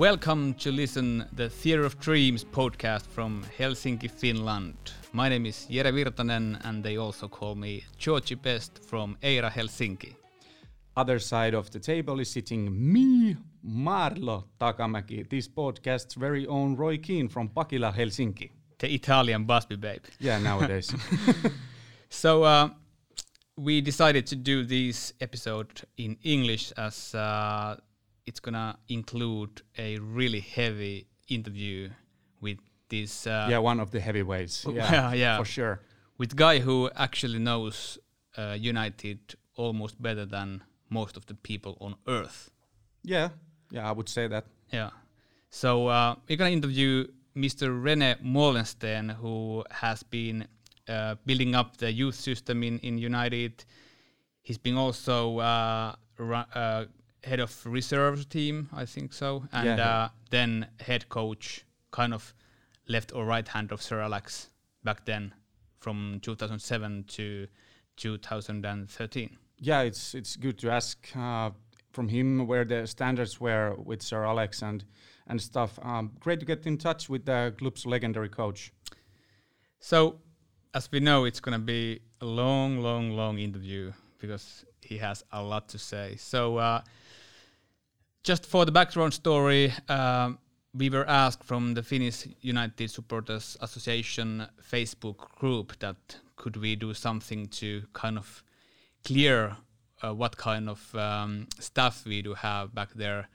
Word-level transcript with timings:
Welcome 0.00 0.54
to 0.54 0.72
listen 0.72 1.26
the 1.34 1.50
Theater 1.50 1.84
of 1.84 2.00
Dreams 2.00 2.42
podcast 2.42 3.02
from 3.02 3.44
Helsinki, 3.58 4.10
Finland. 4.10 4.74
My 5.12 5.28
name 5.28 5.44
is 5.44 5.66
Jere 5.66 5.92
Virtanen 5.92 6.58
and 6.64 6.82
they 6.82 6.96
also 6.96 7.28
call 7.28 7.54
me 7.54 7.84
Georgie 7.98 8.34
Best 8.34 8.82
from 8.82 9.18
Eira 9.22 9.50
Helsinki. 9.50 10.14
Other 10.96 11.18
side 11.18 11.52
of 11.52 11.70
the 11.70 11.78
table 11.78 12.18
is 12.18 12.30
sitting 12.30 12.70
me, 12.92 13.36
Marlo 13.62 14.44
Takamäki, 14.58 15.28
this 15.28 15.46
podcast's 15.46 16.14
very 16.14 16.46
own 16.46 16.76
Roy 16.76 16.96
Keane 16.96 17.28
from 17.28 17.50
Pakila, 17.50 17.92
Helsinki. 17.92 18.52
The 18.78 18.94
Italian 18.94 19.44
Busby 19.44 19.76
Babe. 19.76 20.04
Yeah, 20.18 20.38
nowadays. 20.38 20.94
So 22.08 22.42
uh, 22.44 22.70
we 23.58 23.82
decided 23.82 24.26
to 24.28 24.36
do 24.36 24.64
this 24.64 25.12
episode 25.20 25.82
in 25.98 26.16
English 26.22 26.72
as 26.78 27.14
uh, 27.14 27.76
it's 28.30 28.38
gonna 28.46 28.78
include 28.88 29.62
a 29.76 29.98
really 29.98 30.38
heavy 30.56 30.96
interview 31.28 31.90
with 32.40 32.58
this 32.88 33.26
uh, 33.26 33.48
yeah, 33.50 33.58
one 33.58 33.80
of 33.80 33.90
the 33.90 33.98
heavyweights. 33.98 34.64
Yeah, 34.78 34.92
Yeah, 34.92 35.12
yeah. 35.24 35.38
for 35.38 35.44
sure. 35.44 35.80
with 36.18 36.36
guy 36.36 36.60
who 36.60 36.88
actually 37.06 37.40
knows 37.40 37.98
uh, 38.38 38.56
United 38.72 39.18
almost 39.56 40.00
better 40.00 40.26
than 40.36 40.62
most 40.90 41.16
of 41.16 41.24
the 41.26 41.34
people 41.34 41.72
on 41.80 41.94
earth. 42.06 42.50
Yeah, 43.02 43.28
yeah, 43.72 43.90
I 43.90 43.92
would 43.92 44.08
say 44.08 44.28
that. 44.28 44.44
Yeah. 44.72 44.90
So 45.50 45.88
uh, 45.88 46.14
we're 46.28 46.38
gonna 46.38 46.50
interview 46.60 47.06
Mr. 47.34 47.66
Rene 47.84 48.14
Meulensteen, 48.22 49.06
who 49.20 49.64
has 49.70 50.04
been 50.04 50.46
uh, 50.88 51.14
building 51.26 51.54
up 51.56 51.76
the 51.78 51.90
youth 51.90 52.14
system 52.14 52.62
in, 52.62 52.78
in 52.80 52.98
United. 52.98 53.64
He's 54.42 54.58
been 54.58 54.76
also 54.76 55.38
uh, 55.38 55.94
uh, 56.54 56.84
head 57.24 57.40
of 57.40 57.64
reserve 57.66 58.28
team, 58.28 58.68
I 58.72 58.84
think 58.86 59.12
so, 59.12 59.44
and 59.52 59.66
Yeah, 59.66 59.76
yeah. 59.76 59.88
uh, 60.04 60.08
then 60.30 60.66
head 60.80 61.08
coach, 61.08 61.64
kind 61.90 62.14
of 62.14 62.34
left 62.88 63.12
or 63.14 63.24
right 63.24 63.46
hand 63.46 63.72
of 63.72 63.82
Sir 63.82 64.00
Alex 64.00 64.50
back 64.84 65.04
then, 65.04 65.34
from 65.80 66.20
2007 66.22 67.04
to 67.08 67.46
2013. 67.96 69.36
Yeah, 69.58 69.82
it's 69.82 70.14
it's 70.14 70.36
good 70.36 70.58
to 70.60 70.70
ask 70.70 71.08
uh, 71.16 71.50
from 71.92 72.08
him 72.08 72.46
where 72.46 72.64
the 72.64 72.86
standards 72.86 73.40
were 73.40 73.74
with 73.76 74.02
Sir 74.02 74.24
Alex 74.24 74.62
and 74.62 74.84
and 75.26 75.40
stuff. 75.40 75.78
Um, 75.82 76.12
great 76.20 76.40
to 76.40 76.46
get 76.46 76.66
in 76.66 76.78
touch 76.78 77.08
with 77.10 77.26
the 77.26 77.54
club's 77.58 77.84
legendary 77.86 78.28
coach. 78.30 78.72
So, 79.78 80.20
as 80.74 80.90
we 80.90 81.00
know, 81.00 81.24
it's 81.24 81.40
going 81.40 81.58
to 81.58 81.64
be 81.64 82.00
a 82.20 82.24
long, 82.26 82.78
long, 82.80 83.10
long 83.16 83.38
interview 83.38 83.92
because 84.18 84.64
he 84.82 84.98
has 84.98 85.24
a 85.32 85.42
lot 85.42 85.68
to 85.70 85.78
say. 85.78 86.16
So, 86.16 86.56
uh, 86.56 86.80
just 88.22 88.46
for 88.46 88.64
the 88.64 88.72
background 88.72 89.14
story, 89.14 89.72
um, 89.88 90.38
we 90.74 90.90
were 90.90 91.08
asked 91.08 91.42
from 91.42 91.74
the 91.74 91.82
Finnish 91.82 92.26
United 92.40 92.90
Supporters 92.90 93.56
Association 93.60 94.46
Facebook 94.62 95.16
group 95.38 95.78
that 95.80 95.96
could 96.36 96.56
we 96.56 96.76
do 96.76 96.94
something 96.94 97.48
to 97.48 97.82
kind 97.92 98.16
of 98.16 98.42
clear 99.04 99.56
uh, 100.02 100.14
what 100.14 100.36
kind 100.36 100.68
of 100.68 100.94
um, 100.94 101.48
stuff 101.58 102.04
we 102.06 102.22
do 102.22 102.34
have 102.34 102.74
back 102.74 102.92
there 102.94 103.28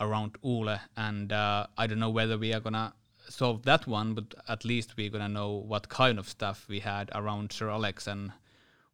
around 0.00 0.36
Ole, 0.42 0.76
and 0.96 1.32
uh, 1.32 1.66
I 1.78 1.86
don't 1.86 1.98
know 1.98 2.10
whether 2.10 2.36
we 2.36 2.52
are 2.52 2.60
gonna 2.60 2.92
solve 3.28 3.62
that 3.62 3.86
one, 3.86 4.14
but 4.14 4.34
at 4.48 4.64
least 4.64 4.96
we're 4.96 5.10
gonna 5.10 5.28
know 5.28 5.52
what 5.52 5.88
kind 5.88 6.18
of 6.18 6.28
stuff 6.28 6.66
we 6.68 6.80
had 6.80 7.10
around 7.14 7.52
Sir 7.52 7.70
Alex 7.70 8.06
and 8.06 8.32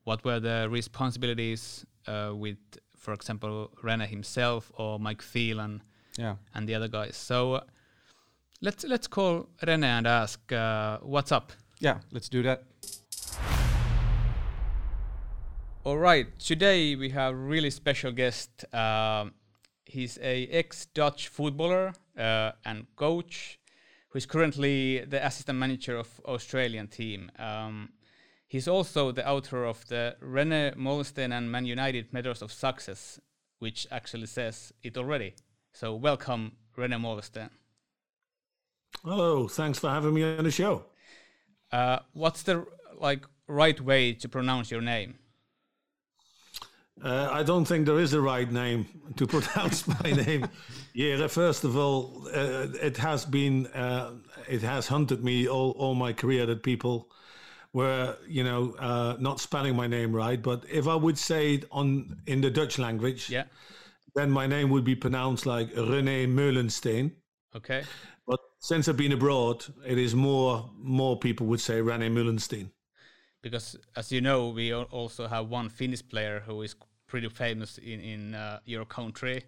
what 0.04 0.24
were 0.24 0.40
the 0.40 0.68
responsibilities 0.70 1.84
uh, 2.06 2.32
with, 2.34 2.58
for 3.08 3.14
example, 3.14 3.70
Rene 3.82 4.04
himself 4.06 4.70
or 4.76 4.98
Mike 5.00 5.22
Phelan 5.22 5.82
Yeah. 6.18 6.36
and 6.54 6.68
the 6.68 6.74
other 6.74 6.88
guys. 6.88 7.16
So 7.16 7.54
uh, 7.54 7.60
let's 8.60 8.84
let's 8.84 9.06
call 9.06 9.48
Rene 9.66 9.86
and 9.86 10.06
ask 10.06 10.52
uh, 10.52 10.98
what's 11.00 11.32
up. 11.32 11.52
Yeah, 11.80 12.00
let's 12.12 12.28
do 12.28 12.42
that. 12.42 12.64
All 15.84 15.96
right, 15.96 16.26
today 16.38 16.96
we 16.96 17.08
have 17.10 17.34
really 17.34 17.70
special 17.70 18.12
guest. 18.12 18.50
Um 18.74 19.32
he's 19.86 20.18
a 20.20 20.46
ex-Dutch 20.48 21.28
footballer 21.28 21.94
uh, 22.18 22.52
and 22.66 22.86
coach, 22.96 23.58
who 24.10 24.18
is 24.18 24.26
currently 24.26 25.02
the 25.06 25.24
assistant 25.26 25.58
manager 25.58 25.96
of 25.96 26.20
Australian 26.26 26.88
team. 26.88 27.30
Um, 27.38 27.88
he's 28.48 28.66
also 28.66 29.12
the 29.12 29.28
author 29.28 29.64
of 29.64 29.86
the 29.88 30.16
Rene 30.20 30.72
Meulensteen 30.72 31.32
and 31.32 31.52
Man 31.52 31.66
United 31.66 32.12
Methods 32.12 32.42
of 32.42 32.50
Success, 32.50 33.20
which 33.60 33.86
actually 33.90 34.26
says 34.26 34.72
it 34.82 34.96
already. 34.96 35.34
So 35.72 35.94
welcome, 35.94 36.52
Rene 36.76 36.96
Meulensteen. 36.96 37.50
Hello, 39.04 39.46
thanks 39.46 39.78
for 39.78 39.90
having 39.90 40.14
me 40.14 40.24
on 40.24 40.44
the 40.44 40.50
show. 40.50 40.84
Uh, 41.70 41.98
what's 42.14 42.42
the 42.42 42.66
like 42.98 43.24
right 43.46 43.80
way 43.80 44.12
to 44.14 44.28
pronounce 44.28 44.70
your 44.70 44.80
name? 44.80 45.18
Uh, 47.04 47.28
I 47.30 47.44
don't 47.44 47.64
think 47.64 47.86
there 47.86 48.00
is 48.00 48.12
a 48.12 48.20
right 48.20 48.50
name 48.50 48.86
to 49.16 49.26
pronounce 49.26 49.86
my 50.02 50.10
name. 50.10 50.48
Yeah, 50.94 51.28
first 51.28 51.62
of 51.62 51.76
all, 51.76 52.26
uh, 52.34 52.66
it 52.82 52.96
has 52.96 53.24
been, 53.24 53.68
uh, 53.68 54.14
it 54.48 54.62
has 54.62 54.88
hunted 54.88 55.22
me 55.22 55.46
all, 55.46 55.72
all 55.72 55.94
my 55.94 56.12
career 56.12 56.44
that 56.46 56.64
people 56.64 57.08
were, 57.72 58.16
you 58.26 58.44
know, 58.44 58.74
uh, 58.78 59.16
not 59.20 59.40
spelling 59.40 59.76
my 59.76 59.86
name 59.86 60.14
right. 60.14 60.42
But 60.42 60.64
if 60.70 60.86
I 60.88 60.94
would 60.94 61.18
say 61.18 61.54
it 61.54 61.64
on 61.70 62.20
in 62.26 62.40
the 62.40 62.50
Dutch 62.50 62.78
language, 62.78 63.28
Yeah. 63.30 63.44
then 64.14 64.30
my 64.30 64.46
name 64.46 64.70
would 64.70 64.84
be 64.84 64.94
pronounced 64.94 65.46
like 65.46 65.72
René 65.74 66.26
Meulensteen. 66.26 67.12
Okay. 67.54 67.84
But 68.26 68.40
since 68.60 68.88
I've 68.88 68.96
been 68.96 69.12
abroad, 69.12 69.64
it 69.86 69.98
is 69.98 70.14
more 70.14 70.70
more 70.76 71.18
people 71.18 71.46
would 71.46 71.60
say 71.60 71.80
René 71.80 72.10
Meulensteen. 72.10 72.70
because 73.42 73.76
as 73.96 74.10
you 74.12 74.20
know, 74.20 74.48
we 74.48 74.74
also 74.74 75.28
have 75.28 75.48
one 75.48 75.68
Finnish 75.68 76.02
player 76.08 76.40
who 76.46 76.62
is 76.62 76.74
pretty 77.06 77.28
famous 77.28 77.78
in 77.78 78.00
in 78.00 78.34
uh, 78.34 78.58
your 78.64 78.84
country, 78.86 79.42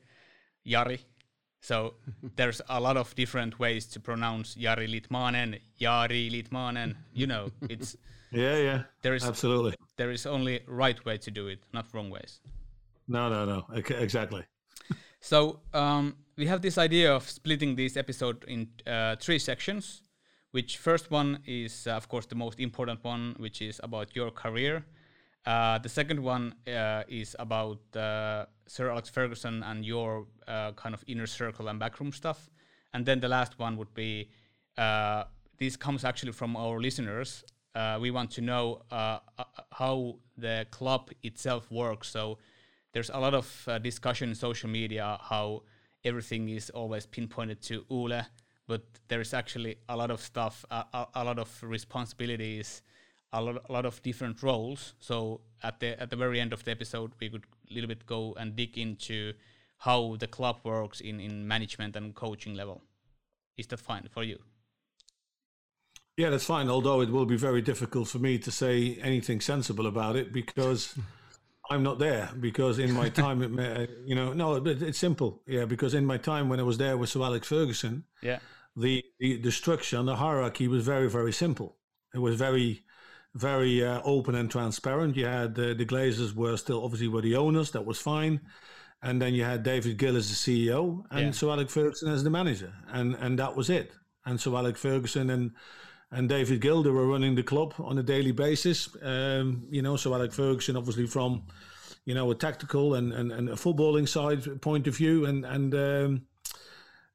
Jari. 0.67 0.99
So 1.61 1.95
there's 2.37 2.63
a 2.69 2.81
lot 2.81 2.97
of 2.97 3.15
different 3.15 3.59
ways 3.59 3.87
to 3.89 4.01
pronounce 4.01 4.55
Jari 4.55 4.89
Litmanen, 4.89 5.61
Jari 5.81 6.31
Litmanen. 6.31 6.97
You 7.13 7.27
know, 7.27 7.51
it's 7.69 7.97
Yeah, 8.33 8.57
yeah, 8.59 8.83
there 9.03 9.15
is 9.15 9.25
absolutely. 9.25 9.75
there 9.97 10.11
is 10.13 10.25
only 10.25 10.61
right 10.67 11.05
way 11.05 11.19
to 11.19 11.31
do 11.31 11.49
it, 11.49 11.59
not 11.73 11.87
wrong 11.93 12.11
ways. 12.11 12.41
No, 13.09 13.29
no, 13.29 13.45
no. 13.45 13.67
Okay, 13.79 14.03
exactly. 14.03 14.45
So 15.23 15.61
um, 15.75 16.17
we 16.39 16.47
have 16.47 16.63
this 16.63 16.79
idea 16.79 17.15
of 17.15 17.29
splitting 17.29 17.77
this 17.77 17.99
episode 17.99 18.43
in 18.49 18.69
uh, 18.87 19.17
three 19.17 19.39
sections. 19.39 20.03
Which 20.53 20.79
first 20.79 21.11
one 21.11 21.41
is, 21.47 21.87
uh, 21.87 21.93
of 21.93 22.09
course, 22.09 22.27
the 22.27 22.35
most 22.35 22.59
important 22.59 23.05
one, 23.05 23.37
which 23.39 23.63
is 23.63 23.81
about 23.85 24.17
your 24.17 24.31
career. 24.33 24.85
Uh, 25.47 25.79
the 25.79 25.89
second 25.89 26.21
one 26.21 26.55
uh, 26.67 27.05
is 27.07 27.37
about 27.39 27.79
uh, 27.95 28.47
Sir 28.71 28.89
Alex 28.89 29.09
Ferguson 29.11 29.65
and 29.65 29.85
your 29.85 30.29
uh, 30.47 30.71
kind 30.73 30.95
of 30.95 31.03
inner 31.09 31.27
circle 31.27 31.67
and 31.67 31.81
backroom 31.81 32.13
stuff. 32.13 32.49
And 32.95 33.05
then 33.05 33.19
the 33.19 33.27
last 33.27 33.59
one 33.59 33.77
would 33.77 33.93
be 33.95 34.31
uh, 34.79 35.25
this 35.59 35.77
comes 35.77 36.05
actually 36.05 36.31
from 36.31 36.57
our 36.57 36.79
listeners. 36.81 37.43
Uh, 37.75 37.99
we 38.01 38.13
want 38.13 38.31
to 38.31 38.41
know 38.41 38.83
uh, 38.93 39.19
uh, 39.39 39.45
how 39.73 40.21
the 40.39 40.69
club 40.71 41.11
itself 41.25 41.69
works. 41.73 42.09
So 42.11 42.39
there's 42.93 43.11
a 43.11 43.19
lot 43.19 43.35
of 43.35 43.65
uh, 43.67 43.79
discussion 43.79 44.29
in 44.29 44.35
social 44.37 44.71
media 44.71 45.19
how 45.21 45.65
everything 46.05 46.49
is 46.49 46.71
always 46.71 47.07
pinpointed 47.07 47.61
to 47.63 47.85
Ole, 47.91 48.23
but 48.69 48.83
there 49.09 49.21
is 49.21 49.35
actually 49.35 49.79
a 49.89 49.97
lot 49.97 50.13
of 50.13 50.21
stuff, 50.21 50.65
a, 50.71 50.85
a, 50.95 51.07
a 51.17 51.25
lot 51.25 51.41
of 51.41 51.51
responsibilities, 51.61 52.83
a 53.33 53.41
lot, 53.43 53.63
a 53.69 53.73
lot 53.73 53.87
of 53.87 54.03
different 54.03 54.43
roles. 54.43 54.95
So 55.01 55.41
at 55.63 55.81
the 55.81 56.01
at 56.01 56.11
the 56.11 56.17
very 56.17 56.41
end 56.41 56.53
of 56.53 56.65
the 56.65 56.71
episode, 56.71 57.13
we 57.21 57.29
could 57.31 57.45
a 57.71 57.75
little 57.75 57.89
bit 57.89 58.07
go 58.07 58.35
and 58.39 58.57
dig 58.57 58.77
into 58.79 59.33
how 59.79 60.17
the 60.19 60.27
club 60.27 60.57
works 60.65 61.01
in 61.01 61.21
in 61.21 61.47
management 61.49 61.97
and 61.97 62.15
coaching 62.15 62.55
level. 62.55 62.83
Is 63.57 63.67
that 63.69 63.81
fine 63.81 64.09
for 64.11 64.25
you? 64.25 64.39
Yeah, 66.17 66.31
that's 66.31 66.45
fine. 66.45 66.69
Although 66.69 67.01
it 67.01 67.11
will 67.11 67.27
be 67.27 67.37
very 67.37 67.63
difficult 67.63 68.09
for 68.09 68.19
me 68.19 68.39
to 68.39 68.51
say 68.51 68.99
anything 69.03 69.41
sensible 69.41 69.87
about 69.87 70.17
it 70.17 70.33
because 70.33 70.95
I'm 71.71 71.83
not 71.83 71.99
there. 71.99 72.31
Because 72.39 72.79
in 72.79 72.93
my 72.93 73.09
time, 73.23 73.43
it, 73.43 73.51
may- 73.51 73.89
you 74.05 74.15
know, 74.15 74.33
no, 74.33 74.57
it's 74.57 74.99
simple. 74.99 75.43
Yeah, 75.47 75.65
because 75.65 75.95
in 75.95 76.05
my 76.05 76.19
time 76.19 76.49
when 76.49 76.61
I 76.61 76.63
was 76.65 76.79
there 76.79 76.97
with 76.99 77.11
Sir 77.11 77.23
Alex 77.23 77.49
Ferguson, 77.49 78.05
Yeah. 78.23 78.41
the 78.77 79.03
the, 79.19 79.37
the 79.41 79.53
structure 79.53 79.99
and 79.99 80.09
the 80.09 80.17
hierarchy 80.17 80.69
was 80.69 80.85
very 80.85 81.09
very 81.09 81.33
simple. 81.33 81.77
It 82.15 82.19
was 82.19 82.35
very 82.37 82.83
very 83.35 83.85
uh, 83.85 84.01
open 84.05 84.35
and 84.35 84.51
transparent. 84.51 85.17
You 85.17 85.27
had 85.27 85.59
uh, 85.59 85.75
the 85.75 85.87
Glazers 85.87 86.35
were 86.35 86.57
still 86.57 86.85
obviously 86.85 87.09
were 87.09 87.23
the 87.23 87.37
owners. 87.37 87.71
That 87.73 87.85
was 87.87 88.01
fine. 88.01 88.41
And 89.03 89.21
then 89.21 89.33
you 89.35 89.45
had 89.45 89.63
David 89.63 89.97
Gill 89.97 90.17
as 90.17 90.29
the 90.29 90.35
CEO 90.35 91.05
and 91.11 91.27
Yeah. 91.27 91.31
Sir 91.31 91.49
Alex 91.49 91.73
Ferguson 91.73 92.11
as 92.13 92.23
the 92.23 92.31
manager, 92.31 92.73
and 92.89 93.15
and 93.15 93.39
that 93.39 93.57
was 93.57 93.71
it. 93.71 93.93
And 94.27 94.39
Sir 94.39 94.55
Alex 94.55 94.81
Ferguson 94.81 95.31
and 95.31 95.53
and 96.11 96.29
David 96.29 96.61
Gilder 96.61 96.93
were 96.93 97.07
running 97.07 97.35
the 97.35 97.43
club 97.43 97.75
on 97.79 97.97
a 97.99 98.03
daily 98.03 98.33
basis. 98.33 98.89
Um, 99.03 99.67
you 99.71 99.81
know, 99.81 99.97
so 99.97 100.13
Alex 100.13 100.35
Ferguson, 100.35 100.77
obviously 100.77 101.07
from, 101.07 101.45
you 102.05 102.15
know, 102.15 102.31
a 102.33 102.35
tactical 102.35 102.95
and, 102.95 103.13
and, 103.13 103.31
and 103.31 103.49
a 103.49 103.53
footballing 103.55 104.09
side 104.09 104.61
point 104.61 104.87
of 104.89 104.97
view, 104.97 105.25
and 105.27 105.45
and 105.47 105.75
um, 105.75 106.23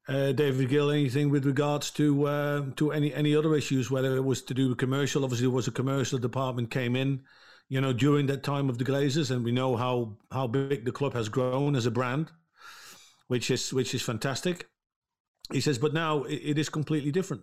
uh, 0.08 0.32
David 0.32 0.68
Gill, 0.68 0.90
anything 0.90 1.30
with 1.30 1.44
regards 1.44 1.90
to 1.92 2.26
uh, 2.26 2.62
to 2.76 2.92
any 2.92 3.12
any 3.12 3.34
other 3.34 3.54
issues, 3.56 3.90
whether 3.90 4.16
it 4.16 4.24
was 4.24 4.42
to 4.42 4.54
do 4.54 4.68
with 4.68 4.78
commercial. 4.78 5.24
Obviously, 5.24 5.46
there 5.46 5.54
was 5.54 5.68
a 5.68 5.72
commercial 5.72 6.18
department 6.18 6.70
came 6.70 6.94
in, 6.94 7.22
you 7.68 7.80
know, 7.80 7.92
during 7.92 8.26
that 8.26 8.44
time 8.44 8.68
of 8.68 8.78
the 8.78 8.84
Glazers, 8.84 9.30
and 9.30 9.44
we 9.44 9.52
know 9.52 9.76
how 9.76 10.16
how 10.30 10.46
big 10.46 10.84
the 10.84 10.92
club 10.92 11.14
has 11.14 11.28
grown 11.28 11.74
as 11.74 11.86
a 11.86 11.90
brand, 11.90 12.30
which 13.26 13.50
is 13.50 13.72
which 13.72 13.94
is 13.94 14.02
fantastic. 14.02 14.68
He 15.52 15.60
says, 15.60 15.78
but 15.78 15.92
now 15.94 16.24
it, 16.24 16.40
it 16.44 16.58
is 16.58 16.68
completely 16.68 17.12
different 17.12 17.42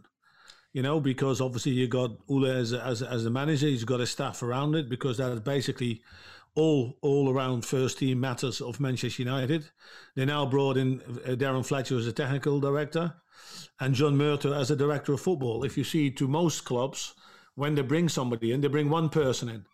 you 0.74 0.82
know, 0.82 1.00
because 1.00 1.40
obviously 1.40 1.72
you 1.72 1.88
got 1.88 2.12
Ole 2.28 2.48
as 2.48 2.74
as 2.74 3.04
as 3.04 3.26
a 3.26 3.30
manager, 3.30 3.68
he's 3.68 3.84
got 3.84 4.02
a 4.02 4.08
staff 4.08 4.42
around 4.42 4.76
it 4.76 4.90
because 4.90 5.18
that 5.18 5.32
is 5.32 5.40
basically 5.40 6.02
all 6.56 6.98
all 7.02 7.30
around 7.30 7.66
first 7.66 8.00
team 8.00 8.20
matters 8.20 8.62
of 8.62 8.80
Manchester 8.80 9.24
United. 9.24 9.70
They 10.16 10.26
now 10.26 10.46
brought 10.46 10.78
in 10.78 11.02
uh, 11.02 11.32
Darren 11.32 11.66
Fletcher 11.66 11.98
as 11.98 12.08
a 12.08 12.14
technical 12.14 12.60
director 12.60 13.16
and 13.80 13.96
John 13.96 14.18
Murtough 14.18 14.56
as 14.56 14.72
a 14.72 14.76
director 14.76 15.14
of 15.14 15.22
football. 15.22 15.64
If 15.64 15.78
you 15.78 15.84
see 15.84 16.12
to 16.12 16.28
most 16.28 16.66
clubs, 16.66 17.16
when 17.56 17.76
they 17.76 17.82
bring 17.82 18.10
somebody 18.10 18.52
in, 18.52 18.62
they 18.62 18.68
bring 18.68 18.90
one 18.90 19.10
person 19.10 19.50
in. 19.50 19.66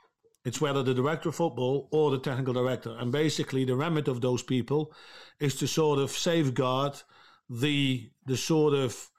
It's 0.45 0.61
whether 0.61 0.83
the 0.83 0.93
director 0.93 1.29
of 1.29 1.35
football 1.35 1.89
or 1.91 2.11
the 2.11 2.19
technical 2.19 2.53
director. 2.53 2.95
And 2.97 3.11
basically 3.11 3.65
the 3.65 3.75
remit 3.75 4.07
of 4.07 4.21
those 4.21 4.41
people 4.41 4.93
is 5.39 5.55
to 5.55 5.67
sort 5.67 5.99
of 5.99 6.11
safeguard 6.11 7.01
the 7.49 8.09
the 8.25 8.37
sort 8.37 8.73
of 8.73 9.09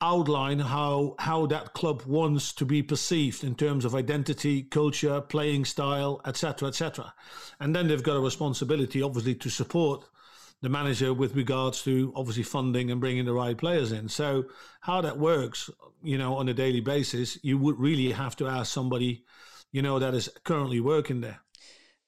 outline 0.00 0.58
how 0.58 1.14
how 1.18 1.46
that 1.46 1.74
club 1.74 2.02
wants 2.02 2.52
to 2.54 2.64
be 2.64 2.82
perceived 2.82 3.44
in 3.44 3.54
terms 3.54 3.84
of 3.84 3.94
identity, 3.94 4.62
culture, 4.62 5.20
playing 5.20 5.64
style, 5.64 6.20
etc., 6.24 6.68
etc. 6.68 7.14
And 7.58 7.74
then 7.74 7.88
they've 7.88 8.02
got 8.02 8.16
a 8.16 8.20
responsibility, 8.20 9.02
obviously, 9.02 9.34
to 9.36 9.50
support 9.50 10.08
the 10.62 10.68
manager 10.68 11.14
with 11.14 11.34
regards 11.34 11.82
to 11.82 12.12
obviously 12.14 12.42
funding 12.42 12.90
and 12.90 13.00
bringing 13.00 13.24
the 13.24 13.32
right 13.32 13.56
players 13.56 13.92
in. 13.92 14.08
So 14.08 14.44
how 14.82 15.00
that 15.00 15.18
works, 15.18 15.70
you 16.02 16.18
know, 16.18 16.34
on 16.34 16.48
a 16.48 16.54
daily 16.54 16.80
basis, 16.80 17.38
you 17.42 17.56
would 17.58 17.78
really 17.78 18.12
have 18.12 18.36
to 18.36 18.46
ask 18.46 18.72
somebody, 18.72 19.24
you 19.72 19.80
know, 19.80 19.98
that 19.98 20.14
is 20.14 20.28
currently 20.44 20.80
working 20.80 21.22
there. 21.22 21.40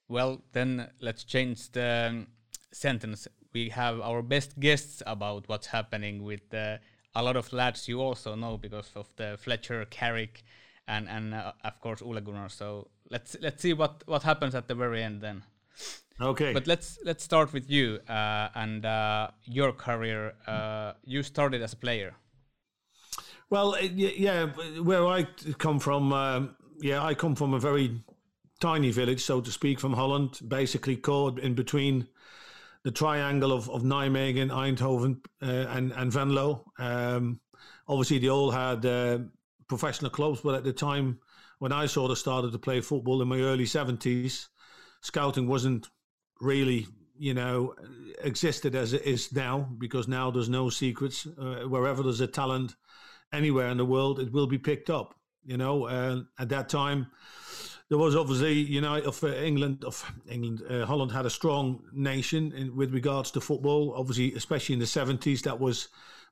Well, 0.08 0.42
then 0.52 0.90
let's 1.00 1.24
change 1.24 1.72
the 1.72 2.08
um, 2.10 2.26
sentence. 2.72 3.26
We 3.54 3.70
have 3.70 4.00
our 4.00 4.20
best 4.20 4.60
guests 4.60 5.02
about 5.06 5.48
what's 5.48 5.68
happening 5.68 6.22
with 6.22 6.50
the 6.50 6.80
a 7.14 7.22
lot 7.22 7.36
of 7.36 7.52
lads 7.52 7.88
you 7.88 8.00
also 8.00 8.34
know 8.34 8.56
because 8.56 8.90
of 8.94 9.08
the 9.16 9.38
Fletcher, 9.38 9.84
Carrick, 9.86 10.42
and 10.88 11.08
and 11.08 11.34
uh, 11.34 11.52
of 11.64 11.80
course 11.80 12.02
Ole 12.02 12.20
Gunnar. 12.20 12.48
So 12.48 12.88
let's 13.10 13.36
let's 13.40 13.62
see 13.62 13.72
what 13.72 14.02
what 14.06 14.22
happens 14.22 14.54
at 14.54 14.68
the 14.68 14.74
very 14.74 15.02
end 15.02 15.20
then. 15.20 15.42
Okay. 16.20 16.52
But 16.52 16.66
let's 16.66 16.98
let's 17.04 17.24
start 17.24 17.52
with 17.52 17.70
you 17.70 17.98
uh, 18.08 18.48
and 18.54 18.84
uh, 18.84 19.28
your 19.44 19.72
career. 19.72 20.34
Uh, 20.46 20.92
you 21.04 21.22
started 21.22 21.62
as 21.62 21.72
a 21.72 21.76
player. 21.76 22.14
Well, 23.50 23.76
yeah, 23.82 24.46
where 24.80 25.06
I 25.06 25.24
come 25.58 25.78
from, 25.78 26.10
um, 26.14 26.56
yeah, 26.80 27.04
I 27.04 27.12
come 27.12 27.34
from 27.34 27.52
a 27.52 27.58
very 27.58 28.02
tiny 28.60 28.90
village, 28.90 29.22
so 29.22 29.42
to 29.42 29.50
speak, 29.50 29.78
from 29.78 29.92
Holland, 29.92 30.40
basically 30.48 30.96
caught 30.96 31.38
in 31.38 31.54
between 31.54 32.08
the 32.84 32.90
triangle 32.90 33.52
of, 33.52 33.70
of 33.70 33.82
Nijmegen, 33.82 34.50
Eindhoven, 34.50 35.24
uh, 35.42 35.68
and 35.70 35.92
and 35.92 36.12
Venlo. 36.12 36.64
Um, 36.78 37.40
obviously, 37.86 38.18
they 38.18 38.28
all 38.28 38.50
had 38.50 38.84
uh, 38.84 39.18
professional 39.68 40.10
clubs, 40.10 40.40
but 40.40 40.54
at 40.54 40.64
the 40.64 40.72
time 40.72 41.18
when 41.58 41.72
I 41.72 41.86
sort 41.86 42.10
of 42.10 42.18
started 42.18 42.52
to 42.52 42.58
play 42.58 42.80
football 42.80 43.22
in 43.22 43.28
my 43.28 43.40
early 43.40 43.66
seventies, 43.66 44.48
scouting 45.00 45.46
wasn't 45.46 45.88
really 46.40 46.86
you 47.18 47.34
know 47.34 47.74
existed 48.22 48.74
as 48.74 48.92
it 48.92 49.02
is 49.02 49.32
now 49.32 49.68
because 49.78 50.08
now 50.08 50.30
there's 50.30 50.48
no 50.48 50.70
secrets. 50.70 51.26
Uh, 51.26 51.62
wherever 51.68 52.02
there's 52.02 52.20
a 52.20 52.26
talent, 52.26 52.74
anywhere 53.32 53.68
in 53.68 53.76
the 53.76 53.84
world, 53.84 54.18
it 54.18 54.32
will 54.32 54.46
be 54.46 54.58
picked 54.58 54.90
up. 54.90 55.14
You 55.44 55.56
know, 55.56 55.88
at 56.38 56.48
that 56.50 56.68
time 56.68 57.08
there 57.92 57.98
was 57.98 58.16
obviously, 58.16 58.54
know, 58.80 58.94
of 59.02 59.22
uh, 59.22 59.34
England, 59.34 59.84
of 59.84 60.02
England, 60.26 60.62
uh, 60.70 60.86
Holland 60.86 61.12
had 61.12 61.26
a 61.26 61.30
strong 61.30 61.82
nation 61.92 62.50
in, 62.52 62.74
with 62.74 62.94
regards 62.94 63.30
to 63.32 63.40
football. 63.42 63.92
Obviously, 63.94 64.32
especially 64.32 64.72
in 64.72 64.78
the 64.78 64.86
seventies, 64.86 65.42
that 65.42 65.60
was 65.60 65.88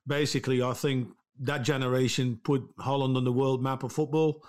basically, 0.06 0.62
I 0.62 0.72
think, 0.72 1.08
that 1.40 1.58
generation 1.58 2.40
put 2.42 2.62
Holland 2.78 3.14
on 3.14 3.24
the 3.24 3.32
world 3.32 3.62
map 3.62 3.82
of 3.82 3.92
football 3.92 4.42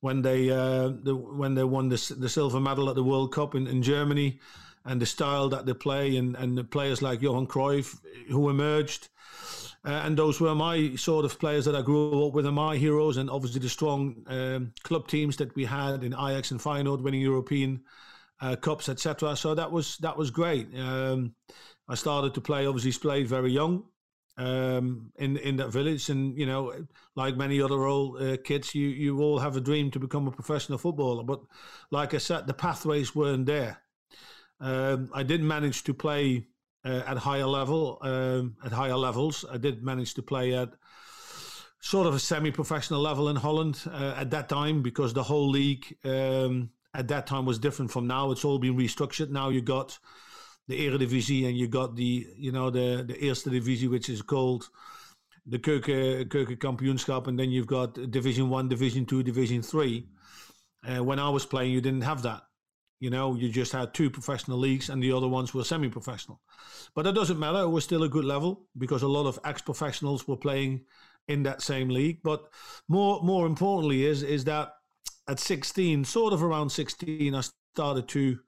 when 0.00 0.20
they 0.20 0.50
uh, 0.50 0.90
the, 1.02 1.16
when 1.16 1.54
they 1.54 1.64
won 1.64 1.88
the, 1.88 2.14
the 2.18 2.28
silver 2.28 2.60
medal 2.60 2.90
at 2.90 2.94
the 2.94 3.04
World 3.04 3.32
Cup 3.32 3.54
in, 3.54 3.66
in 3.66 3.82
Germany, 3.82 4.38
and 4.84 5.00
the 5.00 5.06
style 5.06 5.48
that 5.48 5.64
they 5.64 5.72
play, 5.72 6.14
and 6.18 6.36
and 6.36 6.58
the 6.58 6.64
players 6.64 7.00
like 7.00 7.22
Johan 7.22 7.46
Cruyff 7.46 7.96
who 8.28 8.50
emerged. 8.50 9.08
Uh, 9.82 10.02
and 10.04 10.16
those 10.16 10.40
were 10.40 10.54
my 10.54 10.94
sort 10.96 11.24
of 11.24 11.38
players 11.38 11.64
that 11.64 11.74
I 11.74 11.80
grew 11.80 12.26
up 12.26 12.34
with, 12.34 12.44
and 12.44 12.54
my 12.54 12.76
heroes, 12.76 13.16
and 13.16 13.30
obviously 13.30 13.60
the 13.60 13.68
strong 13.68 14.22
um, 14.26 14.72
club 14.82 15.08
teams 15.08 15.36
that 15.36 15.54
we 15.56 15.64
had 15.64 16.04
in 16.04 16.12
Ajax 16.12 16.50
and 16.50 16.60
Feyenoord, 16.60 17.02
winning 17.02 17.22
European 17.22 17.82
uh, 18.40 18.56
cups, 18.56 18.90
etc. 18.90 19.36
So 19.36 19.54
that 19.54 19.72
was 19.72 19.96
that 19.98 20.18
was 20.18 20.30
great. 20.30 20.68
Um, 20.76 21.34
I 21.88 21.94
started 21.94 22.34
to 22.34 22.40
play, 22.42 22.66
obviously 22.66 22.92
played 23.00 23.26
very 23.26 23.52
young 23.52 23.84
um, 24.36 25.12
in 25.16 25.36
in 25.38 25.56
that 25.56 25.70
village, 25.70 26.08
and 26.08 26.36
you 26.36 26.46
know, 26.46 26.74
like 27.14 27.36
many 27.36 27.60
other 27.60 27.84
old 27.84 28.20
uh, 28.22 28.36
kids, 28.38 28.74
you 28.74 28.88
you 28.88 29.20
all 29.20 29.38
have 29.38 29.56
a 29.56 29.60
dream 29.60 29.90
to 29.92 29.98
become 29.98 30.26
a 30.26 30.32
professional 30.32 30.78
footballer. 30.78 31.24
But 31.24 31.40
like 31.90 32.14
I 32.14 32.18
said, 32.18 32.46
the 32.46 32.54
pathways 32.54 33.14
weren't 33.14 33.46
there. 33.46 33.82
Um, 34.60 35.10
I 35.14 35.22
didn't 35.22 35.48
manage 35.48 35.84
to 35.84 35.94
play 35.94 36.46
uh, 36.84 37.02
at 37.06 37.18
higher 37.18 37.46
level, 37.46 37.98
um, 38.02 38.56
at 38.64 38.72
higher 38.72 38.96
levels. 38.96 39.44
I 39.50 39.58
did 39.58 39.82
manage 39.82 40.14
to 40.14 40.22
play 40.22 40.54
at 40.54 40.70
sort 41.80 42.06
of 42.06 42.14
a 42.14 42.18
semi-professional 42.18 43.00
level 43.00 43.28
in 43.28 43.36
Holland 43.36 43.82
uh, 43.90 44.14
at 44.16 44.30
that 44.30 44.48
time 44.48 44.82
because 44.82 45.14
the 45.14 45.22
whole 45.22 45.48
league 45.48 45.96
um, 46.04 46.70
at 46.94 47.08
that 47.08 47.26
time 47.26 47.46
was 47.46 47.58
different 47.58 47.90
from 47.90 48.06
now. 48.06 48.30
It's 48.30 48.44
all 48.44 48.58
been 48.58 48.76
restructured. 48.76 49.30
Now 49.30 49.48
you 49.48 49.62
got 49.62 49.98
the 50.68 50.86
Eredivisie 50.86 51.48
and 51.48 51.56
you 51.56 51.68
got 51.68 51.96
the 51.96 52.26
you 52.36 52.52
know 52.52 52.70
the 52.70 53.04
the 53.06 53.24
Eerste 53.24 53.50
Divisie, 53.50 53.88
which 53.88 54.08
is 54.08 54.22
called 54.22 54.68
the 55.46 55.58
Keuken 55.58 56.26
Keuken 56.28 56.58
Kampioenschap, 56.58 57.26
and 57.26 57.38
then 57.38 57.50
you've 57.50 57.66
got 57.66 57.94
Division 58.10 58.50
One, 58.50 58.68
Division 58.68 59.06
Two, 59.06 59.22
Division 59.22 59.62
Three. 59.62 60.06
Uh, 60.86 61.02
when 61.04 61.18
I 61.18 61.28
was 61.28 61.44
playing, 61.44 61.72
you 61.72 61.80
didn't 61.80 62.02
have 62.02 62.22
that. 62.22 62.42
You 63.00 63.10
know, 63.10 63.34
you 63.34 63.48
just 63.48 63.72
had 63.72 63.94
two 63.94 64.10
professional 64.10 64.58
leagues 64.58 64.90
and 64.90 65.02
the 65.02 65.12
other 65.12 65.28
ones 65.28 65.54
were 65.54 65.64
semi 65.64 65.88
professional. 65.88 66.40
But 66.94 67.06
it 67.06 67.14
doesn't 67.14 67.38
matter. 67.38 67.60
It 67.60 67.68
was 67.68 67.84
still 67.84 68.02
a 68.02 68.08
good 68.08 68.24
level 68.26 68.66
because 68.76 69.02
a 69.02 69.08
lot 69.08 69.26
of 69.26 69.38
ex 69.44 69.62
professionals 69.62 70.28
were 70.28 70.36
playing 70.36 70.82
in 71.26 71.42
that 71.44 71.62
same 71.62 71.88
league. 71.88 72.20
But 72.22 72.48
more 72.88 73.22
more 73.22 73.46
importantly 73.46 74.04
is 74.04 74.22
is 74.22 74.44
that 74.44 74.74
at 75.28 75.38
16, 75.40 76.04
sort 76.04 76.32
of 76.32 76.42
around 76.42 76.70
16, 76.70 77.34
I 77.34 77.42
started 77.74 78.08
to 78.08 78.38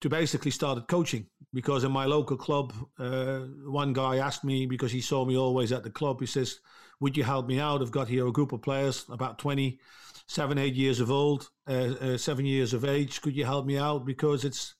to 0.00 0.08
basically 0.08 0.50
started 0.50 0.86
coaching 0.86 1.26
because 1.52 1.84
in 1.84 1.90
my 1.92 2.04
local 2.04 2.36
club, 2.36 2.72
uh, 2.98 3.40
one 3.64 3.92
guy 3.92 4.18
asked 4.18 4.44
me 4.44 4.66
because 4.66 4.92
he 4.92 5.00
saw 5.00 5.24
me 5.24 5.36
always 5.36 5.72
at 5.72 5.82
the 5.82 5.90
club. 5.90 6.20
He 6.20 6.26
says, 6.26 6.60
"Would 7.00 7.16
you 7.16 7.24
help 7.24 7.46
me 7.46 7.58
out? 7.58 7.80
I've 7.80 7.90
got 7.90 8.08
here 8.08 8.26
a 8.26 8.32
group 8.32 8.52
of 8.52 8.62
players, 8.62 9.06
about 9.08 9.38
20, 9.38 9.80
seven, 10.26 10.58
eight 10.58 10.74
years 10.74 11.00
of 11.00 11.10
old, 11.10 11.50
uh, 11.68 11.94
uh, 12.00 12.16
seven 12.16 12.46
years 12.46 12.72
of 12.72 12.84
age. 12.84 13.20
Could 13.20 13.36
you 13.36 13.44
help 13.44 13.66
me 13.66 13.76
out 13.76 14.04
because 14.04 14.44
it's 14.44 14.74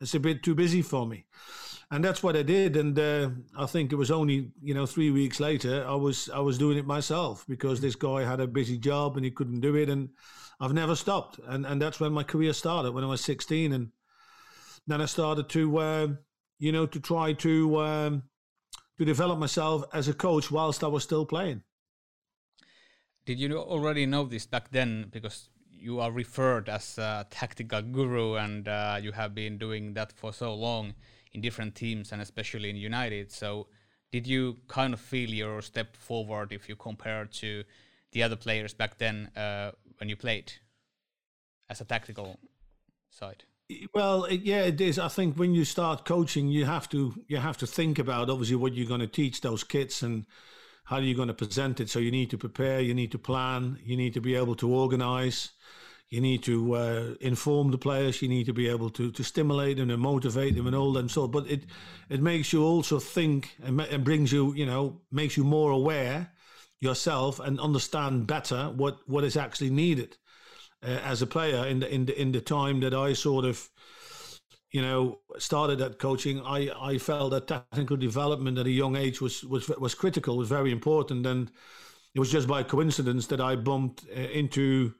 it's 0.00 0.14
a 0.14 0.20
bit 0.20 0.42
too 0.42 0.54
busy 0.54 0.82
for 0.82 1.06
me?" 1.06 1.26
And 1.90 2.04
that's 2.04 2.22
what 2.22 2.36
I 2.36 2.42
did. 2.42 2.76
And 2.76 2.98
uh, 2.98 3.30
I 3.56 3.66
think 3.66 3.92
it 3.92 3.96
was 3.96 4.10
only 4.10 4.50
you 4.62 4.74
know 4.74 4.86
three 4.86 5.10
weeks 5.10 5.40
later 5.40 5.86
I 5.86 5.94
was 5.94 6.28
I 6.30 6.40
was 6.40 6.58
doing 6.58 6.78
it 6.78 6.86
myself 6.86 7.44
because 7.48 7.80
this 7.80 7.96
guy 7.96 8.24
had 8.24 8.40
a 8.40 8.46
busy 8.46 8.78
job 8.78 9.16
and 9.16 9.24
he 9.24 9.30
couldn't 9.30 9.60
do 9.60 9.76
it, 9.76 9.88
and 9.88 10.10
I've 10.60 10.74
never 10.74 10.94
stopped. 10.94 11.40
And 11.46 11.66
and 11.66 11.80
that's 11.80 12.00
when 12.00 12.12
my 12.12 12.24
career 12.24 12.52
started 12.52 12.92
when 12.92 13.04
I 13.04 13.08
was 13.08 13.22
16, 13.22 13.72
and 13.72 13.90
then 14.86 15.00
I 15.00 15.06
started 15.06 15.48
to 15.50 15.78
uh, 15.78 16.08
you 16.58 16.72
know 16.72 16.86
to 16.86 17.00
try 17.00 17.32
to 17.34 17.80
um, 17.80 18.22
to 18.98 19.04
develop 19.04 19.38
myself 19.38 19.84
as 19.92 20.08
a 20.08 20.14
coach 20.14 20.50
whilst 20.50 20.82
I 20.82 20.88
was 20.88 21.04
still 21.04 21.24
playing. 21.24 21.62
Did 23.28 23.40
you 23.40 23.58
already 23.58 24.06
know 24.06 24.24
this 24.24 24.46
back 24.46 24.70
then? 24.70 25.10
Because 25.10 25.50
you 25.70 26.00
are 26.00 26.10
referred 26.10 26.70
as 26.70 26.96
a 26.96 27.26
tactical 27.28 27.82
guru, 27.82 28.36
and 28.36 28.66
uh, 28.66 28.98
you 29.02 29.12
have 29.12 29.34
been 29.34 29.58
doing 29.58 29.92
that 29.92 30.14
for 30.14 30.32
so 30.32 30.54
long 30.54 30.94
in 31.34 31.42
different 31.42 31.74
teams, 31.74 32.10
and 32.10 32.22
especially 32.22 32.70
in 32.70 32.76
United. 32.76 33.30
So, 33.30 33.66
did 34.10 34.26
you 34.26 34.56
kind 34.66 34.94
of 34.94 35.00
feel 35.00 35.28
your 35.28 35.60
step 35.60 35.94
forward 35.94 36.54
if 36.54 36.70
you 36.70 36.76
compare 36.76 37.26
to 37.26 37.64
the 38.12 38.22
other 38.22 38.34
players 38.34 38.72
back 38.72 38.96
then 38.96 39.30
uh, 39.36 39.72
when 39.98 40.08
you 40.08 40.16
played 40.16 40.54
as 41.68 41.82
a 41.82 41.84
tactical 41.84 42.40
side? 43.10 43.44
Well, 43.92 44.26
yeah, 44.32 44.62
it 44.62 44.80
is. 44.80 44.98
I 44.98 45.08
think 45.08 45.36
when 45.36 45.52
you 45.52 45.66
start 45.66 46.06
coaching, 46.06 46.48
you 46.48 46.64
have 46.64 46.88
to 46.88 47.22
you 47.28 47.36
have 47.36 47.58
to 47.58 47.66
think 47.66 47.98
about 47.98 48.30
obviously 48.30 48.56
what 48.56 48.72
you're 48.72 48.88
going 48.88 49.00
to 49.00 49.06
teach 49.06 49.42
those 49.42 49.64
kids 49.64 50.02
and 50.02 50.24
how 50.88 50.96
are 50.96 51.02
you 51.02 51.14
going 51.14 51.28
to 51.28 51.34
present 51.34 51.80
it? 51.80 51.90
So 51.90 51.98
you 51.98 52.10
need 52.10 52.30
to 52.30 52.38
prepare, 52.38 52.80
you 52.80 52.94
need 52.94 53.12
to 53.12 53.18
plan, 53.18 53.78
you 53.84 53.94
need 53.94 54.14
to 54.14 54.22
be 54.22 54.34
able 54.34 54.54
to 54.54 54.70
organize, 54.70 55.50
you 56.08 56.22
need 56.22 56.42
to 56.44 56.74
uh, 56.76 57.14
inform 57.20 57.70
the 57.70 57.76
players, 57.76 58.22
you 58.22 58.28
need 58.28 58.46
to 58.46 58.54
be 58.54 58.68
able 58.70 58.88
to 58.90 59.10
to 59.12 59.22
stimulate 59.22 59.76
them 59.76 59.90
and 59.90 60.00
motivate 60.00 60.54
them 60.54 60.66
and 60.66 60.74
all 60.74 60.94
that 60.94 61.00
and 61.00 61.10
so. 61.10 61.28
But 61.28 61.46
it 61.46 61.64
it 62.08 62.22
makes 62.22 62.54
you 62.54 62.64
also 62.64 62.98
think 62.98 63.54
and, 63.62 63.78
and 63.82 64.02
brings 64.02 64.32
you 64.32 64.54
you 64.54 64.64
know 64.64 65.02
makes 65.12 65.36
you 65.36 65.44
more 65.44 65.72
aware 65.72 66.32
yourself 66.80 67.38
and 67.38 67.60
understand 67.60 68.26
better 68.26 68.72
what 68.74 68.96
what 69.06 69.24
is 69.24 69.36
actually 69.36 69.70
needed 69.70 70.16
uh, 70.82 71.00
as 71.04 71.20
a 71.20 71.26
player 71.26 71.66
in 71.66 71.80
the 71.80 71.94
in 71.94 72.06
the 72.06 72.18
in 72.18 72.32
the 72.32 72.40
time 72.40 72.80
that 72.80 72.94
I 72.94 73.12
sort 73.12 73.44
of 73.44 73.68
you 74.70 74.82
know, 74.82 75.20
started 75.38 75.80
at 75.80 75.98
coaching, 75.98 76.42
I, 76.42 76.70
I 76.78 76.98
felt 76.98 77.30
that 77.30 77.46
technical 77.46 77.96
development 77.96 78.58
at 78.58 78.66
a 78.66 78.70
young 78.70 78.96
age 78.96 79.20
was, 79.20 79.42
was 79.44 79.68
was 79.68 79.94
critical, 79.94 80.36
was 80.36 80.48
very 80.48 80.70
important, 80.72 81.24
and 81.24 81.50
it 82.14 82.20
was 82.20 82.30
just 82.30 82.46
by 82.46 82.62
coincidence 82.62 83.26
that 83.28 83.40
I 83.40 83.56
bumped 83.56 84.04
uh, 84.14 84.20
into, 84.20 84.94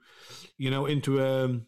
you 0.57 0.71
know, 0.71 0.87
into 0.87 1.23
a 1.23 1.59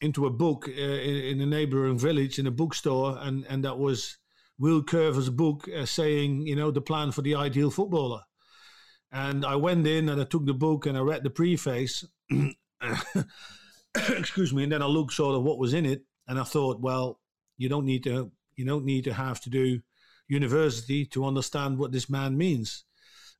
into 0.00 0.26
a 0.26 0.30
book 0.30 0.68
uh, 0.68 0.72
in, 0.72 1.16
in, 1.16 1.40
a 1.40 1.46
neighboring 1.46 1.98
village 1.98 2.38
in 2.38 2.46
a 2.46 2.50
bookstore, 2.50 3.18
and 3.20 3.46
and 3.48 3.64
that 3.64 3.78
was 3.78 4.18
Wiel 4.60 4.82
Coerver's 4.82 5.30
book 5.30 5.66
uh, 5.68 5.86
saying, 5.86 6.46
you 6.46 6.56
know, 6.56 6.70
the 6.70 6.82
plan 6.82 7.10
for 7.10 7.22
the 7.22 7.34
ideal 7.34 7.70
footballer, 7.70 8.20
and 9.10 9.46
I 9.46 9.56
went 9.56 9.86
in 9.86 10.10
and 10.10 10.20
I 10.20 10.24
took 10.24 10.44
the 10.44 10.52
book 10.52 10.84
and 10.84 10.98
I 10.98 11.00
read 11.00 11.22
the 11.22 11.30
preface. 11.30 12.04
excuse 13.94 14.52
me, 14.52 14.62
and 14.62 14.70
then 14.70 14.82
I 14.82 14.86
looked 14.86 15.14
sort 15.14 15.34
of 15.34 15.42
what 15.42 15.58
was 15.58 15.72
in 15.72 15.86
it 15.86 16.02
and 16.28 16.38
I 16.38 16.44
thought, 16.44 16.80
well, 16.80 17.20
you 17.56 17.68
don't 17.68 17.86
need 17.86 18.04
to 18.04 18.30
you 18.54 18.64
don't 18.64 18.84
need 18.84 19.04
to 19.04 19.14
have 19.14 19.40
to 19.42 19.50
do 19.50 19.80
university 20.28 21.06
to 21.06 21.24
understand 21.24 21.78
what 21.78 21.92
this 21.92 22.10
man 22.10 22.36
means. 22.36 22.84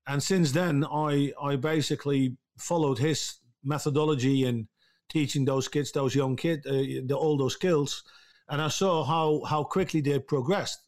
And 0.07 0.23
since 0.23 0.53
then, 0.53 0.85
I 0.85 1.33
I 1.41 1.57
basically 1.57 2.37
followed 2.59 2.99
his 2.99 3.35
methodology 3.63 4.45
in 4.45 4.69
teaching 5.09 5.45
those 5.45 5.69
kids, 5.69 5.93
those 5.93 6.15
young 6.15 6.37
kids, 6.37 6.67
uh, 6.67 7.03
the, 7.07 7.15
all 7.15 7.37
those 7.37 7.55
skills, 7.55 8.03
and 8.49 8.61
I 8.61 8.69
saw 8.69 9.05
how 9.05 9.43
how 9.45 9.65
quickly 9.65 10.01
they 10.01 10.19
progressed. 10.19 10.81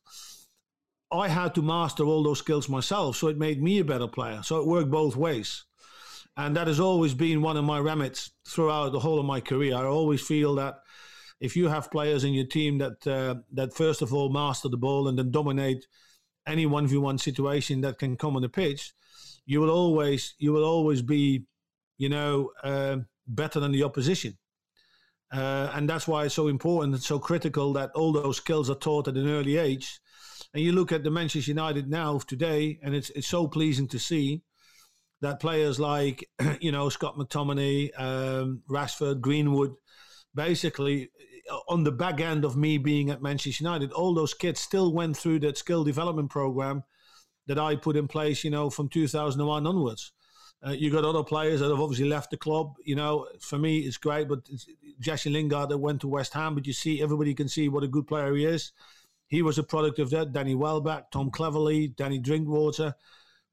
I 1.13 1.29
had 1.29 1.55
to 1.57 1.63
master 1.63 2.05
all 2.05 2.23
those 2.23 2.39
skills 2.39 2.69
myself, 2.69 3.17
so 3.17 3.29
it 3.29 3.37
made 3.37 3.61
me 3.61 3.81
a 3.81 3.85
better 3.85 4.07
player. 4.07 4.43
So 4.43 4.61
it 4.61 4.67
worked 4.67 4.91
both 4.91 5.17
ways. 5.17 5.65
And 6.37 6.57
that 6.57 6.69
has 6.69 6.79
always 6.79 7.15
been 7.15 7.43
one 7.43 7.57
of 7.57 7.65
my 7.65 7.81
remits 7.81 8.31
throughout 8.47 8.93
the 8.93 9.01
whole 9.01 9.19
of 9.19 9.27
my 9.27 9.41
career. 9.41 9.75
I 9.75 9.85
always 9.85 10.23
feel 10.23 10.55
that 10.55 10.81
if 11.41 11.57
you 11.57 11.69
have 11.69 11.91
players 11.91 12.23
in 12.25 12.35
your 12.35 12.47
team 12.47 12.79
that 12.79 13.07
uh, 13.07 13.37
that 13.53 13.75
first 13.75 14.03
of 14.03 14.13
all 14.13 14.31
master 14.31 14.69
the 14.69 14.77
ball 14.77 15.09
and 15.09 15.19
then 15.19 15.31
dominate 15.31 15.87
any 16.47 16.67
one 16.67 16.87
v 16.87 16.97
one 16.97 17.19
situation 17.19 17.81
that 17.81 17.99
can 17.99 18.17
come 18.17 18.37
on 18.37 18.43
the 18.43 18.49
pitch, 18.49 18.93
you 19.47 19.61
will 19.61 19.71
always 19.71 20.35
you 20.39 20.53
will 20.53 20.65
always 20.65 21.03
be, 21.03 21.45
you 21.99 22.09
know, 22.09 22.51
uh, 22.63 22.99
better 23.27 23.59
than 23.59 23.73
the 23.73 23.83
opposition. 23.83 24.37
Uh, 25.33 25.71
and 25.75 25.89
that's 25.89 26.09
why 26.09 26.25
it's 26.25 26.35
so 26.35 26.49
important 26.49 26.93
and 26.93 27.03
so 27.03 27.19
critical 27.19 27.73
that 27.73 27.91
all 27.95 28.13
those 28.13 28.37
skills 28.37 28.69
are 28.69 28.75
taught 28.75 29.07
at 29.07 29.15
an 29.15 29.29
early 29.29 29.57
age. 29.57 30.01
And 30.53 30.63
you 30.63 30.73
look 30.73 30.91
at 30.91 31.05
the 31.05 31.11
Manchester 31.11 31.53
United 31.53 31.89
now 31.89 32.17
of 32.17 32.27
today, 32.27 32.79
and 32.83 32.95
it's 32.95 33.11
it's 33.11 33.29
so 33.29 33.47
pleasing 33.47 33.89
to 33.89 33.99
see 33.99 34.43
that 35.21 35.41
players 35.41 35.79
like 35.79 36.29
you 36.61 36.73
know 36.73 36.89
Scott 36.89 37.17
McTominay, 37.17 37.99
um, 37.99 38.63
Rashford, 38.69 39.21
Greenwood, 39.21 39.75
basically 40.35 41.11
on 41.69 41.85
the 41.85 41.93
back 41.93 42.21
end 42.21 42.45
of 42.45 42.57
me 42.57 42.79
being 42.79 43.11
at 43.11 43.23
Manchester 43.23 43.63
United, 43.63 43.93
all 43.93 44.15
those 44.15 44.35
kids 44.35 44.61
still 44.61 44.93
went 44.93 45.17
through 45.17 45.41
that 45.41 45.59
skill 45.59 45.85
development 45.85 46.31
program 46.31 46.85
that 47.47 47.59
I 47.59 47.77
put 47.77 47.97
in 47.97 48.07
place, 48.09 48.45
you 48.45 48.51
know, 48.51 48.71
from 48.71 48.89
2001 48.89 49.67
onwards. 49.67 50.13
Uh, 50.67 50.73
you 50.73 50.91
got 50.91 51.05
other 51.05 51.25
players 51.25 51.61
that 51.61 51.71
have 51.71 51.81
obviously 51.81 52.09
left 52.09 52.31
the 52.31 52.37
club. 52.37 52.75
You 52.85 52.95
know, 52.95 53.27
for 53.41 53.59
me, 53.59 53.79
it's 53.79 53.97
great, 53.97 54.29
but 54.29 54.41
it's 54.51 54.67
Jesse 55.01 55.31
Lingard 55.31 55.71
that 55.71 55.79
went 55.79 56.03
to 56.03 56.09
West 56.09 56.35
Ham. 56.35 56.55
But 56.55 56.67
you 56.67 56.75
see, 56.75 57.03
everybody 57.03 57.35
can 57.35 57.49
see 57.49 57.69
what 57.69 57.83
a 57.83 57.89
good 57.89 58.07
player 58.07 58.35
he 58.35 58.45
is. 58.45 58.73
He 59.29 59.43
was 59.43 59.59
a 59.59 59.63
product 59.63 59.99
of 59.99 60.11
that. 60.11 60.33
Danny 60.33 60.55
Welbeck, 60.55 61.11
Tom 61.11 61.31
Cleverley, 61.31 61.95
Danny 61.97 62.19
Drinkwater, 62.19 62.95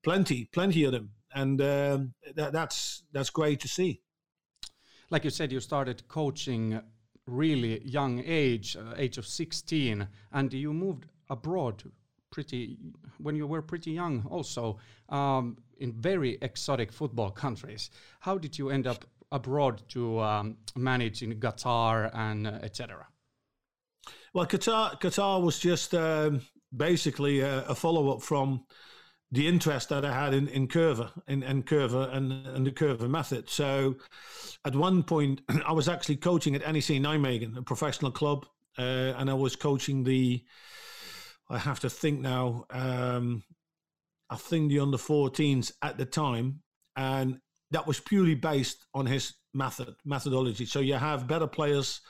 plenty, 0.04 0.46
plenty 0.46 0.84
of 0.84 0.92
them, 0.92 1.12
and 1.34 1.62
um, 1.62 2.14
that, 2.36 2.52
that's 2.52 3.04
that's 3.14 3.30
great 3.30 3.62
to 3.62 3.68
see. 3.68 4.02
Like 5.10 5.24
you 5.24 5.30
said, 5.30 5.52
you 5.52 5.62
started 5.62 6.08
coaching 6.10 6.82
really 7.28 7.82
young 7.86 8.24
age, 8.26 8.76
uh, 8.76 8.94
age 8.98 9.18
of 9.18 9.28
16, 9.28 10.08
and 10.32 10.54
you 10.54 10.74
moved 10.74 11.06
abroad 11.30 11.84
pretty 12.32 12.78
when 13.20 13.36
you 13.36 13.48
were 13.48 13.62
pretty 13.62 13.92
young 13.92 14.26
also 14.30 14.78
um, 15.10 15.58
in 15.80 15.94
very 15.94 16.38
exotic 16.42 16.92
football 16.92 17.32
countries. 17.32 17.90
How 18.20 18.38
did 18.38 18.58
you 18.58 18.70
end 18.70 18.88
up 18.88 19.06
abroad 19.32 19.82
to 19.90 20.20
um, 20.20 20.58
manage 20.76 21.22
in 21.22 21.40
Qatar 21.40 22.10
and 22.14 22.48
uh, 22.48 22.60
etc.? 22.62 23.08
Well, 24.34 24.46
Qatar 24.46 25.00
Qatar 25.00 25.42
was 25.42 25.60
just 25.60 25.94
um, 25.94 26.42
basically 26.76 27.40
a, 27.42 27.64
a 27.66 27.76
follow 27.76 28.14
up 28.14 28.22
from 28.22 28.66
the 29.32 29.48
interest 29.48 29.90
that 29.90 30.06
I 30.06 30.14
had 30.14 30.34
in, 30.34 30.48
in 30.48 30.68
Coerver 30.68 31.12
in, 31.28 31.44
in 31.44 31.64
Coerver 31.64 32.14
and, 32.14 32.32
and 32.48 32.66
the 32.66 32.72
Coerver 32.72 33.10
method. 33.10 33.50
So 33.50 33.96
at 34.66 34.76
one 34.76 35.04
point, 35.04 35.42
I 35.66 35.74
was 35.74 35.90
actually 35.90 36.18
coaching 36.18 36.56
at 36.56 36.62
NEC 36.62 37.02
Nijmegen, 37.02 37.58
a 37.58 37.62
professional 37.62 38.12
club, 38.12 38.46
uh, 38.78 39.14
and 39.18 39.30
I 39.30 39.34
was 39.34 39.56
coaching 39.56 40.04
the, 40.04 40.44
I 41.50 41.58
have 41.58 41.80
to 41.82 41.90
think 41.90 42.22
now, 42.22 42.66
um, 42.70 43.44
I 44.30 44.36
think 44.36 44.70
the 44.70 44.80
under 44.80 44.98
14s 44.98 45.72
at 45.82 45.98
the 45.98 46.06
time. 46.06 46.62
And 46.96 47.40
that 47.72 47.86
was 47.86 48.00
purely 48.00 48.36
based 48.36 48.86
on 48.94 49.06
his 49.06 49.34
method, 49.54 49.96
methodology. 50.06 50.66
So 50.66 50.80
you 50.80 50.96
have 50.96 51.28
better 51.28 51.48
players 51.48 52.02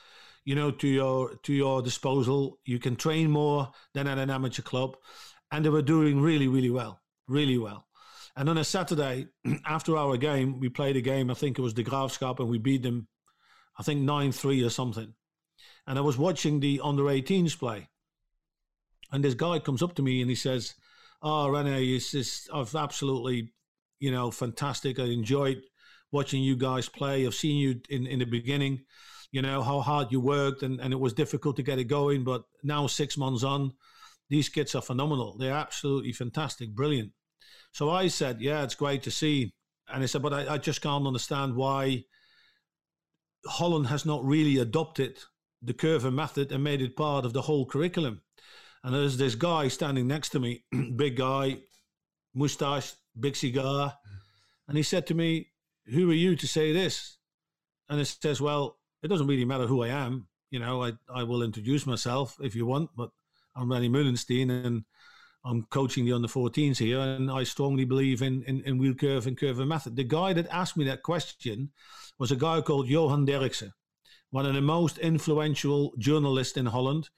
you 0.44 0.54
know 0.54 0.70
to 0.70 0.88
your 0.88 1.34
to 1.42 1.52
your 1.52 1.82
disposal 1.82 2.58
you 2.64 2.78
can 2.78 2.96
train 2.96 3.30
more 3.30 3.70
than 3.92 4.06
at 4.06 4.16
an 4.16 4.30
amateur 4.30 4.62
club 4.62 4.96
and 5.52 5.62
they 5.62 5.68
were 5.68 5.82
doing 5.82 6.22
really 6.22 6.48
really 6.48 6.70
well 6.70 7.02
really 7.28 7.58
well. 7.58 7.86
And 8.36 8.48
on 8.48 8.58
a 8.58 8.64
Saturday 8.64 9.26
after 9.66 9.96
our 9.96 10.16
game, 10.16 10.60
we 10.60 10.68
played 10.68 10.96
a 10.96 11.00
game. 11.00 11.30
I 11.30 11.34
think 11.34 11.58
it 11.58 11.62
was 11.62 11.74
the 11.74 11.84
Graafschap, 11.84 12.38
and 12.40 12.48
we 12.48 12.58
beat 12.58 12.82
them. 12.82 13.08
I 13.78 13.82
think 13.82 14.00
nine 14.00 14.32
three 14.32 14.62
or 14.62 14.70
something. 14.70 15.14
And 15.86 15.98
I 15.98 16.02
was 16.02 16.18
watching 16.18 16.60
the 16.60 16.80
under 16.82 17.04
18s 17.04 17.58
play, 17.58 17.88
and 19.12 19.24
this 19.24 19.34
guy 19.34 19.58
comes 19.58 19.82
up 19.82 19.94
to 19.96 20.02
me 20.02 20.20
and 20.20 20.30
he 20.30 20.36
says, 20.36 20.74
"Oh, 21.22 21.48
Rene, 21.48 21.84
it's 21.84 22.12
just 22.12 22.48
I've 22.52 22.74
absolutely, 22.74 23.52
you 23.98 24.10
know, 24.10 24.30
fantastic. 24.30 24.98
I 24.98 25.04
enjoyed 25.04 25.62
watching 26.12 26.42
you 26.42 26.56
guys 26.56 26.88
play. 26.88 27.26
I've 27.26 27.34
seen 27.34 27.56
you 27.56 27.80
in 27.88 28.06
in 28.06 28.18
the 28.20 28.26
beginning." 28.26 28.84
You 29.30 29.42
know 29.42 29.62
how 29.62 29.80
hard 29.80 30.10
you 30.10 30.20
worked, 30.20 30.62
and, 30.62 30.80
and 30.80 30.92
it 30.92 31.00
was 31.00 31.12
difficult 31.12 31.56
to 31.56 31.62
get 31.62 31.78
it 31.78 31.84
going. 31.84 32.24
But 32.24 32.44
now, 32.62 32.86
six 32.86 33.18
months 33.18 33.44
on, 33.44 33.72
these 34.30 34.48
kids 34.48 34.74
are 34.74 34.80
phenomenal. 34.80 35.36
They're 35.36 35.52
absolutely 35.52 36.12
fantastic, 36.12 36.74
brilliant. 36.74 37.12
So 37.72 37.90
I 37.90 38.08
said, 38.08 38.40
yeah, 38.40 38.62
it's 38.62 38.74
great 38.74 39.02
to 39.04 39.10
see. 39.10 39.52
And 39.88 40.02
I 40.02 40.06
said, 40.06 40.22
but 40.22 40.34
I, 40.34 40.54
I 40.54 40.58
just 40.58 40.82
can't 40.82 41.06
understand 41.06 41.54
why 41.54 42.04
Holland 43.46 43.86
has 43.86 44.04
not 44.04 44.24
really 44.24 44.58
adopted 44.58 45.18
the 45.62 45.74
Coerver 45.74 46.12
method 46.12 46.52
and 46.52 46.62
made 46.62 46.82
it 46.82 46.96
part 46.96 47.24
of 47.24 47.32
the 47.32 47.42
whole 47.42 47.66
curriculum. 47.66 48.22
And 48.84 48.94
there's 48.94 49.16
this 49.16 49.34
guy 49.34 49.68
standing 49.68 50.06
next 50.06 50.30
to 50.30 50.40
me, 50.40 50.64
big 50.96 51.16
guy, 51.16 51.58
mustache, 52.34 52.92
big 53.18 53.36
cigar. 53.36 53.94
And 54.68 54.76
he 54.76 54.82
said 54.82 55.06
to 55.08 55.14
me, 55.14 55.48
Who 55.86 56.10
are 56.10 56.14
you 56.14 56.36
to 56.36 56.46
say 56.46 56.72
this? 56.72 57.16
And 57.88 58.00
it 58.00 58.06
says, 58.06 58.40
Well, 58.40 58.78
it 59.02 59.08
doesn't 59.08 59.26
really 59.26 59.44
matter 59.44 59.66
who 59.66 59.82
I 59.82 59.88
am. 59.88 60.28
You 60.50 60.60
know, 60.60 60.82
I, 60.82 60.92
I 61.12 61.24
will 61.24 61.42
introduce 61.42 61.86
myself 61.86 62.36
if 62.40 62.54
you 62.54 62.66
want, 62.66 62.90
but 62.96 63.10
I'm 63.54 63.70
Rene 63.70 63.88
Meulensteen 63.88 64.50
and 64.64 64.84
I'm 65.48 65.62
coaching 65.70 66.04
the 66.04 66.12
under 66.12 66.28
14s 66.28 66.76
here, 66.76 67.00
and 67.00 67.30
I 67.30 67.42
strongly 67.44 67.86
believe 67.86 68.20
in, 68.20 68.42
in, 68.42 68.60
in 68.62 68.76
wheel 68.76 68.94
curve 68.94 69.26
and 69.26 69.36
curve 69.36 69.58
and 69.58 69.68
method. 69.68 69.96
The 69.96 70.04
guy 70.04 70.34
that 70.34 70.46
asked 70.50 70.76
me 70.76 70.84
that 70.84 71.02
question 71.02 71.70
was 72.18 72.30
a 72.30 72.36
guy 72.36 72.60
called 72.60 72.86
Johan 72.86 73.26
Derksen, 73.26 73.72
one 74.30 74.44
of 74.44 74.54
the 74.54 74.60
most 74.60 74.98
influential 74.98 75.94
journalists 75.98 76.58
in 76.58 76.66
Holland. 76.66 77.08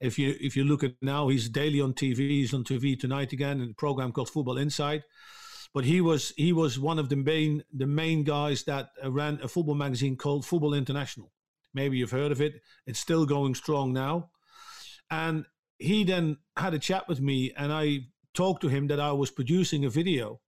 If 0.00 0.16
you 0.16 0.36
if 0.40 0.56
you 0.56 0.64
look 0.64 0.84
at 0.84 0.94
now, 1.00 1.28
he's 1.28 1.48
daily 1.48 1.80
on 1.80 1.94
TV. 1.94 2.18
He's 2.18 2.54
on 2.54 2.62
TV 2.62 2.98
tonight 2.98 3.32
again 3.32 3.60
in 3.60 3.70
a 3.70 3.74
program 3.74 4.12
called 4.12 4.30
Football 4.30 4.58
Inside. 4.58 5.02
But 5.74 5.84
he 5.84 6.00
was 6.00 6.32
he 6.36 6.52
was 6.52 6.78
one 6.78 7.00
of 7.00 7.08
the 7.08 7.16
main 7.16 7.64
the 7.72 7.86
main 7.86 8.22
guys 8.22 8.62
that 8.64 8.90
ran 9.04 9.40
a 9.42 9.48
football 9.48 9.74
magazine 9.74 10.16
called 10.16 10.46
Football 10.46 10.74
International. 10.74 11.32
Maybe 11.74 11.96
you've 11.96 12.10
heard 12.10 12.32
of 12.32 12.40
it. 12.40 12.60
It's 12.86 12.98
still 13.00 13.26
going 13.26 13.54
strong 13.54 13.92
now. 13.92 14.30
And 15.10 15.46
he 15.82 16.04
then 16.04 16.38
had 16.56 16.74
a 16.74 16.78
chat 16.78 17.08
with 17.08 17.20
me, 17.20 17.52
and 17.56 17.72
I 17.72 18.06
talked 18.34 18.62
to 18.62 18.68
him 18.68 18.86
that 18.88 19.00
I 19.00 19.12
was 19.12 19.30
producing 19.30 19.84
a 19.84 19.90
video, 19.90 20.40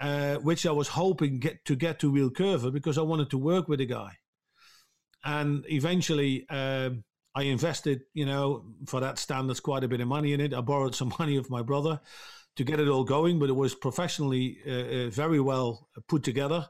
uh, 0.00 0.36
which 0.36 0.66
I 0.66 0.72
was 0.72 0.88
hoping 0.88 1.40
get 1.40 1.64
to 1.66 1.76
get 1.76 1.98
to 2.00 2.12
Wiel 2.12 2.30
Coerver 2.30 2.72
because 2.72 2.98
I 2.98 3.02
wanted 3.02 3.30
to 3.30 3.38
work 3.38 3.68
with 3.68 3.78
the 3.78 3.86
guy. 3.86 4.12
And 5.24 5.64
eventually, 5.68 6.46
uh, 6.48 6.90
I 7.34 7.42
invested, 7.42 8.02
you 8.14 8.26
know, 8.26 8.64
for 8.86 9.00
that 9.00 9.18
standards, 9.18 9.60
quite 9.60 9.84
a 9.84 9.88
bit 9.88 10.00
of 10.00 10.08
money 10.08 10.32
in 10.32 10.40
it. 10.40 10.54
I 10.54 10.60
borrowed 10.60 10.94
some 10.94 11.12
money 11.18 11.36
of 11.36 11.50
my 11.50 11.62
brother 11.62 12.00
to 12.56 12.64
get 12.64 12.80
it 12.80 12.88
all 12.88 13.04
going. 13.04 13.38
But 13.38 13.50
it 13.50 13.56
was 13.56 13.74
professionally 13.74 14.58
uh, 14.66 14.70
uh, 15.06 15.10
very 15.10 15.40
well 15.40 15.88
put 16.08 16.22
together, 16.22 16.66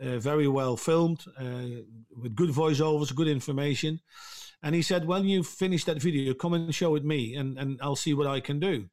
uh, 0.00 0.18
very 0.18 0.48
well 0.48 0.76
filmed, 0.76 1.24
uh, 1.38 1.82
with 2.16 2.34
good 2.34 2.50
voiceovers, 2.50 3.14
good 3.14 3.28
information. 3.28 4.00
And 4.62 4.74
he 4.74 4.82
said, 4.82 5.06
"When 5.06 5.24
you 5.24 5.42
finish 5.42 5.84
that 5.84 6.02
video, 6.02 6.34
come 6.34 6.54
and 6.54 6.74
show 6.74 6.94
it 6.96 7.04
me, 7.04 7.34
and 7.34 7.58
and 7.58 7.78
I'll 7.82 7.96
see 7.96 8.14
what 8.14 8.26
I 8.26 8.40
can 8.40 8.58
do." 8.58 8.88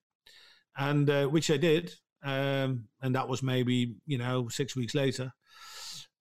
And 0.78 1.10
uh, 1.10 1.26
which 1.28 1.50
I 1.50 1.58
did, 1.58 1.94
um, 2.24 2.88
and 3.02 3.16
that 3.16 3.28
was 3.28 3.42
maybe 3.42 3.96
you 4.06 4.18
know 4.18 4.48
six 4.50 4.76
weeks 4.76 4.94
later. 4.94 5.34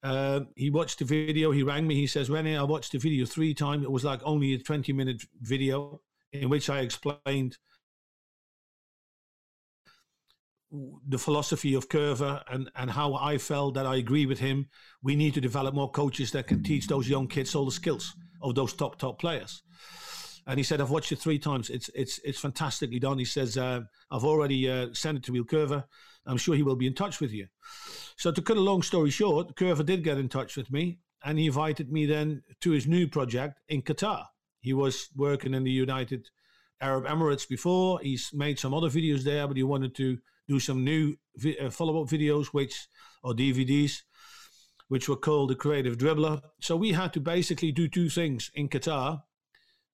Uh, 0.03 0.41
he 0.55 0.71
watched 0.71 0.99
the 0.99 1.05
video. 1.05 1.51
He 1.51 1.63
rang 1.63 1.87
me. 1.87 1.95
He 1.95 2.07
says, 2.07 2.31
"Rennie, 2.31 2.57
I 2.57 2.63
watched 2.63 2.93
the 2.93 2.99
video 2.99 3.27
three 3.27 3.55
times. 3.55 3.85
It 3.85 3.91
was 3.91 4.05
like 4.05 4.21
only 4.25 4.55
a 4.55 4.59
twenty-minute 4.59 5.23
video 5.41 6.01
in 6.33 6.49
which 6.49 6.71
I 6.71 6.81
explained." 6.81 7.59
the 11.07 11.19
philosophy 11.19 11.75
of 11.75 11.89
Coerver 11.89 12.43
and, 12.51 12.69
and 12.75 12.91
how 12.91 13.15
I 13.15 13.39
felt 13.39 13.75
that 13.75 13.87
I 13.87 13.97
agree 13.97 14.27
with 14.27 14.41
him. 14.41 14.67
We 15.03 15.15
need 15.15 15.35
to 15.35 15.41
develop 15.41 15.73
more 15.73 15.91
coaches 15.91 16.33
that 16.33 16.49
can 16.49 16.65
teach 16.65 16.89
those 16.89 17.09
young 17.09 17.29
kids 17.29 17.55
all 17.55 17.65
the 17.65 17.71
skills 17.71 18.17
of 18.45 18.55
those 18.55 18.73
top 18.73 18.99
top 18.99 19.19
players. 19.19 19.63
And 20.47 20.59
he 20.59 20.63
said, 20.63 20.81
"I've 20.81 20.91
watched 20.91 21.13
it 21.13 21.19
three 21.19 21.39
times. 21.39 21.71
It's 21.71 21.89
it's 21.95 22.19
it's 22.19 22.39
fantastically 22.39 22.99
done." 22.99 23.19
He 23.19 23.25
says, 23.25 23.57
uh, 23.57 23.81
"I've 24.11 24.25
already 24.25 24.71
uh, 24.71 24.89
sent 24.93 25.19
it 25.19 25.25
to 25.25 25.33
Wiel 25.33 25.45
Coerver. 25.45 25.85
I'm 26.27 26.37
sure 26.37 26.55
he 26.55 26.63
will 26.63 26.77
be 26.77 26.87
in 26.87 26.95
touch 26.95 27.21
with 27.21 27.33
you." 27.33 27.47
So 28.17 28.31
to 28.31 28.43
cut 28.43 28.57
a 28.57 28.61
long 28.61 28.83
story 28.83 29.11
short, 29.11 29.57
Coerver 29.57 29.85
did 29.85 30.05
get 30.05 30.19
in 30.19 30.29
touch 30.29 30.57
with 30.57 30.71
me, 30.71 30.99
and 31.25 31.39
he 31.39 31.47
invited 31.47 31.91
me 31.91 32.07
then 32.07 32.43
to 32.61 32.71
his 32.71 32.87
new 32.87 33.09
project 33.09 33.61
in 33.69 33.83
Qatar. 33.83 34.27
He 34.61 34.73
was 34.73 35.09
working 35.17 35.55
in 35.55 35.65
the 35.65 35.71
United 35.71 36.29
Arab 36.81 37.07
Emirates 37.07 37.49
before. 37.49 38.01
He's 38.01 38.31
made 38.33 38.59
some 38.59 38.75
other 38.75 38.89
videos 38.89 39.23
there, 39.23 39.47
but 39.49 39.57
he 39.57 39.63
wanted 39.63 39.95
to 39.97 40.19
do 40.47 40.61
some 40.61 40.85
new 40.85 41.17
vi- 41.37 41.59
uh, 41.59 41.71
follow-up 41.71 42.09
videos, 42.09 42.49
which 42.49 42.89
or 43.23 43.33
DVDs, 43.35 44.03
which 44.89 45.09
were 45.09 45.17
called 45.17 45.51
the 45.51 45.55
Creative 45.55 45.97
Dribbler. 45.97 46.43
So 46.61 46.77
we 46.77 46.93
had 46.93 47.13
to 47.15 47.21
basically 47.21 47.73
do 47.73 47.89
two 47.89 48.09
things 48.09 48.51
in 48.55 48.69
Qatar: 48.69 49.23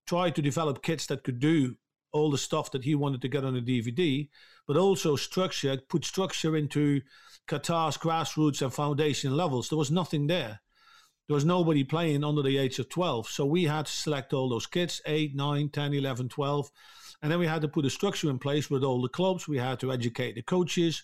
try 0.07 0.31
to 0.31 0.43
develop 0.43 0.83
kits 0.83 1.07
that 1.07 1.25
could 1.25 1.41
do 1.41 1.77
all 2.13 2.31
the 2.31 2.39
stuff 2.39 2.71
that 2.73 2.85
he 2.85 2.95
wanted 2.95 3.23
to 3.23 3.29
get 3.29 3.45
on 3.45 3.57
a 3.57 3.61
DVD, 3.61 4.29
but 4.67 4.77
also 4.77 5.17
structure, 5.17 5.79
put 5.89 6.05
structure 6.05 6.57
into 6.57 7.01
Qatar's 7.49 7.97
grassroots 7.97 8.63
and 8.63 8.75
foundation 8.75 9.37
levels. 9.37 9.69
There 9.69 9.79
was 9.79 9.91
nothing 9.91 10.27
there. 10.27 10.61
There 11.29 11.35
was 11.37 11.45
nobody 11.45 11.85
playing 11.85 12.25
under 12.25 12.43
the 12.43 12.59
age 12.59 12.81
of 12.81 12.89
12. 12.89 13.29
So 13.29 13.47
we 13.47 13.65
had 13.65 13.87
to 13.87 13.93
select 13.93 14.33
all 14.33 14.49
those 14.49 14.67
kids 14.67 15.01
8, 15.07 15.37
9, 15.37 15.69
10, 15.69 15.95
11, 15.95 16.29
12 16.29 16.71
and 17.23 17.31
then 17.31 17.39
we 17.39 17.47
had 17.47 17.63
to 17.63 17.69
put 17.69 17.85
a 17.85 17.91
structure 17.91 18.31
in 18.31 18.39
place 18.39 18.71
with 18.71 18.83
all 18.83 19.03
the 19.03 19.09
clubs. 19.09 19.47
We 19.47 19.59
had 19.59 19.79
to 19.81 19.93
educate 19.93 20.35
the 20.35 20.43
coaches, 20.43 21.03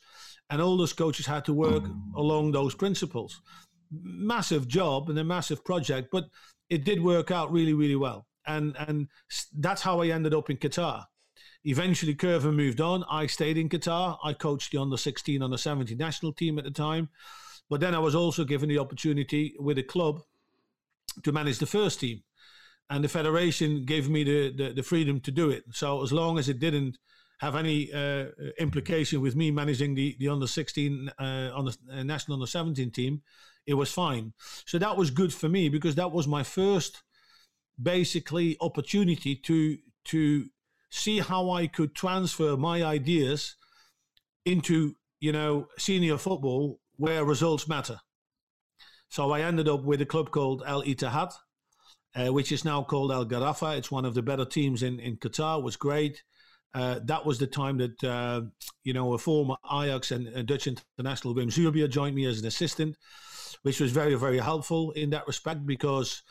and 0.48 0.62
all 0.62 0.76
those 0.76 0.92
coaches 0.92 1.26
had 1.26 1.44
to 1.46 1.52
work 1.52 1.84
along 2.16 2.52
those 2.52 2.74
principles. 2.74 3.40
Massive 3.90 4.68
job 4.68 5.08
and 5.10 5.18
a 5.18 5.24
massive 5.24 5.64
project, 5.64 6.08
but 6.10 6.24
it 6.68 6.84
did 6.84 7.02
work 7.02 7.30
out 7.30 7.52
really, 7.52 7.74
really 7.74 7.96
well. 7.96 8.26
And 8.46 8.76
and 8.86 9.08
that's 9.58 9.82
how 9.82 10.02
I 10.02 10.08
ended 10.08 10.34
up 10.34 10.50
in 10.50 10.56
Qatar. 10.56 11.04
Eventually, 11.64 12.14
Coerver 12.14 12.54
moved 12.54 12.80
on. 12.80 13.04
I 13.10 13.26
stayed 13.26 13.58
in 13.58 13.68
Qatar. 13.68 14.18
I 14.22 14.32
coached 14.32 14.70
the 14.70 14.78
under 14.78 14.96
16, 14.96 15.42
under 15.42 15.56
17 15.56 15.98
national 15.98 16.32
team 16.32 16.58
at 16.58 16.64
the 16.64 16.70
time. 16.70 17.08
But 17.68 17.80
then 17.80 17.94
I 17.94 17.98
was 17.98 18.14
also 18.14 18.44
given 18.44 18.68
the 18.68 18.78
opportunity 18.78 19.56
with 19.58 19.76
a 19.78 19.82
club 19.82 20.20
to 21.24 21.32
manage 21.32 21.58
the 21.58 21.66
first 21.66 21.98
team 21.98 22.22
and 22.90 23.02
the 23.02 23.08
federation 23.08 23.84
gave 23.84 24.08
me 24.08 24.24
the, 24.24 24.52
the, 24.56 24.72
the, 24.74 24.82
freedom 24.82 25.20
to 25.20 25.30
do 25.30 25.50
it. 25.50 25.64
So 25.72 26.02
as 26.02 26.12
long 26.12 26.38
as 26.38 26.48
it 26.48 26.58
didn't 26.60 26.98
have 27.40 27.56
any 27.56 27.92
uh, 27.92 28.26
implication 28.58 29.20
with 29.20 29.36
me 29.36 29.50
managing 29.50 29.94
the, 29.94 30.16
the 30.18 30.28
under 30.28 30.46
16 30.46 31.10
uh, 31.18 31.22
on 31.54 31.66
the 31.66 31.76
uh, 31.92 32.02
national 32.02 32.36
under 32.36 32.46
17 32.46 32.90
team, 32.90 33.22
it 33.66 33.74
was 33.74 33.92
fine. 33.92 34.32
So 34.64 34.78
that 34.78 34.96
was 34.96 35.10
good 35.10 35.32
for 35.32 35.48
me 35.48 35.68
because 35.68 35.94
that 35.96 36.12
was 36.12 36.26
my 36.26 36.42
first 36.42 37.02
basically 37.80 38.56
opportunity 38.60 39.36
to 39.36 39.78
to 40.04 40.46
see 40.90 41.18
how 41.18 41.50
I 41.50 41.66
could 41.66 41.94
transfer 41.94 42.56
my 42.56 42.82
ideas 42.82 43.56
into 44.44 44.94
you 45.20 45.32
know 45.32 45.68
senior 45.78 46.18
football 46.18 46.80
where 46.96 47.24
results 47.24 47.68
matter. 47.68 48.00
So 49.08 49.30
I 49.30 49.40
ended 49.42 49.68
up 49.68 49.82
with 49.84 50.00
a 50.00 50.06
club 50.06 50.30
called 50.30 50.62
Al 50.66 50.82
Ittihad 50.82 51.32
uh, 52.16 52.32
which 52.32 52.50
is 52.50 52.64
now 52.64 52.82
called 52.82 53.12
Al 53.12 53.26
Gharafa. 53.26 53.76
It's 53.76 53.90
one 53.90 54.04
of 54.04 54.14
the 54.14 54.22
better 54.22 54.44
teams 54.44 54.82
in, 54.82 54.98
in 55.00 55.16
Qatar. 55.16 55.58
It 55.58 55.64
was 55.64 55.76
great. 55.76 56.22
Uh, 56.74 57.00
that 57.04 57.24
was 57.24 57.38
the 57.38 57.46
time 57.46 57.78
that 57.78 58.04
uh, 58.04 58.42
you 58.84 58.92
know 58.92 59.14
a 59.14 59.18
former 59.18 59.56
Ajax 59.70 60.10
and, 60.10 60.26
and 60.28 60.46
Dutch 60.46 60.66
international 60.66 61.34
Wim 61.34 61.46
Suurbier 61.46 61.88
joined 61.88 62.14
me 62.14 62.26
as 62.26 62.40
an 62.40 62.46
assistant, 62.46 62.96
which 63.66 63.80
was 63.80 63.90
very 63.90 64.14
very 64.14 64.38
helpful 64.38 64.92
in 64.92 65.10
that 65.10 65.26
respect 65.26 65.66
because 65.66 66.22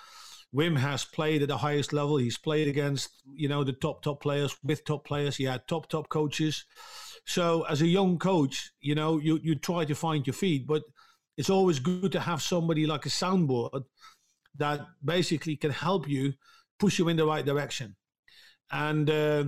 Wim 0.55 0.77
has 0.77 1.03
played 1.03 1.41
at 1.41 1.49
the 1.49 1.57
highest 1.57 1.91
level. 1.91 2.15
He's 2.15 2.37
played 2.37 2.69
against 2.69 3.09
you 3.25 3.49
know 3.49 3.65
the 3.65 3.73
top 3.73 4.01
top 4.01 4.21
players 4.21 4.55
with 4.63 4.85
top 4.85 5.03
players. 5.03 5.35
He 5.35 5.43
had 5.43 5.67
top 5.67 5.89
top 5.89 6.07
coaches. 6.07 6.63
So 7.25 7.63
as 7.63 7.81
a 7.81 7.87
young 7.87 8.17
coach, 8.19 8.71
you 8.79 8.95
know 8.95 9.19
you 9.19 9.37
you 9.43 9.55
try 9.55 9.83
to 9.83 9.95
find 9.95 10.25
your 10.25 10.33
feet, 10.33 10.65
but 10.65 10.83
it's 11.35 11.49
always 11.49 11.79
good 11.79 12.13
to 12.13 12.21
have 12.21 12.41
somebody 12.41 12.85
like 12.85 13.05
a 13.05 13.09
soundboard 13.09 13.83
that 14.57 14.79
basically 15.03 15.57
can 15.57 15.71
help 15.71 16.07
you 16.07 16.33
push 16.79 16.99
you 16.99 17.09
in 17.09 17.17
the 17.17 17.25
right 17.25 17.45
direction. 17.45 17.97
And 18.71 19.09
uh, 19.09 19.43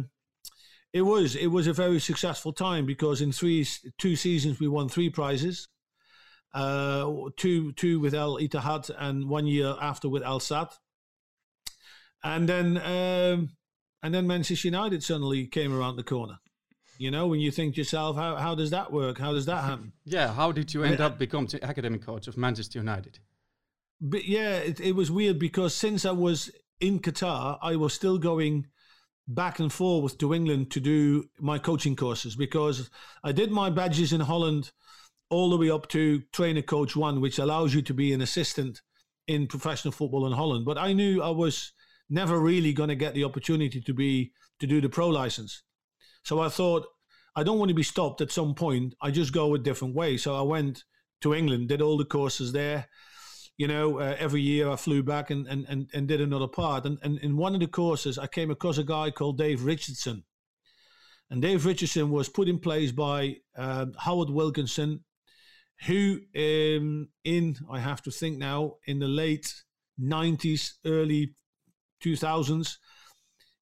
it 0.91 1.03
was 1.03 1.37
it 1.37 1.47
was 1.47 1.67
a 1.67 1.73
very 1.83 2.01
successful 2.01 2.51
time 2.51 2.85
because 2.85 3.21
in 3.21 3.31
three 3.31 3.65
two 3.97 4.17
seasons 4.17 4.59
we 4.59 4.67
won 4.67 4.89
three 4.89 5.09
prizes, 5.09 5.69
uh, 6.53 7.11
two 7.37 7.71
two 7.73 7.99
with 7.99 8.13
Al 8.13 8.37
Ittihad 8.37 8.89
and 8.97 9.29
one 9.29 9.47
year 9.47 9.75
after 9.81 10.09
with 10.09 10.23
Al 10.23 10.39
Sadd. 10.39 10.71
And 12.23 12.47
then 12.49 12.77
um, 12.77 13.49
and 14.03 14.13
then 14.13 14.27
Manchester 14.27 14.67
United 14.67 15.03
suddenly 15.03 15.47
came 15.47 15.73
around 15.73 15.95
the 15.97 16.03
corner. 16.03 16.39
You 16.99 17.11
know, 17.11 17.27
when 17.27 17.39
you 17.39 17.51
think 17.51 17.75
to 17.75 17.81
yourself, 17.81 18.15
how, 18.15 18.37
how 18.37 18.55
does 18.55 18.71
that 18.71 18.91
work? 18.91 19.19
How 19.19 19.31
does 19.31 19.45
that 19.45 19.63
happen? 19.63 19.93
Yeah, 20.05 20.33
how 20.33 20.51
did 20.51 20.73
you 20.73 20.83
end 20.83 20.99
up 20.99 21.19
becoming 21.19 21.47
academic 21.61 22.03
coach 22.03 22.27
of 22.27 22.37
Manchester 22.37 22.79
United? 22.79 23.19
but 23.99 24.25
yeah, 24.25 24.57
it, 24.57 24.79
it 24.79 24.95
was 24.95 25.11
weird 25.11 25.39
because 25.39 25.73
since 25.73 26.05
I 26.05 26.11
was 26.11 26.51
in 26.79 26.99
Qatar, 26.99 27.57
I 27.61 27.75
was 27.75 27.93
still 27.93 28.17
going 28.17 28.67
back 29.27 29.59
and 29.59 29.71
forth 29.73 30.17
to 30.19 30.33
England 30.33 30.71
to 30.71 30.79
do 30.79 31.29
my 31.39 31.59
coaching 31.59 31.95
courses 31.95 32.35
because 32.35 32.89
I 33.23 33.31
did 33.31 33.51
my 33.51 33.69
badges 33.69 34.13
in 34.13 34.21
Holland 34.21 34.71
all 35.29 35.49
the 35.49 35.57
way 35.57 35.69
up 35.69 35.87
to 35.89 36.21
trainer 36.31 36.61
coach 36.61 36.95
one, 36.95 37.21
which 37.21 37.39
allows 37.39 37.73
you 37.73 37.81
to 37.81 37.93
be 37.93 38.13
an 38.13 38.21
assistant 38.21 38.81
in 39.27 39.47
professional 39.47 39.91
football 39.91 40.25
in 40.25 40.33
Holland. 40.33 40.65
But 40.65 40.77
I 40.77 40.93
knew 40.93 41.21
I 41.21 41.29
was 41.29 41.73
never 42.09 42.39
really 42.39 42.73
going 42.73 42.89
to 42.89 42.95
get 42.95 43.13
the 43.13 43.25
opportunity 43.25 43.81
to 43.81 43.93
be 43.93 44.31
to 44.59 44.67
do 44.67 44.79
the 44.79 44.89
pro 44.89 45.09
license. 45.09 45.63
So 46.23 46.39
I 46.39 46.49
thought 46.49 46.87
I 47.35 47.43
don't 47.43 47.59
want 47.59 47.69
to 47.69 47.75
be 47.75 47.83
stopped 47.83 48.21
at 48.21 48.31
some 48.31 48.55
point. 48.55 48.95
I 49.01 49.11
just 49.11 49.33
go 49.33 49.53
a 49.53 49.59
different 49.59 49.95
way. 49.95 50.17
So 50.17 50.35
I 50.35 50.41
went 50.41 50.83
to 51.21 51.33
England, 51.33 51.67
did 51.69 51.81
all 51.81 51.97
the 51.97 52.05
courses 52.05 52.51
there 52.53 52.87
you 53.57 53.67
know, 53.67 53.99
uh, 53.99 54.15
every 54.19 54.41
year 54.41 54.69
I 54.69 54.75
flew 54.75 55.01
back 55.01 55.31
and, 55.31 55.47
and, 55.47 55.65
and, 55.67 55.89
and 55.93 56.07
did 56.07 56.21
another 56.21 56.47
part. 56.47 56.85
And, 56.85 56.99
and 57.01 57.17
in 57.19 57.35
one 57.35 57.55
of 57.55 57.59
the 57.59 57.67
courses, 57.67 58.17
I 58.17 58.27
came 58.27 58.51
across 58.51 58.77
a 58.77 58.83
guy 58.83 59.09
called 59.09 59.37
Dave 59.37 59.65
Richardson. 59.65 60.23
And 61.29 61.41
Dave 61.41 61.65
Richardson 61.65 62.11
was 62.11 62.29
put 62.29 62.47
in 62.47 62.59
place 62.59 62.91
by 62.91 63.37
uh, 63.57 63.87
Howard 63.99 64.29
Wilkinson, 64.29 65.03
who 65.85 66.19
um, 66.35 67.09
in, 67.23 67.57
I 67.69 67.79
have 67.79 68.01
to 68.03 68.11
think 68.11 68.37
now, 68.37 68.75
in 68.85 68.99
the 68.99 69.07
late 69.07 69.53
90s, 70.01 70.73
early 70.85 71.33
2000s, 72.03 72.77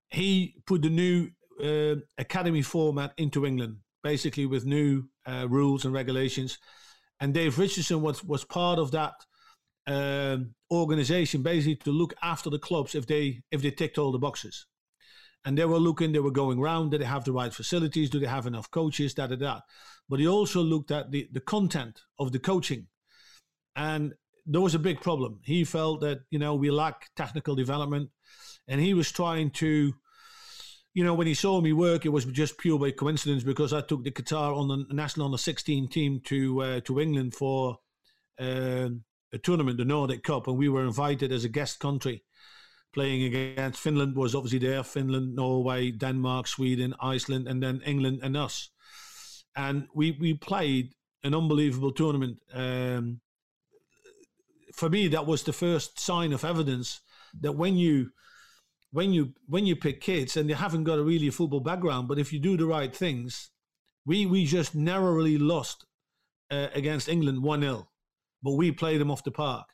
he 0.09 0.55
put 0.65 0.81
the 0.81 0.89
new 0.89 1.29
uh, 1.63 1.99
academy 2.17 2.61
format 2.61 3.13
into 3.17 3.45
England, 3.45 3.77
basically 4.03 4.45
with 4.45 4.65
new 4.65 5.03
uh, 5.25 5.47
rules 5.49 5.85
and 5.85 5.93
regulations. 5.93 6.57
And 7.19 7.33
Dave 7.33 7.57
Richardson 7.57 8.01
was, 8.01 8.23
was 8.23 8.43
part 8.43 8.79
of 8.79 8.91
that 8.91 9.13
um, 9.87 10.55
organization 10.71 11.43
basically 11.43 11.75
to 11.75 11.91
look 11.91 12.13
after 12.21 12.49
the 12.49 12.59
clubs 12.59 12.95
if 12.95 13.05
they 13.05 13.41
if 13.51 13.61
they 13.61 13.71
ticked 13.71 13.97
all 13.97 14.11
the 14.11 14.17
boxes. 14.17 14.65
And 15.45 15.55
they 15.55 15.65
were 15.65 15.77
looking, 15.77 16.11
they 16.11 16.19
were 16.19 16.31
going 16.31 16.59
around, 16.59 16.89
did 16.89 17.01
they 17.01 17.05
have 17.05 17.23
the 17.23 17.31
right 17.31 17.53
facilities? 17.53 18.09
Do 18.09 18.19
they 18.19 18.25
have 18.25 18.47
enough 18.47 18.71
coaches? 18.71 19.13
Da 19.13 19.27
da 19.27 19.35
da. 19.35 19.59
But 20.09 20.19
he 20.19 20.27
also 20.27 20.61
looked 20.61 20.89
at 20.89 21.11
the, 21.11 21.29
the 21.31 21.39
content 21.39 22.01
of 22.17 22.31
the 22.31 22.39
coaching. 22.39 22.87
And 23.75 24.15
there 24.47 24.61
was 24.61 24.73
a 24.73 24.79
big 24.79 25.01
problem. 25.01 25.39
He 25.43 25.63
felt 25.63 26.01
that, 26.01 26.21
you 26.31 26.39
know, 26.39 26.55
we 26.55 26.71
lack 26.71 27.09
technical 27.15 27.55
development. 27.55 28.09
And 28.67 28.81
he 28.81 28.95
was 28.95 29.11
trying 29.11 29.51
to, 29.51 29.93
you 30.95 31.03
know, 31.03 31.13
when 31.13 31.27
he 31.27 31.35
saw 31.35 31.61
me 31.61 31.73
work, 31.73 32.05
it 32.05 32.09
was 32.09 32.25
just 32.25 32.57
pure 32.57 32.79
by 32.79 32.91
coincidence 32.91 33.43
because 33.43 33.71
I 33.71 33.81
took 33.81 34.03
the 34.03 34.11
Qatar 34.11 34.55
on 34.57 34.67
the 34.67 34.93
national 34.93 35.27
on 35.27 35.31
the 35.31 35.37
16 35.37 35.89
team 35.89 36.21
to 36.25 36.61
uh, 36.61 36.79
to 36.81 36.99
England 36.99 37.35
for 37.35 37.77
um, 38.39 39.03
a 39.31 39.37
tournament, 39.37 39.77
the 39.77 39.85
Nordic 39.85 40.23
Cup, 40.23 40.47
and 40.47 40.57
we 40.57 40.69
were 40.69 40.85
invited 40.85 41.31
as 41.31 41.43
a 41.43 41.49
guest 41.49 41.79
country 41.79 42.23
playing 42.95 43.23
against 43.23 43.79
Finland 43.79 44.15
was 44.15 44.33
obviously 44.33 44.59
there 44.59 44.83
Finland, 44.83 45.35
Norway, 45.35 45.91
Denmark, 45.91 46.47
Sweden, 46.47 46.95
Iceland, 46.99 47.47
and 47.47 47.61
then 47.61 47.81
England 47.85 48.21
and 48.23 48.35
us. 48.35 48.71
and 49.55 49.87
we 49.93 50.11
we 50.19 50.33
played 50.33 50.93
an 51.23 51.33
unbelievable 51.33 51.91
tournament. 51.91 52.37
Um, 52.53 53.21
for 54.73 54.89
me, 54.89 55.07
that 55.09 55.25
was 55.25 55.43
the 55.43 55.53
first 55.53 55.99
sign 55.99 56.33
of 56.33 56.43
evidence 56.43 57.01
that 57.41 57.53
when 57.53 57.77
you 57.77 58.11
when 58.91 59.13
you 59.13 59.33
when 59.47 59.65
you 59.65 59.75
pick 59.75 60.01
kids 60.01 60.37
and 60.37 60.49
they 60.49 60.53
haven't 60.53 60.83
got 60.83 60.99
a 60.99 61.03
really 61.03 61.29
football 61.29 61.61
background, 61.61 62.07
but 62.07 62.19
if 62.19 62.31
you 62.33 62.39
do 62.39 62.57
the 62.57 62.65
right 62.65 62.95
things, 62.95 63.51
we 64.05 64.25
we 64.25 64.45
just 64.45 64.75
narrowly 64.75 65.37
lost 65.37 65.85
uh, 66.51 66.67
against 66.73 67.09
England 67.09 67.43
one 67.43 67.61
0 67.61 67.87
but 68.43 68.51
we 68.51 68.71
played 68.71 69.01
them 69.01 69.09
off 69.11 69.23
the 69.23 69.31
park, 69.31 69.67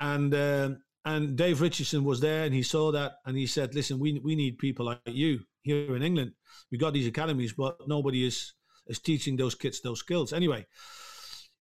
and 0.00 0.32
uh, 0.34 0.70
and 1.04 1.36
Dave 1.36 1.60
Richardson 1.60 2.04
was 2.04 2.20
there 2.20 2.44
and 2.44 2.54
he 2.54 2.62
saw 2.62 2.92
that 2.92 3.12
and 3.24 3.36
he 3.36 3.46
said, 3.46 3.74
listen, 3.74 3.98
we 3.98 4.20
we 4.22 4.34
need 4.34 4.58
people 4.58 4.86
like 4.86 5.00
you 5.06 5.40
here 5.62 5.96
in 5.96 6.02
England. 6.02 6.32
We 6.70 6.78
got 6.78 6.92
these 6.92 7.06
academies, 7.06 7.52
but 7.52 7.76
nobody 7.86 8.26
is 8.26 8.54
is 8.86 8.98
teaching 8.98 9.36
those 9.36 9.54
kids 9.54 9.80
those 9.80 10.00
skills. 10.00 10.32
Anyway, 10.32 10.66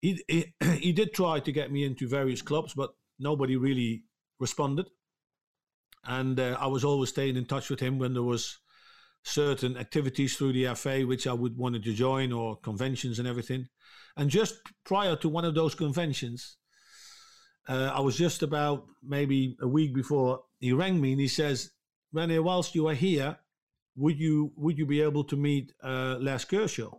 he, 0.00 0.22
he, 0.28 0.52
he 0.78 0.92
did 0.92 1.14
try 1.14 1.40
to 1.40 1.52
get 1.52 1.70
me 1.70 1.84
into 1.84 2.08
various 2.08 2.42
clubs, 2.42 2.74
but 2.74 2.90
nobody 3.18 3.56
really 3.56 4.04
responded. 4.38 4.86
And 6.04 6.40
uh, 6.40 6.56
I 6.58 6.66
was 6.66 6.84
always 6.84 7.10
staying 7.10 7.36
in 7.36 7.44
touch 7.44 7.68
with 7.68 7.80
him 7.80 7.98
when 7.98 8.14
there 8.14 8.22
was 8.22 8.58
certain 9.22 9.76
activities 9.76 10.36
through 10.36 10.54
the 10.54 10.74
FA 10.74 11.02
which 11.02 11.26
I 11.26 11.34
would 11.34 11.56
wanted 11.56 11.84
to 11.84 11.92
join 11.92 12.32
or 12.32 12.56
conventions 12.56 13.18
and 13.18 13.28
everything. 13.28 13.66
And 14.16 14.30
just 14.30 14.54
prior 14.84 15.14
to 15.16 15.28
one 15.28 15.44
of 15.44 15.54
those 15.54 15.74
conventions, 15.74 16.56
uh, 17.68 17.92
I 17.94 18.00
was 18.00 18.16
just 18.16 18.42
about 18.42 18.86
maybe 19.02 19.56
a 19.60 19.68
week 19.68 19.94
before 19.94 20.42
he 20.58 20.72
rang 20.72 21.00
me 21.00 21.12
and 21.12 21.20
he 21.20 21.28
says, 21.28 21.70
Rene, 22.12 22.38
whilst 22.38 22.74
you 22.74 22.88
are 22.88 22.94
here, 22.94 23.38
would 23.96 24.18
you 24.18 24.52
would 24.56 24.78
you 24.78 24.86
be 24.86 25.00
able 25.00 25.24
to 25.24 25.36
meet 25.36 25.72
uh, 25.82 26.16
Les 26.20 26.44
Kershaw? 26.44 26.90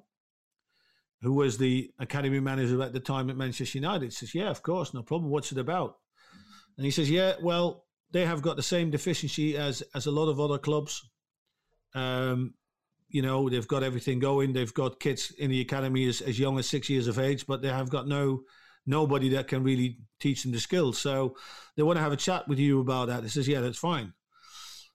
who 1.21 1.33
was 1.33 1.57
the 1.57 1.91
academy 1.99 2.39
manager 2.39 2.81
at 2.81 2.93
the 2.93 2.99
time 2.99 3.29
at 3.29 3.37
Manchester 3.37 3.77
United, 3.77 4.05
He 4.05 4.11
says, 4.11 4.35
Yeah, 4.35 4.49
of 4.49 4.63
course, 4.63 4.93
no 4.93 5.03
problem. 5.03 5.31
What's 5.31 5.51
it 5.51 5.57
about? 5.57 5.97
And 6.77 6.85
he 6.85 6.91
says, 6.91 7.09
Yeah, 7.09 7.33
well, 7.41 7.85
they 8.11 8.25
have 8.25 8.41
got 8.41 8.55
the 8.55 8.63
same 8.63 8.89
deficiency 8.89 9.55
as 9.55 9.83
as 9.93 10.07
a 10.07 10.11
lot 10.11 10.29
of 10.29 10.39
other 10.39 10.57
clubs. 10.57 11.07
Um, 11.93 12.55
you 13.09 13.21
know, 13.21 13.49
they've 13.49 13.67
got 13.67 13.83
everything 13.83 14.19
going. 14.19 14.53
They've 14.53 14.73
got 14.73 14.99
kids 14.99 15.31
in 15.37 15.51
the 15.51 15.61
academy 15.61 16.07
as, 16.07 16.21
as 16.21 16.39
young 16.39 16.57
as 16.57 16.67
six 16.67 16.89
years 16.89 17.07
of 17.07 17.19
age, 17.19 17.45
but 17.45 17.61
they 17.61 17.67
have 17.67 17.89
got 17.89 18.07
no 18.07 18.43
nobody 18.85 19.29
that 19.29 19.47
can 19.47 19.63
really 19.63 19.97
teach 20.19 20.43
them 20.43 20.51
the 20.51 20.59
skills. 20.59 20.97
So 20.97 21.35
they 21.75 21.83
want 21.83 21.97
to 21.97 22.03
have 22.03 22.11
a 22.11 22.17
chat 22.17 22.47
with 22.47 22.59
you 22.59 22.79
about 22.81 23.07
that. 23.07 23.23
He 23.23 23.29
says, 23.29 23.47
Yeah, 23.47 23.61
that's 23.61 23.77
fine. 23.77 24.13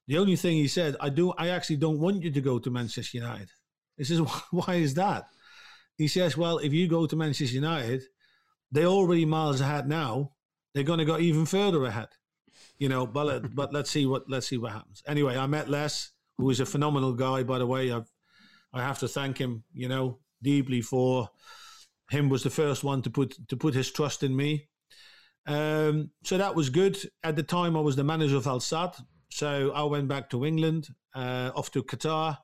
The 0.09 0.19
only 0.19 0.37
thing 0.37 0.57
he 0.57 0.69
said, 0.69 0.97
I 1.01 1.09
do 1.09 1.33
I 1.33 1.49
actually 1.49 1.77
don't 1.77 2.01
want 2.01 2.23
you 2.23 2.31
to 2.31 2.41
go 2.41 2.59
to 2.59 2.71
Manchester 2.71 3.19
United. 3.19 3.51
He 3.97 4.05
says, 4.05 4.21
Why 4.51 4.75
is 4.75 4.95
that? 4.95 5.27
he 5.97 6.09
says, 6.09 6.37
well, 6.37 6.59
if 6.59 6.73
you 6.73 6.89
go 6.89 7.07
to 7.07 7.17
Manchester 7.17 7.55
United, 7.55 8.03
they're 8.71 8.87
already 8.87 9.25
miles 9.25 9.61
ahead 9.61 9.89
now. 9.89 10.33
They're 10.75 10.85
going 10.85 10.99
to 10.99 11.05
go 11.05 11.19
even 11.19 11.47
further 11.47 11.85
ahead, 11.85 12.09
you 12.79 12.89
know. 12.89 13.07
But 13.07 13.55
but 13.55 13.73
let's 13.73 13.91
see 13.91 14.05
what 14.05 14.29
let's 14.29 14.47
see 14.47 14.59
what 14.59 14.73
happens. 14.73 15.03
Anyway, 15.07 15.37
I 15.37 15.47
met 15.47 15.71
Les, 15.71 16.11
who 16.37 16.51
is 16.51 16.61
a 16.61 16.67
phenomenal 16.67 17.15
guy, 17.15 17.43
by 17.45 17.59
the 17.59 17.67
way. 17.67 17.91
I've 17.91 18.11
I 18.75 18.83
have 18.83 18.99
to 18.99 19.09
thank 19.09 19.39
him, 19.39 19.65
you 19.73 19.89
know, 19.89 20.19
deeply 20.43 20.83
for 20.83 21.31
him 22.11 22.29
was 22.29 22.43
the 22.43 22.51
first 22.51 22.85
one 22.85 23.03
to 23.03 23.11
put 23.11 23.37
to 23.49 23.57
put 23.57 23.75
his 23.75 23.91
trust 23.91 24.23
in 24.23 24.35
me. 24.37 24.69
Um, 25.47 26.11
so 26.25 26.39
that 26.39 26.55
was 26.55 26.71
good. 26.71 26.99
At 27.23 27.37
the 27.37 27.43
time, 27.43 27.77
I 27.77 27.81
was 27.81 27.97
the 27.97 28.05
manager 28.05 28.37
of 28.37 28.47
Al 28.47 28.61
Sadd. 28.61 29.01
So 29.31 29.73
I 29.73 29.83
went 29.85 30.09
back 30.09 30.31
to 30.31 30.45
England, 30.45 30.89
uh, 31.15 31.51
off 31.55 31.71
to 31.73 31.83
Qatar, 31.83 32.39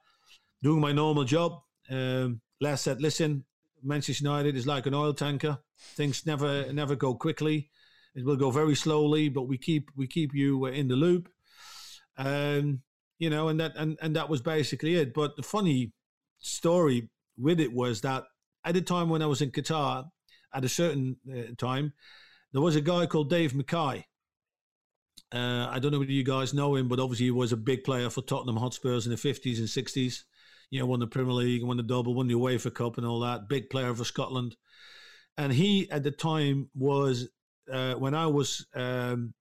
doing 0.62 0.81
my 0.81 0.92
normal 0.92 1.25
job. 1.25 1.61
Um, 1.90 2.40
Les 2.61 2.81
said, 2.81 3.01
"Listen, 3.01 3.44
Manchester 3.83 4.25
United 4.25 4.57
is 4.57 4.66
like 4.66 4.87
an 4.87 4.94
oil 4.94 5.14
tanker. 5.14 5.59
Things 5.96 6.27
never 6.27 6.72
never 6.72 6.96
go 6.96 7.14
quickly. 7.14 7.70
It 8.14 8.25
will 8.25 8.37
go 8.37 8.51
very 8.51 8.75
slowly, 8.75 9.29
but 9.29 9.42
we 9.42 9.59
keep 9.59 9.90
we 9.96 10.07
keep 10.07 10.35
you 10.35 10.66
uh, 10.66 10.70
in 10.70 10.88
the 10.88 10.96
loop." 10.96 11.29
Um, 12.16 12.83
you 13.18 13.31
know, 13.31 13.48
and 13.48 13.61
that 13.61 13.72
and, 13.77 13.98
and 14.03 14.16
that 14.16 14.29
was 14.29 14.40
basically 14.40 14.96
it. 14.96 15.14
But 15.14 15.37
the 15.37 15.42
funny 15.42 15.92
story 16.38 17.09
with 17.37 17.61
it 17.61 17.72
was 17.72 18.01
that 18.01 18.25
at 18.64 18.75
the 18.75 18.83
time 18.83 19.09
when 19.09 19.22
I 19.22 19.27
was 19.27 19.42
in 19.42 19.51
Qatar, 19.51 20.07
at 20.55 20.64
a 20.64 20.68
certain 20.68 21.16
uh, 21.31 21.55
time, 21.57 21.92
there 22.53 22.62
was 22.62 22.77
a 22.77 22.81
guy 22.81 23.07
called 23.07 23.31
Dave 23.31 23.55
Mackay. 23.55 24.07
Uh, 25.33 25.66
I 25.70 25.79
don't 25.79 25.92
know 25.92 25.98
whether 25.98 26.12
you 26.12 26.25
guys 26.25 26.53
know 26.53 26.75
him, 26.75 26.88
but 26.88 27.01
obviously 27.01 27.27
he 27.27 27.31
was 27.31 27.53
a 27.53 27.57
big 27.57 27.85
player 27.85 28.11
for 28.11 28.20
Tottenham 28.20 28.57
Hotspurs 28.57 29.07
in 29.07 29.12
the 29.12 29.16
50s 29.16 29.59
and 29.59 29.66
60s 29.66 30.25
you 30.72 30.81
know, 30.81 30.87
won 30.87 31.01
the 31.01 31.07
Premier 31.07 31.35
League, 31.35 31.62
won 31.62 31.77
the 31.77 31.83
double, 31.83 32.14
won 32.14 32.27
the 32.27 32.35
UEFA 32.35 32.72
Cup, 32.72 32.96
and 32.96 33.07
all 33.07 33.20
that. 33.20 33.46
Big 33.46 33.68
player 33.68 33.94
for 33.94 34.05
Scotland, 34.05 34.57
and 35.37 35.53
he 35.53 35.88
at 35.90 36.03
the 36.03 36.11
time 36.11 36.70
was 36.75 37.29
uh, 37.70 37.92
when 37.94 38.14
I 38.14 38.27
was 38.27 38.66
um, 38.75 39.35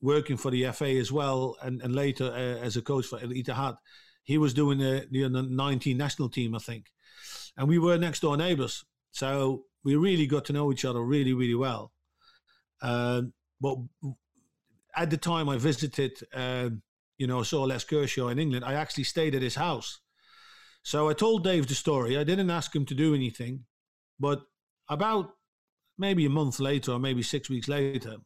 working 0.00 0.38
for 0.38 0.50
the 0.50 0.72
FA 0.72 0.88
as 0.96 1.12
well, 1.12 1.56
and, 1.62 1.82
and 1.82 1.94
later 1.94 2.24
uh, 2.24 2.64
as 2.64 2.78
a 2.78 2.82
coach 2.82 3.04
for 3.06 3.20
Al 3.20 3.28
Ittihad. 3.28 3.76
He 4.22 4.38
was 4.38 4.54
doing 4.54 4.78
the, 4.78 5.06
the 5.10 5.28
19 5.28 5.96
national 5.96 6.28
team, 6.28 6.54
I 6.54 6.58
think, 6.58 6.86
and 7.56 7.68
we 7.68 7.78
were 7.78 7.98
next 7.98 8.20
door 8.20 8.36
neighbours, 8.36 8.84
so 9.12 9.64
we 9.84 9.96
really 9.96 10.26
got 10.26 10.44
to 10.46 10.52
know 10.52 10.72
each 10.72 10.84
other 10.84 11.00
really, 11.00 11.32
really 11.32 11.54
well. 11.54 11.92
Um, 12.82 13.32
but 13.60 13.76
at 14.96 15.10
the 15.10 15.16
time 15.16 15.48
I 15.48 15.58
visited, 15.58 16.18
um, 16.34 16.82
you 17.18 17.26
know, 17.26 17.42
saw 17.42 17.62
Les 17.64 17.84
Kershaw 17.84 18.28
in 18.28 18.38
England, 18.38 18.64
I 18.64 18.74
actually 18.74 19.04
stayed 19.04 19.34
at 19.34 19.42
his 19.42 19.54
house 19.54 20.00
so 20.82 21.08
I 21.08 21.12
told 21.12 21.44
Dave 21.44 21.66
the 21.66 21.74
story. 21.74 22.16
I 22.16 22.24
didn't 22.24 22.50
ask 22.50 22.74
him 22.74 22.86
to 22.86 22.94
do 22.94 23.14
anything, 23.14 23.64
but 24.18 24.42
about 24.88 25.32
maybe 25.98 26.24
a 26.24 26.30
month 26.30 26.58
later, 26.58 26.92
or 26.92 26.98
maybe 26.98 27.22
six 27.22 27.50
weeks 27.50 27.68
later, 27.68 28.16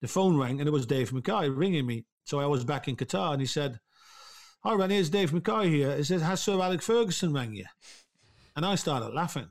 the 0.00 0.08
phone 0.08 0.36
rang 0.36 0.60
and 0.60 0.68
it 0.68 0.72
was 0.72 0.86
Dave 0.86 1.12
Mackay 1.12 1.48
ringing 1.48 1.86
me. 1.86 2.04
So 2.24 2.38
I 2.38 2.46
was 2.46 2.64
back 2.64 2.88
in 2.88 2.96
Qatar 2.96 3.32
and 3.32 3.40
he 3.40 3.46
said, 3.46 3.80
Hi, 4.62 4.74
Ren, 4.74 4.90
here's 4.90 5.08
Dave 5.08 5.32
Mackay 5.32 5.70
here. 5.70 5.96
He 5.96 6.04
said, 6.04 6.20
Has 6.20 6.42
Sir 6.42 6.60
Alex 6.60 6.84
Ferguson 6.84 7.32
rang 7.32 7.54
you? 7.54 7.64
And 8.60 8.66
I 8.66 8.74
started 8.74 9.14
laughing 9.14 9.50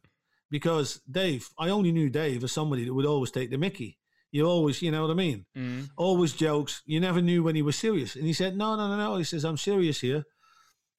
because 0.52 1.02
Dave, 1.10 1.50
I 1.58 1.69
only 1.69 1.91
knew 1.91 2.12
Dave 2.12 2.43
as 2.43 2.52
somebody 2.52 2.86
that 2.86 2.93
would 2.93 3.08
always 3.08 3.32
take 3.32 3.50
the 3.50 3.58
mickey. 3.58 3.98
You 4.32 4.45
always, 4.45 4.84
you 4.84 4.91
know 4.91 5.02
what 5.02 5.10
I 5.10 5.15
mean? 5.15 5.48
Mm. 5.58 5.89
Always 5.98 6.34
jokes. 6.34 6.84
You 6.86 7.00
never 7.00 7.19
knew 7.19 7.41
when 7.41 7.56
he 7.56 7.63
was 7.63 7.76
serious. 7.76 8.15
And 8.15 8.28
he 8.28 8.34
said, 8.34 8.56
No, 8.56 8.76
no, 8.76 8.88
no, 8.88 8.98
no. 8.98 9.17
He 9.17 9.24
says, 9.24 9.45
I'm 9.45 9.58
serious 9.58 10.02
here 10.02 10.26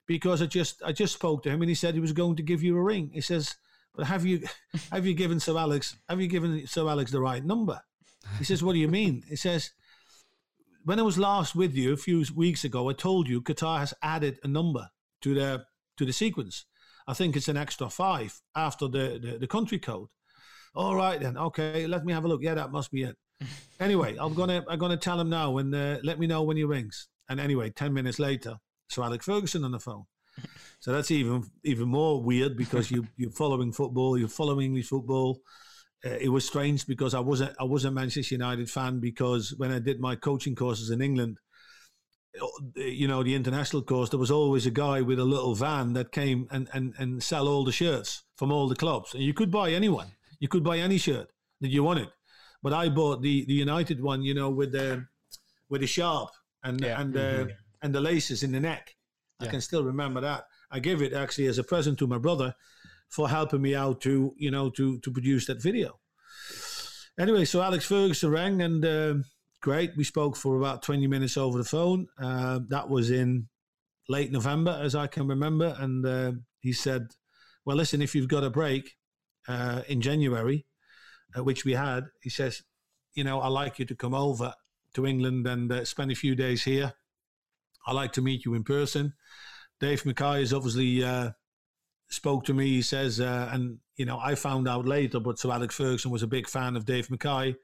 because 0.09 0.43
I 0.43 0.47
just 0.47 0.83
I 0.85 0.91
just 0.91 1.15
spoke 1.15 1.45
to 1.45 1.51
him 1.51 1.63
and 1.63 1.69
he 1.69 1.77
said 1.77 1.95
he 1.95 2.01
was 2.01 2.13
going 2.13 2.35
to 2.35 2.43
give 2.43 2.65
you 2.65 2.77
a 2.77 2.83
ring. 2.83 3.11
He 3.15 3.21
says, 3.21 3.55
"But 3.95 4.09
have 4.09 4.27
you 4.27 4.43
have 4.91 5.07
you 5.07 5.15
given 5.15 5.39
Sir 5.39 5.57
Alex 5.57 5.97
have 6.09 6.21
you 6.21 6.27
given 6.27 6.67
Sir 6.67 6.89
Alex 6.89 7.13
the 7.13 7.21
right 7.21 7.45
number?" 7.45 7.81
He 8.39 8.45
says, 8.45 8.61
"What 8.61 8.73
do 8.73 8.81
you 8.81 8.89
mean?" 8.89 9.23
He 9.29 9.37
says, 9.37 9.71
"When 10.85 10.99
I 10.99 11.03
was 11.03 11.17
last 11.17 11.55
with 11.55 11.77
you 11.77 11.93
a 11.93 11.97
few 11.97 12.25
weeks 12.35 12.65
ago, 12.65 12.91
I 12.91 12.93
told 12.93 13.29
you 13.29 13.41
Qatar 13.41 13.79
has 13.79 13.95
added 14.03 14.41
a 14.43 14.49
number 14.49 14.91
to 15.21 15.33
their 15.33 15.67
to 15.99 16.05
the 16.05 16.13
sequence. 16.13 16.65
I 17.11 17.15
think 17.15 17.37
it's 17.37 17.49
an 17.49 17.57
extra 17.57 17.89
five 17.91 18.33
after 18.55 18.87
the 18.89 19.19
the, 19.25 19.39
the 19.41 19.47
country 19.47 19.79
code." 19.79 20.09
All 20.75 20.95
right 20.95 21.21
then, 21.21 21.37
okay, 21.37 21.87
let 21.87 22.05
me 22.05 22.13
have 22.13 22.25
a 22.25 22.29
look. 22.29 22.43
Yeah, 22.43 22.55
that 22.55 22.71
must 22.71 22.91
be 22.93 23.03
it. 23.03 23.17
anyway, 23.81 24.17
I'm 24.19 24.35
gonna 24.35 24.65
I'm 24.69 24.79
gonna 24.79 24.97
tell 24.97 25.21
him 25.21 25.31
now 25.31 25.59
and 25.59 25.75
uh, 25.75 25.99
let 26.03 26.19
me 26.19 26.27
know 26.27 26.43
when 26.43 26.57
he 26.57 26.65
rings. 26.65 27.09
And 27.29 27.41
anyway, 27.41 27.71
ten 27.71 27.93
minutes 27.93 28.19
later, 28.19 28.55
Sir 28.89 29.03
Alex 29.03 29.25
Ferguson 29.27 29.65
on 29.65 29.73
the 29.73 29.81
phone. 29.81 30.05
So 30.81 30.93
that's 30.93 31.11
even 31.11 31.45
even 31.65 31.89
more 31.89 32.23
weird 32.23 32.57
because 32.57 32.91
you 32.91 33.07
you're 33.17 33.31
following 33.31 33.73
football, 33.73 34.19
you're 34.19 34.29
following 34.29 34.67
English 34.67 34.89
football. 34.89 35.41
Uh, 36.05 36.17
it 36.21 36.31
was 36.31 36.47
strange 36.47 36.87
because 36.87 37.15
I 37.15 37.21
wasn't 37.21 37.55
I 37.61 37.65
was 37.65 37.85
a 37.85 37.91
Manchester 37.91 38.35
United 38.35 38.71
fan 38.71 39.01
because 39.01 39.55
when 39.59 39.71
I 39.71 39.79
did 39.79 40.01
my 40.01 40.17
coaching 40.17 40.55
courses 40.55 40.91
in 40.91 41.03
England, 41.03 41.39
you 42.77 43.09
know 43.09 43.23
the 43.23 43.35
international 43.35 43.83
course, 43.83 44.11
there 44.11 44.19
was 44.19 44.31
always 44.31 44.67
a 44.67 44.71
guy 44.71 45.01
with 45.01 45.19
a 45.19 45.25
little 45.25 45.55
van 45.55 45.93
that 45.95 46.13
came 46.13 46.47
and 46.51 46.69
and 46.73 46.95
and 46.99 47.23
sell 47.23 47.49
all 47.49 47.65
the 47.65 47.73
shirts 47.73 48.23
from 48.37 48.53
all 48.53 48.69
the 48.69 48.77
clubs, 48.77 49.15
and 49.15 49.23
you 49.23 49.35
could 49.35 49.51
buy 49.51 49.71
anyone, 49.71 50.13
you 50.39 50.49
could 50.49 50.65
buy 50.65 50.79
any 50.79 50.99
shirt 50.99 51.29
that 51.61 51.69
you 51.69 51.83
wanted, 51.83 52.09
but 52.63 52.73
I 52.73 52.89
bought 52.89 53.23
the 53.23 53.45
the 53.47 53.55
United 53.55 54.03
one, 54.03 54.23
you 54.23 54.35
know, 54.35 54.51
with 54.51 54.73
the 54.73 55.07
with 55.69 55.81
the 55.81 55.87
sharp 55.87 56.31
and 56.63 56.81
yeah. 56.81 57.01
and. 57.01 57.17
Uh, 57.17 57.21
mm-hmm 57.21 57.51
and 57.83 57.95
the 57.95 58.01
laces 58.01 58.43
in 58.43 58.53
the 58.53 58.61
neck. 58.61 58.95
Yeah. 59.41 59.49
I 59.49 59.51
can 59.51 59.61
still 59.61 59.85
remember 59.85 60.21
that. 60.21 60.45
I 60.71 60.81
gave 60.81 61.03
it 61.03 61.13
actually 61.13 61.47
as 61.47 61.59
a 61.59 61.65
present 61.65 61.99
to 61.99 62.07
my 62.07 62.19
brother 62.19 62.55
for 63.09 63.29
helping 63.29 63.63
me 63.63 63.75
out 63.75 64.01
to 64.03 64.35
you 64.37 64.51
know 64.51 64.71
to 64.71 64.99
to 65.01 65.11
produce 65.11 65.47
that 65.47 65.63
video. 65.63 65.99
Anyway, 67.19 67.45
so 67.45 67.61
Alex 67.61 67.85
Ferguson 67.85 68.31
rang 68.31 68.63
and 68.63 68.85
uh, 68.85 69.15
great. 69.61 69.93
We 69.97 70.05
spoke 70.05 70.37
for 70.37 70.57
about 70.57 70.83
twenty 70.83 71.07
minutes 71.07 71.37
over 71.37 71.59
the 71.59 71.65
phone. 71.65 72.09
Uh, 72.21 72.61
that 72.69 72.89
was 72.89 73.11
in 73.11 73.49
late 74.09 74.33
November, 74.33 74.79
as 74.83 74.95
I 74.95 75.07
can 75.07 75.29
remember, 75.29 75.77
and 75.79 76.05
uh, 76.05 76.33
he 76.61 76.73
said, 76.73 77.09
"Well, 77.65 77.77
listen, 77.77 78.03
if 78.03 78.15
you've 78.15 78.29
got 78.29 78.45
a 78.45 78.51
break 78.51 78.97
uh, 79.49 79.83
in 79.89 80.01
January, 80.01 80.67
uh, 81.37 81.45
which 81.45 81.65
we 81.65 81.73
had, 81.75 82.05
he 82.21 82.31
says, 82.31 82.63
you 83.15 83.25
know, 83.25 83.41
I'd 83.41 83.49
like 83.49 83.79
you 83.79 83.85
to 83.87 83.95
come 83.95 84.15
over 84.15 84.55
to 84.95 85.07
England 85.07 85.47
and 85.47 85.71
uh, 85.71 85.85
spend 85.85 86.11
a 86.11 86.17
few 86.17 86.35
days 86.35 86.65
here." 86.65 86.95
I'd 87.87 87.95
like 87.95 88.13
to 88.13 88.23
meet 88.23 88.45
you 88.45 88.53
in 88.53 88.63
person. 88.63 89.15
Dave 89.81 90.05
Mackay 90.05 90.41
has 90.41 90.53
obviously 90.53 91.03
uh, 91.03 91.31
spoke 92.11 92.45
to 92.45 92.53
me. 92.53 92.67
He 92.67 92.83
says, 92.83 93.21
and 93.21 93.79
you 93.97 94.05
know, 94.05 94.19
I 94.19 94.35
found 94.35 94.69
out 94.69 94.87
later, 94.87 95.19
but 95.19 95.39
Sir 95.39 95.51
Alex 95.51 95.77
Ferguson 95.77 96.11
was 96.11 96.23
a 96.23 96.27
big 96.27 96.47
fan 96.47 96.77
of 96.77 96.85
Dave 96.85 97.11
Mackay, 97.11 97.57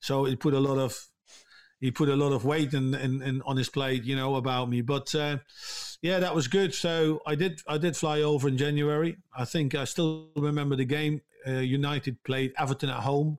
so 0.00 0.26
he 0.26 0.36
put 0.36 0.52
a 0.52 0.60
lot 0.60 0.76
of 0.76 0.94
he 1.84 1.90
put 1.90 2.08
a 2.08 2.16
lot 2.16 2.32
of 2.32 2.46
weight 2.46 2.72
in, 2.72 2.94
in 2.94 3.42
on 3.42 3.58
his 3.58 3.68
plate, 3.68 4.04
you 4.04 4.16
know, 4.16 4.36
about 4.36 4.70
me. 4.70 4.80
But 4.80 5.14
uh, 5.14 5.36
yeah, 6.00 6.18
that 6.18 6.34
was 6.34 6.48
good. 6.48 6.72
So 6.72 7.20
I 7.26 7.34
did 7.34 7.60
I 7.68 7.76
did 7.76 7.94
fly 7.94 8.22
over 8.22 8.48
in 8.48 8.56
January. 8.56 9.18
I 9.36 9.44
think 9.44 9.74
I 9.74 9.84
still 9.84 10.30
remember 10.34 10.76
the 10.76 10.86
game. 10.86 11.20
Uh, 11.46 11.58
United 11.58 12.22
played 12.24 12.54
Everton 12.58 12.88
at 12.88 13.00
home. 13.00 13.36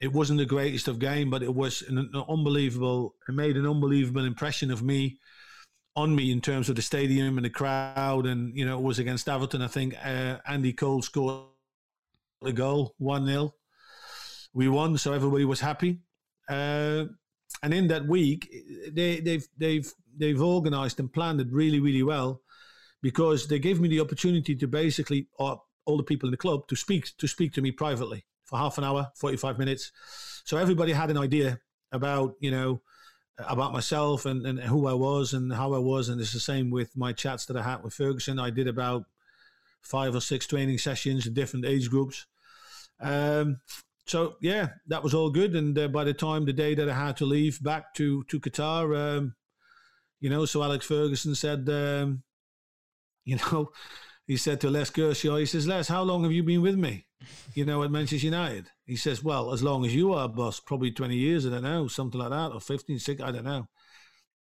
It 0.00 0.12
wasn't 0.12 0.40
the 0.40 0.46
greatest 0.46 0.88
of 0.88 0.98
game, 0.98 1.30
but 1.30 1.44
it 1.44 1.54
was 1.54 1.82
an, 1.82 1.98
an 1.98 2.24
unbelievable. 2.28 3.14
It 3.28 3.36
made 3.36 3.56
an 3.56 3.68
unbelievable 3.68 4.24
impression 4.24 4.72
of 4.72 4.82
me 4.82 5.20
on 5.94 6.16
me 6.16 6.32
in 6.32 6.40
terms 6.40 6.68
of 6.68 6.74
the 6.74 6.82
stadium 6.82 7.38
and 7.38 7.44
the 7.44 7.50
crowd. 7.50 8.26
And, 8.26 8.52
you 8.56 8.66
know, 8.66 8.78
it 8.78 8.82
was 8.82 8.98
against 8.98 9.28
Everton. 9.28 9.62
I 9.62 9.68
think 9.68 9.94
uh, 10.04 10.38
Andy 10.44 10.72
Cole 10.72 11.02
scored 11.02 11.46
a 12.44 12.52
goal, 12.52 12.96
1 12.98 13.26
0. 13.26 13.54
We 14.54 14.68
won, 14.68 14.98
so 14.98 15.12
everybody 15.12 15.44
was 15.44 15.60
happy. 15.60 16.00
Uh, 16.48 17.04
and 17.62 17.74
in 17.74 17.88
that 17.88 18.06
week, 18.06 18.48
they, 18.92 19.20
they've, 19.20 19.46
they've, 19.56 19.92
they've 20.16 20.42
organized 20.42 21.00
and 21.00 21.12
planned 21.12 21.40
it 21.40 21.48
really, 21.50 21.80
really 21.80 22.02
well 22.02 22.42
because 23.02 23.46
they 23.48 23.58
gave 23.58 23.80
me 23.80 23.88
the 23.88 24.00
opportunity 24.00 24.54
to 24.56 24.66
basically, 24.66 25.28
or 25.38 25.62
all 25.84 25.96
the 25.96 26.02
people 26.02 26.28
in 26.28 26.30
the 26.30 26.36
club, 26.36 26.66
to 26.68 26.76
speak 26.76 27.16
to 27.18 27.26
speak 27.26 27.52
to 27.54 27.62
me 27.62 27.70
privately 27.70 28.24
for 28.44 28.58
half 28.58 28.78
an 28.78 28.84
hour, 28.84 29.10
45 29.16 29.58
minutes. 29.58 29.92
So 30.44 30.56
everybody 30.56 30.92
had 30.92 31.10
an 31.10 31.18
idea 31.18 31.60
about, 31.92 32.34
you 32.40 32.50
know, 32.50 32.80
about 33.38 33.72
myself 33.72 34.26
and, 34.26 34.44
and 34.46 34.58
who 34.60 34.86
I 34.86 34.94
was 34.94 35.32
and 35.32 35.52
how 35.52 35.74
I 35.74 35.78
was. 35.78 36.08
And 36.08 36.20
it's 36.20 36.32
the 36.32 36.40
same 36.40 36.70
with 36.70 36.96
my 36.96 37.12
chats 37.12 37.46
that 37.46 37.56
I 37.56 37.62
had 37.62 37.82
with 37.82 37.94
Ferguson. 37.94 38.38
I 38.38 38.50
did 38.50 38.66
about 38.66 39.04
five 39.82 40.14
or 40.14 40.20
six 40.20 40.46
training 40.46 40.78
sessions 40.78 41.26
in 41.26 41.34
different 41.34 41.66
age 41.66 41.88
groups. 41.88 42.26
Um, 43.00 43.60
so 44.08 44.36
yeah, 44.40 44.68
that 44.86 45.02
was 45.02 45.14
all 45.14 45.30
good. 45.30 45.54
And 45.54 45.78
uh, 45.78 45.88
by 45.88 46.04
the 46.04 46.14
time 46.14 46.44
the 46.44 46.52
day 46.52 46.74
that 46.74 46.88
I 46.88 46.94
had 46.94 47.16
to 47.18 47.26
leave 47.26 47.62
back 47.62 47.94
to 47.94 48.24
to 48.24 48.40
Qatar, 48.40 48.96
um, 48.96 49.34
you 50.20 50.30
know, 50.30 50.44
so 50.44 50.62
Alex 50.62 50.86
Ferguson 50.86 51.34
said, 51.34 51.68
um, 51.68 52.22
you 53.24 53.36
know, 53.36 53.70
he 54.26 54.36
said 54.36 54.60
to 54.60 54.70
Les 54.70 54.90
Kershaw, 54.90 55.36
he 55.36 55.46
says, 55.46 55.66
Les, 55.66 55.88
how 55.88 56.02
long 56.02 56.22
have 56.22 56.32
you 56.32 56.42
been 56.42 56.62
with 56.62 56.76
me? 56.76 57.06
You 57.54 57.64
know, 57.64 57.82
at 57.82 57.90
Manchester 57.90 58.26
United. 58.26 58.68
He 58.84 58.96
says, 58.96 59.24
well, 59.24 59.52
as 59.52 59.62
long 59.62 59.84
as 59.84 59.94
you 59.94 60.12
are, 60.12 60.28
boss, 60.28 60.60
probably 60.60 60.92
20 60.92 61.16
years, 61.16 61.46
I 61.46 61.50
don't 61.50 61.62
know, 61.62 61.88
something 61.88 62.20
like 62.20 62.30
that, 62.30 62.52
or 62.52 62.60
15, 62.60 62.98
16, 62.98 63.26
I 63.26 63.32
don't 63.32 63.44
know. 63.44 63.68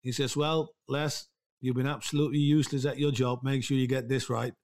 He 0.00 0.10
says, 0.10 0.36
well, 0.36 0.70
Les, 0.88 1.26
you've 1.60 1.76
been 1.76 1.86
absolutely 1.86 2.38
useless 2.38 2.86
at 2.86 2.98
your 2.98 3.12
job. 3.12 3.40
Make 3.42 3.62
sure 3.62 3.76
you 3.76 3.86
get 3.86 4.08
this 4.08 4.30
right. 4.30 4.54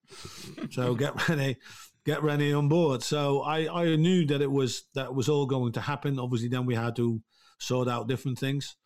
so 0.70 0.94
get 0.94 1.28
Rene, 1.28 1.56
get 2.04 2.22
Rene 2.22 2.52
on 2.52 2.68
board. 2.68 3.02
So 3.02 3.42
I, 3.42 3.82
I 3.82 3.96
knew 3.96 4.26
that 4.26 4.40
it 4.40 4.50
was 4.50 4.84
that 4.94 5.14
was 5.14 5.28
all 5.28 5.46
going 5.46 5.72
to 5.72 5.80
happen. 5.80 6.18
Obviously, 6.18 6.48
then 6.48 6.66
we 6.66 6.74
had 6.74 6.96
to 6.96 7.22
sort 7.58 7.88
out 7.88 8.08
different 8.08 8.38
things. 8.38 8.76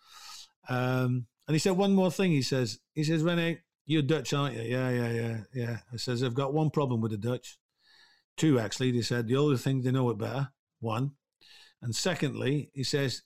Um, 0.69 1.27
and 1.47 1.55
he 1.55 1.59
said 1.59 1.73
one 1.73 1.95
more 1.95 2.11
thing. 2.11 2.31
He 2.33 2.43
says, 2.43 2.79
he 2.95 3.05
says, 3.05 3.23
Rene, 3.23 3.61
you're 3.87 4.03
Dutch, 4.03 4.33
aren't 4.33 4.57
you? 4.57 4.63
Yeah, 4.63 4.91
yeah, 4.91 5.11
yeah, 5.11 5.37
yeah. 5.53 5.77
I 5.93 5.97
says, 5.97 6.23
I've 6.23 6.35
got 6.35 6.55
one 6.55 6.71
problem 6.71 7.01
with 7.01 7.13
the 7.13 7.19
Dutch. 7.19 7.59
Two, 8.37 8.59
actually. 8.59 8.93
They 8.93 9.03
said 9.03 9.29
the 9.29 9.37
only 9.37 9.59
thing 9.59 9.83
they 9.83 9.93
know 9.93 10.11
it 10.11 10.19
better, 10.19 10.49
one. 10.81 11.13
And 11.83 11.95
secondly, 11.95 12.71
he 12.73 12.83
says, 12.83 13.23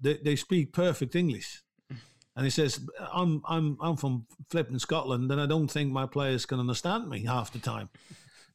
they, 0.00 0.18
they 0.22 0.36
speak 0.36 0.72
perfect 0.72 1.14
English. 1.14 1.62
And 2.36 2.44
he 2.44 2.50
says, 2.50 2.80
I'm, 3.12 3.42
I'm, 3.48 3.78
I'm 3.80 3.96
from 3.96 4.26
flipping 4.50 4.80
Scotland 4.80 5.30
and 5.30 5.40
I 5.40 5.46
don't 5.46 5.70
think 5.70 5.92
my 5.92 6.04
players 6.04 6.46
can 6.46 6.58
understand 6.58 7.08
me 7.08 7.24
half 7.26 7.52
the 7.52 7.60
time. 7.60 7.90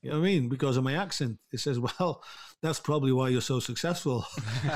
You 0.01 0.11
know 0.11 0.19
what 0.19 0.25
I 0.25 0.29
mean? 0.29 0.49
Because 0.49 0.77
of 0.77 0.83
my 0.83 0.95
accent. 0.95 1.39
He 1.51 1.57
says, 1.57 1.77
well, 1.79 2.23
that's 2.61 2.79
probably 2.79 3.11
why 3.11 3.29
you're 3.29 3.41
so 3.41 3.59
successful. 3.59 4.25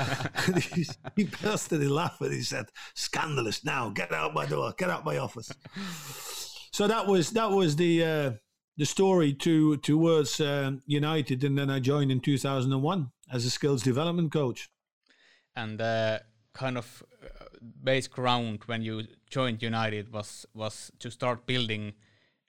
he, 0.74 0.86
he 1.16 1.24
burst 1.24 1.72
into 1.72 1.88
laughing. 1.88 2.32
He 2.32 2.42
said, 2.42 2.66
scandalous 2.94 3.64
now. 3.64 3.90
Get 3.90 4.12
out 4.12 4.34
my 4.34 4.46
door. 4.46 4.74
Get 4.76 4.90
out 4.90 5.04
my 5.04 5.18
office 5.18 5.50
so 6.74 6.88
that 6.88 7.06
was 7.06 7.30
that 7.30 7.52
was 7.52 7.76
the 7.76 8.04
uh, 8.04 8.30
the 8.76 8.84
story 8.84 9.32
to 9.32 9.76
towards 9.76 10.40
uh, 10.40 10.72
United, 10.86 11.44
and 11.44 11.56
then 11.56 11.70
I 11.70 11.78
joined 11.78 12.10
in 12.10 12.18
2001 12.18 13.12
as 13.30 13.44
a 13.44 13.50
skills 13.50 13.84
development 13.84 14.32
coach. 14.32 14.68
And 15.54 15.80
uh, 15.80 16.18
kind 16.52 16.76
of 16.76 17.04
uh, 17.22 17.44
base 17.84 18.08
ground 18.08 18.62
when 18.66 18.82
you 18.82 19.04
joined 19.30 19.62
United 19.62 20.12
was 20.12 20.46
was 20.52 20.90
to 20.98 21.12
start 21.12 21.46
building 21.46 21.92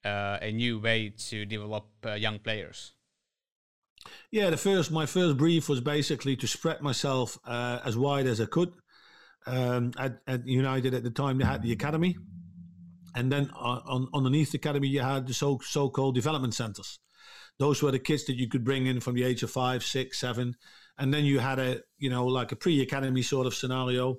uh, 0.05 0.37
a 0.41 0.51
new 0.51 0.79
way 0.79 1.13
to 1.29 1.45
develop 1.45 1.87
uh, 2.05 2.13
young 2.13 2.39
players. 2.39 2.93
Yeah, 4.31 4.51
the 4.51 4.57
first 4.57 4.91
my 4.91 5.07
first 5.07 5.35
brief 5.37 5.67
was 5.67 5.81
basically 5.81 6.35
to 6.35 6.47
spread 6.47 6.81
myself 6.81 7.39
as 7.47 7.97
wide 7.97 8.27
as 8.27 8.39
I 8.39 8.45
could. 8.45 8.71
Um, 9.47 9.91
at, 9.97 10.19
at 10.27 10.47
United 10.47 10.93
at 10.93 11.03
the 11.03 11.09
time, 11.09 11.37
they 11.37 11.45
had 11.45 11.63
the 11.63 11.71
academy 11.71 12.15
and 13.15 13.31
then 13.31 13.49
on, 13.55 14.09
underneath 14.13 14.51
the 14.51 14.57
academy, 14.57 14.89
you 14.89 14.99
had 14.99 15.25
the 15.25 15.33
so, 15.33 15.59
so-called 15.63 16.15
development 16.15 16.53
centers. 16.53 16.99
Those 17.57 17.81
were 17.81 17.91
the 17.91 17.99
kids 17.99 18.25
that 18.25 18.35
you 18.35 18.49
could 18.49 18.65
bring 18.65 18.85
in 18.85 18.99
from 18.99 19.15
the 19.15 19.23
age 19.23 19.41
of 19.41 19.49
five, 19.49 19.83
six, 19.83 20.19
seven. 20.19 20.55
And 20.97 21.13
then 21.13 21.23
you 21.23 21.39
had 21.39 21.57
a, 21.57 21.79
you 21.97 22.09
know, 22.09 22.25
like 22.25 22.51
a 22.51 22.57
pre-academy 22.57 23.21
sort 23.21 23.47
of 23.47 23.55
scenario. 23.55 24.17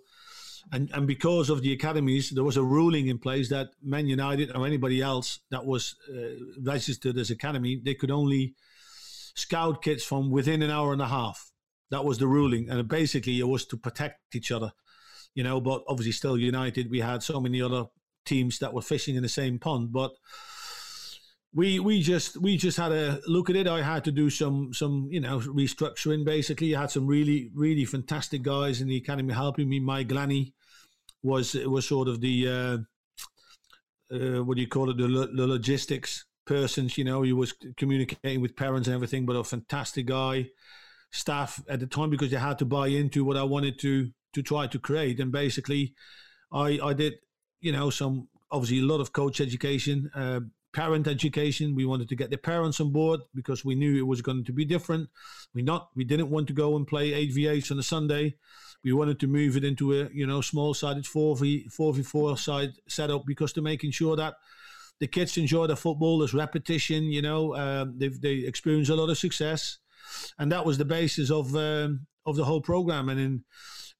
And, 0.73 0.91
and 0.93 1.07
because 1.07 1.49
of 1.49 1.63
the 1.63 1.73
academies, 1.73 2.31
there 2.31 2.43
was 2.43 2.57
a 2.57 2.63
ruling 2.63 3.07
in 3.07 3.19
place 3.19 3.49
that 3.51 3.69
Man 3.83 4.09
United 4.09 4.55
or 4.55 4.67
anybody 4.67 5.01
else 5.01 5.41
that 5.51 5.65
was 5.65 5.95
uh, 6.13 6.45
registered 6.61 7.17
as 7.19 7.31
academy, 7.31 7.81
they 7.85 7.95
could 7.95 8.11
only 8.11 8.55
scout 9.37 9.83
kids 9.83 10.03
from 10.03 10.31
within 10.31 10.63
an 10.63 10.71
hour 10.71 10.93
and 10.93 11.03
a 11.03 11.07
half. 11.07 11.53
That 11.91 12.05
was 12.05 12.19
the 12.19 12.27
ruling, 12.27 12.69
and 12.69 12.89
basically 12.89 13.39
it 13.39 13.47
was 13.47 13.65
to 13.67 13.77
protect 13.77 14.35
each 14.35 14.51
other, 14.51 14.73
you 15.35 15.45
know. 15.45 15.61
But 15.61 15.85
obviously, 15.87 16.13
still 16.13 16.37
United, 16.37 16.91
we 16.91 16.99
had 16.99 17.23
so 17.23 17.41
many 17.41 17.63
other 17.63 17.85
teams 18.25 18.59
that 18.59 18.75
were 18.75 18.83
fishing 18.83 19.15
in 19.15 19.23
the 19.23 19.29
same 19.29 19.61
pond. 19.61 19.93
But 19.93 20.11
we 21.57 21.81
we 21.81 22.03
just 22.03 22.37
we 22.37 22.59
just 22.59 22.77
had 22.77 22.93
a 22.93 23.19
look 23.27 23.49
at 23.49 23.57
it. 23.57 23.67
I 23.67 23.83
had 23.83 24.05
to 24.05 24.13
do 24.13 24.29
some 24.29 24.75
some 24.75 25.09
you 25.11 25.21
know 25.21 25.41
restructuring. 25.41 26.25
Basically, 26.25 26.77
I 26.77 26.83
had 26.83 26.91
some 26.91 27.07
really 27.07 27.51
really 27.55 27.87
fantastic 27.87 28.43
guys 28.43 28.83
in 28.83 28.89
the 28.89 28.99
academy 28.99 29.33
helping 29.33 29.69
me. 29.69 29.81
My 29.81 30.05
Glanny 30.05 30.53
was 31.23 31.55
was 31.55 31.89
sort 31.89 32.09
of 32.09 32.21
the 32.21 32.49
uh, 32.49 32.79
uh, 34.15 34.45
what 34.45 34.57
do 34.57 34.61
you 34.61 34.69
call 34.69 34.91
it 34.91 34.99
the, 34.99 35.09
the 35.09 35.47
logistics 35.47 36.27
persons. 36.45 36.99
You 36.99 37.05
know, 37.05 37.23
he 37.23 37.33
was 37.33 37.55
communicating 37.79 38.43
with 38.43 38.55
parents 38.55 38.87
and 38.87 38.95
everything, 38.95 39.25
but 39.25 39.37
a 39.37 39.43
fantastic 39.43 40.07
guy. 40.07 40.51
Staff 41.13 41.63
at 41.71 41.81
the 41.81 41.87
time 41.87 42.11
because 42.11 42.31
they 42.31 42.37
had 42.37 42.59
to 42.59 42.67
buy 42.67 42.89
into 42.89 43.25
what 43.25 43.39
I 43.39 43.45
wanted 43.45 43.79
to 43.79 44.11
to 44.35 44.43
try 44.43 44.67
to 44.67 44.79
create, 44.79 45.21
and 45.21 45.33
basically, 45.33 45.95
I 46.53 46.79
I 46.83 46.93
did 46.93 47.15
you 47.61 47.73
know, 47.73 47.91
some 47.91 48.29
obviously 48.51 48.81
a 48.81 48.87
lot 48.87 49.01
of 49.01 49.13
coach 49.13 49.41
education, 49.41 50.11
uh, 50.15 50.41
parent 50.77 51.09
education. 51.09 51.75
We 51.75 51.87
wanted 51.87 52.11
to 52.11 52.17
get 52.17 52.29
the 52.29 52.37
parents 52.37 52.81
on 52.81 52.93
board 52.93 53.21
because 53.35 53.65
we 53.65 53.75
knew 53.75 53.97
it 53.97 54.07
was 54.07 54.21
going 54.21 54.45
to 54.45 54.53
be 54.53 54.67
different. 54.67 55.09
We 55.55 55.63
not 55.63 55.89
we 55.97 56.05
didn't 56.05 56.29
want 56.29 56.49
to 56.49 56.53
go 56.53 56.77
and 56.77 56.87
play 56.87 57.27
v 57.29 57.49
on 57.71 57.79
a 57.79 57.83
Sunday. 57.83 58.35
We 58.85 58.93
wanted 58.93 59.19
to 59.21 59.27
move 59.27 59.57
it 59.57 59.65
into 59.65 59.99
a 59.99 60.11
you 60.13 60.27
know 60.27 60.43
small 60.43 60.75
sided 60.75 61.07
four 61.07 61.35
v 61.35 61.67
four 61.69 61.95
v 61.95 62.03
four 62.03 62.37
side 62.37 62.73
setup 62.89 63.25
because 63.25 63.55
to 63.55 63.63
making 63.63 63.93
sure 63.93 64.17
that 64.17 64.35
the 65.01 65.07
kids 65.07 65.39
enjoy 65.39 65.67
the 65.67 65.77
football. 65.77 66.19
There's 66.19 66.35
repetition. 66.35 67.05
You 67.05 67.23
know, 67.23 67.57
um, 67.57 67.95
they 67.97 68.09
they 68.09 68.35
experience 68.47 68.91
a 68.91 68.97
lot 68.97 69.09
of 69.09 69.17
success, 69.17 69.79
and 70.39 70.53
that 70.53 70.67
was 70.67 70.77
the 70.77 70.85
basis 70.85 71.31
of 71.31 71.57
um, 71.57 72.07
of 72.27 72.37
the 72.37 72.45
whole 72.45 72.61
program. 72.61 73.09
And 73.09 73.19
in 73.19 73.45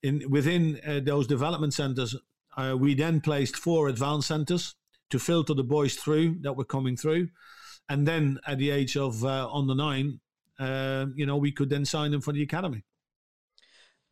in 0.03 0.31
within 0.31 0.79
uh, 0.87 1.01
those 1.03 1.27
development 1.27 1.73
centers, 1.73 2.15
uh, 2.59 2.77
we 2.79 2.95
then 2.95 3.23
placed 3.23 3.57
four 3.57 3.89
advanced 3.89 4.29
centres 4.29 4.75
to 5.11 5.19
filter 5.19 5.55
the 5.55 5.65
boys 5.65 5.95
through 5.95 6.39
that 6.43 6.55
were 6.55 6.65
coming 6.65 6.97
through. 6.97 7.29
And 7.89 8.07
then 8.07 8.39
at 8.47 8.59
the 8.59 8.71
age 8.71 8.97
of 8.97 9.25
uh, 9.25 9.49
the 9.67 9.75
nine, 9.75 10.21
uh, 10.59 11.07
you 11.15 11.27
know, 11.27 11.37
we 11.37 11.53
could 11.53 11.71
then 11.71 11.85
sign 11.85 12.11
them 12.11 12.21
for 12.21 12.33
the 12.33 12.43
academy. 12.43 12.85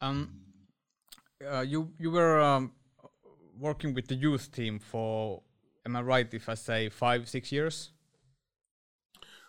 Um, 0.00 0.40
uh, 1.44 1.60
you 1.60 1.92
you 1.98 2.10
were 2.10 2.40
um, 2.40 2.72
working 3.58 3.94
with 3.94 4.08
the 4.08 4.14
youth 4.14 4.52
team 4.52 4.78
for, 4.78 5.42
am 5.86 5.96
I 5.96 6.02
right 6.02 6.32
if 6.32 6.48
I 6.48 6.54
say 6.54 6.88
five 6.88 7.28
six 7.28 7.50
years? 7.50 7.90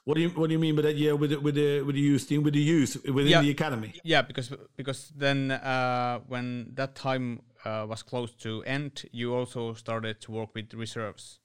What 0.06 0.16
do 0.16 0.22
you 0.22 0.30
What 0.30 0.48
do 0.48 0.54
you 0.54 0.60
mean 0.60 0.76
by 0.76 0.84
that? 0.84 0.96
Yeah, 0.98 1.14
with 1.14 1.32
the, 1.32 1.40
with 1.40 1.56
the 1.56 1.82
with 1.82 1.96
the 1.96 2.02
youth 2.02 2.28
team, 2.28 2.44
with 2.44 2.54
the 2.54 2.60
youth 2.60 3.04
within 3.06 3.28
yeah, 3.28 3.42
the 3.42 3.50
academy. 3.50 4.00
Yeah, 4.04 4.22
because 4.22 4.52
because 4.76 5.12
then 5.16 5.52
uh, 5.52 6.20
when 6.28 6.72
that 6.76 6.96
time 6.96 7.42
uh, 7.66 7.86
was 7.88 8.04
close 8.04 8.34
to 8.36 8.64
end, 8.64 9.06
you 9.12 9.34
also 9.34 9.74
started 9.74 10.22
to 10.22 10.32
work 10.32 10.54
with 10.54 10.74
reserves. 10.74 11.40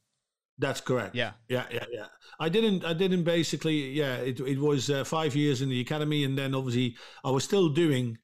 That's 0.59 0.81
correct. 0.81 1.15
Yeah, 1.15 1.33
yeah, 1.49 1.65
yeah, 1.73 1.87
yeah. 1.91 2.07
I 2.39 2.51
didn't. 2.51 2.85
I 2.85 2.93
didn't 2.93 3.25
basically. 3.25 3.93
Yeah, 3.93 4.17
it 4.17 4.41
it 4.41 4.59
was 4.59 4.91
uh, 4.91 5.05
five 5.05 5.35
years 5.35 5.63
in 5.63 5.71
the 5.71 5.81
academy, 5.81 6.23
and 6.23 6.37
then 6.37 6.55
obviously 6.55 6.97
I 7.25 7.31
was 7.31 7.45
still 7.45 7.71
doing 7.71 8.19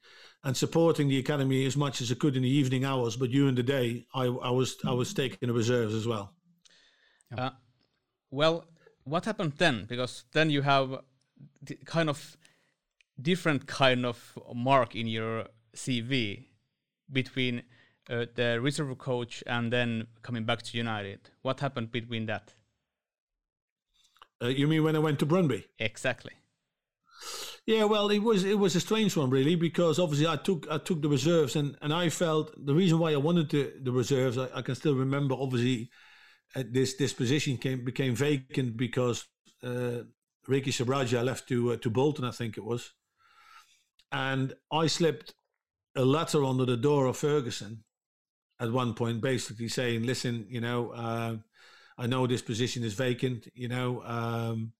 and 0.45 0.57
supporting 0.57 1.09
the 1.09 1.19
academy 1.19 1.65
as 1.65 1.77
much 1.77 2.01
as 2.01 2.13
I 2.13 2.15
could 2.15 2.37
in 2.37 2.43
the 2.43 2.51
evening 2.51 2.85
hours. 2.85 3.17
But 3.17 3.31
during 3.31 3.55
the 3.55 3.63
day, 3.63 4.07
I, 4.15 4.25
I 4.25 4.51
was 4.51 4.77
I 4.85 4.93
was 4.93 5.15
taking 5.15 5.49
the 5.49 5.55
reserves 5.55 5.95
as 5.95 6.07
well. 6.07 6.35
Uh, 7.37 7.51
well, 8.31 8.67
what 9.05 9.25
happened 9.25 9.55
then? 9.57 9.87
Because 9.89 10.25
then 10.33 10.51
you 10.51 10.63
have 10.63 11.01
kind 11.87 12.11
of 12.11 12.37
different 13.21 13.67
kind 13.67 14.05
of 14.05 14.39
mark 14.55 14.95
in 14.95 15.07
your 15.07 15.47
CV 15.75 16.47
between 17.11 17.63
uh, 18.09 18.27
the 18.35 18.61
reserve 18.61 18.97
coach 18.99 19.43
and 19.47 19.73
then 19.73 20.07
coming 20.23 20.45
back 20.45 20.63
to 20.63 20.77
United. 20.77 21.31
What 21.43 21.61
happened 21.61 21.93
between 21.93 22.27
that? 22.27 22.55
Uh, 24.43 24.49
you 24.49 24.67
mean 24.67 24.85
when 24.85 24.97
I 24.97 25.01
went 25.01 25.19
to 25.21 25.27
Brøndby? 25.27 25.65
Exactly. 25.79 26.33
Yeah, 27.67 27.85
well, 27.85 28.11
it 28.11 28.21
was 28.21 28.45
it 28.45 28.59
was 28.59 28.77
a 28.77 28.81
strange 28.81 29.17
one 29.17 29.31
really 29.31 29.57
because 29.57 29.99
obviously 29.99 30.29
I 30.29 30.37
took 30.37 30.69
I 30.71 30.79
took 30.79 31.03
the 31.03 31.09
reserves 31.09 31.57
and, 31.57 31.77
and 31.83 31.93
I 31.93 32.11
felt 32.11 32.55
the 32.65 32.75
reason 32.75 32.99
why 32.99 33.13
I 33.13 33.17
wanted 33.17 33.51
the, 33.51 33.73
the 33.83 33.91
reserves 33.91 34.39
I, 34.39 34.49
I 34.55 34.63
can 34.63 34.77
still 34.77 34.95
remember 34.95 35.35
obviously 35.35 35.91
uh, 36.55 36.63
this 36.71 36.95
this 36.95 37.13
position 37.13 37.57
came 37.57 37.85
became 37.85 38.15
vacant 38.15 38.77
because 38.77 39.27
uh, 39.65 40.03
Ricky 40.47 40.71
Sbragia 40.71 41.25
left 41.25 41.49
to 41.49 41.73
uh, 41.73 41.77
to 41.79 41.91
Bolton 41.91 42.25
I 42.25 42.31
think 42.31 42.57
it 42.57 42.65
was, 42.65 42.93
and 44.13 44.55
I 44.71 44.87
slipped 44.87 45.35
a 45.97 46.05
letter 46.05 46.45
under 46.45 46.67
the 46.67 46.77
door 46.77 47.07
of 47.07 47.17
Ferguson 47.17 47.83
at 48.59 48.73
one 48.73 48.95
point, 48.95 49.21
basically 49.21 49.69
saying, 49.69 50.05
"Listen, 50.05 50.47
you 50.49 50.61
know, 50.61 50.91
uh, 50.91 51.37
I 51.99 52.07
know 52.07 52.27
this 52.27 52.43
position 52.43 52.85
is 52.85 52.95
vacant. 52.95 53.49
You 53.55 53.69
know, 53.69 54.03
um, 54.05 54.73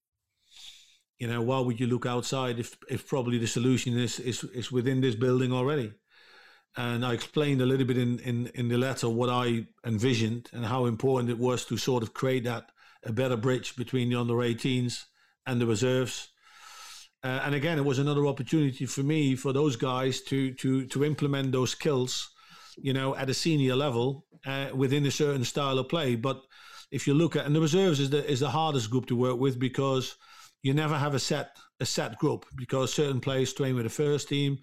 you 1.19 1.27
know, 1.27 1.43
why 1.43 1.61
would 1.61 1.81
you 1.81 1.87
look 1.87 2.07
outside 2.07 2.59
if 2.59 2.77
if 2.89 3.07
probably 3.07 3.39
the 3.39 3.47
solution 3.47 3.99
is 3.99 4.21
is 4.21 4.45
is 4.45 4.73
within 4.73 5.01
this 5.01 5.15
building 5.15 5.53
already?" 5.53 5.93
And 6.77 7.07
I 7.07 7.15
explained 7.15 7.63
a 7.63 7.67
little 7.67 7.87
bit 7.87 7.99
in 7.99 8.19
in 8.21 8.47
in 8.55 8.69
the 8.69 8.79
letter 8.79 9.09
what 9.09 9.31
I 9.31 9.67
envisioned 9.85 10.51
and 10.53 10.67
how 10.67 10.87
important 10.87 11.31
it 11.31 11.39
was 11.39 11.65
to 11.67 11.77
sort 11.77 12.03
of 12.03 12.13
create 12.13 12.45
that 12.45 12.71
a 13.07 13.13
better 13.13 13.37
bridge 13.37 13.77
between 13.77 14.11
the 14.11 14.17
under 14.17 14.35
18s 14.35 15.05
and 15.47 15.61
the 15.61 15.67
reserves. 15.67 16.29
Uh, 17.23 17.41
and 17.45 17.55
again, 17.55 17.79
it 17.79 17.85
was 17.85 17.99
another 17.99 18.27
opportunity 18.27 18.85
for 18.85 19.03
me 19.03 19.35
for 19.35 19.53
those 19.53 19.77
guys 19.77 20.21
to 20.23 20.53
to 20.55 20.87
to 20.87 21.05
implement 21.05 21.53
those 21.53 21.71
skills, 21.71 22.31
you 22.77 22.93
know, 22.93 23.15
at 23.17 23.31
a 23.31 23.35
senior 23.35 23.77
level 23.77 24.25
uh, 24.45 24.69
within 24.75 25.07
a 25.07 25.11
certain 25.11 25.45
style 25.45 25.79
of 25.79 25.89
play. 25.89 26.15
But 26.15 26.43
if 26.91 27.07
you 27.07 27.15
look 27.15 27.37
at 27.37 27.47
and 27.47 27.55
the 27.55 27.61
reserves 27.61 28.01
is 28.01 28.11
the 28.11 28.29
is 28.31 28.41
the 28.41 28.51
hardest 28.51 28.91
group 28.91 29.07
to 29.07 29.17
work 29.17 29.39
with 29.39 29.59
because 29.59 30.17
you 30.63 30.75
never 30.75 30.97
have 30.97 31.15
a 31.15 31.19
set 31.19 31.57
a 31.81 31.87
set 31.87 32.19
group 32.19 32.47
because 32.55 32.93
certain 32.93 33.21
players 33.21 33.53
train 33.53 33.75
with 33.75 33.85
the 33.85 33.91
first 33.91 34.29
team. 34.29 34.59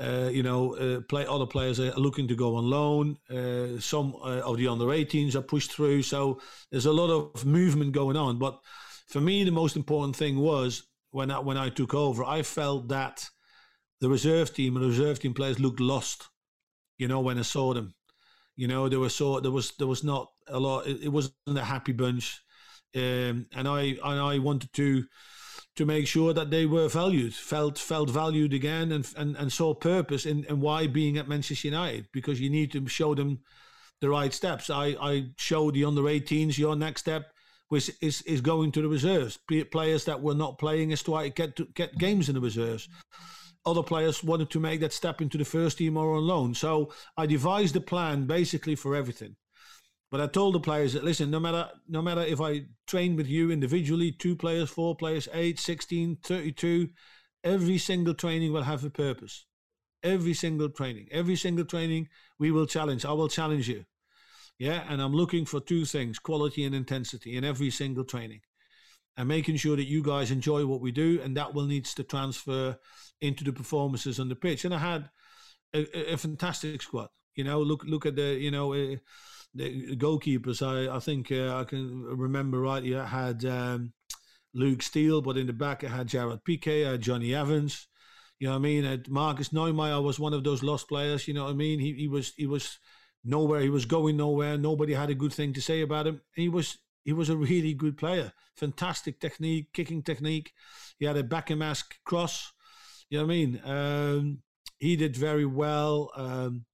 Uh, 0.00 0.30
you 0.32 0.42
know, 0.42 0.74
uh, 0.76 1.00
play 1.02 1.26
other 1.26 1.44
players 1.44 1.78
are 1.78 1.92
looking 1.96 2.26
to 2.26 2.34
go 2.34 2.56
on 2.56 2.70
loan. 2.70 3.16
Uh, 3.30 3.78
some 3.78 4.14
uh, 4.24 4.40
of 4.40 4.56
the 4.56 4.66
under 4.66 4.86
18s 4.86 5.34
are 5.34 5.42
pushed 5.42 5.70
through, 5.70 6.02
so 6.02 6.40
there's 6.70 6.86
a 6.86 6.92
lot 6.92 7.10
of 7.10 7.44
movement 7.44 7.92
going 7.92 8.16
on. 8.16 8.38
But 8.38 8.58
for 9.08 9.20
me, 9.20 9.44
the 9.44 9.50
most 9.50 9.76
important 9.76 10.16
thing 10.16 10.38
was 10.38 10.84
when 11.10 11.30
I, 11.30 11.40
when 11.40 11.58
I 11.58 11.68
took 11.68 11.92
over, 11.92 12.24
I 12.24 12.42
felt 12.42 12.88
that 12.88 13.28
the 14.00 14.08
reserve 14.08 14.54
team 14.54 14.76
and 14.76 14.84
the 14.84 14.88
reserve 14.88 15.20
team 15.20 15.34
players 15.34 15.60
looked 15.60 15.78
lost. 15.78 16.28
You 17.02 17.08
know, 17.08 17.18
when 17.18 17.36
I 17.36 17.42
saw 17.42 17.74
them, 17.74 17.94
you 18.54 18.68
know, 18.68 18.88
there 18.88 19.00
was 19.00 19.12
so 19.12 19.40
there 19.40 19.50
was 19.50 19.72
there 19.72 19.88
was 19.88 20.04
not 20.04 20.30
a 20.46 20.60
lot. 20.60 20.86
It, 20.86 21.02
it 21.02 21.08
wasn't 21.08 21.34
a 21.58 21.64
happy 21.64 21.90
bunch, 21.90 22.40
um, 22.94 23.46
and 23.56 23.66
I 23.66 23.96
and 24.04 24.20
I 24.20 24.38
wanted 24.38 24.72
to 24.74 25.04
to 25.74 25.84
make 25.84 26.06
sure 26.06 26.32
that 26.32 26.50
they 26.50 26.64
were 26.64 26.88
valued, 26.88 27.34
felt 27.34 27.76
felt 27.76 28.08
valued 28.08 28.54
again, 28.54 28.92
and 28.92 29.04
and, 29.16 29.36
and 29.36 29.52
saw 29.52 29.74
purpose 29.74 30.26
in, 30.26 30.44
in 30.44 30.60
why 30.60 30.86
being 30.86 31.18
at 31.18 31.26
Manchester 31.26 31.66
United 31.66 32.06
because 32.12 32.40
you 32.40 32.48
need 32.48 32.70
to 32.70 32.86
show 32.86 33.16
them 33.16 33.40
the 34.00 34.08
right 34.08 34.32
steps. 34.32 34.70
I 34.70 34.94
I 35.00 35.30
showed 35.38 35.74
the 35.74 35.84
under 35.84 36.02
18s 36.02 36.56
your 36.56 36.76
next 36.76 37.00
step 37.00 37.32
which 37.66 37.90
is, 38.02 38.20
is 38.22 38.42
going 38.42 38.70
to 38.70 38.82
the 38.82 38.88
reserves. 38.88 39.38
Players 39.70 40.04
that 40.04 40.20
were 40.22 40.34
not 40.34 40.58
playing 40.58 40.92
as 40.92 41.02
to 41.04 41.30
get 41.30 41.56
to 41.56 41.64
get 41.74 41.98
games 41.98 42.28
in 42.28 42.34
the 42.34 42.40
reserves. 42.40 42.86
Other 43.64 43.82
players 43.82 44.24
wanted 44.24 44.50
to 44.50 44.60
make 44.60 44.80
that 44.80 44.92
step 44.92 45.20
into 45.20 45.38
the 45.38 45.44
first 45.44 45.78
team 45.78 45.96
or 45.96 46.16
on 46.16 46.26
loan. 46.26 46.54
So 46.54 46.92
I 47.16 47.26
devised 47.26 47.76
a 47.76 47.80
plan 47.80 48.26
basically 48.26 48.74
for 48.74 48.96
everything. 48.96 49.36
But 50.10 50.20
I 50.20 50.26
told 50.26 50.54
the 50.54 50.60
players 50.60 50.92
that 50.92 51.04
listen, 51.04 51.30
no 51.30 51.40
matter 51.40 51.70
no 51.88 52.02
matter 52.02 52.20
if 52.20 52.40
I 52.40 52.66
train 52.86 53.16
with 53.16 53.28
you 53.28 53.50
individually, 53.50 54.12
two 54.12 54.36
players, 54.36 54.68
four 54.68 54.94
players, 54.94 55.26
8, 55.32 55.58
16, 55.58 56.18
32, 56.22 56.90
every 57.42 57.78
single 57.78 58.12
training 58.12 58.52
will 58.52 58.64
have 58.64 58.84
a 58.84 58.90
purpose. 58.90 59.46
Every 60.02 60.34
single 60.34 60.68
training, 60.68 61.08
every 61.10 61.36
single 61.36 61.64
training, 61.64 62.08
we 62.38 62.50
will 62.50 62.66
challenge. 62.66 63.04
I 63.04 63.12
will 63.12 63.28
challenge 63.28 63.68
you. 63.68 63.84
Yeah, 64.58 64.84
and 64.88 65.00
I'm 65.00 65.14
looking 65.14 65.46
for 65.46 65.60
two 65.60 65.84
things 65.86 66.18
quality 66.18 66.64
and 66.64 66.74
intensity 66.74 67.36
in 67.36 67.44
every 67.44 67.70
single 67.70 68.04
training. 68.04 68.40
And 69.16 69.28
making 69.28 69.56
sure 69.56 69.76
that 69.76 69.88
you 69.88 70.02
guys 70.02 70.30
enjoy 70.30 70.66
what 70.66 70.80
we 70.80 70.90
do, 70.90 71.20
and 71.22 71.36
that 71.36 71.54
will 71.54 71.66
needs 71.66 71.94
to 71.94 72.02
transfer 72.02 72.78
into 73.22 73.44
the 73.44 73.52
performances 73.52 74.20
on 74.20 74.28
the 74.28 74.36
pitch. 74.36 74.64
And 74.64 74.74
I 74.74 74.78
had 74.78 75.08
a, 75.72 76.12
a 76.12 76.16
fantastic 76.16 76.82
squad. 76.82 77.08
You 77.34 77.44
know, 77.44 77.60
look 77.62 77.84
look 77.84 78.04
at 78.04 78.16
the 78.16 78.34
you 78.34 78.50
know 78.50 78.74
uh, 78.74 78.96
the 79.54 79.96
goalkeepers. 79.96 80.60
I 80.60 80.94
I 80.94 80.98
think 80.98 81.32
uh, 81.32 81.56
I 81.56 81.64
can 81.64 82.02
remember 82.02 82.60
rightly. 82.60 82.94
I 82.94 83.06
had 83.06 83.44
um, 83.46 83.92
Luke 84.52 84.82
Steele, 84.82 85.22
but 85.22 85.38
in 85.38 85.46
the 85.46 85.54
back 85.54 85.82
I 85.82 85.88
had 85.88 86.08
Gerard 86.08 86.40
Piqué, 86.46 86.86
I 86.86 86.92
had 86.92 87.00
Jonny 87.00 87.34
Evans. 87.34 87.88
You 88.38 88.48
know 88.48 88.54
what 88.54 88.58
I 88.58 88.62
mean? 88.62 88.84
And 88.84 89.08
Markus 89.08 89.50
Neumayr 89.50 90.02
was 90.02 90.18
one 90.18 90.34
of 90.34 90.44
those 90.44 90.62
lost 90.62 90.88
players. 90.88 91.26
You 91.28 91.34
know 91.34 91.44
what 91.44 91.52
I 91.52 91.54
mean? 91.54 91.78
He 91.80 91.94
he 91.94 92.08
was 92.08 92.34
he 92.36 92.46
was 92.46 92.78
nowhere. 93.24 93.60
He 93.60 93.70
was 93.70 93.86
going 93.86 94.16
nowhere. 94.16 94.58
Nobody 94.58 94.92
had 94.92 95.10
a 95.10 95.14
good 95.14 95.32
thing 95.32 95.54
to 95.54 95.62
say 95.62 95.80
about 95.80 96.06
him. 96.06 96.20
He 96.34 96.48
was 96.48 96.78
he 97.04 97.12
was 97.12 97.30
a 97.30 97.36
really 97.36 97.72
good 97.72 97.96
player. 97.96 98.32
Fantastic 98.56 99.20
technique, 99.20 99.72
kicking 99.72 100.02
technique. 100.02 100.52
He 100.98 101.06
had 101.06 101.16
a 101.16 101.22
Beckham-esque 101.22 101.94
cross. 102.04 102.52
You 103.12 103.18
know 103.18 103.24
what 103.26 103.32
I 103.32 103.36
mean? 103.36 103.60
Um, 103.62 104.38
he 104.78 104.96
did 104.96 105.14
very 105.14 105.44
well. 105.44 106.10
Um, 106.16 106.64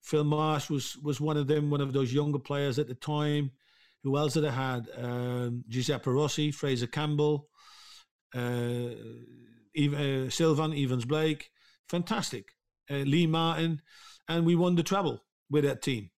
Phil 0.00 0.24
Marsh 0.24 0.70
was 0.70 0.96
was 0.96 1.20
one 1.20 1.36
of 1.36 1.48
them, 1.48 1.68
one 1.68 1.82
of 1.82 1.92
those 1.92 2.14
younger 2.14 2.38
players 2.38 2.78
at 2.78 2.88
the 2.88 2.94
time. 2.94 3.50
Who 4.02 4.16
else 4.16 4.32
did 4.32 4.46
I 4.46 4.52
had? 4.52 4.88
Um, 4.96 5.62
Giuseppe 5.68 6.10
Rossi, 6.12 6.50
Fraser 6.50 6.86
Campbell, 6.86 7.50
uh, 8.34 8.94
Eve, 9.74 9.92
uh, 9.92 10.30
Sylvan 10.30 10.72
Ebanks-Blake, 10.72 11.50
fantastic. 11.90 12.52
Uh, 12.90 13.04
Lee 13.04 13.26
Martin, 13.26 13.82
and 14.30 14.46
we 14.46 14.56
won 14.56 14.76
the 14.76 14.82
treble 14.82 15.22
with 15.50 15.64
that 15.64 15.82
team. 15.82 16.08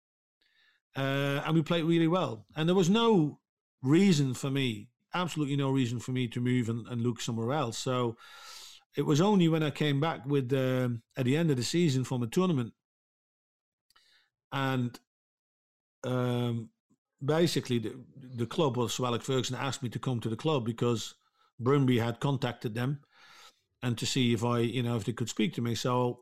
Uh, 0.97 1.43
and 1.45 1.57
we 1.57 1.63
played 1.63 1.83
really 1.85 2.07
well. 2.07 2.47
And 2.55 2.69
there 2.69 2.77
was 2.77 2.89
no 2.89 3.41
reason 3.83 4.35
for 4.35 4.53
me, 4.53 4.91
absolutely 5.13 5.57
no 5.57 5.73
reason 5.73 5.99
for 5.99 6.13
me 6.13 6.29
to 6.29 6.41
move 6.41 6.69
and, 6.69 6.87
and 6.87 7.01
look 7.01 7.21
somewhere 7.21 7.53
else. 7.53 7.77
So 7.77 8.17
it 8.97 9.03
was 9.03 9.21
only 9.21 9.49
when 9.49 9.63
I 9.63 9.71
came 9.71 10.01
back 10.01 10.27
with 10.27 10.53
um, 10.53 11.03
at 11.17 11.25
the 11.25 11.37
end 11.37 11.51
of 11.51 11.57
the 11.57 11.63
season 11.63 12.05
from 12.05 12.23
a 12.23 12.27
tournament, 12.27 12.73
and 14.53 14.99
um, 16.05 16.71
basically 17.25 17.79
the 17.79 17.95
the 18.35 18.47
club 18.47 18.77
was 18.77 18.95
so 18.95 19.07
Alex 19.07 19.27
Ferguson 19.27 19.57
asked 19.57 19.83
me 19.83 19.89
to 19.91 19.99
come 19.99 20.21
to 20.21 20.29
the 20.29 20.37
club 20.37 20.65
because 20.65 21.15
Brøndby 21.61 22.03
had 22.03 22.21
contacted 22.21 22.75
them 22.75 23.01
and 23.83 23.99
to 23.99 24.07
see 24.07 24.33
if 24.33 24.45
I 24.45 24.61
you 24.61 24.83
know 24.83 24.97
if 24.97 25.05
they 25.05 25.13
could 25.13 25.29
speak 25.29 25.55
to 25.55 25.63
me. 25.63 25.75
So 25.75 26.21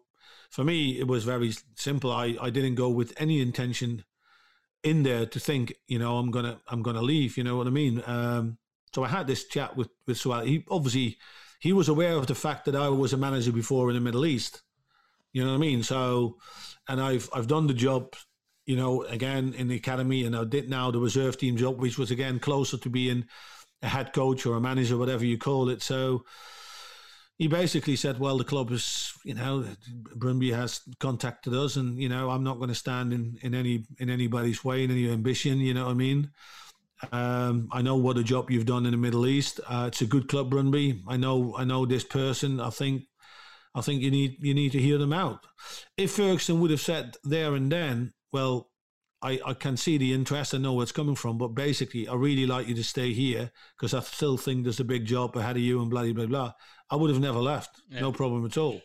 for 0.50 0.64
me, 0.64 0.98
it 0.98 1.06
was 1.06 1.24
very 1.24 1.52
simple. 1.76 2.10
I, 2.10 2.36
I 2.40 2.50
didn't 2.50 2.74
go 2.74 2.88
with 2.88 3.14
any 3.16 3.40
intention 3.40 4.04
in 4.82 5.02
there 5.02 5.26
to 5.26 5.38
think, 5.38 5.74
you 5.86 5.98
know, 5.98 6.18
I'm 6.18 6.30
gonna 6.30 6.60
I'm 6.68 6.82
gonna 6.82 7.02
leave. 7.02 7.36
You 7.36 7.44
know 7.44 7.56
what 7.56 7.66
I 7.66 7.70
mean? 7.70 8.02
Um, 8.06 8.58
so 8.94 9.04
I 9.04 9.08
had 9.08 9.26
this 9.26 9.44
chat 9.44 9.76
with 9.76 9.90
with 10.06 10.18
Sual. 10.18 10.40
He 10.40 10.64
obviously 10.70 11.18
he 11.60 11.72
was 11.72 11.88
aware 11.88 12.14
of 12.16 12.26
the 12.26 12.34
fact 12.34 12.64
that 12.64 12.74
I 12.74 12.88
was 12.88 13.12
a 13.12 13.18
manager 13.18 13.52
before 13.52 13.90
in 13.90 13.94
the 13.94 14.00
Middle 14.00 14.26
East. 14.26 14.62
You 15.32 15.44
know 15.44 15.50
what 15.50 15.56
I 15.56 15.60
mean? 15.60 15.82
So, 15.82 16.38
and 16.88 17.00
I've 17.00 17.28
I've 17.32 17.46
done 17.46 17.68
the 17.68 17.74
job, 17.74 18.16
you 18.64 18.76
know, 18.76 19.04
again 19.04 19.54
in 19.56 19.68
the 19.68 19.76
academy, 19.76 20.24
and 20.24 20.34
I 20.34 20.44
did 20.44 20.68
now 20.68 20.90
the 20.90 20.98
reserve 20.98 21.36
team 21.36 21.56
job, 21.56 21.78
which 21.78 21.98
was 21.98 22.10
again 22.10 22.40
closer 22.40 22.78
to 22.78 22.90
being 22.90 23.26
a 23.82 23.88
head 23.88 24.12
coach 24.12 24.46
or 24.46 24.56
a 24.56 24.60
manager, 24.60 24.96
whatever 24.96 25.24
you 25.24 25.38
call 25.38 25.68
it. 25.68 25.82
So 25.82 26.24
he 27.36 27.46
basically 27.46 27.94
said, 27.94 28.18
"Well, 28.18 28.38
the 28.38 28.44
club 28.44 28.70
is, 28.72 29.12
you 29.22 29.34
know, 29.34 29.64
Brøndby 30.16 30.54
has 30.54 30.80
contacted 30.98 31.54
us, 31.54 31.76
and 31.76 31.98
you 31.98 32.08
know, 32.08 32.30
I'm 32.30 32.42
not 32.42 32.56
going 32.56 32.68
to 32.70 32.74
stand 32.74 33.12
in, 33.12 33.38
in 33.42 33.54
any 33.54 33.84
in 33.98 34.08
anybody's 34.10 34.64
way 34.64 34.82
in 34.82 34.90
any 34.90 35.10
ambition. 35.10 35.60
You 35.60 35.74
know 35.74 35.84
what 35.84 35.92
I 35.92 35.94
mean? 35.94 36.30
Um, 37.12 37.68
I 37.72 37.82
know 37.82 37.96
what 37.96 38.18
a 38.18 38.22
job 38.22 38.50
you've 38.50 38.66
done 38.66 38.84
in 38.84 38.92
the 38.92 38.96
Middle 38.98 39.26
East. 39.26 39.60
Uh, 39.66 39.84
it's 39.88 40.02
a 40.02 40.06
good 40.06 40.28
club, 40.28 40.50
Brøndby. 40.50 41.02
I 41.08 41.16
know, 41.16 41.54
I 41.56 41.64
know 41.64 41.86
this 41.86 42.04
person. 42.04 42.60
I 42.60 42.70
think, 42.70 43.04
I 43.74 43.80
think 43.80 44.02
you 44.02 44.10
need 44.10 44.36
you 44.40 44.52
need 44.52 44.72
to 44.72 44.80
hear 44.80 44.98
them 44.98 45.12
out. 45.12 45.46
If 45.96 46.12
Ferguson 46.12 46.60
would 46.60 46.70
have 46.70 46.80
said 46.80 47.16
there 47.24 47.54
and 47.54 47.70
then, 47.70 48.12
well, 48.32 48.70
I, 49.22 49.38
I 49.44 49.54
can 49.54 49.76
see 49.76 49.98
the 49.98 50.12
interest. 50.12 50.54
I 50.54 50.58
know 50.58 50.72
where 50.72 50.82
it's 50.82 50.92
coming 50.92 51.14
from, 51.14 51.38
but 51.38 51.48
basically, 51.48 52.08
I 52.08 52.14
really 52.14 52.46
like 52.46 52.68
you 52.68 52.74
to 52.74 52.84
stay 52.84 53.12
here 53.12 53.50
because 53.76 53.92
I 53.92 54.00
still 54.00 54.36
think 54.36 54.64
there's 54.64 54.80
a 54.80 54.84
big 54.84 55.04
job 55.04 55.36
ahead 55.36 55.56
of 55.56 55.62
you 55.62 55.80
and 55.80 55.90
blah 55.90 56.10
blah 56.12 56.26
blah. 56.26 56.52
I 56.90 56.96
would 56.96 57.10
have 57.10 57.20
never 57.20 57.38
left, 57.38 57.80
yeah. 57.88 58.00
no 58.00 58.12
problem 58.12 58.44
at 58.44 58.56
all. 58.56 58.80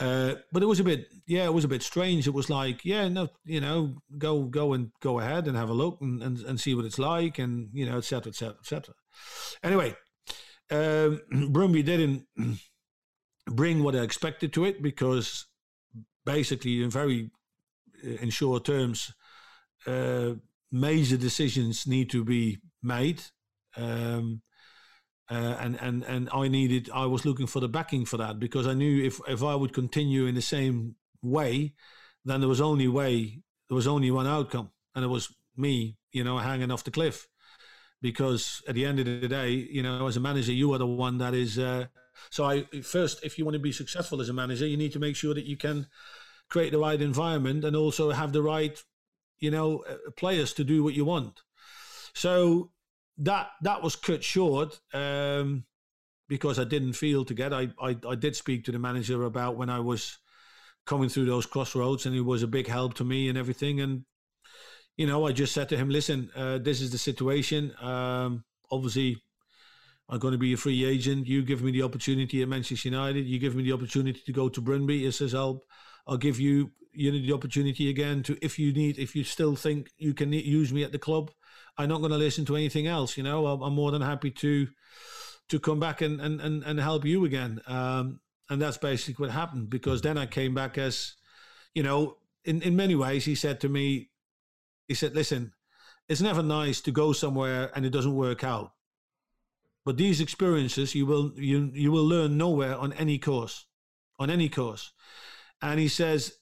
Uh, 0.00 0.34
but 0.50 0.62
it 0.62 0.66
was 0.66 0.80
a 0.80 0.84
bit, 0.84 1.06
yeah, 1.26 1.44
it 1.44 1.54
was 1.54 1.64
a 1.64 1.68
bit 1.68 1.82
strange. 1.82 2.26
It 2.26 2.34
was 2.34 2.50
like, 2.50 2.84
yeah, 2.84 3.08
no, 3.08 3.28
you 3.44 3.60
know, 3.60 3.94
go 4.18 4.42
go 4.42 4.72
and 4.72 4.90
go 5.00 5.20
ahead 5.20 5.46
and 5.46 5.56
have 5.56 5.68
a 5.68 5.74
look 5.74 5.98
and, 6.00 6.22
and, 6.22 6.38
and 6.40 6.60
see 6.60 6.74
what 6.74 6.84
it's 6.84 6.98
like, 6.98 7.38
and 7.38 7.68
you 7.72 7.86
know, 7.86 7.98
etc. 7.98 8.30
etc. 8.30 8.56
etc. 8.60 8.94
Anyway, 9.62 9.94
um, 10.70 11.20
Brøndby 11.52 11.84
didn't 11.84 12.24
bring 13.46 13.84
what 13.84 13.94
I 13.94 14.00
expected 14.00 14.52
to 14.54 14.64
it 14.64 14.82
because 14.82 15.46
basically, 16.26 16.82
in 16.82 16.90
very 16.90 17.30
uh, 18.04 18.16
in 18.20 18.30
short 18.30 18.64
terms, 18.64 19.12
uh, 19.86 20.32
major 20.72 21.16
decisions 21.16 21.86
need 21.86 22.10
to 22.10 22.24
be 22.24 22.58
made. 22.82 23.22
Um, 23.76 24.42
uh, 25.30 25.56
and 25.60 25.78
and 25.80 26.02
and 26.04 26.28
I 26.32 26.48
needed 26.48 26.90
I 26.92 27.06
was 27.06 27.24
looking 27.24 27.46
for 27.46 27.60
the 27.60 27.68
backing 27.68 28.04
for 28.04 28.18
that 28.18 28.38
because 28.38 28.66
I 28.66 28.74
knew 28.74 29.02
if 29.04 29.20
if 29.26 29.42
I 29.42 29.54
would 29.54 29.72
continue 29.72 30.26
in 30.26 30.34
the 30.34 30.42
same 30.42 30.96
way, 31.22 31.74
then 32.24 32.40
there 32.40 32.48
was 32.48 32.60
only 32.60 32.88
way 32.88 33.42
there 33.68 33.76
was 33.76 33.86
only 33.86 34.10
one 34.10 34.26
outcome, 34.26 34.70
and 34.94 35.04
it 35.04 35.08
was 35.08 35.34
me, 35.56 35.96
you 36.12 36.24
know, 36.24 36.38
hanging 36.38 36.70
off 36.70 36.84
the 36.84 36.90
cliff. 36.90 37.28
Because 38.02 38.62
at 38.68 38.74
the 38.74 38.84
end 38.84 38.98
of 38.98 39.06
the 39.06 39.28
day, 39.28 39.50
you 39.50 39.82
know, 39.82 40.06
as 40.06 40.18
a 40.18 40.20
manager, 40.20 40.52
you 40.52 40.72
are 40.74 40.78
the 40.78 40.86
one 40.86 41.18
that 41.18 41.32
is. 41.32 41.58
Uh, 41.58 41.86
so 42.30 42.44
I 42.44 42.64
first, 42.82 43.24
if 43.24 43.38
you 43.38 43.44
want 43.44 43.54
to 43.54 43.60
be 43.60 43.72
successful 43.72 44.20
as 44.20 44.28
a 44.28 44.34
manager, 44.34 44.66
you 44.66 44.76
need 44.76 44.92
to 44.92 44.98
make 44.98 45.16
sure 45.16 45.32
that 45.32 45.46
you 45.46 45.56
can 45.56 45.86
create 46.50 46.72
the 46.72 46.78
right 46.78 47.00
environment 47.00 47.64
and 47.64 47.74
also 47.74 48.10
have 48.10 48.32
the 48.32 48.42
right, 48.42 48.78
you 49.38 49.50
know, 49.50 49.84
uh, 49.88 50.10
players 50.16 50.52
to 50.54 50.64
do 50.64 50.84
what 50.84 50.92
you 50.92 51.06
want. 51.06 51.40
So 52.12 52.70
that 53.18 53.50
that 53.62 53.82
was 53.82 53.96
cut 53.96 54.24
short 54.24 54.80
um, 54.92 55.64
because 56.28 56.58
I 56.58 56.64
didn't 56.64 56.94
feel 56.94 57.24
to 57.24 57.34
get. 57.34 57.52
I, 57.52 57.68
I 57.80 57.96
I 58.08 58.14
did 58.14 58.36
speak 58.36 58.64
to 58.64 58.72
the 58.72 58.78
manager 58.78 59.24
about 59.24 59.56
when 59.56 59.70
I 59.70 59.80
was 59.80 60.18
coming 60.86 61.08
through 61.08 61.26
those 61.26 61.46
crossroads, 61.46 62.06
and 62.06 62.14
he 62.14 62.20
was 62.20 62.42
a 62.42 62.48
big 62.48 62.66
help 62.66 62.94
to 62.94 63.04
me 63.04 63.28
and 63.28 63.38
everything. 63.38 63.80
And 63.80 64.04
you 64.96 65.06
know, 65.06 65.26
I 65.26 65.32
just 65.32 65.52
said 65.52 65.68
to 65.70 65.76
him, 65.76 65.88
"Listen, 65.88 66.30
uh, 66.34 66.58
this 66.58 66.80
is 66.80 66.90
the 66.90 66.98
situation. 66.98 67.72
Um, 67.80 68.44
obviously, 68.70 69.22
I'm 70.08 70.18
going 70.18 70.32
to 70.32 70.38
be 70.38 70.52
a 70.52 70.56
free 70.56 70.84
agent. 70.84 71.26
You 71.26 71.42
give 71.42 71.62
me 71.62 71.72
the 71.72 71.82
opportunity 71.82 72.42
at 72.42 72.48
Manchester 72.48 72.88
United. 72.88 73.26
You 73.26 73.38
give 73.38 73.54
me 73.54 73.62
the 73.62 73.72
opportunity 73.72 74.20
to 74.26 74.32
go 74.32 74.48
to 74.48 74.60
Brøndby. 74.60 75.00
He 75.00 75.10
says, 75.10 75.34
I'll 75.34 75.62
I'll 76.06 76.18
give 76.18 76.38
you 76.40 76.72
you 76.92 77.10
know 77.12 77.18
the 77.18 77.32
opportunity 77.32 77.90
again 77.90 78.22
to 78.22 78.38
if 78.42 78.58
you 78.58 78.72
need 78.72 78.98
if 78.98 79.16
you 79.16 79.24
still 79.24 79.56
think 79.56 79.90
you 79.98 80.14
can 80.14 80.32
use 80.32 80.72
me 80.72 80.84
at 80.84 80.92
the 80.92 80.98
club 80.98 81.30
i'm 81.78 81.88
not 81.88 81.98
going 81.98 82.10
to 82.10 82.18
listen 82.18 82.44
to 82.44 82.56
anything 82.56 82.86
else 82.86 83.16
you 83.16 83.22
know? 83.22 83.46
I'm, 83.46 83.74
more 83.74 83.90
than 83.90 84.02
happy 84.02 84.30
to 84.30 84.68
to 85.48 85.60
come 85.60 85.80
back 85.80 86.00
and 86.00 86.20
and 86.20 86.40
and, 86.40 86.62
and 86.62 86.80
help 86.80 87.04
you 87.04 87.24
again. 87.24 87.60
Um, 87.66 88.20
and 88.50 88.60
that's 88.60 88.78
basically 88.78 89.24
what 89.24 89.32
happened 89.32 89.70
because 89.70 90.02
then 90.02 90.18
i 90.18 90.26
came 90.26 90.54
back 90.54 90.76
as 90.76 91.14
you 91.74 91.82
know 91.82 92.16
in 92.44 92.60
in 92.62 92.76
many 92.76 92.94
ways 92.94 93.24
he 93.24 93.34
said 93.34 93.60
to 93.60 93.68
me 93.68 94.10
he 94.86 94.94
said 94.94 95.14
listen 95.14 95.52
it's 96.08 96.20
never 96.20 96.42
nice 96.42 96.80
to 96.82 96.90
go 96.90 97.12
somewhere 97.12 97.70
and 97.74 97.86
it 97.86 97.90
doesn't 97.90 98.14
work 98.14 98.44
out. 98.44 98.72
But 99.84 99.96
these 99.96 100.20
experiences 100.20 100.94
you 100.94 101.06
will 101.06 101.32
you 101.36 101.70
you 101.74 101.92
will 101.92 102.06
learn 102.06 102.36
nowhere 102.36 102.76
on 102.76 102.92
any 102.94 103.18
course 103.18 103.66
on 104.18 104.30
any 104.30 104.48
course. 104.48 104.92
And 105.60 105.80
he 105.80 105.88
says 105.88 106.34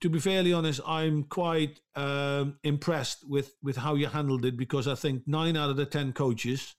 to 0.00 0.10
be 0.10 0.18
fairly 0.18 0.52
honest, 0.52 0.80
I'm 0.86 1.24
quite 1.24 1.80
um, 1.94 2.58
impressed 2.62 3.28
with 3.28 3.54
with 3.62 3.76
how 3.76 3.94
you 3.94 4.06
handled 4.06 4.44
it 4.44 4.56
because 4.56 4.86
I 4.88 4.94
think 4.94 5.22
nine 5.26 5.56
out 5.56 5.70
of 5.70 5.76
the 5.76 5.86
ten 5.86 6.12
coaches 6.12 6.74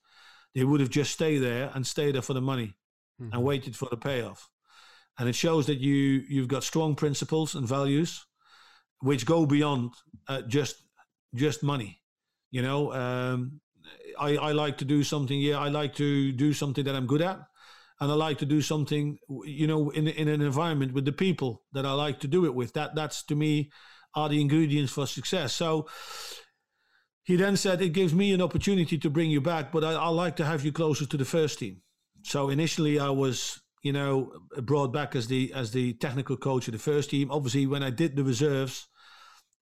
they 0.56 0.64
would 0.64 0.80
have 0.80 0.90
just 0.90 1.12
stayed 1.12 1.40
there 1.40 1.72
and 1.74 1.86
stayed 1.86 2.16
there 2.16 2.22
for 2.22 2.34
the 2.34 2.42
money 2.42 2.76
mm-hmm. 3.22 3.34
and 3.34 3.44
waited 3.44 3.76
for 3.76 3.88
the 3.90 3.98
payoff. 3.98 4.50
And 5.20 5.30
it 5.30 5.36
shows 5.36 5.68
that 5.68 5.80
you 5.80 6.24
you've 6.28 6.48
got 6.48 6.64
strong 6.64 6.96
principles 6.96 7.56
and 7.56 7.68
values, 7.68 8.26
which 9.00 9.26
go 9.26 9.46
beyond 9.46 9.94
uh, 10.28 10.42
just 10.44 10.84
just 11.36 11.64
money. 11.64 12.02
You 12.52 12.62
know, 12.62 12.94
um, 12.94 13.62
I 14.20 14.38
I 14.38 14.52
like 14.52 14.78
to 14.80 14.86
do 14.86 15.04
something. 15.04 15.40
Yeah, 15.40 15.60
I 15.60 15.70
like 15.70 15.96
to 15.96 16.32
do 16.32 16.54
something 16.54 16.86
that 16.86 16.96
I'm 16.96 17.08
good 17.08 17.22
at 17.22 17.40
and 18.00 18.12
I 18.12 18.16
like 18.16 18.38
to 18.40 18.46
do 18.46 18.62
something, 18.62 19.18
you 19.46 19.68
know, 19.68 19.90
in 19.90 20.08
in 20.08 20.28
an 20.28 20.42
environment 20.42 20.94
with 20.94 21.06
the 21.06 21.12
people 21.12 21.64
that 21.74 21.86
I 21.86 21.94
like 21.94 22.20
to 22.22 22.28
do 22.28 22.46
it 22.46 22.54
with. 22.54 22.74
That 22.74 22.96
that's 22.96 23.24
to 23.24 23.36
me 23.36 23.72
are 24.14 24.30
the 24.30 24.42
ingredients 24.42 24.94
for 24.94 25.08
success. 25.08 25.54
So 25.54 25.88
he 27.24 27.36
then 27.36 27.58
said, 27.58 27.82
"It 27.82 27.94
gives 27.94 28.14
me 28.14 28.34
an 28.34 28.42
opportunity 28.42 28.98
to 28.98 29.10
bring 29.10 29.32
you 29.32 29.42
back, 29.42 29.72
but 29.72 29.84
I, 29.84 29.94
I 29.94 30.10
like 30.10 30.36
to 30.38 30.46
have 30.46 30.64
you 30.64 30.72
closer 30.72 31.06
to 31.06 31.18
the 31.18 31.26
first 31.26 31.60
team." 31.60 31.82
So 32.24 32.50
initially, 32.50 33.00
I 33.00 33.10
was, 33.10 33.62
you 33.84 33.94
know, 33.94 34.32
brought 34.62 34.94
back 34.94 35.16
as 35.16 35.28
the 35.28 35.52
as 35.54 35.72
the 35.72 35.94
technical 35.94 36.38
coach 36.38 36.68
of 36.68 36.74
the 36.74 36.80
first 36.80 37.10
team. 37.10 37.32
Obviously, 37.32 37.66
when 37.66 37.84
I 37.84 37.90
did 37.90 38.16
the 38.16 38.24
reserves. 38.24 38.88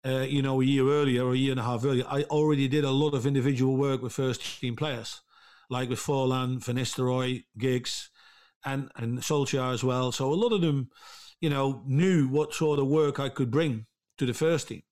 Uh, 0.07 0.21
you 0.21 0.43
know, 0.43 0.61
a 0.61 0.65
year 0.67 0.87
earlier 0.87 1.25
or 1.25 1.33
a 1.33 1.37
year 1.39 1.53
and 1.53 1.61
a 1.61 1.63
half 1.63 1.83
earlier, 1.83 2.05
I 2.07 2.25
already 2.25 2.69
did 2.69 2.85
a 2.85 2.91
lot 2.91 3.15
of 3.15 3.25
individual 3.25 3.75
work 3.75 4.03
with 4.03 4.13
first 4.13 4.61
team 4.61 4.77
players, 4.77 5.23
like 5.71 5.89
with 5.89 5.99
Forlan, 5.99 6.61
Ryan 6.99 7.43
Giggs, 7.57 8.11
and 8.65 8.91
and 8.97 9.19
Solskjaer 9.19 9.73
as 9.73 9.85
well. 9.85 10.13
So 10.13 10.33
a 10.33 10.35
lot 10.35 10.53
of 10.53 10.61
them, 10.61 10.91
you 11.41 11.51
know, 11.51 11.83
knew 11.87 12.29
what 12.29 12.55
sort 12.55 12.79
of 12.79 12.87
work 12.87 13.19
I 13.19 13.29
could 13.29 13.51
bring 13.51 13.87
to 14.19 14.27
the 14.27 14.35
first 14.35 14.69
team, 14.69 14.83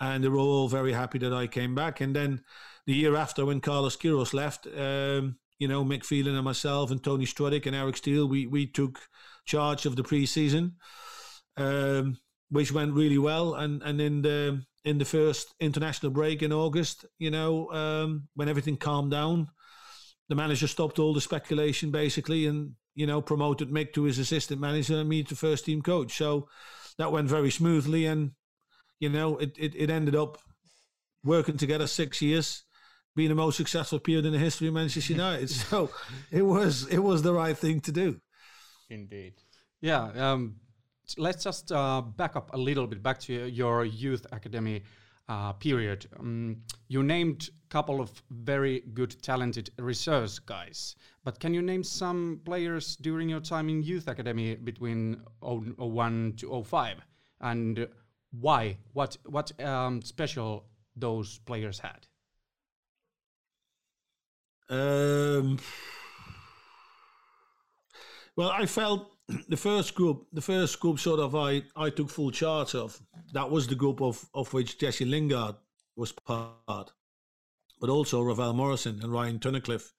and 0.00 0.22
they 0.22 0.28
were 0.28 0.38
all 0.38 0.68
very 0.68 0.92
happy 0.92 1.18
that 1.18 1.32
I 1.32 1.46
came 1.46 1.74
back. 1.74 2.00
And 2.00 2.14
then 2.14 2.42
the 2.86 2.94
year 2.94 3.16
after, 3.16 3.44
when 3.44 3.60
Carlos 3.60 3.96
Queiroz 3.96 4.34
left, 4.34 4.66
um, 4.66 5.36
you 5.58 5.68
know, 5.68 5.84
Mick 5.84 6.04
Phelan 6.04 6.34
and 6.34 6.44
myself 6.44 6.90
and 6.90 7.02
Tony 7.02 7.24
Strudwick 7.24 7.66
and 7.66 7.76
Eric 7.76 7.96
Steele, 7.96 8.28
we 8.28 8.46
we 8.46 8.66
took 8.66 9.00
charge 9.44 9.86
of 9.86 9.96
the 9.96 10.02
preseason, 10.02 10.72
um, 11.56 12.18
which 12.50 12.72
went 12.72 12.94
really 12.94 13.18
well. 13.18 13.54
And 13.54 13.82
and 13.82 14.00
in 14.00 14.22
the 14.22 14.64
in 14.84 14.98
the 14.98 15.04
first 15.04 15.54
international 15.60 16.12
break 16.12 16.42
in 16.42 16.52
August, 16.52 17.06
you 17.18 17.30
know, 17.30 17.70
um, 17.70 18.28
when 18.34 18.48
everything 18.48 18.76
calmed 18.76 19.10
down, 19.10 19.48
the 20.28 20.34
manager 20.34 20.66
stopped 20.66 20.98
all 20.98 21.14
the 21.14 21.20
speculation 21.20 21.90
basically 21.90 22.46
and 22.46 22.74
you 22.94 23.06
know, 23.06 23.20
promoted 23.20 23.70
Mick 23.70 23.92
to 23.94 24.04
his 24.04 24.18
assistant 24.18 24.60
manager 24.60 24.98
and 24.98 25.08
me 25.08 25.22
to 25.24 25.36
first 25.36 25.64
team 25.64 25.82
coach. 25.82 26.16
So 26.16 26.48
that 26.98 27.12
went 27.12 27.28
very 27.28 27.50
smoothly. 27.50 28.06
And, 28.06 28.32
you 29.00 29.08
know, 29.08 29.36
it, 29.38 29.56
it, 29.58 29.74
it 29.74 29.90
ended 29.90 30.14
up 30.14 30.38
working 31.24 31.56
together 31.56 31.86
six 31.86 32.22
years, 32.22 32.62
being 33.16 33.30
the 33.30 33.34
most 33.34 33.56
successful 33.56 33.98
period 33.98 34.26
in 34.26 34.32
the 34.32 34.38
history 34.38 34.68
of 34.68 34.74
Manchester 34.74 35.12
United. 35.14 35.50
so 35.50 35.90
it 36.30 36.42
was 36.42 36.86
it 36.88 36.98
was 37.00 37.22
the 37.22 37.32
right 37.32 37.56
thing 37.56 37.80
to 37.80 37.92
do. 37.92 38.20
Indeed. 38.90 39.34
Yeah. 39.80 40.32
Um, 40.32 40.56
let's 41.18 41.44
just 41.44 41.72
uh, 41.72 42.00
back 42.00 42.36
up 42.36 42.54
a 42.54 42.58
little 42.58 42.86
bit 42.86 43.02
back 43.02 43.20
to 43.20 43.48
your 43.48 43.84
youth 43.84 44.26
academy 44.32 44.82
uh, 45.28 45.52
period. 45.54 46.06
Um, 46.18 46.62
you 46.88 47.02
named 47.02 47.48
a 47.48 47.68
couple 47.68 48.00
of 48.00 48.22
very 48.30 48.80
good, 48.92 49.20
talented 49.22 49.70
reserves 49.78 50.38
guys, 50.38 50.96
but 51.24 51.40
can 51.40 51.54
you 51.54 51.62
name 51.62 51.82
some 51.82 52.40
players 52.44 52.96
during 52.96 53.28
your 53.28 53.40
time 53.40 53.68
in 53.68 53.82
youth 53.82 54.08
academy 54.08 54.54
between 54.56 55.20
01 55.40 56.34
to 56.38 56.62
05 56.62 56.98
and 57.40 57.88
why? 58.40 58.76
What 58.92 59.16
what 59.26 59.58
um, 59.60 60.02
special 60.02 60.66
those 60.96 61.38
players 61.38 61.78
had? 61.78 62.06
Um, 64.68 65.58
well, 68.36 68.50
I 68.50 68.66
felt 68.66 69.13
the 69.48 69.56
first 69.56 69.94
group, 69.94 70.26
the 70.32 70.42
first 70.42 70.80
group, 70.80 70.98
sort 70.98 71.20
of, 71.20 71.34
I 71.34 71.62
I 71.76 71.90
took 71.90 72.10
full 72.10 72.30
charge 72.30 72.74
of. 72.74 73.00
That 73.32 73.50
was 73.50 73.66
the 73.66 73.74
group 73.74 74.00
of 74.00 74.24
of 74.34 74.52
which 74.52 74.78
Jesse 74.78 75.04
Lingard 75.04 75.56
was 75.96 76.12
part, 76.12 76.92
but 77.80 77.90
also 77.90 78.22
Ravel 78.22 78.52
Morrison 78.52 79.00
and 79.02 79.12
Ryan 79.12 79.38
Tunnicliffe, 79.38 79.92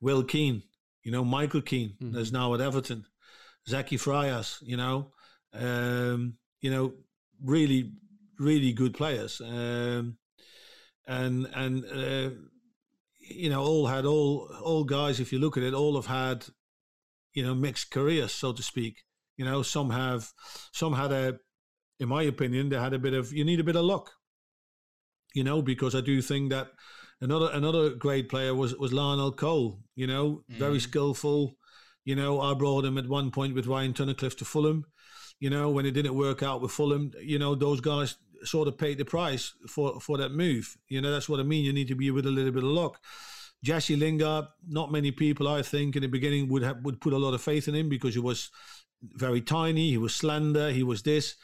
Will 0.00 0.22
Keane, 0.24 0.62
you 1.02 1.12
know, 1.12 1.24
Michael 1.24 1.62
Keane, 1.62 1.90
mm-hmm. 1.90 2.12
there's 2.12 2.32
now 2.32 2.54
at 2.54 2.60
Everton, 2.60 3.06
Zeki 3.68 3.98
Fryers, 3.98 4.58
you 4.62 4.76
know, 4.76 5.12
um, 5.54 6.34
you 6.60 6.70
know, 6.70 6.92
really, 7.42 7.92
really 8.38 8.72
good 8.72 8.94
players, 8.94 9.40
um, 9.40 10.18
and 11.06 11.46
and 11.54 11.84
uh, 11.84 12.30
you 13.20 13.50
know, 13.50 13.62
all 13.62 13.86
had 13.86 14.04
all 14.04 14.50
all 14.62 14.84
guys. 14.84 15.20
If 15.20 15.32
you 15.32 15.38
look 15.38 15.56
at 15.56 15.62
it, 15.62 15.74
all 15.74 15.94
have 15.96 16.06
had 16.06 16.44
you 17.34 17.44
know 17.44 17.54
mixed 17.54 17.90
careers, 17.90 18.32
so 18.32 18.52
to 18.52 18.62
speak. 18.62 19.04
You 19.36 19.44
know, 19.44 19.62
some 19.62 19.90
have 19.90 20.32
some 20.72 20.94
had 20.94 21.12
a, 21.12 21.38
in 22.00 22.08
my 22.08 22.22
opinion, 22.22 22.68
they 22.68 22.78
had 22.78 22.94
a 22.94 22.98
bit 22.98 23.14
of 23.14 23.32
you 23.32 23.44
need 23.44 23.60
a 23.60 23.64
bit 23.64 23.76
of 23.76 23.84
luck. 23.84 24.10
You 25.34 25.44
know, 25.44 25.62
because 25.62 25.94
I 25.94 26.00
do 26.00 26.20
think 26.22 26.50
that 26.50 26.68
another 27.20 27.50
another 27.52 27.90
great 27.90 28.28
player 28.28 28.54
was 28.54 28.74
was 28.76 28.92
Larnell 28.92 29.36
Cole. 29.36 29.80
You 29.94 30.06
know, 30.06 30.42
mm. 30.50 30.56
very 30.56 30.80
skillful. 30.80 31.56
You 32.04 32.16
know, 32.16 32.40
I 32.40 32.54
brought 32.54 32.84
him 32.84 32.98
at 32.98 33.08
one 33.08 33.30
point 33.30 33.54
with 33.54 33.66
Ryan 33.66 33.92
Tunnicliffe 33.92 34.38
to 34.38 34.44
Fulham. 34.44 34.86
You 35.40 35.50
know, 35.50 35.70
when 35.70 35.86
it 35.86 35.92
didn't 35.92 36.14
work 36.14 36.42
out 36.42 36.60
with 36.60 36.72
Fulham, 36.72 37.12
you 37.20 37.38
know 37.38 37.54
those 37.54 37.80
guys 37.80 38.16
sort 38.44 38.68
of 38.68 38.78
paid 38.78 38.98
the 38.98 39.04
price 39.04 39.54
for 39.68 40.00
for 40.00 40.18
that 40.18 40.32
move. 40.32 40.76
You 40.88 41.00
know, 41.00 41.10
that's 41.12 41.28
what 41.28 41.40
I 41.40 41.44
mean. 41.44 41.64
You 41.64 41.72
need 41.72 41.88
to 41.88 41.94
be 41.94 42.10
with 42.10 42.26
a 42.26 42.30
little 42.30 42.52
bit 42.52 42.64
of 42.64 42.70
luck. 42.70 42.98
Jesse 43.62 43.96
Lingard, 43.96 44.46
not 44.68 44.92
many 44.92 45.10
people, 45.10 45.48
I 45.48 45.62
think, 45.62 45.96
in 45.96 46.02
the 46.02 46.08
beginning 46.08 46.48
would 46.48 46.62
have 46.62 46.84
would 46.84 47.00
put 47.00 47.12
a 47.12 47.18
lot 47.18 47.34
of 47.34 47.42
faith 47.42 47.68
in 47.68 47.74
him 47.74 47.88
because 47.88 48.14
he 48.14 48.20
was 48.20 48.50
very 49.02 49.40
tiny. 49.40 49.90
He 49.90 49.98
was 49.98 50.14
slender. 50.14 50.70
He 50.70 50.82
was 50.82 51.02
this, 51.02 51.36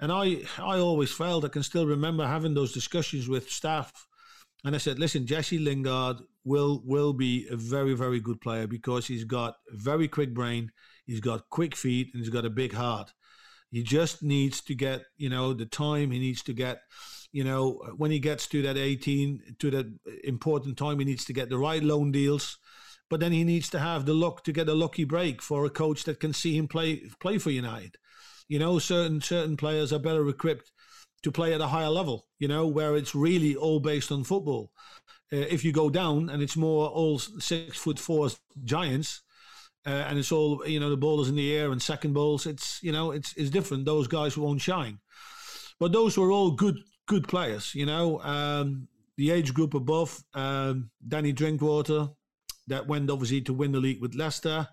and 0.00 0.10
I 0.10 0.42
I 0.58 0.78
always 0.78 1.12
felt 1.12 1.44
I 1.44 1.48
can 1.48 1.62
still 1.62 1.86
remember 1.86 2.26
having 2.26 2.54
those 2.54 2.72
discussions 2.72 3.28
with 3.28 3.50
staff, 3.50 3.92
and 4.64 4.74
I 4.74 4.78
said, 4.78 4.98
listen, 4.98 5.26
Jesse 5.26 5.58
Lingard 5.58 6.18
will 6.44 6.82
will 6.84 7.12
be 7.12 7.46
a 7.50 7.56
very 7.56 7.94
very 7.94 8.20
good 8.20 8.40
player 8.40 8.66
because 8.66 9.06
he's 9.06 9.24
got 9.24 9.56
a 9.70 9.76
very 9.76 10.08
quick 10.08 10.32
brain, 10.32 10.70
he's 11.06 11.20
got 11.20 11.50
quick 11.50 11.76
feet, 11.76 12.08
and 12.14 12.22
he's 12.22 12.32
got 12.32 12.46
a 12.46 12.50
big 12.50 12.72
heart. 12.72 13.12
He 13.70 13.82
just 13.82 14.22
needs 14.22 14.62
to 14.62 14.74
get 14.74 15.02
you 15.18 15.28
know 15.28 15.52
the 15.52 15.66
time. 15.66 16.12
He 16.12 16.18
needs 16.18 16.42
to 16.44 16.54
get 16.54 16.80
you 17.32 17.44
know 17.44 17.82
when 17.96 18.10
he 18.10 18.18
gets 18.18 18.46
to 18.48 18.62
that 18.62 18.76
18 18.76 19.56
to 19.58 19.70
that 19.70 19.86
important 20.24 20.76
time, 20.76 20.98
he 20.98 21.04
needs 21.04 21.24
to 21.26 21.32
get 21.32 21.48
the 21.48 21.58
right 21.58 21.82
loan 21.82 22.12
deals 22.12 22.58
but 23.08 23.20
then 23.20 23.32
he 23.32 23.44
needs 23.44 23.70
to 23.70 23.78
have 23.78 24.04
the 24.04 24.14
luck 24.14 24.44
to 24.44 24.52
get 24.52 24.68
a 24.68 24.74
lucky 24.74 25.04
break 25.04 25.40
for 25.40 25.64
a 25.64 25.70
coach 25.70 26.04
that 26.04 26.20
can 26.20 26.32
see 26.32 26.56
him 26.56 26.68
play 26.68 27.02
play 27.20 27.38
for 27.38 27.50
United. 27.50 27.96
You 28.48 28.58
know, 28.58 28.78
certain 28.78 29.20
certain 29.20 29.56
players 29.56 29.92
are 29.92 29.98
better 29.98 30.28
equipped 30.28 30.70
to 31.22 31.32
play 31.32 31.54
at 31.54 31.60
a 31.60 31.68
higher 31.68 31.88
level. 31.88 32.26
You 32.38 32.48
know, 32.48 32.66
where 32.66 32.96
it's 32.96 33.14
really 33.14 33.56
all 33.56 33.80
based 33.80 34.12
on 34.12 34.24
football. 34.24 34.72
Uh, 35.32 35.36
if 35.36 35.64
you 35.64 35.72
go 35.72 35.90
down 35.90 36.30
and 36.30 36.42
it's 36.42 36.56
more 36.56 36.88
all 36.88 37.18
six 37.18 37.78
foot 37.78 37.98
four 37.98 38.28
giants, 38.64 39.22
uh, 39.86 39.90
and 39.90 40.18
it's 40.18 40.32
all 40.32 40.66
you 40.66 40.80
know 40.80 40.90
the 40.90 40.96
ball 40.96 41.20
is 41.20 41.28
in 41.28 41.36
the 41.36 41.54
air 41.54 41.72
and 41.72 41.82
second 41.82 42.12
balls, 42.12 42.46
it's 42.46 42.82
you 42.82 42.92
know 42.92 43.10
it's 43.10 43.32
it's 43.36 43.50
different. 43.50 43.84
Those 43.84 44.08
guys 44.08 44.36
won't 44.36 44.60
shine. 44.60 44.98
But 45.80 45.92
those 45.92 46.18
were 46.18 46.32
all 46.32 46.50
good 46.50 46.76
good 47.08 47.26
players. 47.26 47.74
You 47.74 47.86
know, 47.86 48.20
um, 48.22 48.86
the 49.16 49.32
age 49.32 49.52
group 49.52 49.74
above 49.74 50.22
um, 50.34 50.90
Danny 51.06 51.32
Drinkwater, 51.32 52.10
that 52.68 52.86
went 52.86 53.10
obviously 53.10 53.40
to 53.42 53.52
win 53.52 53.72
the 53.72 53.80
league 53.80 54.00
with 54.00 54.14
Leicester. 54.14 54.68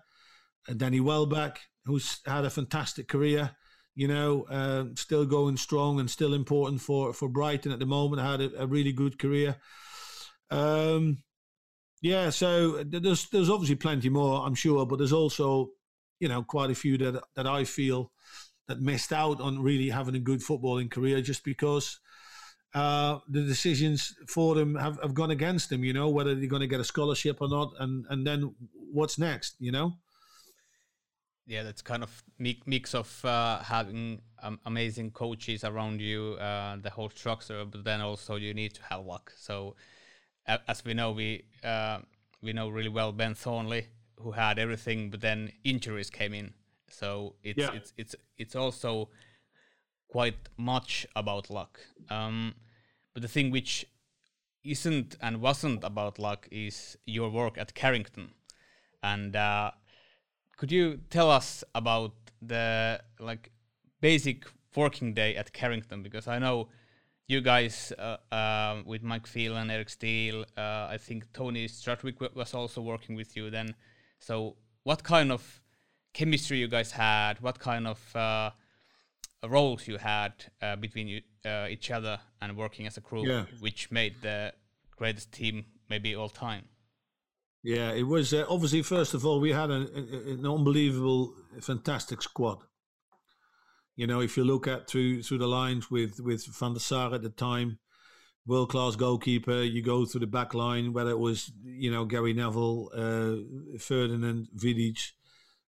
And 0.68 0.78
Danny 0.78 1.00
Welbeck, 1.00 1.58
who's 1.84 2.20
had 2.24 2.44
a 2.44 2.50
fantastic 2.50 3.08
career, 3.08 3.50
you 3.94 4.06
know, 4.08 4.42
uh, 4.50 4.84
still 4.94 5.24
going 5.24 5.56
strong 5.56 5.98
and 5.98 6.10
still 6.10 6.34
important 6.34 6.80
for, 6.80 7.12
for 7.12 7.28
Brighton 7.28 7.72
at 7.72 7.78
the 7.78 7.86
moment, 7.86 8.22
had 8.22 8.40
a, 8.40 8.62
a 8.62 8.66
really 8.66 8.92
good 8.92 9.18
career. 9.18 9.56
Um, 10.50 11.18
yeah, 12.02 12.30
so 12.30 12.84
there's 12.84 13.28
there's 13.30 13.50
obviously 13.50 13.76
plenty 13.76 14.10
more, 14.10 14.46
I'm 14.46 14.54
sure, 14.54 14.84
but 14.86 14.98
there's 14.98 15.12
also, 15.12 15.70
you 16.20 16.28
know, 16.28 16.42
quite 16.42 16.70
a 16.70 16.74
few 16.74 16.98
that 16.98 17.22
that 17.34 17.46
I 17.46 17.64
feel 17.64 18.12
that 18.68 18.80
missed 18.80 19.12
out 19.12 19.40
on 19.40 19.62
really 19.62 19.88
having 19.88 20.14
a 20.14 20.20
good 20.20 20.40
footballing 20.40 20.90
career 20.90 21.20
just 21.22 21.44
because 21.44 22.00
uh, 22.76 23.20
the 23.30 23.40
decisions 23.40 24.14
for 24.28 24.54
them 24.54 24.74
have, 24.74 25.00
have 25.00 25.14
gone 25.14 25.30
against 25.30 25.70
them, 25.70 25.82
you 25.82 25.94
know, 25.94 26.10
whether 26.10 26.34
they're 26.34 26.46
going 26.46 26.60
to 26.60 26.66
get 26.66 26.78
a 26.78 26.84
scholarship 26.84 27.38
or 27.40 27.48
not. 27.48 27.72
And, 27.78 28.04
and 28.10 28.26
then 28.26 28.54
what's 28.92 29.18
next, 29.18 29.54
you 29.58 29.72
know? 29.72 29.94
Yeah, 31.46 31.62
that's 31.62 31.80
kind 31.80 32.02
of 32.02 32.22
mix 32.38 32.94
of 32.94 33.24
uh, 33.24 33.60
having 33.62 34.20
um, 34.42 34.60
amazing 34.66 35.12
coaches 35.12 35.64
around 35.64 36.02
you, 36.02 36.34
uh, 36.34 36.76
the 36.82 36.90
whole 36.90 37.08
structure, 37.08 37.64
but 37.64 37.82
then 37.82 38.02
also 38.02 38.36
you 38.36 38.52
need 38.52 38.74
to 38.74 38.82
have 38.82 39.06
luck. 39.06 39.32
So, 39.38 39.76
as 40.46 40.84
we 40.84 40.92
know, 40.92 41.12
we 41.12 41.44
uh, 41.64 42.00
we 42.42 42.52
know 42.52 42.68
really 42.68 42.90
well 42.90 43.12
Ben 43.12 43.34
Thornley, 43.34 43.86
who 44.16 44.32
had 44.32 44.58
everything, 44.58 45.08
but 45.08 45.20
then 45.20 45.52
injuries 45.64 46.10
came 46.10 46.34
in. 46.34 46.52
So 46.90 47.36
it's 47.42 47.58
yeah. 47.58 47.72
it's 47.72 47.92
it's 47.96 48.14
it's 48.36 48.56
also 48.56 49.08
quite 50.08 50.48
much 50.56 51.06
about 51.14 51.48
luck. 51.48 51.80
Um, 52.10 52.54
but 53.16 53.22
the 53.22 53.28
thing 53.28 53.50
which 53.50 53.86
isn't 54.62 55.16
and 55.22 55.40
wasn't 55.40 55.82
about 55.82 56.18
luck 56.18 56.46
is 56.50 56.98
your 57.06 57.30
work 57.30 57.56
at 57.56 57.72
Carrington. 57.72 58.32
And 59.02 59.34
uh, 59.34 59.70
could 60.58 60.70
you 60.70 61.00
tell 61.08 61.30
us 61.30 61.64
about 61.74 62.12
the 62.42 63.00
like 63.18 63.52
basic 64.02 64.44
working 64.74 65.14
day 65.14 65.34
at 65.34 65.54
Carrington? 65.54 66.02
Because 66.02 66.28
I 66.28 66.38
know 66.38 66.68
you 67.26 67.40
guys 67.40 67.90
uh, 67.98 68.18
uh, 68.30 68.82
with 68.84 69.02
Mike 69.02 69.26
Phelan, 69.26 69.70
Eric 69.70 69.88
Steele, 69.88 70.44
uh, 70.54 70.88
I 70.90 70.98
think 71.00 71.32
Tony 71.32 71.68
Strudwick 71.68 72.36
was 72.36 72.52
also 72.52 72.82
working 72.82 73.16
with 73.16 73.34
you 73.34 73.48
then. 73.48 73.74
So 74.18 74.56
what 74.82 75.02
kind 75.02 75.32
of 75.32 75.62
chemistry 76.12 76.58
you 76.58 76.68
guys 76.68 76.92
had? 76.92 77.40
What 77.40 77.58
kind 77.60 77.86
of 77.86 78.14
uh, 78.14 78.50
roles 79.44 79.86
you 79.86 79.98
had 79.98 80.32
uh, 80.62 80.76
between 80.76 81.08
you, 81.08 81.20
uh, 81.44 81.66
each 81.68 81.90
other 81.90 82.18
and 82.40 82.56
working 82.56 82.86
as 82.86 82.96
a 82.96 83.00
crew, 83.00 83.26
yeah. 83.26 83.44
which 83.60 83.90
made 83.90 84.14
the 84.22 84.52
greatest 84.96 85.32
team 85.32 85.64
maybe 85.88 86.14
all 86.14 86.28
time. 86.28 86.64
Yeah, 87.62 87.92
it 87.92 88.04
was 88.04 88.32
uh, 88.32 88.44
obviously 88.48 88.82
first 88.82 89.14
of 89.14 89.26
all 89.26 89.40
we 89.40 89.52
had 89.52 89.70
an, 89.70 89.88
an 89.94 90.46
unbelievable, 90.46 91.34
fantastic 91.60 92.22
squad. 92.22 92.58
You 93.96 94.06
know, 94.06 94.20
if 94.20 94.36
you 94.36 94.44
look 94.44 94.68
at 94.68 94.88
through 94.88 95.22
through 95.22 95.38
the 95.38 95.48
lines 95.48 95.90
with 95.90 96.20
with 96.20 96.46
Van 96.46 96.74
der 96.74 96.78
Sar 96.78 97.14
at 97.14 97.22
the 97.22 97.30
time, 97.30 97.78
world 98.46 98.70
class 98.70 98.96
goalkeeper. 98.96 99.62
You 99.62 99.82
go 99.82 100.06
through 100.06 100.20
the 100.20 100.26
back 100.26 100.54
line, 100.54 100.92
whether 100.92 101.10
it 101.10 101.18
was 101.18 101.52
you 101.64 101.90
know 101.90 102.04
Gary 102.04 102.32
Neville, 102.32 102.90
uh, 102.94 103.78
Ferdinand, 103.78 104.48
Vidic, 104.56 105.12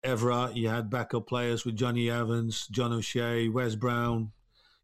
Evra. 0.03 0.55
You 0.55 0.69
had 0.69 0.89
backup 0.89 1.27
players 1.27 1.65
with 1.65 1.75
Johnny 1.75 2.09
Evans, 2.09 2.67
John 2.67 2.93
O'Shea, 2.93 3.49
Wes 3.49 3.75
Brown. 3.75 4.31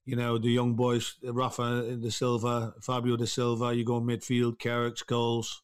You 0.05 0.15
know 0.15 0.37
the 0.37 0.51
young 0.51 0.75
boys, 0.75 1.15
Rafa 1.23 1.97
da 1.97 2.09
Silva, 2.09 2.75
Fabio 2.81 3.17
da 3.17 3.25
Silva. 3.25 3.73
You 3.75 3.83
go 3.83 3.99
midfield, 3.99 4.59
Carrick, 4.59 4.95
Scholes, 4.95 5.61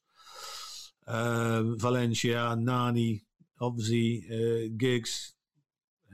uh, 1.06 1.62
Valencia, 1.76 2.56
Nani, 2.56 3.24
obviously 3.60 4.26
uh, 4.32 4.74
Giggs, 4.78 5.34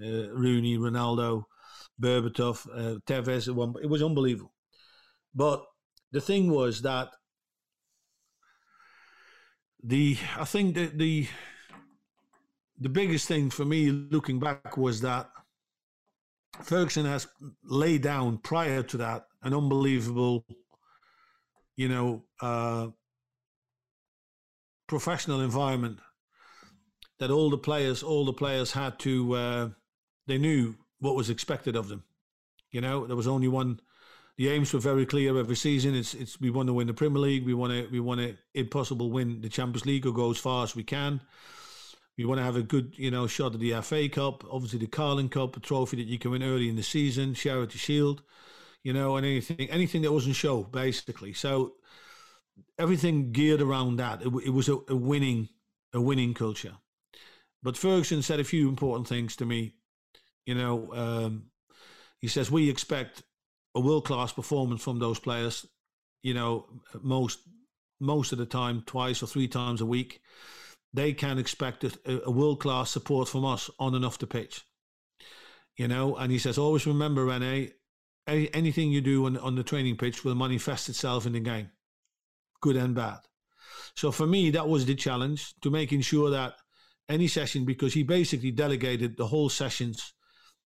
uh, 0.02 0.30
Rooney, 0.34 0.78
Ronaldo, 0.78 1.46
Berbatov, 2.02 2.68
uh, 2.74 3.00
Tevez. 3.08 3.48
It 3.82 3.90
was 3.90 4.04
unbelievable. 4.04 4.54
But 5.34 5.64
the 6.12 6.22
thing 6.22 6.52
was 6.52 6.82
that 6.82 7.10
the 9.84 10.18
I 10.38 10.44
think 10.44 10.76
that 10.76 10.98
the 10.98 11.28
the 12.80 12.90
biggest 12.90 13.28
thing 13.28 13.50
for 13.50 13.66
me 13.66 13.90
looking 13.90 14.40
back 14.40 14.78
was 14.78 15.02
that 15.02 15.30
Ferguson 16.64 17.06
has 17.06 17.28
laid 17.64 18.02
down 18.02 18.38
prior 18.38 18.84
to 18.84 18.98
that 18.98 19.28
an 19.44 19.54
unbelievable, 19.54 20.46
you 21.76 21.88
know, 21.88 22.24
uh, 22.42 22.88
professional 24.88 25.42
environment 25.42 26.00
that 27.20 27.32
all 27.32 27.50
the 27.50 27.58
players, 27.58 28.04
all 28.04 28.26
the 28.26 28.34
players 28.34 28.72
had 28.72 29.00
to, 29.00 29.34
uh, 29.34 29.70
they 30.28 30.38
knew 30.38 30.76
what 31.00 31.16
was 31.16 31.30
expected 31.30 31.76
of 31.76 31.88
them. 31.88 32.04
You 32.72 32.82
know, 32.82 33.08
there 33.08 33.16
was 33.16 33.28
only 33.28 33.48
one. 33.48 33.80
The 34.38 34.50
aims 34.50 34.72
were 34.72 34.80
very 34.80 35.06
clear 35.06 35.38
every 35.38 35.56
season. 35.56 35.96
It's 35.96 36.14
it's 36.14 36.40
we 36.40 36.52
want 36.52 36.68
to 36.68 36.74
win 36.74 36.88
the 36.88 36.94
Premier 36.94 37.20
League. 37.20 37.46
We 37.46 37.56
want 37.56 37.74
to 37.74 37.88
we 37.92 38.00
want 38.00 38.20
to 38.20 38.36
impossible 38.54 39.10
win 39.10 39.42
the 39.42 39.50
Champions 39.50 39.86
League 39.86 40.06
or 40.06 40.14
go 40.14 40.30
as 40.30 40.38
far 40.38 40.64
as 40.64 40.76
we 40.76 40.84
can. 40.84 41.22
We 42.18 42.26
want 42.26 42.40
to 42.40 42.44
have 42.44 42.56
a 42.56 42.64
good, 42.64 42.94
you 42.98 43.12
know, 43.12 43.28
shot 43.28 43.54
at 43.54 43.60
the 43.60 43.80
FA 43.82 44.10
Cup, 44.10 44.44
obviously 44.52 44.80
the 44.80 44.88
Carling 44.88 45.30
Cup, 45.30 45.56
a 45.56 45.60
trophy 45.60 45.98
that 45.98 46.08
you 46.08 46.18
can 46.18 46.32
win 46.32 46.44
early 46.44 46.68
in 46.68 46.76
the 46.76 46.84
season, 46.84 47.36
Charity 47.36 47.78
Shield, 47.78 48.24
you 48.84 48.92
know, 48.92 49.18
and 49.18 49.26
anything, 49.26 49.70
anything 49.70 50.02
that 50.02 50.12
wasn't 50.12 50.36
show 50.36 50.64
basically. 50.64 51.34
So 51.34 51.74
everything 52.80 53.32
geared 53.32 53.62
around 53.62 53.98
that. 53.98 54.24
It, 54.24 54.34
it 54.46 54.50
was 54.50 54.68
a, 54.68 54.80
a 54.88 54.96
winning, 54.96 55.50
a 55.94 56.02
winning 56.02 56.34
culture. 56.34 56.74
But 57.62 57.78
Ferguson 57.78 58.24
said 58.24 58.40
a 58.40 58.44
few 58.44 58.68
important 58.68 59.08
things 59.08 59.36
to 59.36 59.46
me. 59.46 59.74
You 60.46 60.56
know, 60.56 60.94
um, 60.94 61.44
he 62.20 62.28
says 62.28 62.50
we 62.50 62.70
expect 62.70 63.24
a 63.76 63.80
world 63.80 64.06
class 64.06 64.32
performance 64.32 64.82
from 64.82 64.98
those 64.98 65.20
players. 65.20 65.66
You 66.24 66.34
know, 66.34 66.66
most 67.02 67.40
most 68.00 68.32
of 68.32 68.38
the 68.38 68.46
time, 68.46 68.84
twice 68.86 69.22
or 69.22 69.28
three 69.28 69.48
times 69.48 69.82
a 69.82 69.86
week 69.86 70.22
they 70.98 71.14
can 71.14 71.38
expect 71.38 71.84
a, 71.84 72.26
a 72.26 72.32
world 72.32 72.60
class 72.60 72.90
support 72.90 73.28
from 73.28 73.46
us 73.46 73.70
on 73.80 73.96
and 73.96 74.04
off 74.04 74.18
the 74.18 74.28
pitch. 74.28 74.66
You 75.76 75.88
know, 75.88 76.16
and 76.16 76.32
he 76.32 76.40
says, 76.40 76.58
always 76.58 76.88
remember, 76.88 77.24
Rene, 77.26 77.72
anything 78.28 78.92
you 78.92 79.02
do 79.02 79.28
on, 79.28 79.38
on 79.38 79.56
the 79.56 79.64
training 79.64 79.98
pitch 79.98 80.26
will 80.26 80.36
manifest 80.36 80.90
itself 80.90 81.28
in 81.28 81.34
the 81.34 81.40
game, 81.40 81.70
good 82.62 82.76
and 82.76 82.96
bad. 82.96 83.20
So 83.96 84.12
for 84.12 84.26
me, 84.26 84.50
that 84.52 84.68
was 84.68 84.86
the 84.86 84.96
challenge 84.96 85.54
to 85.62 85.70
making 85.70 86.02
sure 86.02 86.32
that 86.32 86.56
any 87.08 87.28
session, 87.28 87.64
because 87.64 87.94
he 87.94 88.04
basically 88.04 88.52
delegated 88.52 89.18
the 89.18 89.28
whole 89.28 89.50
sessions 89.50 90.14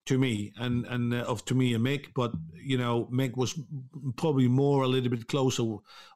to 0.07 0.19
me 0.19 0.53
and 0.59 0.85
and 0.87 1.15
uh, 1.15 1.19
of 1.19 1.45
to 1.47 1.55
me 1.55 1.75
and 1.75 1.85
Mick, 1.85 2.09
but 2.15 2.33
you 2.55 2.77
know 2.77 3.09
Mick 3.13 3.37
was 3.37 3.59
probably 4.17 4.49
more 4.49 4.83
a 4.83 4.89
little 4.89 5.11
bit 5.11 5.29
closer 5.29 5.63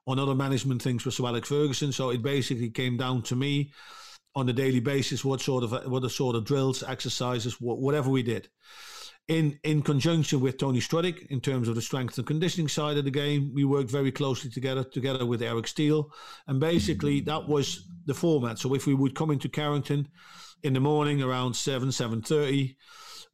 on 0.06 0.18
other 0.18 0.34
management 0.34 0.82
things 0.82 1.04
with 1.04 1.14
Sir 1.14 1.26
Alex 1.26 1.48
Ferguson. 1.48 1.92
So 1.92 2.10
it 2.10 2.22
basically 2.22 2.70
came 2.70 2.96
down 2.96 3.22
to 3.22 3.36
me 3.36 3.72
on 4.34 4.48
a 4.48 4.52
daily 4.52 4.80
basis 4.80 5.24
what 5.24 5.40
sort 5.40 5.64
of 5.64 5.90
what 5.90 6.02
the 6.02 6.10
sort 6.10 6.36
of 6.36 6.44
drills, 6.44 6.82
exercises, 6.82 7.60
whatever 7.60 8.10
we 8.10 8.22
did. 8.22 8.48
In 9.26 9.58
in 9.62 9.82
conjunction 9.82 10.40
with 10.40 10.56
Tony 10.58 10.80
Strudwick 10.80 11.26
in 11.30 11.40
terms 11.40 11.68
of 11.68 11.74
the 11.74 11.82
strength 11.82 12.16
and 12.16 12.26
conditioning 12.26 12.68
side 12.68 12.96
of 12.96 13.04
the 13.04 13.10
game, 13.10 13.52
we 13.54 13.64
worked 13.64 13.90
very 13.90 14.12
closely 14.12 14.50
together 14.50 14.84
together 14.84 15.26
with 15.26 15.42
Eric 15.42 15.66
Steele, 15.66 16.10
and 16.46 16.60
basically 16.60 17.20
that 17.22 17.46
was 17.46 17.88
the 18.06 18.14
format. 18.14 18.58
So 18.58 18.74
if 18.74 18.86
we 18.86 18.94
would 18.94 19.14
come 19.14 19.30
into 19.30 19.48
Carrington 19.48 20.08
in 20.62 20.72
the 20.72 20.80
morning 20.80 21.22
around 21.22 21.54
seven 21.54 21.90
seven 21.92 22.20
thirty. 22.22 22.76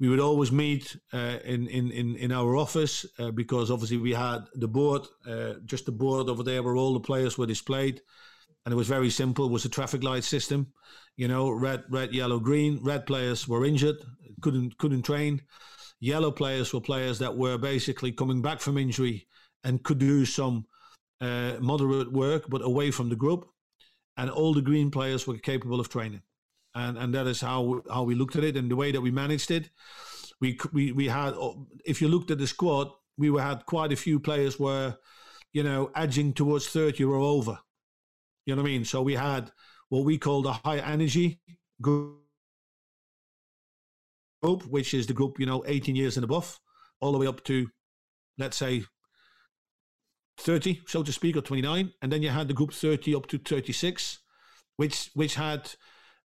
We 0.00 0.08
would 0.08 0.20
always 0.20 0.50
meet 0.50 0.96
uh, 1.12 1.38
in, 1.44 1.68
in 1.68 1.90
in 1.90 2.16
in 2.16 2.32
our 2.32 2.56
office 2.56 3.06
uh, 3.18 3.30
because 3.30 3.70
obviously 3.70 3.98
we 3.98 4.12
had 4.12 4.40
the 4.54 4.68
board, 4.68 5.02
uh, 5.26 5.54
just 5.64 5.86
the 5.86 5.92
board 5.92 6.28
over 6.28 6.42
there 6.42 6.62
where 6.62 6.76
all 6.76 6.94
the 6.94 7.00
players 7.00 7.38
were 7.38 7.46
displayed, 7.46 8.00
and 8.64 8.72
it 8.72 8.76
was 8.76 8.88
very 8.88 9.10
simple. 9.10 9.46
It 9.46 9.52
was 9.52 9.64
a 9.64 9.68
traffic 9.68 10.02
light 10.02 10.24
system, 10.24 10.72
you 11.16 11.28
know, 11.28 11.50
red 11.50 11.84
red 11.90 12.12
yellow 12.12 12.40
green. 12.40 12.80
Red 12.82 13.06
players 13.06 13.46
were 13.46 13.64
injured, 13.64 13.96
couldn't 14.40 14.76
couldn't 14.78 15.02
train. 15.02 15.42
Yellow 16.00 16.32
players 16.32 16.72
were 16.72 16.80
players 16.80 17.18
that 17.20 17.36
were 17.36 17.56
basically 17.56 18.12
coming 18.12 18.42
back 18.42 18.60
from 18.60 18.76
injury 18.76 19.26
and 19.62 19.82
could 19.82 19.98
do 19.98 20.26
some 20.26 20.66
uh, 21.20 21.54
moderate 21.60 22.12
work, 22.12 22.44
but 22.48 22.62
away 22.62 22.90
from 22.90 23.08
the 23.08 23.16
group. 23.16 23.46
And 24.16 24.30
all 24.30 24.54
the 24.54 24.62
green 24.62 24.90
players 24.90 25.26
were 25.26 25.38
capable 25.38 25.80
of 25.80 25.88
training, 25.88 26.22
and 26.74 26.98
and 26.98 27.14
that 27.14 27.26
is 27.26 27.40
how 27.40 27.82
how 27.90 28.02
we 28.02 28.14
looked 28.14 28.36
at 28.36 28.44
it 28.44 28.56
and 28.56 28.70
the 28.70 28.76
way 28.76 28.92
that 28.92 29.00
we 29.00 29.10
managed 29.10 29.50
it. 29.50 29.70
We 30.40 30.58
we 30.72 30.92
we 30.92 31.08
had 31.08 31.34
if 31.84 32.00
you 32.00 32.08
looked 32.08 32.30
at 32.30 32.38
the 32.38 32.46
squad, 32.46 32.88
we 33.16 33.28
had 33.40 33.66
quite 33.66 33.92
a 33.92 33.96
few 33.96 34.18
players 34.20 34.58
were, 34.58 34.96
you 35.52 35.62
know, 35.62 35.90
edging 35.94 36.32
towards 36.32 36.68
thirty 36.68 37.04
or 37.04 37.16
over. 37.16 37.58
You 38.46 38.54
know 38.54 38.62
what 38.62 38.68
I 38.68 38.72
mean? 38.72 38.84
So 38.84 39.02
we 39.02 39.14
had 39.14 39.50
what 39.88 40.04
we 40.04 40.18
called 40.18 40.46
a 40.46 40.52
high 40.52 40.78
energy 40.78 41.40
group, 41.80 42.18
which 44.68 44.92
is 44.94 45.06
the 45.06 45.14
group 45.14 45.38
you 45.38 45.46
know 45.46 45.64
18 45.66 45.96
years 45.96 46.16
and 46.16 46.24
above, 46.24 46.58
all 47.00 47.12
the 47.12 47.18
way 47.18 47.26
up 47.26 47.44
to, 47.44 47.68
let's 48.38 48.56
say, 48.56 48.84
30, 50.38 50.82
so 50.86 51.02
to 51.02 51.12
speak, 51.12 51.36
or 51.36 51.40
29, 51.40 51.92
and 52.02 52.12
then 52.12 52.22
you 52.22 52.28
had 52.28 52.48
the 52.48 52.54
group 52.54 52.72
30 52.72 53.14
up 53.14 53.26
to 53.28 53.38
36, 53.38 54.18
which 54.76 55.10
which 55.14 55.36
had, 55.36 55.70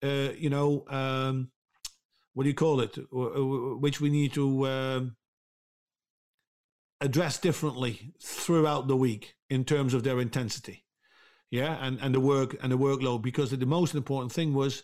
uh, 0.06 0.34
you 0.38 0.50
know, 0.50 0.86
um, 0.90 1.52
what 2.34 2.44
do 2.44 2.50
you 2.50 2.56
call 2.56 2.82
it? 2.82 2.98
Which 3.12 4.00
we 4.02 4.10
need 4.10 4.34
to 4.34 4.68
um, 4.68 5.16
address 7.02 7.38
differently 7.40 8.14
throughout 8.22 8.88
the 8.88 8.96
week 8.96 9.36
in 9.50 9.66
terms 9.66 9.94
of 9.94 10.04
their 10.04 10.20
intensity, 10.20 10.84
yeah, 11.50 11.78
and 11.82 12.00
and 12.02 12.14
the 12.14 12.20
work 12.20 12.56
and 12.62 12.72
the 12.72 12.78
workload, 12.78 13.22
because 13.22 13.52
the 13.52 13.66
most 13.66 13.96
important 13.96 14.32
thing 14.32 14.54
was 14.54 14.84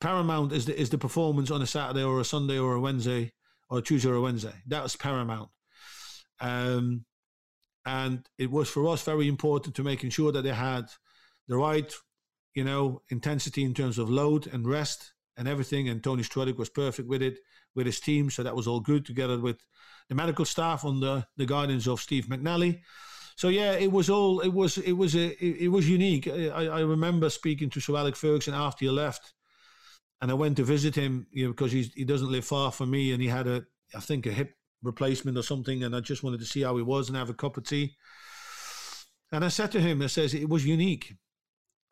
paramount 0.00 0.52
is 0.52 0.66
the 0.66 0.80
is 0.80 0.90
the 0.90 0.98
performance 0.98 1.50
on 1.50 1.62
a 1.62 1.66
Saturday 1.66 2.04
or 2.04 2.20
a 2.20 2.24
Sunday 2.24 2.58
or 2.58 2.74
a 2.74 2.80
Wednesday 2.80 3.32
or 3.68 3.78
a 3.78 3.82
Tuesday 3.82 4.08
or 4.08 4.14
a 4.14 4.20
Wednesday. 4.20 4.54
That 4.66 4.82
was 4.82 4.96
paramount. 4.96 5.50
Um, 6.40 7.04
and 7.86 8.28
it 8.38 8.50
was 8.50 8.68
for 8.68 8.86
us 8.88 9.02
very 9.02 9.28
important 9.28 9.74
to 9.76 9.82
making 9.82 10.10
sure 10.10 10.32
that 10.32 10.42
they 10.42 10.52
had 10.52 10.86
the 11.48 11.56
right, 11.56 11.92
you 12.54 12.64
know, 12.64 13.02
intensity 13.10 13.64
in 13.64 13.74
terms 13.74 13.98
of 13.98 14.10
load 14.10 14.46
and 14.46 14.68
rest 14.68 15.12
and 15.36 15.48
everything. 15.48 15.88
And 15.88 16.02
Tony 16.02 16.22
Strudwick 16.22 16.58
was 16.58 16.68
perfect 16.68 17.08
with 17.08 17.22
it, 17.22 17.38
with 17.74 17.86
his 17.86 18.00
team. 18.00 18.30
So 18.30 18.42
that 18.42 18.56
was 18.56 18.66
all 18.66 18.80
good 18.80 19.06
together 19.06 19.38
with 19.38 19.64
the 20.08 20.14
medical 20.14 20.44
staff 20.44 20.84
under 20.84 21.26
the 21.36 21.46
guidance 21.46 21.86
of 21.86 22.00
Steve 22.00 22.26
McNally. 22.26 22.80
So 23.36 23.48
yeah, 23.48 23.72
it 23.72 23.90
was 23.90 24.10
all 24.10 24.40
it 24.40 24.52
was 24.52 24.76
it 24.76 24.92
was 24.92 25.14
a, 25.14 25.28
it, 25.42 25.62
it 25.62 25.68
was 25.68 25.88
unique. 25.88 26.28
I, 26.28 26.66
I 26.66 26.80
remember 26.80 27.30
speaking 27.30 27.70
to 27.70 27.80
Sir 27.80 27.96
Alex 27.96 28.18
Ferguson 28.18 28.52
after 28.52 28.84
he 28.84 28.90
left, 28.90 29.32
and 30.20 30.30
I 30.30 30.34
went 30.34 30.58
to 30.58 30.62
visit 30.62 30.94
him, 30.94 31.26
you 31.30 31.44
know, 31.46 31.52
because 31.52 31.72
he's, 31.72 31.90
he 31.94 32.04
doesn't 32.04 32.30
live 32.30 32.44
far 32.44 32.70
from 32.70 32.90
me, 32.90 33.12
and 33.12 33.22
he 33.22 33.28
had 33.28 33.46
a 33.46 33.64
I 33.94 34.00
think 34.00 34.26
a 34.26 34.30
hip 34.30 34.54
replacement 34.82 35.38
or 35.38 35.42
something, 35.42 35.82
and 35.84 35.96
I 35.96 36.00
just 36.00 36.22
wanted 36.22 36.40
to 36.40 36.46
see 36.46 36.62
how 36.62 36.76
he 36.76 36.82
was 36.82 37.08
and 37.08 37.16
have 37.16 37.30
a 37.30 37.34
cup 37.34 37.56
of 37.56 37.64
tea. 37.64 37.96
And 39.32 39.42
I 39.42 39.48
said 39.48 39.72
to 39.72 39.80
him, 39.80 40.02
I 40.02 40.08
says 40.08 40.34
it 40.34 40.48
was 40.48 40.66
unique. 40.66 41.14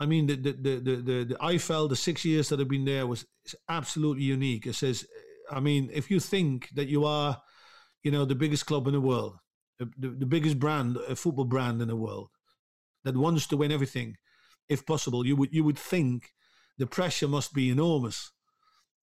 I 0.00 0.06
mean, 0.06 0.26
the 0.26 0.36
the 0.36 0.52
the 0.52 0.76
the, 0.80 1.24
the, 1.24 1.34
IFL, 1.40 1.88
the 1.88 1.96
six 1.96 2.24
years 2.24 2.48
that 2.48 2.60
I've 2.60 2.68
been 2.68 2.84
there 2.84 3.06
was 3.06 3.26
absolutely 3.68 4.24
unique. 4.24 4.66
It 4.66 4.74
says, 4.74 5.06
I 5.50 5.60
mean, 5.60 5.90
if 5.92 6.10
you 6.10 6.20
think 6.20 6.68
that 6.74 6.88
you 6.88 7.04
are, 7.04 7.40
you 8.02 8.10
know, 8.10 8.24
the 8.24 8.34
biggest 8.34 8.66
club 8.66 8.86
in 8.86 8.92
the 8.92 9.00
world, 9.00 9.38
the, 9.78 9.90
the, 9.98 10.08
the 10.08 10.26
biggest 10.26 10.58
brand, 10.58 10.96
a 11.08 11.16
football 11.16 11.44
brand 11.44 11.82
in 11.82 11.88
the 11.88 11.96
world, 11.96 12.28
that 13.04 13.16
wants 13.16 13.46
to 13.48 13.56
win 13.56 13.72
everything, 13.72 14.16
if 14.68 14.86
possible, 14.86 15.26
you 15.26 15.34
would 15.36 15.52
you 15.52 15.64
would 15.64 15.78
think 15.78 16.32
the 16.76 16.86
pressure 16.86 17.28
must 17.28 17.52
be 17.52 17.70
enormous, 17.70 18.32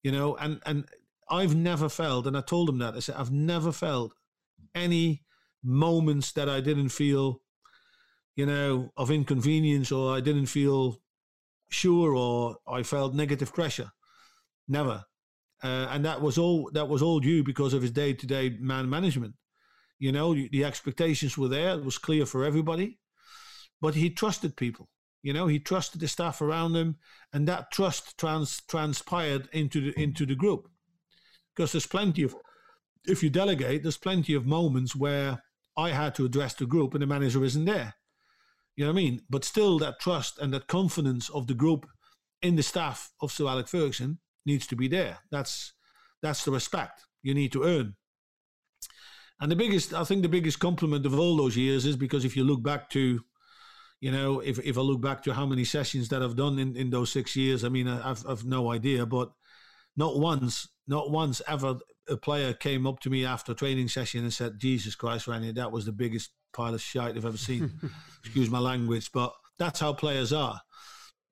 you 0.03 0.12
know, 0.12 0.37
and 0.37 0.61
and 0.64 0.87
I've 1.28 1.55
never 1.55 1.89
felt, 1.89 2.26
and 2.26 2.37
I 2.37 2.41
told 2.41 2.68
him 2.68 2.78
that 2.78 2.95
I 2.95 3.01
said 3.01 3.16
I've 3.16 3.33
never 3.33 3.70
felt 3.70 4.14
any 4.74 5.24
moments 5.62 6.33
that 6.33 6.49
I 6.49 6.61
didn't 6.61 6.89
feel, 6.89 7.43
you 8.41 8.47
know, 8.47 8.91
of 8.97 9.11
inconvenience 9.11 9.93
or 9.93 10.16
I 10.16 10.20
didn't 10.20 10.47
feel 10.47 11.03
sure 11.68 12.14
or 12.14 12.57
I 12.66 12.82
felt 12.82 13.14
negative 13.14 13.53
pressure. 13.53 13.91
Never, 14.66 15.05
uh, 15.62 15.88
and 15.91 16.03
that 16.07 16.22
was 16.22 16.38
all. 16.38 16.70
That 16.72 16.88
was 16.88 17.03
all 17.03 17.20
due 17.20 17.45
because 17.45 17.74
of 17.74 17.82
his 17.82 17.91
day-to-day 17.91 18.57
man 18.59 18.88
management. 18.88 19.34
You 19.99 20.12
know, 20.12 20.34
the 20.34 20.64
expectations 20.64 21.36
were 21.36 21.49
there. 21.49 21.74
It 21.74 21.84
was 21.84 21.99
clear 21.99 22.24
for 22.24 22.43
everybody, 22.47 22.99
but 23.78 23.95
he 23.95 24.09
trusted 24.09 24.57
people. 24.57 24.88
You 25.22 25.34
know, 25.34 25.47
he 25.47 25.59
trusted 25.59 26.01
the 26.01 26.09
staff 26.09 26.41
around 26.41 26.74
him, 26.76 26.97
and 27.34 27.47
that 27.47 27.70
trust 27.70 28.16
trans 28.16 28.62
transpired 28.68 29.51
into 29.53 29.80
the 29.82 30.01
into 30.01 30.24
the 30.24 30.34
group 30.34 30.66
because 31.55 31.72
there's 31.72 31.86
plenty 31.86 32.22
of 32.22 32.34
if 33.07 33.22
you 33.22 33.28
delegate, 33.28 33.82
there's 33.82 33.99
plenty 34.09 34.32
of 34.32 34.47
moments 34.47 34.97
where 34.97 35.43
I 35.76 35.91
had 35.91 36.14
to 36.14 36.24
address 36.24 36.55
the 36.55 36.64
group 36.64 36.95
and 36.95 37.03
the 37.03 37.07
manager 37.07 37.45
isn't 37.45 37.66
there. 37.66 37.95
You 38.81 38.87
know 38.87 38.93
what 38.93 39.01
I 39.01 39.03
mean? 39.03 39.20
But 39.28 39.45
still, 39.45 39.78
that 39.81 40.01
trust 40.01 40.39
and 40.39 40.55
that 40.55 40.66
confidence 40.66 41.28
of 41.28 41.47
the 41.47 41.53
group 41.53 41.87
in 42.41 42.57
the 42.57 42.62
staff 42.62 43.12
of 43.20 43.31
Sir 43.31 43.47
Alex 43.47 43.70
Ferguson 43.72 44.20
needs 44.47 44.66
to 44.68 44.74
be 44.74 44.89
there. 44.89 45.18
That's 45.31 45.74
that's 46.22 46.47
the 46.47 46.51
respect 46.51 47.03
you 47.22 47.35
need 47.35 47.53
to 47.53 47.64
earn. 47.64 47.97
And 49.39 49.53
the 49.53 49.57
biggest, 49.57 49.93
I 49.93 50.05
think, 50.05 50.22
the 50.22 50.31
biggest 50.31 50.61
compliment 50.61 51.05
of 51.05 51.18
all 51.18 51.37
those 51.37 51.59
years 51.59 51.85
is 51.85 51.95
because 51.95 52.24
if 52.24 52.39
you 52.39 52.43
look 52.43 52.62
back 52.62 52.89
to, 52.93 53.20
you 54.01 54.12
know, 54.12 54.41
if 54.41 54.59
if 54.61 54.78
I 54.78 54.81
look 54.81 55.03
back 55.03 55.22
to 55.24 55.35
how 55.35 55.45
many 55.45 55.64
sessions 55.64 56.09
that 56.09 56.22
I've 56.22 56.37
done 56.37 56.59
in 56.59 56.74
in 56.74 56.89
those 56.89 57.12
six 57.12 57.37
years, 57.37 57.64
I 57.64 57.68
mean, 57.68 57.87
I've 57.87 58.26
I've 58.26 58.47
no 58.47 58.72
idea, 58.72 59.05
but 59.05 59.31
not 59.95 60.18
once 60.18 60.66
not 60.89 61.11
once 61.11 61.43
ever 61.47 61.81
a 62.09 62.16
player 62.16 62.55
came 62.55 62.87
up 62.87 63.01
to 63.01 63.11
me 63.11 63.26
after 63.26 63.53
a 63.53 63.55
training 63.55 63.89
session 63.89 64.22
and 64.22 64.33
said, 64.33 64.59
Jesus 64.59 64.95
Christ, 64.95 65.28
Randy, 65.28 65.53
that 65.53 65.70
was 65.70 65.85
the 65.85 65.93
biggest 65.93 66.31
pile 66.53 66.75
of 66.75 66.81
shite 66.81 67.17
I've 67.17 67.25
ever 67.25 67.37
seen. 67.37 67.73
Excuse 68.25 68.51
my 68.51 68.59
language, 68.59 69.11
but 69.13 69.33
that's 69.59 69.81
how 69.81 69.93
players 69.93 70.33
are. 70.33 70.61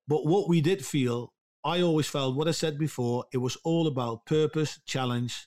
But 0.06 0.26
what 0.26 0.48
we 0.48 0.60
did 0.60 0.84
feel, 0.84 1.32
I 1.64 1.82
always 1.82 2.06
felt 2.06 2.36
what 2.36 2.48
I 2.48 2.52
said 2.52 2.78
before, 2.78 3.24
it 3.32 3.38
was 3.38 3.56
all 3.64 3.86
about 3.86 4.26
purpose, 4.26 4.80
challenge, 4.86 5.46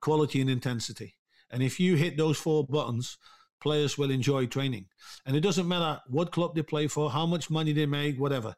quality, 0.00 0.40
and 0.40 0.50
intensity. 0.50 1.14
And 1.50 1.62
if 1.62 1.78
you 1.78 1.96
hit 1.96 2.16
those 2.16 2.38
four 2.38 2.66
buttons, 2.66 3.18
players 3.60 3.96
will 3.96 4.10
enjoy 4.10 4.46
training. 4.46 4.86
And 5.24 5.36
it 5.36 5.40
doesn't 5.40 5.68
matter 5.68 6.00
what 6.08 6.32
club 6.32 6.54
they 6.54 6.62
play 6.62 6.88
for, 6.88 7.10
how 7.10 7.26
much 7.26 7.50
money 7.50 7.72
they 7.72 7.86
make, 7.86 8.18
whatever. 8.18 8.56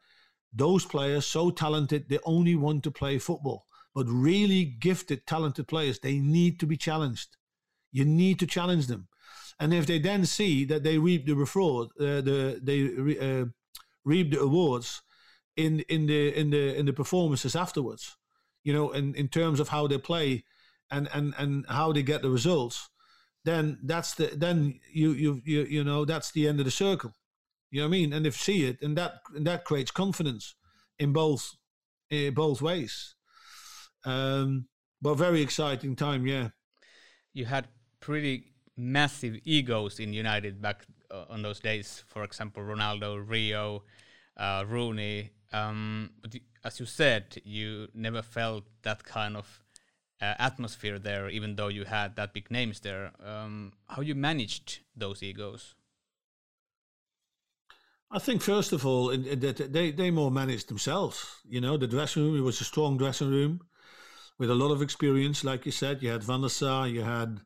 Those 0.53 0.87
players, 0.87 1.27
so 1.27 1.51
talented, 1.51 2.09
they 2.09 2.19
only 2.25 2.55
want 2.55 2.85
to 2.85 2.91
play 2.91 3.19
football. 3.19 3.67
But 3.95 4.07
really 4.09 4.65
gifted, 4.65 5.27
talented 5.27 5.69
players, 5.69 5.99
they 5.99 6.19
need 6.19 6.59
to 6.61 6.67
be 6.67 6.77
challenged. 6.77 7.37
You 7.93 8.05
need 8.05 8.39
to 8.39 8.47
challenge 8.47 8.87
them. 8.87 9.09
And 9.61 9.73
if 9.73 9.87
they 9.87 9.99
then 9.99 10.27
see 10.27 10.65
that 10.65 10.83
they 10.83 10.99
reap 10.99 11.27
the 11.27 11.35
reward, 11.35 11.89
uh, 12.01 12.21
the 12.21 12.61
they 12.63 13.19
uh, 13.19 13.47
reap 14.05 14.33
the 14.33 14.41
awards 14.41 15.03
in 15.57 15.81
in 15.89 16.07
the 16.07 16.37
in 16.37 16.51
the 16.51 16.77
in 16.77 16.87
the 16.87 16.93
performances 16.93 17.55
afterwards, 17.55 18.17
you 18.65 18.73
know, 18.73 18.91
in, 18.91 19.15
in 19.15 19.29
terms 19.29 19.61
of 19.61 19.69
how 19.69 19.87
they 19.87 19.99
play 19.99 20.45
and 20.91 21.09
and 21.15 21.35
and 21.39 21.67
how 21.69 21.93
they 21.93 22.03
get 22.03 22.23
the 22.23 22.31
results, 22.31 22.91
then 23.45 23.79
that's 23.85 24.15
the 24.15 24.27
then 24.35 24.81
you 24.93 25.13
you 25.13 25.41
you 25.45 25.63
you 25.65 25.85
know 25.85 26.05
that's 26.05 26.33
the 26.33 26.49
end 26.49 26.59
of 26.59 26.65
the 26.65 26.71
circle. 26.71 27.13
You 27.71 27.81
know 27.81 27.89
what 27.89 27.97
I 27.97 27.99
mean? 27.99 28.13
And 28.13 28.27
if 28.27 28.37
see 28.37 28.65
it, 28.65 28.83
and 28.83 28.97
that 28.97 29.21
and 29.35 29.47
that 29.47 29.65
creates 29.65 29.91
confidence 29.91 30.55
in 30.99 31.13
both 31.13 31.57
in 32.11 32.35
both 32.35 32.61
ways. 32.61 33.15
Um, 34.05 34.67
but 35.01 35.15
very 35.15 35.43
exciting 35.43 35.97
time, 35.97 36.27
yeah. 36.27 36.49
You 37.33 37.47
had 37.47 37.69
pretty 38.01 38.54
massive 38.77 39.39
egos 39.45 40.01
in 40.01 40.13
United 40.13 40.61
back 40.61 40.85
uh, 41.11 41.25
on 41.29 41.43
those 41.43 41.61
days. 41.61 42.05
For 42.07 42.25
example, 42.25 42.63
Ronaldo, 42.63 43.23
Rio, 43.27 43.85
uh, 44.37 44.65
Rooney. 44.67 45.31
Um, 45.53 46.11
but 46.21 46.35
as 46.65 46.81
you 46.81 46.87
said, 46.87 47.41
you 47.45 47.89
never 47.95 48.23
felt 48.23 48.65
that 48.83 49.05
kind 49.05 49.37
of 49.37 49.61
uh, 50.21 50.35
atmosphere 50.39 50.99
there, 50.99 51.29
even 51.29 51.57
though 51.57 51.69
you 51.69 51.85
had 51.85 52.17
that 52.17 52.33
big 52.33 52.51
names 52.51 52.81
there. 52.81 53.13
Um, 53.25 53.73
how 53.89 54.03
you 54.03 54.15
managed 54.15 54.81
those 54.97 55.23
egos? 55.23 55.75
I 58.11 58.19
think 58.19 58.43
first 58.43 58.73
of 58.73 58.87
all, 58.87 59.09
that 59.09 59.73
they 59.73 59.91
they 59.91 60.11
more 60.11 60.31
managed 60.31 60.69
themselves. 60.69 61.37
You 61.49 61.61
know, 61.61 61.77
the 61.77 61.89
dressing 61.89 62.23
room 62.23 62.37
it 62.37 62.43
was 62.43 62.61
a 62.61 62.65
strong 62.65 62.97
dressing 62.97 63.31
room 63.31 63.61
with 64.39 64.51
a 64.51 64.55
lot 64.55 64.71
of 64.71 64.83
experience. 64.83 65.43
Like 65.43 65.67
you 65.67 65.73
said, 65.73 66.03
you 66.03 66.11
had 66.11 66.23
Van 66.23 66.43
der 66.43 66.49
Sar, 66.49 66.87
you 66.87 67.03
had 67.03 67.41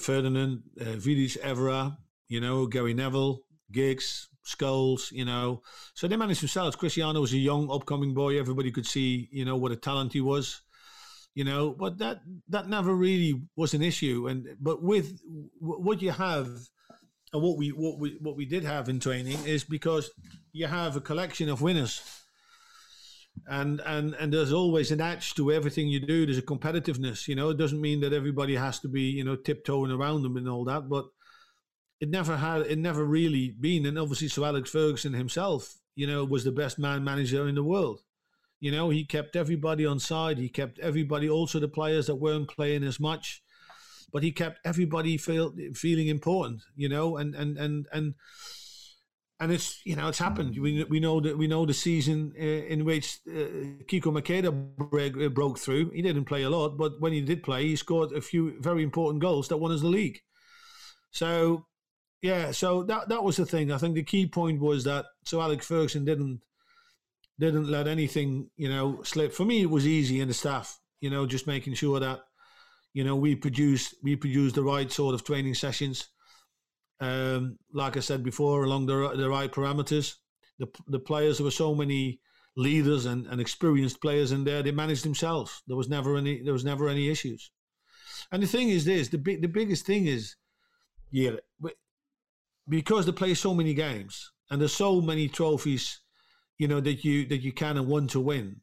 Ferdinand, 0.00 0.62
uh, 0.80 0.96
Vidic, 0.96 1.38
Evra, 1.40 1.96
you 2.28 2.40
know, 2.40 2.66
Gary 2.66 2.94
Neville, 2.94 3.42
Giggs, 3.70 4.28
Scholes, 4.44 5.12
you 5.12 5.24
know. 5.24 5.62
So 5.94 6.08
they 6.08 6.16
managed 6.16 6.42
themselves. 6.42 6.76
Cristiano 6.76 7.20
was 7.20 7.32
a 7.32 7.38
young, 7.38 7.70
upcoming 7.70 8.14
boy. 8.14 8.38
Everybody 8.38 8.70
could 8.70 8.86
see, 8.86 9.28
you 9.30 9.44
know, 9.44 9.56
what 9.56 9.72
a 9.72 9.76
talent 9.76 10.12
he 10.12 10.20
was, 10.20 10.62
you 11.34 11.44
know. 11.44 11.70
But 11.70 11.98
that 11.98 12.20
that 12.48 12.68
never 12.68 12.94
really 12.94 13.40
was 13.56 13.74
an 13.74 13.82
issue. 13.82 14.28
And 14.28 14.56
but 14.60 14.82
with 14.82 15.20
what 15.60 16.02
you 16.02 16.10
have, 16.10 16.48
and 17.32 17.42
what 17.42 17.56
we 17.58 17.68
what 17.68 17.98
we 17.98 18.16
what 18.20 18.36
we 18.36 18.46
did 18.46 18.64
have 18.64 18.88
in 18.88 18.98
training 19.00 19.38
is 19.44 19.64
because 19.64 20.10
you 20.52 20.66
have 20.66 20.96
a 20.96 21.00
collection 21.00 21.48
of 21.48 21.62
winners. 21.62 22.19
And 23.48 23.80
and 23.86 24.14
and 24.14 24.32
there's 24.32 24.52
always 24.52 24.90
an 24.90 25.00
edge 25.00 25.34
to 25.34 25.52
everything 25.52 25.88
you 25.88 26.00
do. 26.00 26.26
There's 26.26 26.38
a 26.38 26.42
competitiveness, 26.42 27.26
you 27.26 27.34
know. 27.34 27.50
It 27.50 27.58
doesn't 27.58 27.80
mean 27.80 28.00
that 28.00 28.12
everybody 28.12 28.54
has 28.54 28.78
to 28.80 28.88
be, 28.88 29.02
you 29.02 29.24
know, 29.24 29.36
tiptoeing 29.36 29.90
around 29.90 30.22
them 30.22 30.36
and 30.36 30.48
all 30.48 30.64
that, 30.64 30.88
but 30.88 31.06
it 32.00 32.08
never 32.08 32.36
had 32.36 32.62
it 32.62 32.78
never 32.78 33.04
really 33.04 33.50
been 33.60 33.86
and 33.86 33.98
obviously 33.98 34.28
Sir 34.28 34.44
Alex 34.44 34.70
Ferguson 34.70 35.12
himself 35.12 35.76
you 35.94 36.06
know 36.06 36.24
was 36.24 36.44
the 36.44 36.52
best 36.52 36.78
man 36.78 37.04
manager 37.04 37.46
in 37.46 37.54
the 37.54 37.62
world 37.62 38.00
you 38.58 38.72
know 38.72 38.88
he 38.90 39.04
kept 39.04 39.36
everybody 39.36 39.84
on 39.86 40.00
side 40.00 40.38
he 40.38 40.48
kept 40.48 40.78
everybody 40.78 41.28
also 41.28 41.60
the 41.60 41.68
players 41.68 42.06
that 42.06 42.16
weren't 42.16 42.48
playing 42.48 42.82
as 42.82 42.98
much 42.98 43.42
but 44.12 44.24
he 44.24 44.32
kept 44.32 44.58
everybody 44.64 45.16
feel, 45.16 45.54
feeling 45.74 46.08
important 46.08 46.62
you 46.74 46.88
know 46.88 47.16
and 47.16 47.34
and 47.34 47.58
and 47.58 47.86
and 47.92 48.14
and 49.40 49.50
it's 49.50 49.80
you 49.84 49.96
know 49.96 50.08
it's 50.08 50.18
happened. 50.18 50.56
We, 50.58 50.84
we 50.84 51.00
know 51.00 51.20
that 51.20 51.36
we 51.36 51.46
know 51.46 51.64
the 51.64 51.74
season 51.74 52.32
uh, 52.38 52.42
in 52.42 52.84
which 52.84 53.18
uh, 53.26 53.84
Kiko 53.88 54.12
Macheda 54.12 54.52
break, 54.76 55.16
uh, 55.16 55.30
broke 55.30 55.58
through. 55.58 55.90
He 55.90 56.02
didn't 56.02 56.26
play 56.26 56.42
a 56.42 56.50
lot, 56.50 56.76
but 56.76 57.00
when 57.00 57.12
he 57.12 57.22
did 57.22 57.42
play, 57.42 57.66
he 57.66 57.76
scored 57.76 58.12
a 58.12 58.20
few 58.20 58.60
very 58.60 58.82
important 58.82 59.22
goals 59.22 59.48
that 59.48 59.56
won 59.56 59.72
us 59.72 59.80
the 59.80 59.88
league. 59.88 60.20
So 61.10 61.66
yeah, 62.22 62.50
so 62.52 62.82
that 62.84 63.08
that 63.08 63.24
was 63.24 63.36
the 63.36 63.46
thing. 63.46 63.72
I 63.72 63.78
think 63.78 63.94
the 63.94 64.02
key 64.02 64.26
point 64.26 64.60
was 64.60 64.84
that 64.84 65.06
so 65.24 65.40
Alex 65.40 65.66
Ferguson 65.66 66.04
didn't 66.04 66.40
didn't 67.38 67.70
let 67.70 67.88
anything, 67.88 68.50
you 68.56 68.68
know, 68.68 69.02
slip. 69.02 69.32
For 69.32 69.46
me, 69.46 69.62
it 69.62 69.70
was 69.70 69.86
easy 69.86 70.20
in 70.20 70.28
the 70.28 70.34
staff, 70.34 70.78
you 71.00 71.08
know, 71.08 71.24
just 71.24 71.46
making 71.46 71.72
sure 71.72 71.98
that, 71.98 72.20
you 72.92 73.02
know, 73.02 73.16
we 73.16 73.34
produced 73.34 73.94
we 74.02 74.16
produced 74.16 74.54
the 74.54 74.62
right 74.62 74.92
sort 74.92 75.14
of 75.14 75.24
training 75.24 75.54
sessions. 75.54 76.08
Um, 77.00 77.58
like 77.72 77.96
I 77.96 78.00
said 78.00 78.22
before, 78.22 78.64
along 78.64 78.86
the 78.86 79.14
the 79.16 79.28
right 79.28 79.50
parameters. 79.50 80.16
The 80.58 80.68
the 80.88 80.98
players 80.98 81.38
there 81.38 81.44
were 81.44 81.50
so 81.50 81.74
many 81.74 82.20
leaders 82.56 83.06
and, 83.06 83.26
and 83.26 83.40
experienced 83.40 84.02
players 84.02 84.32
in 84.32 84.44
there. 84.44 84.62
They 84.62 84.72
managed 84.72 85.04
themselves. 85.04 85.62
There 85.66 85.76
was 85.76 85.88
never 85.88 86.16
any 86.16 86.42
there 86.42 86.52
was 86.52 86.64
never 86.64 86.88
any 86.88 87.08
issues. 87.08 87.50
And 88.30 88.42
the 88.42 88.46
thing 88.46 88.68
is 88.68 88.84
this: 88.84 89.08
the 89.08 89.18
big 89.18 89.40
the 89.40 89.48
biggest 89.48 89.86
thing 89.86 90.06
is, 90.06 90.36
yeah, 91.10 91.36
because 92.68 93.06
they 93.06 93.12
play 93.12 93.34
so 93.34 93.54
many 93.54 93.74
games 93.74 94.32
and 94.50 94.60
there's 94.60 94.74
so 94.74 95.00
many 95.00 95.28
trophies, 95.28 96.00
you 96.58 96.68
know, 96.68 96.80
that 96.80 97.04
you 97.04 97.26
that 97.26 97.42
you 97.42 97.52
kind 97.52 97.78
of 97.78 97.86
want 97.86 98.10
to 98.10 98.20
win. 98.20 98.60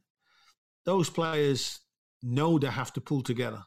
Those 0.85 1.09
players 1.09 1.79
know 2.23 2.59
they 2.59 2.67
have 2.67 2.93
to 2.93 3.01
pull 3.01 3.21
together 3.21 3.63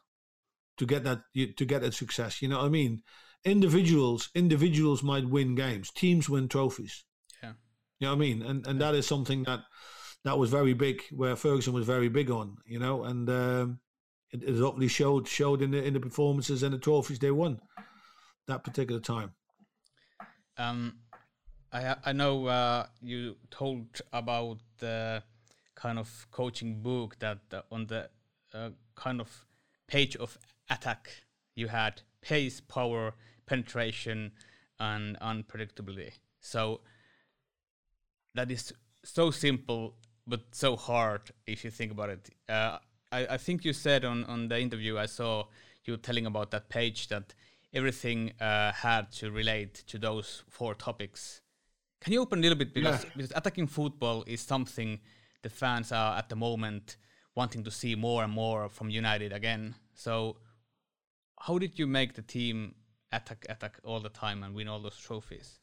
to 0.77 0.85
get 0.85 1.03
that 1.03 1.21
to 1.35 1.65
get 1.65 1.81
that 1.81 1.93
success. 1.93 2.41
You 2.41 2.47
know 2.47 2.59
what 2.59 2.65
I 2.65 2.69
mean? 2.69 3.03
Individuals 3.43 4.29
individuals 4.35 5.01
might 5.01 5.27
win 5.27 5.55
games, 5.55 5.89
teams 5.91 6.29
win 6.29 6.47
trophies. 6.47 7.03
Yeah, 7.41 7.53
you 7.99 8.07
know 8.07 8.09
what 8.09 8.15
I 8.15 8.19
mean? 8.19 8.41
And 8.43 8.67
and 8.67 8.79
that 8.81 8.95
is 8.95 9.07
something 9.07 9.43
that 9.43 9.61
that 10.23 10.37
was 10.37 10.51
very 10.51 10.73
big, 10.73 11.01
where 11.11 11.35
Ferguson 11.35 11.73
was 11.73 11.85
very 11.85 12.09
big 12.09 12.29
on. 12.29 12.57
You 12.67 12.79
know, 12.79 13.03
and 13.03 13.27
um, 13.29 13.79
it, 14.31 14.43
it 14.43 14.61
obviously 14.61 14.87
showed 14.89 15.27
showed 15.27 15.61
in 15.61 15.71
the 15.71 15.83
in 15.83 15.93
the 15.93 15.99
performances 15.99 16.61
and 16.63 16.73
the 16.73 16.77
trophies 16.77 17.19
they 17.19 17.31
won 17.31 17.59
that 18.47 18.63
particular 18.63 19.01
time. 19.01 19.31
Um, 20.57 20.99
I 21.71 21.95
I 22.05 22.11
know 22.11 22.45
uh, 22.45 22.85
you 23.01 23.37
told 23.49 24.01
about 24.13 24.59
the 24.77 25.23
kind 25.75 25.97
of 25.97 26.27
coaching 26.31 26.81
book 26.81 27.17
that 27.19 27.39
uh, 27.51 27.61
on 27.71 27.87
the 27.87 28.09
uh, 28.53 28.69
kind 28.95 29.19
of 29.19 29.45
page 29.87 30.15
of 30.15 30.37
attack 30.69 31.09
you 31.55 31.67
had 31.67 32.01
pace, 32.21 32.61
power, 32.61 33.13
penetration, 33.45 34.31
and 34.79 35.19
unpredictability. 35.19 36.13
So 36.39 36.81
that 38.35 38.49
is 38.51 38.73
so 39.03 39.31
simple 39.31 39.95
but 40.27 40.41
so 40.51 40.75
hard 40.75 41.21
if 41.47 41.63
you 41.63 41.71
think 41.71 41.91
about 41.91 42.09
it. 42.09 42.29
Uh, 42.47 42.77
I, 43.11 43.27
I 43.31 43.37
think 43.37 43.65
you 43.65 43.73
said 43.73 44.05
on, 44.05 44.23
on 44.25 44.47
the 44.47 44.59
interview 44.59 44.97
I 44.97 45.05
saw 45.05 45.45
you 45.85 45.97
telling 45.97 46.25
about 46.25 46.51
that 46.51 46.69
page 46.69 47.07
that 47.09 47.33
everything 47.73 48.33
uh, 48.39 48.71
had 48.71 49.11
to 49.13 49.31
relate 49.31 49.83
to 49.87 49.97
those 49.97 50.43
four 50.49 50.75
topics. 50.75 51.41
Can 52.01 52.13
you 52.13 52.21
open 52.21 52.39
a 52.39 52.41
little 52.41 52.57
bit 52.57 52.73
because, 52.73 53.03
yeah. 53.03 53.09
because 53.15 53.31
attacking 53.35 53.67
football 53.67 54.23
is 54.27 54.41
something 54.41 54.99
the 55.41 55.49
fans 55.49 55.91
are 55.91 56.17
at 56.17 56.29
the 56.29 56.35
moment 56.35 56.97
wanting 57.35 57.63
to 57.63 57.71
see 57.71 57.95
more 57.95 58.23
and 58.23 58.33
more 58.33 58.69
from 58.69 58.89
United 58.89 59.31
again. 59.31 59.75
So, 59.93 60.37
how 61.39 61.57
did 61.57 61.79
you 61.79 61.87
make 61.87 62.13
the 62.13 62.21
team 62.21 62.75
attack 63.11 63.45
attack 63.49 63.79
all 63.83 63.99
the 63.99 64.09
time 64.09 64.43
and 64.43 64.55
win 64.55 64.67
all 64.67 64.79
those 64.79 64.97
trophies? 64.97 65.59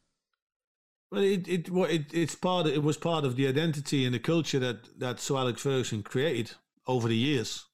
Well, 1.10 1.22
it 1.22 1.48
it 1.48 1.68
it 1.68 2.06
it's 2.12 2.34
part 2.34 2.66
of, 2.66 2.72
it 2.72 2.82
was 2.82 2.96
part 2.96 3.24
of 3.24 3.36
the 3.36 3.48
identity 3.48 4.04
and 4.04 4.14
the 4.14 4.18
culture 4.18 4.58
that 4.58 4.98
that 4.98 5.20
Sir 5.20 5.36
Alex 5.36 5.62
Ferguson 5.62 6.02
created 6.02 6.52
over 6.86 7.08
the 7.08 7.16
years. 7.16 7.64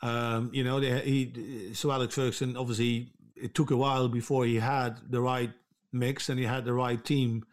Um, 0.00 0.50
you 0.52 0.64
know, 0.64 0.80
they, 0.80 1.00
he 1.00 1.74
Sir 1.74 1.90
Alex 1.90 2.14
Ferguson 2.14 2.56
obviously 2.56 3.12
it 3.36 3.54
took 3.54 3.70
a 3.70 3.76
while 3.76 4.08
before 4.08 4.44
he 4.44 4.56
had 4.56 4.98
the 5.10 5.20
right 5.20 5.50
mix 5.92 6.28
and 6.28 6.38
he 6.38 6.46
had 6.46 6.64
the 6.64 6.72
right 6.72 7.04
team 7.04 7.44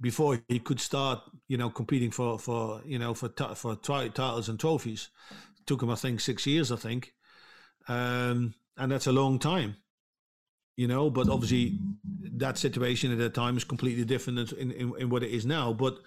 before 0.00 0.40
he 0.48 0.58
could 0.58 0.80
start, 0.80 1.20
you 1.48 1.56
know, 1.56 1.70
competing 1.70 2.10
for 2.10 2.38
for 2.38 2.82
you 2.84 2.98
know 2.98 3.14
for 3.14 3.28
for 3.54 3.76
t- 3.76 4.08
titles 4.10 4.48
and 4.48 4.58
trophies. 4.58 5.08
It 5.58 5.66
took 5.66 5.82
him, 5.82 5.90
I 5.90 5.94
think, 5.94 6.20
six 6.20 6.46
years. 6.46 6.72
I 6.72 6.76
think, 6.76 7.14
um, 7.88 8.54
and 8.76 8.92
that's 8.92 9.06
a 9.06 9.12
long 9.12 9.38
time, 9.38 9.76
you 10.80 10.88
know. 10.88 11.10
But 11.10 11.28
obviously, 11.28 11.78
that 12.38 12.56
situation 12.56 13.12
at 13.12 13.18
that 13.18 13.34
time 13.34 13.56
is 13.56 13.64
completely 13.64 14.04
different 14.04 14.52
in, 14.52 14.72
in, 14.72 14.94
in 14.98 15.10
what 15.10 15.22
it 15.22 15.30
is 15.30 15.44
now. 15.44 15.74
But 15.74 15.98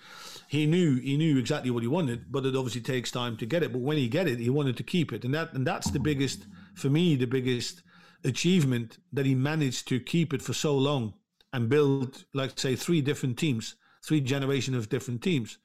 he 0.48 0.66
knew 0.66 0.96
he 0.96 1.16
knew 1.16 1.38
exactly 1.38 1.70
what 1.70 1.84
he 1.84 1.88
wanted. 1.88 2.32
But 2.32 2.46
it 2.46 2.56
obviously 2.56 2.82
takes 2.82 3.12
time 3.12 3.38
to 3.38 3.46
get 3.46 3.62
it. 3.62 3.72
But 3.72 3.82
when 3.82 3.98
he 3.98 4.08
get 4.08 4.28
it, 4.28 4.40
he 4.40 4.50
wanted 4.50 4.76
to 4.78 4.84
keep 4.84 5.14
it, 5.14 5.24
and 5.24 5.34
that 5.36 5.54
and 5.54 5.66
that's 5.66 5.92
the 5.92 6.00
biggest 6.00 6.48
for 6.74 6.90
me. 6.90 7.16
The 7.16 7.28
biggest 7.28 7.84
achievement 8.24 8.98
that 9.12 9.26
he 9.26 9.36
managed 9.36 9.88
to 9.90 10.00
keep 10.00 10.34
it 10.34 10.42
for 10.42 10.54
so 10.54 10.76
long 10.76 11.14
and 11.52 11.70
build, 11.70 12.26
like 12.34 12.58
say, 12.58 12.76
three 12.76 13.02
different 13.02 13.38
teams, 13.38 13.76
three 14.04 14.22
generation 14.22 14.74
of 14.74 14.90
different 14.90 15.22
teams. 15.22 15.60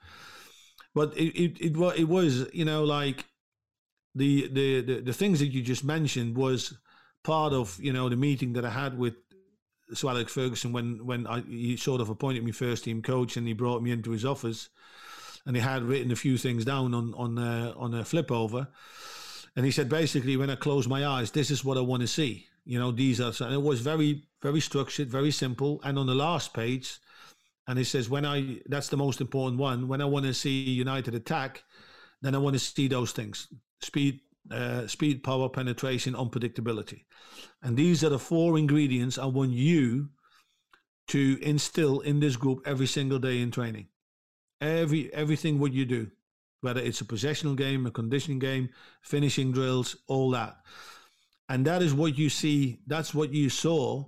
But 0.94 1.16
it 1.16 1.32
it 1.44 1.52
it, 1.60 1.72
it 1.96 2.08
was 2.08 2.46
you 2.52 2.66
know 2.66 2.84
like 2.84 3.24
the, 4.14 4.48
the 4.48 4.82
the 4.82 5.00
the 5.00 5.12
things 5.14 5.38
that 5.38 5.46
you 5.46 5.62
just 5.62 5.84
mentioned 5.84 6.36
was 6.36 6.76
part 7.28 7.52
of 7.52 7.78
you 7.86 7.92
know 7.92 8.08
the 8.08 8.16
meeting 8.16 8.54
that 8.54 8.64
I 8.64 8.70
had 8.70 8.98
with 8.98 9.14
Sir 9.92 10.08
Alex 10.08 10.32
Ferguson 10.32 10.72
when 10.72 11.04
when 11.10 11.26
I, 11.26 11.40
he 11.42 11.76
sort 11.76 12.00
of 12.00 12.08
appointed 12.08 12.42
me 12.42 12.52
first 12.52 12.84
team 12.84 13.02
coach 13.02 13.36
and 13.36 13.46
he 13.46 13.52
brought 13.52 13.82
me 13.82 13.90
into 13.90 14.10
his 14.10 14.24
office 14.24 14.70
and 15.44 15.54
he 15.54 15.62
had 15.62 15.82
written 15.82 16.10
a 16.10 16.16
few 16.16 16.38
things 16.38 16.64
down 16.64 16.94
on 16.94 17.14
on 17.14 17.38
uh, 17.38 17.74
on 17.76 17.94
a 17.94 18.04
flip 18.04 18.30
over 18.32 18.68
and 19.58 19.64
he 19.66 19.72
said 19.72 19.88
basically 19.88 20.36
when 20.36 20.50
I 20.50 20.54
close 20.54 20.86
my 20.86 21.04
eyes, 21.04 21.32
this 21.32 21.50
is 21.50 21.64
what 21.64 21.76
I 21.76 21.80
want 21.80 22.02
to 22.02 22.06
see. 22.06 22.46
You 22.64 22.78
know, 22.78 22.92
these 22.92 23.20
are 23.20 23.32
and 23.44 23.54
it 23.54 23.62
was 23.62 23.80
very 23.80 24.22
very 24.40 24.60
structured, 24.60 25.10
very 25.10 25.32
simple. 25.32 25.80
And 25.82 25.98
on 25.98 26.06
the 26.06 26.14
last 26.14 26.54
page, 26.54 26.98
and 27.66 27.76
he 27.76 27.84
says 27.84 28.08
when 28.08 28.24
I 28.24 28.60
that's 28.66 28.88
the 28.88 28.96
most 28.96 29.20
important 29.20 29.58
one. 29.60 29.88
When 29.88 30.00
I 30.00 30.04
want 30.04 30.26
to 30.26 30.34
see 30.34 30.70
United 30.86 31.14
attack, 31.14 31.64
then 32.22 32.34
I 32.34 32.38
want 32.38 32.54
to 32.54 32.60
see 32.60 32.88
those 32.88 33.12
things: 33.12 33.48
speed, 33.80 34.20
uh, 34.50 34.86
speed, 34.86 35.22
power, 35.22 35.48
penetration, 35.48 36.14
unpredictability. 36.14 37.04
And 37.62 37.76
these 37.76 38.04
are 38.04 38.08
the 38.08 38.18
four 38.18 38.58
ingredients 38.58 39.18
I 39.18 39.26
want 39.26 39.52
you 39.52 40.08
to 41.08 41.38
instill 41.42 42.00
in 42.00 42.20
this 42.20 42.36
group 42.36 42.60
every 42.66 42.86
single 42.86 43.18
day 43.18 43.40
in 43.40 43.50
training. 43.50 43.88
Every 44.60 45.12
everything 45.14 45.58
what 45.58 45.72
you 45.72 45.84
do 45.84 46.10
whether 46.60 46.80
it's 46.80 47.00
a 47.00 47.04
possessional 47.04 47.54
game, 47.54 47.86
a 47.86 47.90
conditioning 47.90 48.38
game, 48.38 48.68
finishing 49.02 49.52
drills, 49.52 49.96
all 50.06 50.30
that. 50.30 50.56
And 51.48 51.64
that 51.66 51.82
is 51.82 51.94
what 51.94 52.18
you 52.18 52.28
see, 52.28 52.80
that's 52.86 53.14
what 53.14 53.32
you 53.32 53.48
saw 53.48 54.04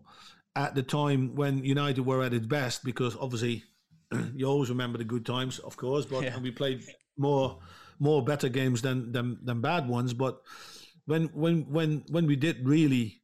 at 0.57 0.75
the 0.75 0.83
time 0.83 1.35
when 1.35 1.65
United 1.65 2.05
were 2.05 2.23
at 2.23 2.35
its 2.35 2.47
best, 2.47 2.85
because 2.85 3.17
obviously 3.17 3.65
you 4.35 4.47
always 4.47 4.69
remember 4.69 4.99
the 4.99 5.05
good 5.05 5.25
times, 5.25 5.59
of 5.61 5.77
course, 5.77 6.05
but 6.05 6.25
yeah. 6.25 6.39
we 6.39 6.51
played 6.51 6.83
more 7.17 7.61
more 8.01 8.25
better 8.25 8.49
games 8.49 8.83
than, 8.83 9.13
than 9.13 9.39
than 9.43 9.61
bad 9.61 9.89
ones. 9.89 10.15
But 10.15 10.41
when 11.07 11.25
when 11.27 11.71
when 11.71 12.05
when 12.09 12.27
we 12.27 12.35
did 12.35 12.67
really 12.67 13.21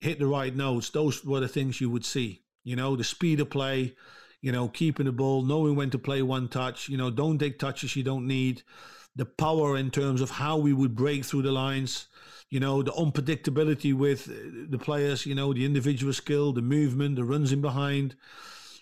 hit 0.00 0.18
the 0.18 0.26
right 0.26 0.54
notes, 0.54 0.90
those 0.90 1.24
were 1.24 1.40
the 1.40 1.48
things 1.48 1.80
you 1.80 1.90
would 1.90 2.04
see. 2.04 2.42
You 2.62 2.76
know, 2.76 2.96
the 2.96 3.04
speed 3.04 3.40
of 3.40 3.50
play, 3.50 3.96
you 4.40 4.52
know, 4.52 4.68
keeping 4.68 5.06
the 5.06 5.12
ball, 5.12 5.42
knowing 5.42 5.76
when 5.76 5.90
to 5.90 5.98
play 5.98 6.22
one 6.22 6.48
touch, 6.48 6.88
you 6.88 6.96
know, 6.96 7.10
don't 7.10 7.38
take 7.38 7.58
touches 7.58 7.96
you 7.96 8.02
don't 8.02 8.26
need, 8.26 8.62
the 9.16 9.26
power 9.26 9.76
in 9.76 9.90
terms 9.90 10.20
of 10.20 10.30
how 10.30 10.56
we 10.56 10.72
would 10.72 10.94
break 10.94 11.24
through 11.24 11.42
the 11.42 11.52
lines, 11.52 12.08
you 12.48 12.60
know, 12.60 12.82
the 12.82 12.92
unpredictability 12.92 13.94
with 13.94 14.26
the 14.70 14.78
players, 14.78 15.26
you 15.26 15.34
know, 15.34 15.52
the 15.52 15.64
individual 15.64 16.12
skill, 16.12 16.52
the 16.52 16.62
movement, 16.62 17.16
the 17.16 17.24
runs 17.24 17.52
in 17.52 17.60
behind, 17.60 18.14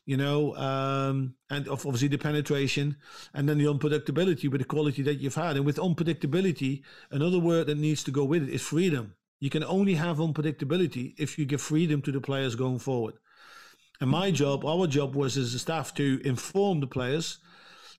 you 0.09 0.16
know, 0.16 0.56
um, 0.56 1.34
and 1.50 1.68
obviously 1.68 2.09
the 2.09 2.16
penetration, 2.16 2.96
and 3.34 3.46
then 3.46 3.59
the 3.59 3.66
unpredictability 3.66 4.50
with 4.50 4.62
the 4.62 4.66
quality 4.66 5.02
that 5.02 5.16
you've 5.16 5.34
had. 5.34 5.54
And 5.56 5.66
with 5.66 5.76
unpredictability, 5.76 6.82
another 7.11 7.38
word 7.38 7.66
that 7.66 7.76
needs 7.76 8.02
to 8.04 8.11
go 8.11 8.24
with 8.24 8.42
it 8.42 8.48
is 8.48 8.62
freedom. 8.62 9.16
You 9.38 9.50
can 9.50 9.62
only 9.62 9.96
have 9.96 10.16
unpredictability 10.16 11.12
if 11.18 11.38
you 11.38 11.44
give 11.44 11.61
freedom 11.61 12.00
to 12.00 12.11
the 12.11 12.22
players 12.22 12.54
going 12.54 12.78
forward. 12.78 13.16
And 14.00 14.09
my 14.09 14.30
job, 14.30 14.64
our 14.64 14.86
job 14.86 15.14
was 15.14 15.36
as 15.36 15.52
a 15.52 15.59
staff 15.59 15.92
to 15.96 16.22
inform 16.24 16.80
the 16.80 16.86
players, 16.86 17.36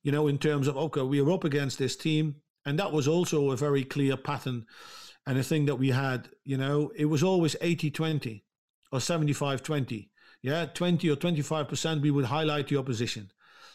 you 0.01 0.12
know, 0.12 0.28
in 0.28 0.39
terms 0.39 0.68
of, 0.68 0.76
okay, 0.78 1.03
we 1.03 1.22
are 1.22 1.32
up 1.32 1.43
against 1.43 1.78
this 1.78 1.95
team. 1.95 2.38
And 2.66 2.80
that 2.80 2.91
was 2.91 3.07
also 3.07 3.51
a 3.51 3.55
very 3.55 3.84
clear 3.84 4.18
pattern 4.18 4.66
and 5.28 5.38
a 5.38 5.43
thing 5.43 5.68
that 5.68 5.76
we 5.76 5.91
had, 5.91 6.30
you 6.43 6.57
know, 6.57 6.91
it 6.95 7.05
was 7.05 7.22
always 7.22 7.55
80 7.62 7.91
20 7.91 8.43
or 8.91 8.99
75 8.99 9.62
20 9.62 10.09
yeah, 10.42 10.66
20 10.66 11.10
or 11.10 11.16
25%, 11.16 12.02
we 12.02 12.12
would 12.12 12.26
highlight 12.26 12.68
the 12.68 12.78
opposition. 12.78 13.32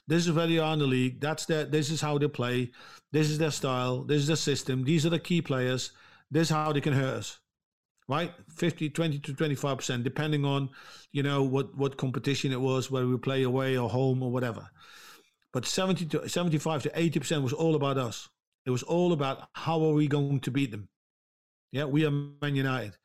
This 0.06 0.26
is 0.26 0.32
where 0.32 0.46
they 0.46 0.58
are 0.58 0.72
in 0.72 0.78
the 0.78 0.86
league. 0.86 1.20
That's 1.20 1.46
their, 1.46 1.64
this 1.64 1.90
is 1.90 2.00
how 2.00 2.18
they 2.18 2.28
play. 2.28 2.72
This 3.12 3.30
is 3.30 3.38
their 3.38 3.50
style. 3.50 4.04
This 4.04 4.22
is 4.22 4.26
their 4.26 4.36
system. 4.36 4.84
These 4.84 5.06
are 5.06 5.10
the 5.10 5.18
key 5.18 5.40
players. 5.40 5.92
This 6.30 6.48
is 6.48 6.50
how 6.50 6.72
they 6.72 6.80
can 6.80 6.92
hurt 6.92 7.18
us. 7.18 7.38
Right? 8.06 8.32
50, 8.54 8.90
20 8.90 9.18
to 9.20 9.32
25%, 9.32 10.02
depending 10.04 10.44
on, 10.44 10.68
you 11.12 11.22
know, 11.22 11.42
what, 11.42 11.74
what 11.76 11.96
competition 11.96 12.52
it 12.52 12.60
was, 12.60 12.90
whether 12.90 13.06
we 13.06 13.16
play 13.16 13.44
away 13.44 13.78
or 13.78 13.88
home 13.88 14.22
or 14.22 14.30
whatever. 14.30 14.68
But 15.54 15.64
70 15.64 16.06
to 16.06 16.28
75 16.28 16.82
to 16.82 16.90
80% 16.90 17.42
was 17.42 17.54
all 17.54 17.74
about 17.74 17.96
us. 17.96 18.28
It 18.66 18.70
was 18.70 18.82
all 18.82 19.12
about 19.12 19.48
how 19.54 19.82
are 19.84 19.92
we 19.92 20.06
going 20.06 20.40
to 20.40 20.50
beat 20.50 20.70
them. 20.70 20.88
Yeah, 21.72 21.84
we 21.84 22.04
are 22.04 22.10
Man 22.10 22.56
United. 22.56 22.96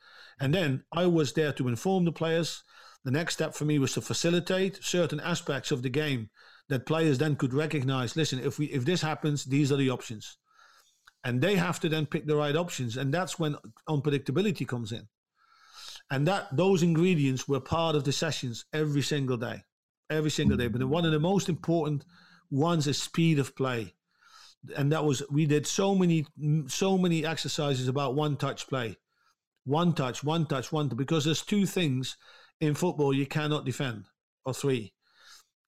And 0.42 0.54
then 0.54 0.84
I 0.92 1.06
was 1.06 1.34
there 1.34 1.54
to 1.54 1.68
inform 1.68 2.06
the 2.06 2.12
players 2.12 2.64
the 3.06 3.12
next 3.12 3.34
step 3.34 3.54
for 3.54 3.66
me 3.66 3.80
was 3.80 3.94
to 3.94 4.02
facilitate 4.02 4.84
certain 4.84 5.20
aspects 5.20 5.72
of 5.72 5.82
the 5.82 5.90
game 5.90 6.30
that 6.68 6.86
players 6.86 7.18
then 7.18 7.36
could 7.36 7.54
recognize. 7.54 8.16
Listen, 8.16 8.40
if 8.40 8.60
we 8.60 8.68
if 8.68 8.86
this 8.86 9.02
happens, 9.02 9.46
these 9.46 9.72
are 9.72 9.78
the 9.78 9.90
options, 9.90 10.38
and 11.24 11.42
they 11.42 11.56
have 11.56 11.80
to 11.80 11.90
then 11.90 12.06
pick 12.06 12.28
the 12.28 12.36
right 12.36 12.56
options, 12.56 12.98
and 12.98 13.14
that's 13.14 13.40
when 13.40 13.56
unpredictability 13.88 14.68
comes 14.68 14.92
in. 14.92 15.08
And 16.12 16.28
that 16.28 16.56
those 16.56 16.84
ingredients 16.84 17.48
were 17.48 17.60
part 17.60 17.96
of 17.96 18.04
the 18.04 18.12
sessions 18.12 18.66
every 18.74 19.02
single 19.02 19.38
day, 19.38 19.64
every 20.10 20.32
single 20.32 20.58
day. 20.58 20.68
But 20.68 20.82
mm-hmm. 20.82 20.90
one 20.90 21.06
of 21.06 21.12
the 21.12 21.20
most 21.20 21.50
important 21.50 22.04
ones 22.50 22.88
is 22.88 23.02
speed 23.02 23.40
of 23.40 23.56
play, 23.56 23.94
and 24.76 24.92
that 24.92 25.06
was 25.06 25.24
we 25.32 25.46
did 25.46 25.66
so 25.66 25.96
many 25.96 26.26
so 26.68 26.98
many 26.98 27.26
exercises 27.26 27.88
about 27.88 28.16
one 28.16 28.36
touch 28.36 28.68
play, 28.68 28.98
one 29.64 29.94
touch, 29.94 30.24
one 30.24 30.46
touch, 30.46 30.72
one 30.72 30.90
touch, 30.90 30.98
because 30.98 31.24
there's 31.26 31.44
two 31.44 31.66
things 31.66 32.18
in 32.62 32.74
football 32.74 33.14
you 33.14 33.26
cannot 33.26 33.66
defend 33.66 34.06
or 34.46 34.54
three. 34.54 34.94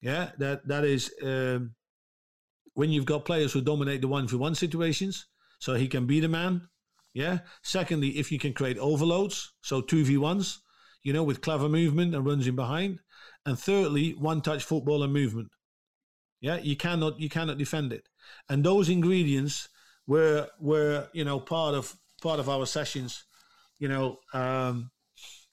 Yeah, 0.00 0.30
that 0.38 0.66
that 0.68 0.84
is 0.84 1.12
um, 1.22 1.74
when 2.74 2.90
you've 2.90 3.06
got 3.06 3.24
players 3.24 3.52
who 3.52 3.60
dominate 3.60 4.00
the 4.00 4.08
one 4.08 4.26
for 4.28 4.38
one 4.38 4.54
situations, 4.54 5.26
so 5.58 5.74
he 5.74 5.88
can 5.88 6.06
be 6.06 6.20
the 6.20 6.28
man. 6.28 6.68
Yeah. 7.14 7.40
Secondly, 7.62 8.18
if 8.18 8.32
you 8.32 8.38
can 8.38 8.52
create 8.52 8.78
overloads, 8.78 9.52
so 9.60 9.80
two 9.80 10.04
v 10.04 10.16
ones, 10.16 10.60
you 11.02 11.12
know, 11.12 11.22
with 11.22 11.40
clever 11.40 11.68
movement 11.68 12.14
and 12.14 12.24
runs 12.24 12.46
in 12.46 12.56
behind. 12.56 13.00
And 13.44 13.58
thirdly, 13.58 14.12
one 14.12 14.40
touch 14.40 14.64
football 14.64 15.02
and 15.02 15.12
movement. 15.12 15.50
Yeah, 16.40 16.58
you 16.58 16.76
cannot 16.76 17.20
you 17.20 17.28
cannot 17.28 17.58
defend 17.58 17.92
it. 17.92 18.08
And 18.48 18.64
those 18.64 18.88
ingredients 18.88 19.68
were 20.06 20.48
were 20.58 21.08
you 21.12 21.24
know 21.24 21.38
part 21.38 21.74
of 21.74 21.94
part 22.20 22.40
of 22.40 22.48
our 22.48 22.66
sessions. 22.66 23.24
You 23.78 23.88
know, 23.88 24.18
um, 24.32 24.90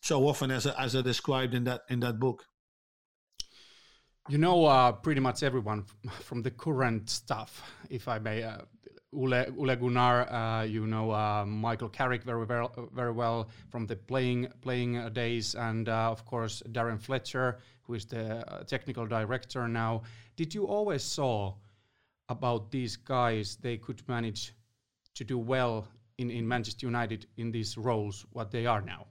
so 0.02 0.28
often 0.28 0.52
as 0.52 0.66
as 0.66 0.96
I 0.96 1.02
described 1.02 1.54
in 1.54 1.64
that 1.66 1.82
in 1.90 2.00
that 2.02 2.20
book. 2.20 2.46
You 4.28 4.38
know, 4.38 4.66
uh, 4.66 4.92
pretty 4.92 5.22
much 5.22 5.42
everyone 5.42 5.86
from 6.22 6.44
the 6.44 6.52
current 6.52 7.10
stuff, 7.10 7.64
if 7.90 8.08
I 8.08 8.20
may. 8.20 8.44
Uh, 8.44 8.60
Ole, 9.12 9.46
Ole 9.58 9.76
Gunnar, 9.76 10.32
uh, 10.32 10.64
you 10.64 10.86
know 10.86 11.12
uh, 11.12 11.44
Michael 11.44 11.90
Carrick 11.90 12.24
very 12.24 12.46
well, 12.46 12.90
very 12.94 13.12
well 13.12 13.50
from 13.70 13.88
the 13.88 13.96
playing 13.96 14.48
playing 14.62 15.10
days, 15.14 15.56
and 15.56 15.90
uh, 15.90 16.12
of 16.12 16.26
course 16.26 16.62
Darren 16.72 17.02
Fletcher, 17.02 17.58
who 17.82 17.96
is 17.96 18.06
the 18.06 18.48
uh, 18.48 18.64
technical 18.66 19.08
director 19.08 19.68
now. 19.68 20.04
Did 20.36 20.54
you 20.54 20.68
always 20.68 21.04
saw 21.04 21.56
about 22.30 22.70
these 22.70 22.96
guys 22.96 23.56
they 23.56 23.78
could 23.78 24.08
manage 24.08 24.54
to 25.16 25.24
do 25.24 25.40
well 25.40 25.88
in, 26.20 26.30
in 26.30 26.48
Manchester 26.48 26.86
United 26.86 27.26
in 27.38 27.52
these 27.52 27.78
roles 27.78 28.28
what 28.32 28.52
they 28.52 28.68
are 28.68 28.82
now? 28.82 29.08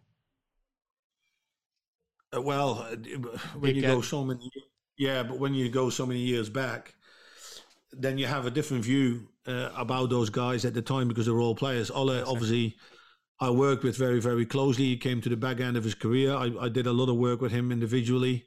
Uh, 2.35 2.43
well, 2.43 2.87
uh, 2.91 2.97
when 3.59 3.75
you 3.75 3.83
go 3.83 4.01
so 4.01 4.25
many, 4.25 4.51
yeah, 4.97 5.23
but 5.23 5.39
when 5.39 5.55
you 5.55 5.69
go 5.69 5.91
so 5.91 6.07
many 6.07 6.21
years 6.21 6.49
back, 6.49 6.95
then 7.93 8.19
you 8.19 8.27
have 8.27 8.47
a 8.47 8.51
different 8.51 8.85
view 8.85 9.29
uh, 9.47 9.71
about 9.77 10.11
those 10.11 10.31
guys 10.31 10.65
at 10.65 10.75
the 10.75 10.83
time 10.83 11.09
because 11.09 11.27
they're 11.27 11.41
all 11.41 11.55
players. 11.55 11.91
Ole, 11.91 12.11
exactly. 12.11 12.33
obviously, 12.33 12.77
I 13.41 13.51
worked 13.51 13.85
with 13.85 13.97
very, 13.97 14.21
very 14.21 14.45
closely. 14.45 14.85
He 14.85 14.97
came 14.97 15.21
to 15.23 15.29
the 15.29 15.37
back 15.37 15.61
end 15.61 15.77
of 15.77 15.85
his 15.85 15.95
career. 15.95 16.35
I, 16.35 16.51
I 16.61 16.69
did 16.69 16.87
a 16.87 16.93
lot 16.93 17.09
of 17.09 17.17
work 17.17 17.41
with 17.41 17.53
him 17.53 17.73
individually, 17.73 18.45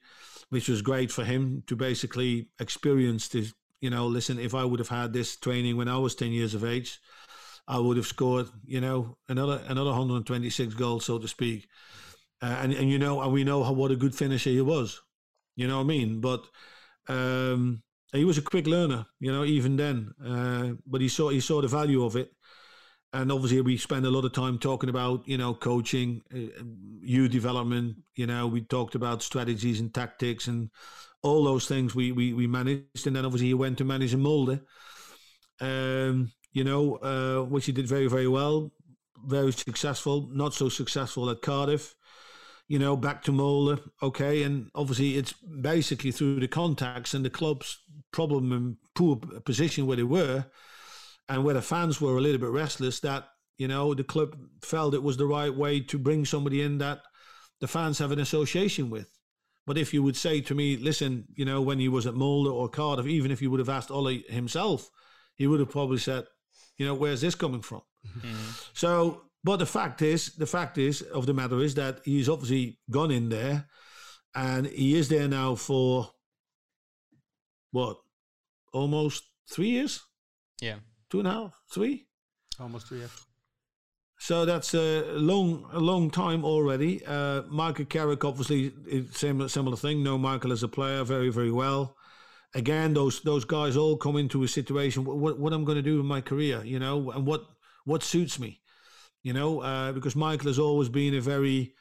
which 0.49 0.69
was 0.69 0.81
great 0.81 1.11
for 1.11 1.23
him 1.23 1.63
to 1.67 1.75
basically 1.75 2.49
experience 2.59 3.27
this. 3.29 3.53
You 3.79 3.89
know, 3.89 4.05
listen, 4.05 4.37
if 4.37 4.53
I 4.53 4.63
would 4.63 4.79
have 4.79 4.89
had 4.89 5.11
this 5.11 5.35
training 5.35 5.75
when 5.75 5.87
I 5.87 5.97
was 5.97 6.13
10 6.13 6.31
years 6.31 6.53
of 6.53 6.63
age, 6.63 6.99
I 7.67 7.79
would 7.79 7.97
have 7.97 8.05
scored, 8.05 8.47
you 8.65 8.81
know, 8.81 9.17
another 9.27 9.63
another 9.67 9.89
126 9.89 10.75
goals, 10.75 11.05
so 11.05 11.17
to 11.17 11.27
speak. 11.27 11.67
Uh, 12.41 12.57
and 12.61 12.73
and 12.73 12.89
you 12.89 12.97
know, 12.97 13.21
and 13.21 13.31
we 13.31 13.43
know 13.43 13.63
how 13.63 13.71
what 13.71 13.91
a 13.91 13.95
good 13.95 14.15
finisher 14.15 14.49
he 14.49 14.61
was. 14.61 14.99
You 15.55 15.67
know 15.67 15.77
what 15.77 15.83
I 15.83 15.87
mean? 15.87 16.21
But 16.21 16.43
um, 17.07 17.83
he 18.13 18.25
was 18.25 18.37
a 18.37 18.41
quick 18.41 18.65
learner. 18.67 19.05
You 19.19 19.31
know, 19.31 19.43
even 19.43 19.75
then. 19.75 20.11
Uh, 20.25 20.73
but 20.87 21.01
he 21.01 21.07
saw 21.07 21.29
he 21.29 21.39
saw 21.39 21.61
the 21.61 21.67
value 21.67 22.03
of 22.03 22.15
it. 22.15 22.31
And 23.13 23.29
obviously, 23.29 23.59
we 23.59 23.75
spend 23.75 24.05
a 24.05 24.09
lot 24.09 24.23
of 24.23 24.31
time 24.31 24.57
talking 24.57 24.89
about 24.89 25.27
you 25.27 25.37
know 25.37 25.53
coaching, 25.53 26.21
uh, 26.33 26.63
youth 27.01 27.31
development. 27.31 27.97
You 28.15 28.25
know, 28.25 28.47
we 28.47 28.61
talked 28.61 28.95
about 28.95 29.21
strategies 29.21 29.79
and 29.79 29.93
tactics 29.93 30.47
and 30.47 30.69
all 31.21 31.43
those 31.43 31.67
things 31.67 31.93
we 31.93 32.11
we, 32.11 32.33
we 32.33 32.47
managed. 32.47 33.05
And 33.05 33.15
then 33.15 33.25
obviously, 33.25 33.47
he 33.47 33.53
went 33.53 33.77
to 33.79 33.83
manage 33.83 34.13
in 34.13 34.21
Molde. 34.21 34.61
Um, 35.59 36.31
you 36.53 36.63
know, 36.63 36.95
uh, 36.95 37.43
which 37.43 37.65
he 37.65 37.71
did 37.71 37.87
very 37.87 38.07
very 38.07 38.27
well, 38.27 38.71
very 39.25 39.51
successful. 39.51 40.29
Not 40.31 40.53
so 40.53 40.69
successful 40.69 41.29
at 41.29 41.41
Cardiff 41.41 41.95
you 42.71 42.79
know, 42.79 42.95
back 42.95 43.21
to 43.21 43.33
Molde, 43.33 43.81
okay, 44.01 44.43
and 44.43 44.71
obviously 44.73 45.17
it's 45.17 45.33
basically 45.33 46.09
through 46.09 46.39
the 46.39 46.47
contacts 46.47 47.13
and 47.13 47.25
the 47.25 47.29
club's 47.29 47.77
problem 48.13 48.53
and 48.53 48.77
poor 48.95 49.17
position 49.43 49.85
where 49.85 49.97
they 49.97 50.03
were, 50.03 50.45
and 51.27 51.43
where 51.43 51.55
the 51.55 51.61
fans 51.61 51.99
were 51.99 52.15
a 52.15 52.21
little 52.21 52.39
bit 52.39 52.49
restless, 52.49 53.01
that 53.01 53.27
you 53.57 53.67
know 53.67 53.93
the 53.93 54.05
club 54.05 54.37
felt 54.61 54.93
it 54.93 55.03
was 55.03 55.17
the 55.17 55.25
right 55.25 55.53
way 55.53 55.81
to 55.81 55.99
bring 55.99 56.23
somebody 56.23 56.61
in 56.61 56.77
that 56.77 57.01
the 57.59 57.67
fans 57.67 57.99
have 57.99 58.13
an 58.13 58.19
association 58.19 58.89
with. 58.89 59.09
But 59.67 59.77
if 59.77 59.93
you 59.93 60.01
would 60.03 60.15
say 60.15 60.39
to 60.39 60.55
me, 60.55 60.77
listen, 60.77 61.25
you 61.35 61.43
know, 61.43 61.61
when 61.61 61.77
he 61.77 61.89
was 61.89 62.07
at 62.07 62.15
Molde 62.15 62.47
or 62.47 62.69
Cardiff, 62.69 63.05
even 63.05 63.31
if 63.31 63.41
you 63.41 63.51
would 63.51 63.59
have 63.59 63.67
asked 63.67 63.91
Ole 63.91 64.21
himself, 64.29 64.89
he 65.35 65.45
would 65.45 65.59
have 65.59 65.71
probably 65.71 65.97
said, 65.97 66.23
you 66.77 66.85
know, 66.85 66.93
where's 66.93 67.19
this 67.19 67.35
coming 67.35 67.63
from? 67.63 67.81
Mm-hmm. 68.07 68.51
So 68.71 69.23
but 69.43 69.57
the 69.57 69.65
fact 69.65 70.01
is, 70.01 70.35
the 70.35 70.45
fact 70.45 70.77
is 70.77 71.01
of 71.01 71.25
the 71.25 71.33
matter 71.33 71.61
is 71.61 71.75
that 71.75 71.99
he's 72.05 72.29
obviously 72.29 72.79
gone 72.89 73.11
in 73.11 73.29
there, 73.29 73.67
and 74.35 74.67
he 74.67 74.95
is 74.95 75.09
there 75.09 75.27
now 75.27 75.55
for 75.55 76.11
what, 77.71 77.97
almost 78.73 79.23
three 79.49 79.69
years? 79.69 80.01
Yeah, 80.61 80.75
two 81.09 81.19
and 81.19 81.27
a 81.27 81.31
half, 81.31 81.59
three, 81.73 82.07
almost 82.59 82.87
three 82.87 82.99
years. 82.99 83.11
So 84.19 84.45
that's 84.45 84.75
a 84.75 85.01
long, 85.13 85.67
a 85.73 85.79
long 85.79 86.11
time 86.11 86.45
already. 86.45 87.03
Uh, 87.03 87.41
Michael 87.49 87.85
Carrick, 87.85 88.23
obviously, 88.23 88.71
similar, 89.13 89.49
similar 89.49 89.75
thing. 89.75 90.03
Know 90.03 90.19
Michael 90.19 90.51
as 90.51 90.61
a 90.61 90.67
player 90.67 91.03
very, 91.03 91.29
very 91.29 91.51
well. 91.51 91.97
Again, 92.53 92.93
those 92.93 93.21
those 93.21 93.45
guys 93.45 93.75
all 93.75 93.97
come 93.97 94.17
into 94.17 94.43
a 94.43 94.47
situation. 94.47 95.05
What, 95.05 95.39
what 95.39 95.53
I'm 95.53 95.65
going 95.65 95.77
to 95.77 95.81
do 95.81 95.99
in 95.99 96.05
my 96.05 96.21
career, 96.21 96.63
you 96.63 96.77
know, 96.77 97.09
and 97.09 97.25
what 97.25 97.45
what 97.85 98.03
suits 98.03 98.39
me 98.39 98.61
you 99.23 99.33
know, 99.33 99.61
uh, 99.61 99.91
because 99.91 100.15
Michael 100.15 100.47
has 100.47 100.59
always 100.59 100.89
been 100.89 101.13
a 101.15 101.21
very 101.21 101.73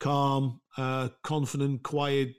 calm, 0.00 0.60
uh, 0.76 1.08
confident, 1.22 1.82
quiet 1.82 2.34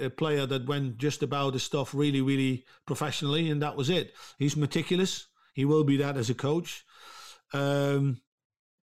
uh, 0.00 0.08
player 0.10 0.46
that 0.46 0.66
went 0.66 0.98
just 0.98 1.22
about 1.22 1.54
his 1.54 1.62
stuff 1.62 1.94
really, 1.94 2.20
really 2.20 2.64
professionally, 2.86 3.50
and 3.50 3.62
that 3.62 3.76
was 3.76 3.88
it. 3.88 4.14
He's 4.38 4.56
meticulous. 4.56 5.26
He 5.54 5.64
will 5.64 5.84
be 5.84 5.96
that 5.98 6.16
as 6.16 6.30
a 6.30 6.34
coach. 6.34 6.84
Um, 7.52 8.20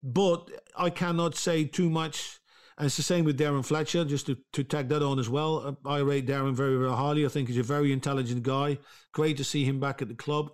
but 0.02 0.48
I 0.76 0.90
cannot 0.90 1.34
say 1.34 1.64
too 1.64 1.90
much. 1.90 2.38
And 2.78 2.86
it's 2.86 2.96
the 2.96 3.02
same 3.02 3.26
with 3.26 3.38
Darren 3.38 3.64
Fletcher, 3.64 4.06
just 4.06 4.26
to, 4.26 4.38
to 4.54 4.64
tag 4.64 4.88
that 4.88 5.02
on 5.02 5.18
as 5.18 5.28
well. 5.28 5.76
I 5.84 5.98
rate 5.98 6.26
Darren 6.26 6.54
very, 6.54 6.78
very 6.78 6.90
highly. 6.90 7.26
I 7.26 7.28
think 7.28 7.48
he's 7.48 7.58
a 7.58 7.62
very 7.62 7.92
intelligent 7.92 8.42
guy. 8.42 8.78
Great 9.12 9.36
to 9.36 9.44
see 9.44 9.64
him 9.64 9.80
back 9.80 10.00
at 10.00 10.08
the 10.08 10.14
club. 10.14 10.50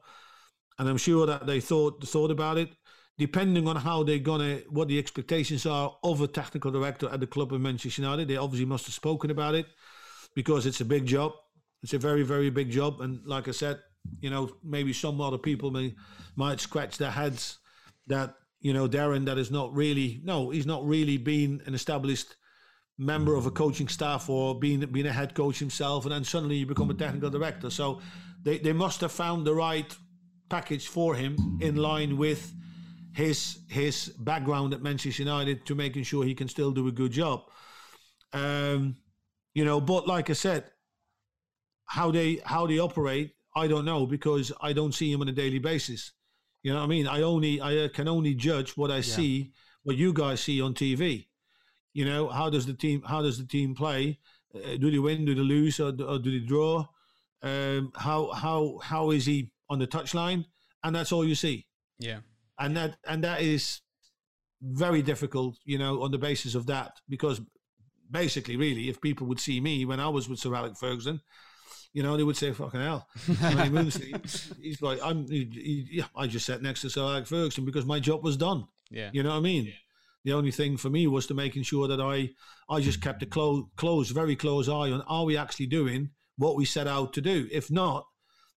And 0.79 0.89
I'm 0.89 0.97
sure 0.97 1.27
that 1.27 1.47
they 1.47 1.61
thought 1.61 2.05
thought 2.05 2.33
about 2.33 2.59
it 2.59 2.71
depending 3.19 3.67
on 3.67 3.77
how 3.77 4.03
they're 4.03 4.19
gonna 4.19 4.61
what 4.69 4.89
the 4.89 4.99
expectations 4.99 5.67
are 5.67 5.97
of 6.03 6.21
a 6.21 6.27
technical 6.27 6.71
director 6.71 7.09
at 7.09 7.21
the 7.21 7.27
club 7.27 7.53
of 7.53 7.61
Manchester 7.61 8.03
United. 8.03 8.29
They 8.29 8.37
obviously 8.37 8.67
must 8.67 8.87
have 8.87 8.95
spoken 8.95 9.31
about 9.31 9.55
it 9.55 9.67
because 10.35 10.67
it's 10.67 10.81
a 10.81 10.85
big 10.85 11.07
job. 11.07 11.33
It's 11.83 11.95
a 11.95 11.99
very 11.99 12.23
very 12.23 12.51
big 12.51 12.71
job, 12.71 13.01
and 13.01 13.25
like 13.27 13.49
I 13.49 13.53
said, 13.53 13.81
you 14.21 14.31
know, 14.31 14.51
maybe 14.63 14.93
some 14.93 15.21
other 15.21 15.39
people 15.39 15.71
may 15.71 15.95
might 16.35 16.61
scratch 16.61 16.99
their 16.99 17.11
heads 17.11 17.59
that 18.07 18.35
you 18.61 18.73
know 18.73 18.89
Darren 18.89 19.25
that 19.27 19.39
is 19.39 19.51
not 19.51 19.75
really 19.75 20.21
no, 20.25 20.51
he's 20.51 20.67
not 20.67 20.87
really 20.87 21.17
been 21.17 21.63
an 21.67 21.75
established 21.75 22.37
member 22.99 23.35
of 23.35 23.47
a 23.47 23.51
coaching 23.51 23.89
staff 23.89 24.29
or 24.29 24.59
being 24.59 24.81
being 24.81 25.07
a 25.07 25.13
head 25.13 25.35
coach 25.35 25.59
himself, 25.59 26.05
and 26.05 26.13
then 26.13 26.25
suddenly 26.25 26.57
you 26.57 26.67
become 26.67 26.91
a 26.91 26.95
technical 26.95 27.31
director. 27.31 27.71
So 27.71 28.01
they, 28.43 28.59
they 28.59 28.73
must 28.73 29.01
have 29.01 29.13
found 29.13 29.47
the 29.47 29.55
right 29.55 29.95
package 30.49 30.87
for 30.89 31.15
him 31.15 31.59
in 31.61 31.77
line 31.77 32.17
with 32.17 32.55
his 33.17 33.61
his 33.69 34.11
background 34.19 34.75
at 34.75 34.83
Manchester 34.83 35.23
United 35.23 35.65
to 35.65 35.75
making 35.75 36.03
sure 36.03 36.23
he 36.23 36.35
can 36.35 36.49
still 36.49 36.71
do 36.71 36.87
a 36.87 36.93
good 36.93 37.13
job. 37.13 37.45
Um, 38.35 38.97
you 39.55 39.65
know, 39.65 39.81
but 39.81 40.07
like 40.07 40.29
I 40.29 40.35
said, 40.35 40.65
how 41.87 42.11
they 42.11 42.43
how 42.45 42.67
they 42.67 42.79
operate, 42.79 43.35
I 43.57 43.69
don't 43.69 43.87
know 43.87 44.05
because 44.05 44.53
I 44.61 44.75
don't 44.75 44.93
see 44.93 45.11
him 45.11 45.23
on 45.23 45.29
a 45.29 45.33
daily 45.33 45.59
basis. 45.59 46.13
You 46.63 46.75
know 46.75 46.81
what 46.81 46.85
I 46.85 46.89
mean? 46.89 47.09
I 47.09 47.23
only 47.23 47.63
I 47.63 47.89
can 47.89 48.07
only 48.07 48.35
judge 48.35 48.77
what 48.77 48.91
I 48.91 48.97
yeah. 48.97 49.15
see, 49.17 49.53
what 49.83 49.97
you 49.97 50.13
guys 50.13 50.43
see 50.43 50.61
on 50.61 50.75
TV. 50.75 51.29
You 51.95 52.05
know, 52.05 52.29
how 52.29 52.51
does 52.51 52.67
the 52.67 52.75
team 52.75 53.01
how 53.01 53.23
does 53.23 53.39
the 53.39 53.47
team 53.47 53.75
play? 53.75 54.19
Uh, 54.55 54.77
do 54.77 54.91
they 54.91 54.99
win? 54.99 55.25
Do 55.25 55.35
they 55.35 55.41
lose? 55.41 55.81
Or, 55.81 55.89
or 55.89 56.19
do 56.19 56.39
they 56.39 56.45
draw? 56.45 56.85
Um, 57.41 57.93
how 57.97 58.31
how 58.33 58.79
how 58.83 59.11
is 59.11 59.25
he 59.25 59.53
on 59.71 59.79
the 59.79 59.87
touchline? 59.87 60.45
And 60.85 60.95
that's 60.95 61.13
all 61.13 61.25
you 61.25 61.35
see. 61.35 61.67
Yeah, 61.99 62.19
and 62.59 62.77
that 62.77 62.97
and 63.07 63.25
that 63.25 63.41
is 63.41 63.81
very 64.63 65.03
difficult, 65.03 65.57
you 65.65 65.79
know, 65.79 66.03
on 66.03 66.11
the 66.11 66.19
basis 66.19 66.55
of 66.55 66.67
that 66.67 66.93
because 67.09 67.41
basically, 68.11 68.57
really, 68.57 68.89
if 68.89 69.01
people 69.01 69.27
would 69.27 69.41
see 69.41 69.61
me 69.61 69.85
when 69.85 70.01
I 70.01 70.09
was 70.09 70.29
with 70.29 70.39
Sir 70.39 70.55
Alex 70.55 70.79
Ferguson, 70.79 71.21
you 71.93 72.03
know, 72.03 72.17
they 72.17 72.23
would 72.23 72.37
say, 72.37 72.53
"Fucking 72.53 72.81
hell!" 72.81 73.09
he's 74.61 74.83
like, 74.83 74.99
"I'm." 75.03 75.27
He, 75.27 75.49
he, 75.53 75.89
yeah, 75.93 76.07
I 76.15 76.27
just 76.27 76.47
sat 76.47 76.63
next 76.63 76.83
to 76.83 76.91
Sir 76.91 77.03
Alex 77.03 77.29
Ferguson 77.29 77.65
because 77.65 77.87
my 77.87 78.01
job 78.01 78.23
was 78.23 78.37
done. 78.37 78.67
Yeah, 78.91 79.11
you 79.13 79.23
know 79.23 79.31
what 79.31 79.39
I 79.39 79.41
mean. 79.41 79.67
Yeah. 79.67 79.73
The 80.25 80.33
only 80.33 80.51
thing 80.51 80.77
for 80.77 80.91
me 80.91 81.07
was 81.07 81.27
to 81.29 81.35
making 81.35 81.63
sure 81.63 81.87
that 81.87 82.01
I, 82.01 82.31
I 82.69 82.81
just 82.81 83.01
kept 83.01 83.23
a 83.23 83.27
close, 83.27 83.63
close, 83.77 84.11
very 84.11 84.35
close 84.35 84.69
eye 84.69 84.91
on 84.91 85.03
are 85.03 85.25
we 85.25 85.37
actually 85.37 85.67
doing 85.67 86.11
what 86.37 86.57
we 86.57 86.65
set 86.65 86.89
out 86.89 87.13
to 87.13 87.21
do. 87.21 87.49
If 87.53 87.71
not, 87.71 88.05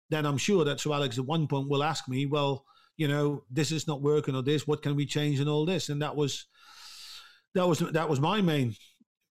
then 0.09 0.25
I'm 0.25 0.39
sure 0.39 0.65
that 0.65 0.79
Sir 0.79 0.93
Alex 0.93 1.19
at 1.19 1.27
one 1.27 1.45
point 1.45 1.69
will 1.69 1.83
ask 1.83 2.09
me, 2.09 2.25
well, 2.25 2.65
you 2.99 3.07
know, 3.07 3.43
this 3.49 3.71
is 3.71 3.87
not 3.87 4.01
working 4.01 4.35
or 4.35 4.43
this, 4.43 4.67
what 4.67 4.81
can 4.81 4.93
we 4.93 5.05
change 5.05 5.39
and 5.39 5.49
all 5.49 5.65
this? 5.65 5.87
And 5.87 6.01
that 6.01 6.17
was, 6.17 6.47
that 7.55 7.65
was, 7.65 7.79
that 7.79 8.09
was 8.09 8.19
my 8.19 8.41
main, 8.41 8.75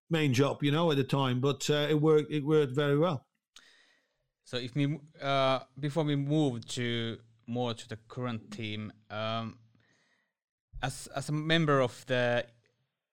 main 0.09 0.33
job, 0.33 0.63
you 0.63 0.71
know, 0.71 0.89
at 0.89 0.97
the 0.97 1.03
time, 1.03 1.39
but 1.39 1.69
uh, 1.69 1.85
it 1.87 2.01
worked, 2.01 2.31
it 2.31 2.43
worked 2.43 2.73
very 2.75 2.97
well. 2.97 3.27
So 4.43 4.57
if 4.57 4.73
we, 4.73 4.97
uh, 5.21 5.59
before 5.79 6.03
we 6.03 6.15
move 6.15 6.65
to 6.69 7.19
more 7.45 7.75
to 7.75 7.87
the 7.87 7.99
current 8.07 8.49
team, 8.49 8.91
um, 9.11 9.59
as 10.81 11.07
as 11.15 11.29
a 11.29 11.31
member 11.31 11.79
of 11.81 12.05
the 12.07 12.45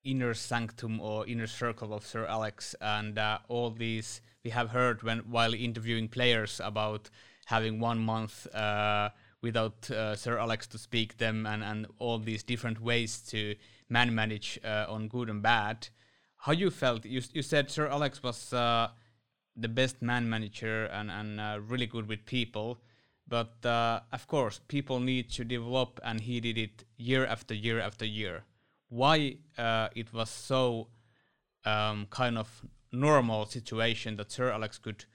inner 0.04 0.32
sanctum 0.32 1.00
or 1.00 1.26
inner 1.26 1.46
circle 1.46 1.92
of 1.92 2.07
Sir 2.07 2.24
Alex, 2.24 2.74
and 2.80 3.18
uh, 3.18 3.38
all 3.48 3.70
these 3.70 4.22
we 4.42 4.50
have 4.50 4.70
heard 4.70 5.02
when 5.02 5.18
while 5.30 5.52
interviewing 5.52 6.09
players 6.09 6.61
about 6.64 7.11
having 7.46 7.80
one 7.80 7.98
month 7.98 8.46
uh, 8.54 9.11
without 9.43 9.91
uh, 9.91 10.16
Sir 10.16 10.39
Alex 10.39 10.66
to 10.68 10.78
speak 10.78 11.18
them, 11.18 11.47
and 11.47 11.62
and 11.62 11.87
all 11.99 12.18
these 12.18 12.43
different 12.43 12.80
ways 12.80 13.20
to 13.28 13.55
man 13.89 14.14
manage 14.14 14.59
uh, 14.64 14.87
on 14.89 15.09
good 15.09 15.28
and 15.28 15.43
bad. 15.43 15.89
How 16.39 16.53
you 16.53 16.70
felt? 16.70 17.05
You 17.05 17.22
you 17.32 17.43
said 17.43 17.70
Sir 17.70 17.89
Alex 17.89 18.22
was 18.22 18.53
uh, 18.53 18.89
the 19.57 19.68
best 19.68 20.03
man 20.03 20.28
manager 20.28 20.87
and 20.87 21.11
and 21.11 21.41
uh, 21.41 21.61
really 21.66 21.87
good 21.87 22.09
with 22.09 22.24
people 22.26 22.78
but 23.28 23.64
uh, 23.64 24.01
of 24.12 24.26
course, 24.26 24.61
people 24.68 25.01
need 25.01 25.30
to 25.30 25.45
develop, 25.45 25.99
and 26.05 26.20
he 26.20 26.41
did 26.41 26.57
it 26.57 26.84
year 26.97 27.26
after 27.26 27.55
year 27.55 27.80
after 27.80 28.05
year. 28.05 28.45
Why 28.89 29.39
uh, 29.59 29.89
it 29.97 30.12
was 30.12 30.30
so 30.30 30.89
um, 31.64 32.07
kind 32.11 32.39
of 32.39 32.62
normal 32.93 33.47
situation 33.47 34.16
that 34.16 34.30
Sir 34.30 34.51
Alex 34.51 34.78
could 34.78 35.07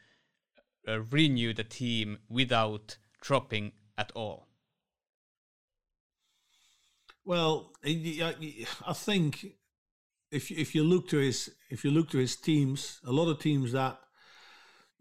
renew 1.09 1.53
the 1.53 1.63
team 1.63 2.17
without 2.27 2.97
dropping 3.21 3.71
at 3.97 4.11
all? 4.15 4.47
Well, 7.23 7.73
I 7.85 8.93
think 8.93 9.45
if 10.31 10.49
if 10.51 10.73
you 10.73 10.83
look 10.83 11.07
to 11.09 11.17
his 11.17 11.51
if 11.69 11.83
you 11.83 11.91
look 11.91 12.09
to 12.11 12.17
his 12.17 12.35
teams, 12.35 12.99
a 13.05 13.11
lot 13.11 13.29
of 13.29 13.39
teams 13.39 13.73
that 13.73 13.99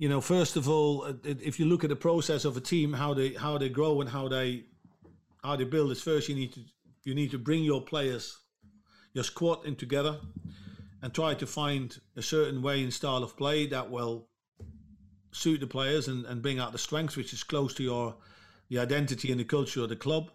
you 0.00 0.08
know, 0.08 0.22
first 0.22 0.56
of 0.56 0.66
all, 0.66 1.04
uh, 1.04 1.12
if 1.24 1.60
you 1.60 1.66
look 1.66 1.84
at 1.84 1.90
the 1.90 1.96
process 1.96 2.46
of 2.46 2.56
a 2.56 2.60
team, 2.60 2.94
how 2.94 3.12
they 3.12 3.34
how 3.34 3.58
they 3.58 3.68
grow 3.68 4.00
and 4.00 4.08
how 4.08 4.28
they 4.28 4.64
how 5.44 5.56
they 5.56 5.64
build 5.64 5.92
is 5.92 6.02
first 6.02 6.28
you 6.28 6.34
need 6.34 6.52
to 6.54 6.60
you 7.04 7.14
need 7.14 7.30
to 7.30 7.38
bring 7.38 7.62
your 7.62 7.82
players, 7.82 8.38
your 9.12 9.24
squad 9.24 9.66
in 9.66 9.76
together, 9.76 10.18
and 11.02 11.12
try 11.12 11.34
to 11.34 11.46
find 11.46 12.00
a 12.16 12.22
certain 12.22 12.62
way 12.62 12.82
and 12.82 12.92
style 12.92 13.22
of 13.22 13.36
play 13.36 13.66
that 13.66 13.90
will 13.90 14.26
suit 15.32 15.60
the 15.60 15.66
players 15.66 16.08
and, 16.08 16.24
and 16.26 16.40
bring 16.42 16.58
out 16.58 16.72
the 16.72 16.78
strengths 16.78 17.16
which 17.16 17.32
is 17.32 17.42
close 17.42 17.74
to 17.74 17.82
your 17.82 18.16
the 18.70 18.78
identity 18.78 19.30
and 19.30 19.40
the 19.40 19.44
culture 19.44 19.82
of 19.82 19.90
the 19.90 19.96
club. 19.96 20.30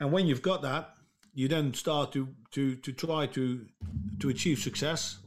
And 0.00 0.10
when 0.10 0.26
you've 0.26 0.42
got 0.42 0.62
that, 0.62 0.94
you 1.34 1.46
then 1.46 1.74
start 1.74 2.12
to 2.12 2.28
to 2.52 2.74
to 2.76 2.92
try 2.92 3.26
to 3.26 3.66
to 4.18 4.28
achieve 4.28 4.58
success 4.58 5.18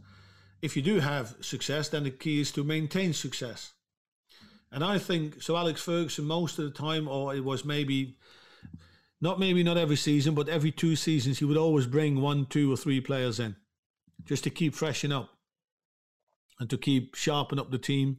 if 0.61 0.75
you 0.75 0.81
do 0.81 0.99
have 0.99 1.35
success, 1.41 1.89
then 1.89 2.03
the 2.03 2.11
key 2.11 2.39
is 2.39 2.51
to 2.51 2.63
maintain 2.63 3.13
success. 3.13 3.73
And 4.71 4.83
I 4.83 4.99
think 4.99 5.41
so. 5.41 5.57
Alex 5.57 5.81
Ferguson, 5.81 6.25
most 6.25 6.59
of 6.59 6.65
the 6.65 6.71
time, 6.71 7.07
or 7.07 7.35
it 7.35 7.43
was 7.43 7.65
maybe 7.65 8.17
not 9.19 9.39
maybe 9.39 9.63
not 9.63 9.77
every 9.77 9.95
season, 9.95 10.33
but 10.33 10.47
every 10.47 10.71
two 10.71 10.95
seasons, 10.95 11.39
he 11.39 11.45
would 11.45 11.57
always 11.57 11.87
bring 11.87 12.21
one, 12.21 12.45
two, 12.45 12.71
or 12.71 12.77
three 12.77 13.01
players 13.01 13.39
in 13.39 13.55
just 14.23 14.43
to 14.43 14.49
keep 14.49 14.75
freshen 14.75 15.11
up 15.11 15.29
and 16.59 16.69
to 16.69 16.77
keep 16.77 17.15
sharpen 17.15 17.59
up 17.59 17.71
the 17.71 17.77
team, 17.79 18.17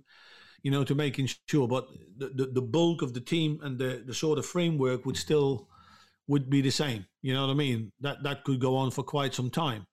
you 0.63 0.71
know, 0.71 0.85
to 0.85 0.95
making 0.95 1.29
sure. 1.49 1.69
But 1.69 1.89
the, 2.17 2.29
the, 2.29 2.47
the 2.47 2.63
bulk 2.63 3.03
of 3.03 3.15
the 3.15 3.21
team 3.21 3.59
and 3.63 3.79
the, 3.79 4.03
the 4.07 4.15
sort 4.15 4.39
of 4.39 4.47
framework 4.47 5.05
would 5.05 5.17
still 5.17 5.69
would 6.29 6.49
be 6.49 6.61
the 6.61 6.71
same. 6.71 7.07
You 7.21 7.35
know 7.35 7.47
what 7.47 7.53
I 7.53 7.57
mean? 7.57 7.93
That 8.01 8.23
that 8.23 8.45
could 8.45 8.61
go 8.61 8.77
on 8.77 8.91
for 8.91 9.03
quite 9.03 9.35
some 9.35 9.51
time. 9.51 9.87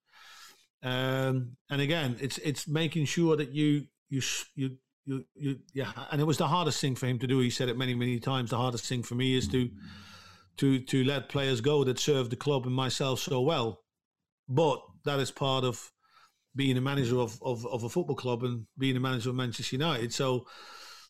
Um, 0.84 1.58
and 1.70 1.82
again, 1.82 2.18
it's 2.22 2.38
it's 2.40 2.68
making 2.68 3.06
sure 3.06 3.36
that 3.36 3.52
you 3.52 3.88
you 4.10 4.22
you 4.56 4.78
you 5.06 5.26
you 5.36 5.60
yeah. 5.74 5.92
And 6.12 6.22
it 6.22 6.26
was 6.26 6.38
the 6.38 6.48
hardest 6.48 6.80
thing 6.80 6.96
for 6.96 7.08
him 7.08 7.20
to 7.20 7.28
do. 7.28 7.40
He 7.40 7.50
said 7.50 7.70
it 7.70 7.78
many 7.78 7.96
many 7.96 8.20
times. 8.20 8.52
The 8.52 8.58
hardest 8.58 8.86
thing 8.86 9.04
for 9.04 9.16
me 9.16 9.36
is 9.36 9.48
to 9.50 9.70
to 10.58 10.80
to 10.80 11.04
let 11.04 11.30
players 11.30 11.62
go 11.62 11.84
that 11.84 12.00
serve 12.00 12.30
the 12.30 12.36
club 12.36 12.66
and 12.66 12.76
myself 12.76 13.20
so 13.20 13.42
well. 13.42 13.82
But 14.48 14.82
that 15.06 15.20
is 15.20 15.32
part 15.32 15.64
of 15.64 15.92
being 16.60 16.78
a 16.78 16.82
manager 16.82 17.18
of, 17.18 17.42
of, 17.42 17.66
of 17.68 17.86
a 17.86 17.90
football 17.90 18.18
club 18.18 18.44
and 18.44 18.66
being 18.78 18.98
a 18.98 19.00
manager 19.00 19.30
of 19.30 19.36
Manchester 19.36 19.78
United. 19.78 20.14
So 20.14 20.46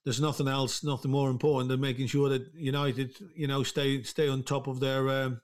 there's 0.04 0.22
nothing 0.22 0.48
else, 0.48 0.84
nothing 0.84 1.10
more 1.10 1.32
important 1.32 1.70
than 1.70 1.82
making 1.82 2.06
sure 2.06 2.30
that 2.30 2.54
United, 2.54 3.18
you 3.36 3.48
know, 3.48 3.64
stay 3.64 4.04
stay 4.04 4.30
on 4.30 4.44
top 4.44 4.68
of 4.68 4.80
their 4.80 5.10
um, 5.10 5.42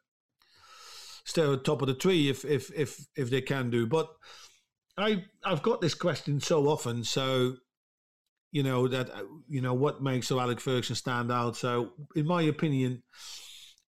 stay 1.24 1.42
on 1.42 1.64
top 1.64 1.82
of 1.82 1.88
the 1.88 1.96
tree 1.96 2.30
if 2.30 2.46
if 2.46 2.72
if 2.76 3.04
if 3.18 3.32
they 3.32 3.42
can 3.42 3.72
do. 3.72 3.88
But 3.88 4.08
I 4.96 5.24
I've 5.44 5.64
got 5.64 5.82
this 5.82 5.96
question 5.96 6.40
so 6.40 6.68
often, 6.68 7.04
so 7.04 7.56
you 8.52 8.62
know 8.62 8.88
that 8.88 9.10
uh, 9.10 9.24
you 9.50 9.62
know 9.62 9.74
what 9.74 10.04
makes 10.04 10.28
Sir 10.28 10.40
Alex 10.40 10.62
Ferguson 10.62 10.96
stand 10.96 11.32
out. 11.32 11.58
So 11.58 11.94
in 12.16 12.28
my 12.28 12.44
opinion, 12.44 13.02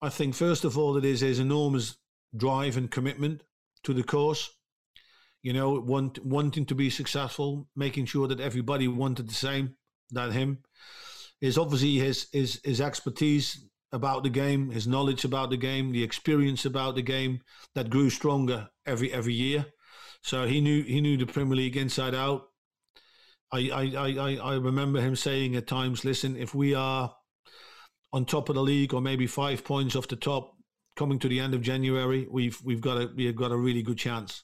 I 0.02 0.08
think 0.08 0.34
first 0.34 0.64
of 0.64 0.76
all 0.76 0.96
it 0.96 1.04
is 1.04 1.20
his 1.20 1.38
enormous 1.38 1.96
drive 2.36 2.76
and 2.76 2.90
commitment 2.90 3.44
to 3.84 3.94
the 3.94 4.02
course. 4.02 4.50
You 5.42 5.52
know, 5.52 5.80
want, 5.80 6.24
wanting 6.24 6.66
to 6.66 6.74
be 6.74 6.90
successful, 6.90 7.68
making 7.76 8.06
sure 8.06 8.26
that 8.28 8.40
everybody 8.40 8.88
wanted 8.88 9.28
the 9.28 9.34
same 9.34 9.76
that 10.10 10.32
him. 10.32 10.58
Is 11.40 11.56
obviously 11.56 11.96
his 11.96 12.26
his 12.32 12.60
his 12.64 12.80
expertise 12.80 13.64
about 13.92 14.24
the 14.24 14.30
game, 14.30 14.70
his 14.70 14.88
knowledge 14.88 15.24
about 15.24 15.50
the 15.50 15.56
game, 15.56 15.92
the 15.92 16.02
experience 16.02 16.64
about 16.64 16.96
the 16.96 17.02
game 17.02 17.40
that 17.74 17.90
grew 17.90 18.10
stronger 18.10 18.68
every 18.84 19.12
every 19.12 19.34
year. 19.34 19.66
So 20.22 20.46
he 20.46 20.60
knew 20.60 20.82
he 20.82 21.00
knew 21.00 21.16
the 21.16 21.26
Premier 21.26 21.56
League 21.56 21.76
inside 21.76 22.14
out. 22.14 22.48
I 23.52 23.70
I, 23.70 24.14
I, 24.18 24.36
I 24.36 24.54
remember 24.56 25.00
him 25.00 25.14
saying 25.14 25.54
at 25.54 25.68
times, 25.68 26.04
listen, 26.04 26.36
if 26.36 26.54
we 26.54 26.74
are 26.74 27.14
on 28.12 28.24
top 28.24 28.48
of 28.48 28.56
the 28.56 28.62
league 28.62 28.94
or 28.94 29.00
maybe 29.00 29.26
five 29.26 29.64
points 29.64 29.94
off 29.94 30.08
the 30.08 30.16
top 30.16 30.54
coming 30.96 31.18
to 31.20 31.28
the 31.28 31.40
end 31.40 31.54
of 31.54 31.62
January, 31.62 32.26
we've 32.30 32.60
we've 32.64 32.80
got 32.80 33.00
a 33.00 33.10
we've 33.14 33.36
got 33.36 33.52
a 33.52 33.56
really 33.56 33.82
good 33.82 33.98
chance. 33.98 34.42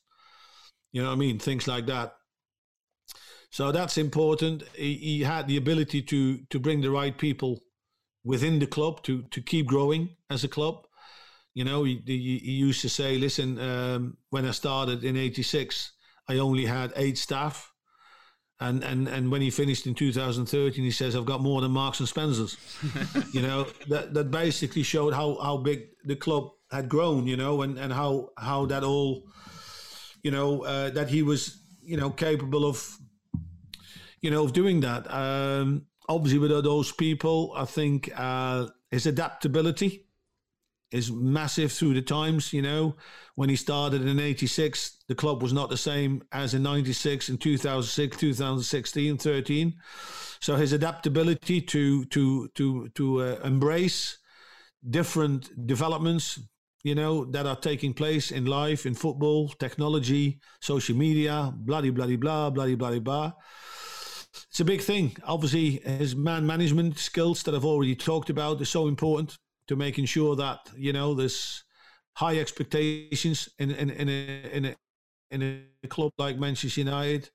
You 0.95 1.03
know 1.03 1.11
what 1.11 1.17
I 1.17 1.19
mean? 1.19 1.39
Things 1.41 1.67
like 1.69 1.87
that. 1.87 2.17
So 3.51 3.73
that's 3.73 3.99
important. 3.99 4.63
He, 4.75 4.95
he 4.95 5.23
had 5.25 5.49
the 5.49 5.59
ability 5.59 6.03
to 6.03 6.39
to 6.51 6.61
bring 6.61 6.83
the 6.83 6.91
right 6.91 7.19
people 7.19 7.61
within 8.25 8.59
the 8.61 8.67
club 8.67 9.03
to 9.03 9.23
to 9.31 9.43
keep 9.43 9.67
growing 9.67 10.17
as 10.31 10.45
a 10.45 10.49
club. 10.49 10.87
You 11.55 11.65
know, 11.65 11.85
he, 11.85 12.03
he, 12.07 12.39
he 12.39 12.53
used 12.53 12.81
to 12.83 12.89
say, 12.89 13.19
"Listen, 13.19 13.59
um, 13.61 14.19
when 14.31 14.47
I 14.47 14.53
started 14.53 15.05
in 15.05 15.17
'86, 15.17 15.93
I 16.29 16.39
only 16.39 16.67
had 16.67 16.93
eight 16.97 17.19
staff, 17.19 17.73
And, 18.61 18.85
and 18.85 19.09
and 19.09 19.33
when 19.33 19.43
he 19.43 19.51
finished 19.51 19.87
in 19.87 19.95
2013, 19.95 20.85
he 20.85 20.91
says, 20.93 21.17
"I've 21.17 21.27
got 21.27 21.41
more 21.41 21.61
than 21.61 21.73
Marks 21.73 22.01
and 22.01 22.09
Spencers." 22.09 22.57
you 23.33 23.43
know 23.43 23.67
that 23.89 24.15
that 24.15 24.31
basically 24.31 24.85
showed 24.85 25.13
how 25.13 25.39
how 25.43 25.57
big 25.59 25.81
the 26.05 26.17
club 26.17 26.51
had 26.71 26.89
grown. 26.89 27.27
You 27.27 27.37
know, 27.37 27.63
and 27.63 27.79
and 27.79 27.93
how 27.93 28.31
how 28.39 28.67
that 28.67 28.85
all, 28.85 29.25
you 30.25 30.33
know, 30.33 30.65
uh, 30.65 30.91
that 30.91 31.09
he 31.09 31.23
was 31.23 31.61
you 31.81 31.97
know 31.97 32.11
capable 32.11 32.65
of, 32.65 32.99
you 34.21 34.31
know, 34.31 34.43
of 34.43 34.53
doing 34.53 34.81
that. 34.81 35.09
Um, 35.13 35.87
obviously, 36.09 36.41
with 36.41 36.51
those 36.51 36.91
people, 36.91 37.53
I 37.55 37.67
think 37.67 38.11
uh, 38.17 38.67
his 38.91 39.07
adaptability 39.07 40.07
is 40.91 41.13
massive 41.13 41.73
through 41.73 41.95
the 41.95 42.03
times. 42.03 42.53
You 42.53 42.63
know, 42.63 42.97
when 43.35 43.51
he 43.51 43.57
started 43.57 44.07
in 44.07 44.19
'86, 44.19 45.05
the 45.09 45.15
club 45.15 45.43
was 45.43 45.53
not 45.53 45.69
the 45.69 45.77
same 45.77 46.23
as 46.33 46.55
in 46.55 46.63
'96, 46.63 47.29
in 47.29 47.39
2006, 47.39 48.17
2016, 48.17 49.19
13. 49.19 49.75
So 50.41 50.57
his 50.57 50.73
adaptability 50.73 51.61
to 51.61 52.07
to 52.07 52.49
to 52.49 52.89
to 52.89 53.23
uh, 53.23 53.41
embrace 53.45 54.19
different 54.89 55.67
developments, 55.67 56.39
you 56.85 56.95
know, 56.95 57.25
that 57.25 57.47
are 57.47 57.57
taking 57.57 57.93
place 57.93 58.31
in 58.31 58.45
life, 58.45 58.87
in 58.87 58.95
football, 58.95 59.49
technology, 59.49 60.39
social 60.61 60.97
media, 60.97 61.53
bloody 61.57 61.91
bloody 61.91 62.17
blah, 62.17 62.51
bloody 62.51 62.77
bloody 62.77 63.01
blah. 63.01 63.21
Blah 63.21 63.31
blah. 63.31 63.41
It's 64.51 64.61
a 64.61 64.65
big 64.65 64.81
thing. 64.81 65.17
Obviously, 65.25 65.81
his 65.99 66.17
man 66.17 66.47
management 66.47 66.99
skills 66.99 67.43
that 67.45 67.55
I've 67.55 67.65
already 67.65 67.95
talked 67.95 68.31
about 68.31 68.61
is 68.61 68.69
so 68.69 68.89
important 68.89 69.37
to 69.69 69.77
making 69.77 70.07
sure 70.07 70.37
that 70.37 70.59
you 70.77 70.93
know 70.93 71.15
there's 71.15 71.65
high 72.15 72.39
expectations 72.39 73.49
in 73.59 73.71
in 73.71 73.91
in 73.91 74.09
a 74.09 74.51
in 74.53 74.65
a, 74.67 74.77
in 75.31 75.65
a 75.83 75.89
club 75.89 76.13
like 76.19 76.39
Manchester 76.39 76.81
United. 76.81 77.31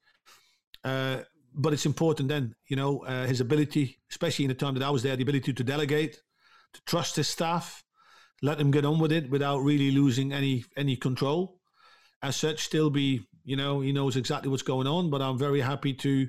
Uh, 0.84 1.20
but 1.54 1.74
it's 1.74 1.86
important 1.86 2.30
then, 2.30 2.54
you 2.68 2.76
know, 2.76 3.00
uh, 3.06 3.26
his 3.26 3.42
ability, 3.42 4.00
especially 4.12 4.46
in 4.46 4.50
the 4.50 4.56
time 4.56 4.76
that 4.76 4.84
I 4.84 4.90
was 4.92 5.02
there, 5.04 5.16
the 5.16 5.24
ability 5.24 5.52
to 5.52 5.64
delegate, 5.64 6.22
to 6.74 6.82
trust 6.86 7.16
his 7.16 7.28
staff, 7.28 7.84
let 8.42 8.58
them 8.58 8.72
get 8.72 8.86
on 8.86 9.00
with 9.00 9.12
it 9.12 9.30
without 9.30 9.60
really 9.60 9.92
losing 9.92 10.34
any 10.34 10.64
any 10.78 10.96
control. 10.96 11.60
As 12.22 12.36
such, 12.36 12.64
still 12.64 12.90
be, 12.90 13.22
you 13.46 13.56
know, 13.56 13.80
he 13.80 13.94
knows 13.94 14.18
exactly 14.18 14.50
what's 14.50 14.64
going 14.64 14.88
on. 14.88 15.10
But 15.10 15.22
I'm 15.22 15.38
very 15.38 15.62
happy 15.62 15.94
to 15.94 16.28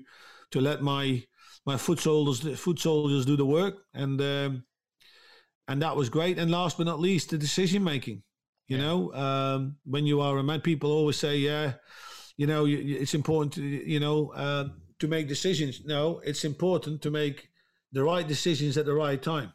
to 0.52 0.60
let 0.60 0.82
my 0.82 1.24
my 1.66 1.76
foot 1.76 2.00
soldiers 2.00 2.58
foot 2.58 2.78
soldiers 2.78 3.26
do 3.26 3.36
the 3.36 3.46
work, 3.46 3.74
and 3.94 4.20
um, 4.20 4.64
and 5.68 5.82
that 5.82 5.96
was 5.96 6.08
great. 6.08 6.38
And 6.38 6.50
last 6.50 6.78
but 6.78 6.86
not 6.86 7.00
least, 7.00 7.30
the 7.30 7.38
decision 7.38 7.84
making. 7.84 8.22
You 8.68 8.76
yeah. 8.76 8.82
know, 8.82 9.14
um, 9.14 9.76
when 9.84 10.06
you 10.06 10.20
are 10.20 10.38
a 10.38 10.42
man, 10.42 10.60
people 10.60 10.92
always 10.92 11.16
say, 11.16 11.38
yeah, 11.38 11.74
you 12.36 12.46
know, 12.46 12.66
it's 12.66 13.14
important 13.14 13.54
to 13.54 13.62
you 13.62 14.00
know 14.00 14.28
uh, 14.30 14.68
to 15.00 15.08
make 15.08 15.28
decisions. 15.28 15.82
No, 15.84 16.20
it's 16.24 16.44
important 16.44 17.02
to 17.02 17.10
make 17.10 17.48
the 17.92 18.02
right 18.02 18.26
decisions 18.26 18.78
at 18.78 18.86
the 18.86 18.94
right 18.94 19.20
time. 19.20 19.52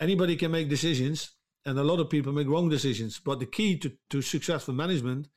Anybody 0.00 0.36
can 0.36 0.50
make 0.50 0.68
decisions, 0.68 1.30
and 1.64 1.78
a 1.78 1.84
lot 1.84 2.00
of 2.00 2.10
people 2.10 2.32
make 2.32 2.48
wrong 2.48 2.68
decisions. 2.68 3.20
But 3.24 3.38
the 3.38 3.46
key 3.46 3.78
to, 3.78 3.92
to 4.10 4.22
successful 4.22 4.74
management 4.74 5.28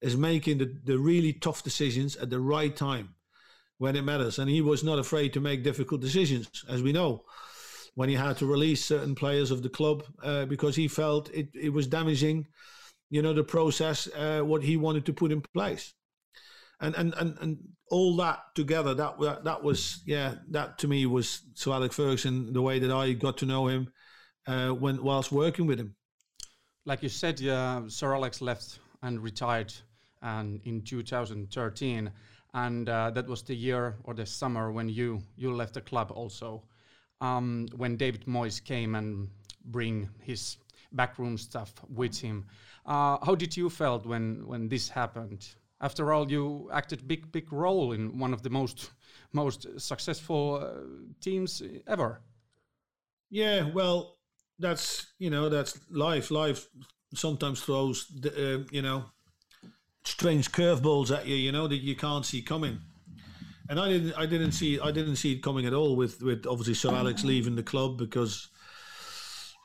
is 0.00 0.16
making 0.16 0.58
the, 0.58 0.74
the 0.84 0.98
really 0.98 1.32
tough 1.32 1.62
decisions 1.62 2.16
at 2.16 2.30
the 2.30 2.40
right 2.40 2.74
time 2.74 3.14
when 3.78 3.96
it 3.96 4.02
matters. 4.02 4.38
And 4.38 4.50
he 4.50 4.60
was 4.60 4.82
not 4.82 4.98
afraid 4.98 5.32
to 5.34 5.40
make 5.40 5.62
difficult 5.62 6.00
decisions, 6.00 6.64
as 6.68 6.82
we 6.82 6.92
know 6.92 7.24
when 7.94 8.10
he 8.10 8.14
had 8.14 8.36
to 8.36 8.46
release 8.46 8.84
certain 8.84 9.14
players 9.14 9.50
of 9.50 9.62
the 9.62 9.70
club 9.70 10.04
uh, 10.22 10.44
because 10.44 10.76
he 10.76 10.86
felt 10.86 11.30
it, 11.30 11.48
it 11.54 11.72
was 11.72 11.86
damaging, 11.86 12.46
you 13.08 13.22
know, 13.22 13.32
the 13.32 13.42
process, 13.42 14.06
uh, 14.14 14.40
what 14.40 14.62
he 14.62 14.76
wanted 14.76 15.06
to 15.06 15.14
put 15.14 15.32
in 15.32 15.40
place. 15.54 15.94
And, 16.78 16.94
and, 16.94 17.14
and, 17.14 17.38
and 17.40 17.58
all 17.90 18.14
that 18.16 18.40
together, 18.54 18.92
that, 18.92 19.18
that 19.20 19.44
that 19.44 19.62
was, 19.62 20.02
yeah, 20.04 20.34
that 20.50 20.76
to 20.78 20.88
me 20.88 21.06
was 21.06 21.40
Sir 21.54 21.72
Alex 21.72 21.96
Ferguson, 21.96 22.52
the 22.52 22.60
way 22.60 22.78
that 22.78 22.92
I 22.92 23.14
got 23.14 23.38
to 23.38 23.46
know 23.46 23.66
him 23.66 23.90
uh, 24.46 24.70
when 24.70 25.02
whilst 25.02 25.32
working 25.32 25.66
with 25.66 25.78
him. 25.78 25.94
Like 26.84 27.02
you 27.02 27.08
said, 27.08 27.44
uh, 27.44 27.88
Sir 27.88 28.14
Alex 28.14 28.40
left 28.40 28.78
and 29.02 29.20
retired 29.20 29.72
and 30.22 30.60
in 30.64 30.82
2013 30.82 32.10
and 32.54 32.88
uh, 32.88 33.10
that 33.10 33.26
was 33.26 33.42
the 33.42 33.54
year 33.54 33.96
or 34.04 34.14
the 34.14 34.26
summer 34.26 34.72
when 34.72 34.88
you 34.88 35.22
you 35.36 35.54
left 35.54 35.74
the 35.74 35.80
club 35.80 36.10
also 36.10 36.62
um, 37.20 37.66
when 37.76 37.96
David 37.96 38.24
Moyes 38.26 38.62
came 38.62 38.94
and 38.94 39.28
bring 39.66 40.08
his 40.22 40.56
backroom 40.92 41.36
stuff 41.38 41.72
with 41.88 42.18
him. 42.18 42.46
Uh, 42.84 43.18
how 43.24 43.34
did 43.34 43.56
you 43.56 43.68
felt 43.68 44.06
when 44.06 44.46
when 44.46 44.68
this 44.68 44.88
happened? 44.88 45.46
After 45.80 46.12
all, 46.12 46.30
you 46.30 46.70
acted 46.72 47.06
big 47.06 47.30
big 47.32 47.52
role 47.52 47.92
in 47.92 48.18
one 48.18 48.32
of 48.32 48.42
the 48.42 48.50
most 48.50 48.90
most 49.32 49.66
successful 49.78 50.56
uh, 50.62 50.70
teams 51.20 51.62
ever. 51.86 52.22
Yeah, 53.28 53.68
well, 53.74 54.15
that's 54.58 55.14
you 55.18 55.30
know 55.30 55.48
that's 55.48 55.78
life. 55.90 56.30
Life 56.30 56.66
sometimes 57.14 57.62
throws 57.62 58.06
uh, 58.24 58.58
you 58.70 58.82
know 58.82 59.04
strange 60.04 60.52
curveballs 60.52 61.16
at 61.16 61.26
you, 61.26 61.36
you 61.36 61.52
know 61.52 61.66
that 61.66 61.76
you 61.76 61.96
can't 61.96 62.24
see 62.24 62.42
coming. 62.42 62.78
And 63.68 63.80
I 63.80 63.88
didn't 63.88 64.14
I 64.14 64.26
didn't 64.26 64.52
see 64.52 64.78
I 64.80 64.92
didn't 64.92 65.16
see 65.16 65.32
it 65.32 65.42
coming 65.42 65.66
at 65.66 65.74
all 65.74 65.96
with 65.96 66.22
with 66.22 66.46
obviously 66.46 66.74
Sir 66.74 66.94
Alex 66.94 67.24
leaving 67.24 67.56
the 67.56 67.64
club 67.64 67.98
because 67.98 68.48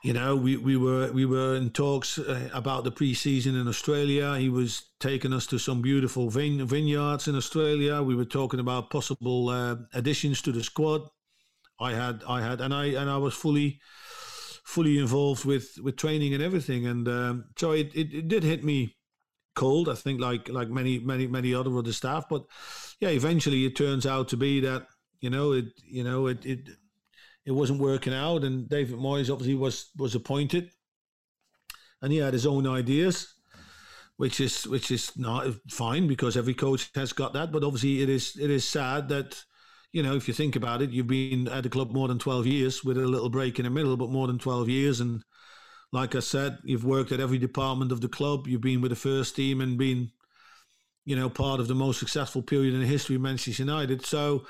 you 0.03 0.11
know 0.11 0.35
we, 0.35 0.57
we 0.57 0.75
were 0.75 1.11
we 1.11 1.25
were 1.25 1.55
in 1.55 1.69
talks 1.69 2.17
uh, 2.17 2.49
about 2.51 2.83
the 2.83 2.91
pre-season 2.91 3.55
in 3.55 3.67
Australia. 3.67 4.37
He 4.37 4.49
was 4.49 4.89
taking 4.99 5.33
us 5.33 5.45
to 5.47 5.59
some 5.59 5.83
beautiful 5.83 6.29
vine, 6.31 6.65
vineyards 6.65 7.27
in 7.27 7.35
Australia. 7.35 8.01
We 8.01 8.15
were 8.15 8.25
talking 8.25 8.59
about 8.59 8.89
possible 8.89 9.49
uh, 9.49 9.75
additions 9.93 10.41
to 10.43 10.51
the 10.51 10.63
squad. 10.63 11.01
I 11.79 11.93
had 11.93 12.23
I 12.27 12.41
had 12.41 12.59
and 12.59 12.73
I 12.73 12.85
and 12.85 13.09
I 13.09 13.17
was 13.17 13.35
fully 13.35 13.79
fully 14.71 14.97
involved 14.97 15.43
with 15.43 15.77
with 15.83 15.97
training 15.97 16.33
and 16.33 16.41
everything. 16.41 16.87
And 16.87 17.07
um, 17.07 17.45
so 17.57 17.71
it, 17.71 17.91
it, 17.93 18.13
it 18.13 18.27
did 18.27 18.43
hit 18.43 18.63
me 18.63 18.95
cold 19.53 19.89
I 19.89 19.95
think 19.95 20.21
like 20.21 20.47
like 20.47 20.69
many 20.69 20.97
many 20.99 21.27
many 21.27 21.53
other 21.53 21.77
other 21.77 21.91
staff. 21.91 22.25
But 22.29 22.45
yeah, 22.99 23.09
eventually 23.09 23.65
it 23.65 23.75
turns 23.75 24.05
out 24.05 24.29
to 24.29 24.37
be 24.37 24.61
that 24.61 24.87
you 25.19 25.29
know 25.29 25.51
it 25.51 25.65
you 25.83 26.03
know 26.03 26.27
it 26.27 26.45
it 26.45 26.69
it 27.45 27.51
wasn't 27.51 27.79
working 27.79 28.13
out, 28.13 28.43
and 28.43 28.69
David 28.69 28.95
Moyes 28.95 29.31
obviously 29.31 29.55
was 29.55 29.89
was 29.97 30.15
appointed, 30.15 30.71
and 32.01 32.11
he 32.13 32.19
had 32.19 32.33
his 32.33 32.45
own 32.45 32.67
ideas, 32.67 33.33
which 34.17 34.39
is 34.39 34.67
which 34.67 34.91
is 34.91 35.11
not 35.17 35.47
fine 35.69 36.07
because 36.07 36.37
every 36.37 36.53
coach 36.53 36.89
has 36.95 37.13
got 37.13 37.33
that. 37.33 37.51
But 37.51 37.63
obviously, 37.63 38.01
it 38.01 38.09
is 38.09 38.37
it 38.39 38.49
is 38.49 38.63
sad 38.63 39.09
that 39.09 39.43
you 39.91 40.03
know 40.03 40.15
if 40.15 40.27
you 40.27 40.33
think 40.33 40.55
about 40.55 40.81
it, 40.81 40.91
you've 40.91 41.07
been 41.07 41.47
at 41.47 41.63
the 41.63 41.69
club 41.69 41.91
more 41.91 42.07
than 42.07 42.19
twelve 42.19 42.47
years 42.47 42.83
with 42.83 42.97
a 42.97 43.01
little 43.01 43.29
break 43.29 43.59
in 43.59 43.65
the 43.65 43.69
middle, 43.69 43.97
but 43.97 44.09
more 44.09 44.27
than 44.27 44.39
twelve 44.39 44.69
years, 44.69 44.99
and 44.99 45.23
like 45.91 46.15
I 46.15 46.19
said, 46.19 46.59
you've 46.63 46.85
worked 46.85 47.11
at 47.11 47.19
every 47.19 47.37
department 47.37 47.91
of 47.91 48.01
the 48.01 48.07
club. 48.07 48.47
You've 48.47 48.61
been 48.61 48.81
with 48.81 48.91
the 48.91 48.95
first 48.95 49.35
team 49.35 49.59
and 49.59 49.77
been 49.77 50.11
you 51.05 51.15
know, 51.15 51.29
part 51.29 51.59
of 51.59 51.67
the 51.67 51.75
most 51.75 51.99
successful 51.99 52.41
period 52.41 52.73
in 52.73 52.79
the 52.79 52.85
history 52.85 53.15
of 53.15 53.21
Manchester 53.21 53.63
United. 53.63 54.05
So 54.05 54.45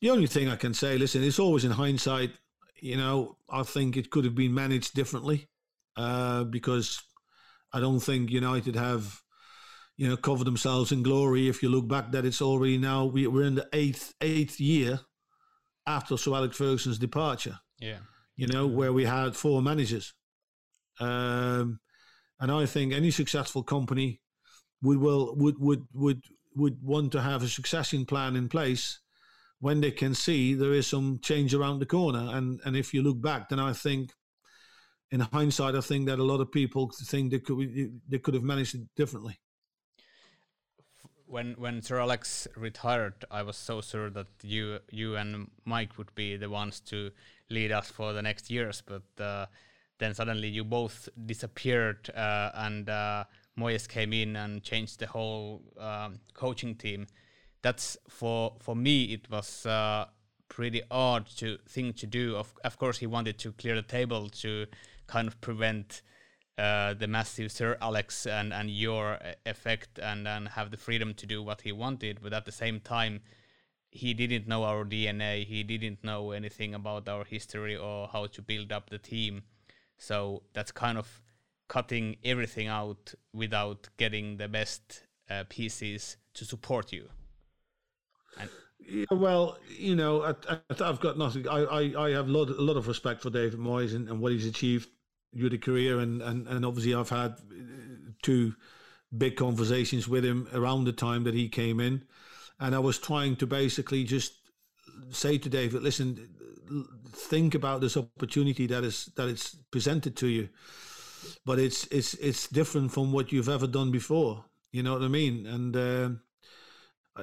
the 0.00 0.10
only 0.10 0.26
thing 0.26 0.48
I 0.48 0.56
can 0.56 0.74
say, 0.74 0.98
listen, 0.98 1.22
it's 1.22 1.38
always 1.38 1.64
in 1.64 1.70
hindsight, 1.70 2.32
you 2.80 2.96
know, 2.96 3.36
I 3.48 3.62
think 3.62 3.96
it 3.96 4.10
could 4.10 4.24
have 4.24 4.34
been 4.34 4.52
managed 4.52 4.94
differently 4.94 5.48
uh, 5.96 6.44
because 6.44 7.00
I 7.72 7.80
don't 7.80 8.00
think 8.00 8.30
United 8.30 8.74
have, 8.74 9.21
you 10.02 10.08
know, 10.08 10.16
covered 10.16 10.46
themselves 10.46 10.90
in 10.90 11.04
glory. 11.04 11.48
If 11.48 11.62
you 11.62 11.68
look 11.68 11.86
back, 11.86 12.10
that 12.10 12.24
it's 12.24 12.42
already 12.42 12.76
now 12.76 13.04
we, 13.04 13.28
we're 13.28 13.46
in 13.46 13.54
the 13.54 13.68
eighth 13.72 14.14
eighth 14.20 14.58
year 14.58 14.98
after 15.86 16.16
Sir 16.16 16.34
Alex 16.34 16.56
Ferguson's 16.56 16.98
departure. 16.98 17.60
Yeah, 17.78 17.98
you 18.34 18.48
know, 18.48 18.66
where 18.66 18.92
we 18.92 19.04
had 19.04 19.36
four 19.36 19.62
managers, 19.62 20.12
um, 20.98 21.78
and 22.40 22.50
I 22.50 22.66
think 22.66 22.92
any 22.92 23.12
successful 23.12 23.62
company 23.62 24.20
would 24.82 24.98
will 24.98 25.36
would 25.36 25.60
would 25.60 25.84
would 25.94 26.24
would 26.56 26.82
want 26.82 27.12
to 27.12 27.22
have 27.22 27.44
a 27.44 27.48
succession 27.48 28.04
plan 28.04 28.34
in 28.34 28.48
place 28.48 28.98
when 29.60 29.80
they 29.80 29.92
can 29.92 30.16
see 30.16 30.52
there 30.52 30.72
is 30.72 30.88
some 30.88 31.20
change 31.22 31.54
around 31.54 31.78
the 31.78 31.86
corner. 31.86 32.28
And 32.36 32.60
and 32.64 32.76
if 32.76 32.92
you 32.92 33.02
look 33.02 33.22
back, 33.22 33.50
then 33.50 33.60
I 33.60 33.72
think, 33.72 34.10
in 35.12 35.20
hindsight, 35.20 35.76
I 35.76 35.80
think 35.80 36.08
that 36.08 36.18
a 36.18 36.24
lot 36.24 36.40
of 36.40 36.50
people 36.50 36.90
think 37.04 37.30
they 37.30 37.38
could 37.38 38.00
they 38.08 38.18
could 38.18 38.34
have 38.34 38.42
managed 38.42 38.74
it 38.74 38.88
differently. 38.96 39.38
When 41.32 41.54
when 41.56 41.80
Sir 41.80 41.98
Alex 41.98 42.46
retired, 42.56 43.24
I 43.30 43.42
was 43.42 43.56
so 43.56 43.80
sure 43.80 44.10
that 44.10 44.26
you 44.42 44.80
you 44.90 45.16
and 45.16 45.50
Mike 45.64 45.96
would 45.96 46.14
be 46.14 46.36
the 46.36 46.50
ones 46.50 46.80
to 46.90 47.10
lead 47.48 47.72
us 47.72 47.90
for 47.90 48.12
the 48.12 48.22
next 48.22 48.50
years, 48.50 48.82
but 48.84 49.22
uh, 49.22 49.46
then 49.98 50.14
suddenly 50.14 50.48
you 50.48 50.64
both 50.64 51.08
disappeared 51.26 52.10
uh, 52.14 52.50
and. 52.54 52.88
Uh, 52.88 53.24
Moyes 53.58 53.86
came 53.86 54.12
in 54.12 54.36
and 54.36 54.62
changed 54.62 54.98
the 54.98 55.06
whole 55.06 55.62
um, 55.78 56.20
coaching 56.34 56.74
team. 56.74 57.06
That's 57.60 57.96
for 58.08 58.56
for 58.60 58.74
me. 58.74 59.04
It 59.12 59.30
was 59.30 59.66
uh, 59.66 60.06
pretty 60.48 60.82
odd 60.90 61.26
to 61.36 61.58
thing 61.68 61.92
to 61.94 62.06
do. 62.06 62.36
Of 62.36 62.54
of 62.64 62.78
course, 62.78 62.98
he 62.98 63.06
wanted 63.06 63.38
to 63.40 63.52
clear 63.52 63.74
the 63.74 63.82
table 63.82 64.28
to 64.28 64.66
kind 65.06 65.28
of 65.28 65.40
prevent 65.40 66.02
uh, 66.58 66.94
the 66.94 67.06
massive 67.06 67.50
Sir 67.50 67.78
Alex 67.80 68.26
and 68.26 68.52
and 68.52 68.70
your 68.70 69.18
effect 69.46 69.98
and 69.98 70.28
and 70.28 70.48
have 70.48 70.70
the 70.70 70.76
freedom 70.76 71.14
to 71.14 71.26
do 71.26 71.42
what 71.42 71.62
he 71.62 71.72
wanted. 71.72 72.20
But 72.22 72.32
at 72.32 72.44
the 72.44 72.52
same 72.52 72.80
time, 72.80 73.20
he 73.90 74.14
didn't 74.14 74.48
know 74.48 74.64
our 74.64 74.84
DNA. 74.84 75.46
He 75.46 75.62
didn't 75.62 76.02
know 76.02 76.32
anything 76.32 76.74
about 76.74 77.08
our 77.08 77.24
history 77.24 77.76
or 77.76 78.08
how 78.08 78.26
to 78.26 78.42
build 78.42 78.72
up 78.72 78.90
the 78.90 78.98
team. 78.98 79.42
So 79.98 80.42
that's 80.52 80.72
kind 80.72 80.98
of 80.98 81.22
cutting 81.68 82.16
everything 82.24 82.68
out 82.68 83.14
without 83.32 83.88
getting 83.96 84.36
the 84.36 84.48
best 84.48 85.04
uh, 85.30 85.44
pieces 85.48 86.16
to 86.34 86.44
support 86.44 86.92
you. 86.92 87.08
And 88.38 88.50
yeah, 88.78 89.04
well, 89.10 89.58
you 89.78 89.94
know, 89.94 90.22
I, 90.48 90.58
have 90.78 91.00
got 91.00 91.16
nothing. 91.16 91.48
I, 91.48 91.60
I, 91.64 92.06
I 92.06 92.10
have 92.10 92.28
a 92.28 92.32
lot, 92.32 92.48
a 92.50 92.60
lot 92.60 92.76
of 92.76 92.88
respect 92.88 93.22
for 93.22 93.30
David 93.30 93.58
Moyes 93.58 93.94
and, 93.94 94.08
and 94.08 94.20
what 94.20 94.32
he's 94.32 94.46
achieved 94.46 94.88
through 95.36 95.50
the 95.50 95.58
career, 95.58 95.98
and, 95.98 96.22
and, 96.22 96.46
and 96.46 96.64
obviously 96.64 96.94
I've 96.94 97.08
had 97.08 97.36
two 98.22 98.54
big 99.16 99.36
conversations 99.36 100.08
with 100.08 100.24
him 100.24 100.48
around 100.54 100.84
the 100.84 100.92
time 100.92 101.24
that 101.24 101.34
he 101.34 101.48
came 101.48 101.80
in 101.80 102.02
and 102.62 102.76
I 102.76 102.78
was 102.78 102.98
trying 102.98 103.36
to 103.36 103.46
basically 103.46 104.04
just 104.04 104.34
say 105.10 105.36
to 105.36 105.48
David, 105.48 105.82
listen, 105.82 106.28
think 107.12 107.54
about 107.54 107.80
this 107.80 107.96
opportunity 107.96 108.68
that 108.68 108.84
is 108.84 109.10
that 109.16 109.28
it's 109.28 109.56
presented 109.72 110.16
to 110.18 110.28
you, 110.28 110.48
but 111.44 111.58
it's 111.58 111.86
it's 111.88 112.14
it's 112.14 112.46
different 112.46 112.92
from 112.92 113.12
what 113.12 113.32
you've 113.32 113.48
ever 113.48 113.66
done 113.66 113.90
before. 113.90 114.44
You 114.70 114.84
know 114.84 114.92
what 114.94 115.02
I 115.02 115.08
mean? 115.08 115.44
And 115.46 115.76
uh, 115.76 116.10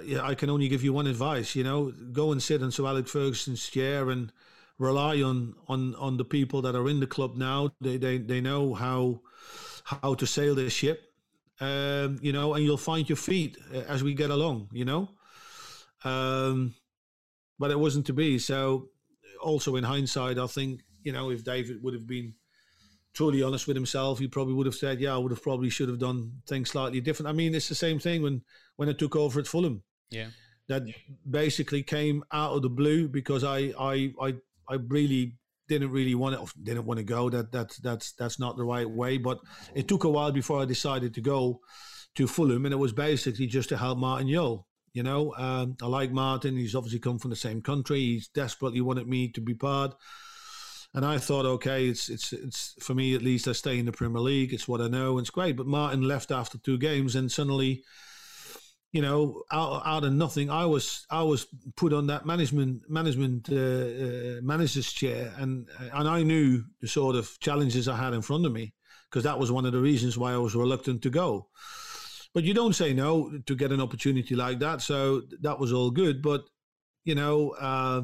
yeah, 0.04 0.24
I 0.24 0.36
can 0.36 0.50
only 0.50 0.68
give 0.68 0.84
you 0.84 0.92
one 0.92 1.08
advice. 1.08 1.56
You 1.56 1.64
know, 1.64 1.94
go 2.12 2.34
and 2.34 2.44
sit 2.44 2.62
in 2.62 2.72
Sir 2.72 2.86
Alex 2.86 3.10
Ferguson's 3.10 3.68
chair 3.70 4.10
and 4.10 4.34
rely 4.80 5.22
on 5.22 5.54
on 5.68 5.94
on 5.96 6.18
the 6.18 6.26
people 6.26 6.64
that 6.64 6.76
are 6.76 6.90
in 6.90 7.00
the 7.00 7.08
club 7.08 7.36
now. 7.36 7.72
They 7.80 7.98
they 7.98 8.18
they 8.18 8.42
know 8.42 8.74
how 8.74 9.22
how 9.84 10.16
to 10.16 10.26
sail 10.26 10.56
the 10.56 10.70
ship. 10.70 11.04
Um, 11.62 12.20
you 12.22 12.32
know, 12.32 12.54
and 12.54 12.64
you'll 12.64 12.78
find 12.78 13.08
your 13.08 13.18
feet 13.18 13.58
uh, 13.74 13.80
as 13.80 14.02
we 14.02 14.14
get 14.16 14.32
along. 14.32 14.70
You 14.72 14.86
know. 14.86 15.10
Um, 16.04 16.76
but 17.60 17.72
it 17.72 17.80
wasn't 17.80 18.06
to 18.08 18.14
be. 18.14 18.40
So, 18.40 18.90
also 19.42 19.76
in 19.76 19.84
hindsight, 19.84 20.40
I 20.40 20.48
think 20.48 20.82
you 21.04 21.12
know 21.12 21.30
if 21.30 21.44
David 21.44 21.84
would 21.84 21.94
have 21.94 22.08
been 22.08 22.34
truly 23.14 23.44
honest 23.44 23.68
with 23.68 23.76
himself, 23.76 24.20
he 24.20 24.28
probably 24.28 24.54
would 24.54 24.66
have 24.66 24.76
said, 24.76 25.02
"Yeah, 25.02 25.14
I 25.14 25.18
would 25.18 25.32
have 25.32 25.44
probably 25.44 25.70
should 25.70 25.90
have 25.90 26.00
done 26.00 26.42
things 26.48 26.70
slightly 26.70 27.02
different." 27.02 27.30
I 27.30 27.34
mean, 27.34 27.54
it's 27.54 27.70
the 27.70 27.76
same 27.76 28.00
thing 28.00 28.22
when 28.22 28.44
when 28.78 28.88
I 28.88 28.94
took 28.94 29.16
over 29.16 29.42
at 29.42 29.48
Fulham. 29.48 29.84
Yeah, 30.10 30.28
that 30.70 30.84
basically 31.30 31.84
came 31.84 32.24
out 32.32 32.54
of 32.54 32.62
the 32.62 32.70
blue 32.70 33.10
because 33.10 33.44
I 33.44 33.74
I 33.78 34.14
I 34.22 34.36
I 34.70 34.78
really 34.88 35.36
didn't 35.68 35.92
really 35.92 36.16
want 36.16 36.36
to 36.36 36.64
didn't 36.64 36.86
want 36.86 36.98
to 36.98 37.04
go. 37.04 37.30
That 37.30 37.52
that's 37.52 37.78
that's 37.78 38.14
that's 38.14 38.40
not 38.40 38.58
the 38.58 38.66
right 38.66 38.90
way. 38.90 39.18
But 39.18 39.40
it 39.74 39.88
took 39.88 40.04
a 40.04 40.10
while 40.10 40.32
before 40.32 40.62
I 40.62 40.66
decided 40.66 41.14
to 41.14 41.22
go 41.22 41.62
to 42.16 42.28
Fulham, 42.28 42.66
and 42.66 42.74
it 42.74 42.78
was 42.78 42.94
basically 42.94 43.48
just 43.48 43.70
to 43.70 43.78
help 43.78 43.98
Martin. 43.98 44.28
You 44.28 45.04
know, 45.04 45.34
um, 45.38 45.78
I 45.82 45.86
like 45.86 46.12
Martin. 46.12 46.58
He's 46.58 46.76
obviously 46.76 47.00
come 47.00 47.20
from 47.20 47.30
the 47.30 47.36
same 47.36 47.62
country. 47.62 48.00
He's 48.00 48.28
desperately 48.28 48.82
wanted 48.82 49.08
me 49.08 49.30
to 49.30 49.42
be 49.42 49.54
part. 49.54 49.96
And 50.96 51.06
I 51.06 51.20
thought, 51.20 51.46
okay, 51.46 51.88
it's 51.88 52.10
it's 52.10 52.34
it's 52.34 52.74
for 52.82 52.96
me 52.96 53.14
at 53.14 53.22
least. 53.22 53.48
I 53.48 53.52
stay 53.52 53.78
in 53.78 53.86
the 53.86 53.92
Premier 53.92 54.22
League. 54.22 54.54
It's 54.54 54.68
what 54.68 54.82
I 54.82 54.88
know. 54.88 55.20
It's 55.20 55.30
great. 55.30 55.56
But 55.56 55.68
Martin 55.68 56.02
left 56.02 56.32
after 56.32 56.58
two 56.58 56.80
games, 56.80 57.16
and 57.16 57.32
suddenly, 57.32 57.84
you 58.92 59.02
know, 59.02 59.44
out, 59.52 59.84
out 59.86 60.04
of 60.04 60.14
nothing, 60.14 60.50
I 60.50 60.66
was 60.66 61.06
I 61.12 61.22
was 61.24 61.48
put 61.76 61.94
on 61.94 62.08
that 62.08 62.26
management 62.26 62.90
management 62.90 63.50
uh, 63.52 63.56
uh, 63.56 64.42
manager's 64.42 64.92
chair, 64.92 65.32
and 65.38 65.68
and 65.94 66.08
I 66.08 66.24
knew 66.24 66.64
the 66.82 66.88
sort 66.88 67.16
of 67.16 67.40
challenges 67.40 67.88
I 67.88 67.98
had 67.98 68.14
in 68.14 68.22
front 68.22 68.46
of 68.46 68.52
me 68.52 68.74
because 69.10 69.24
that 69.24 69.40
was 69.40 69.52
one 69.52 69.66
of 69.66 69.74
the 69.74 69.80
reasons 69.82 70.18
why 70.18 70.34
I 70.34 70.38
was 70.38 70.56
reluctant 70.56 71.02
to 71.04 71.10
go. 71.10 71.48
But 72.34 72.44
you 72.44 72.54
don't 72.54 72.76
say 72.76 72.94
no 72.94 73.40
to 73.46 73.56
get 73.56 73.72
an 73.72 73.82
opportunity 73.82 74.36
like 74.36 74.60
that. 74.60 74.82
So 74.82 75.24
that 75.42 75.60
was 75.60 75.74
all 75.74 75.90
good. 75.90 76.22
But, 76.22 76.44
you 77.04 77.16
know, 77.16 77.52
uh, 77.52 78.04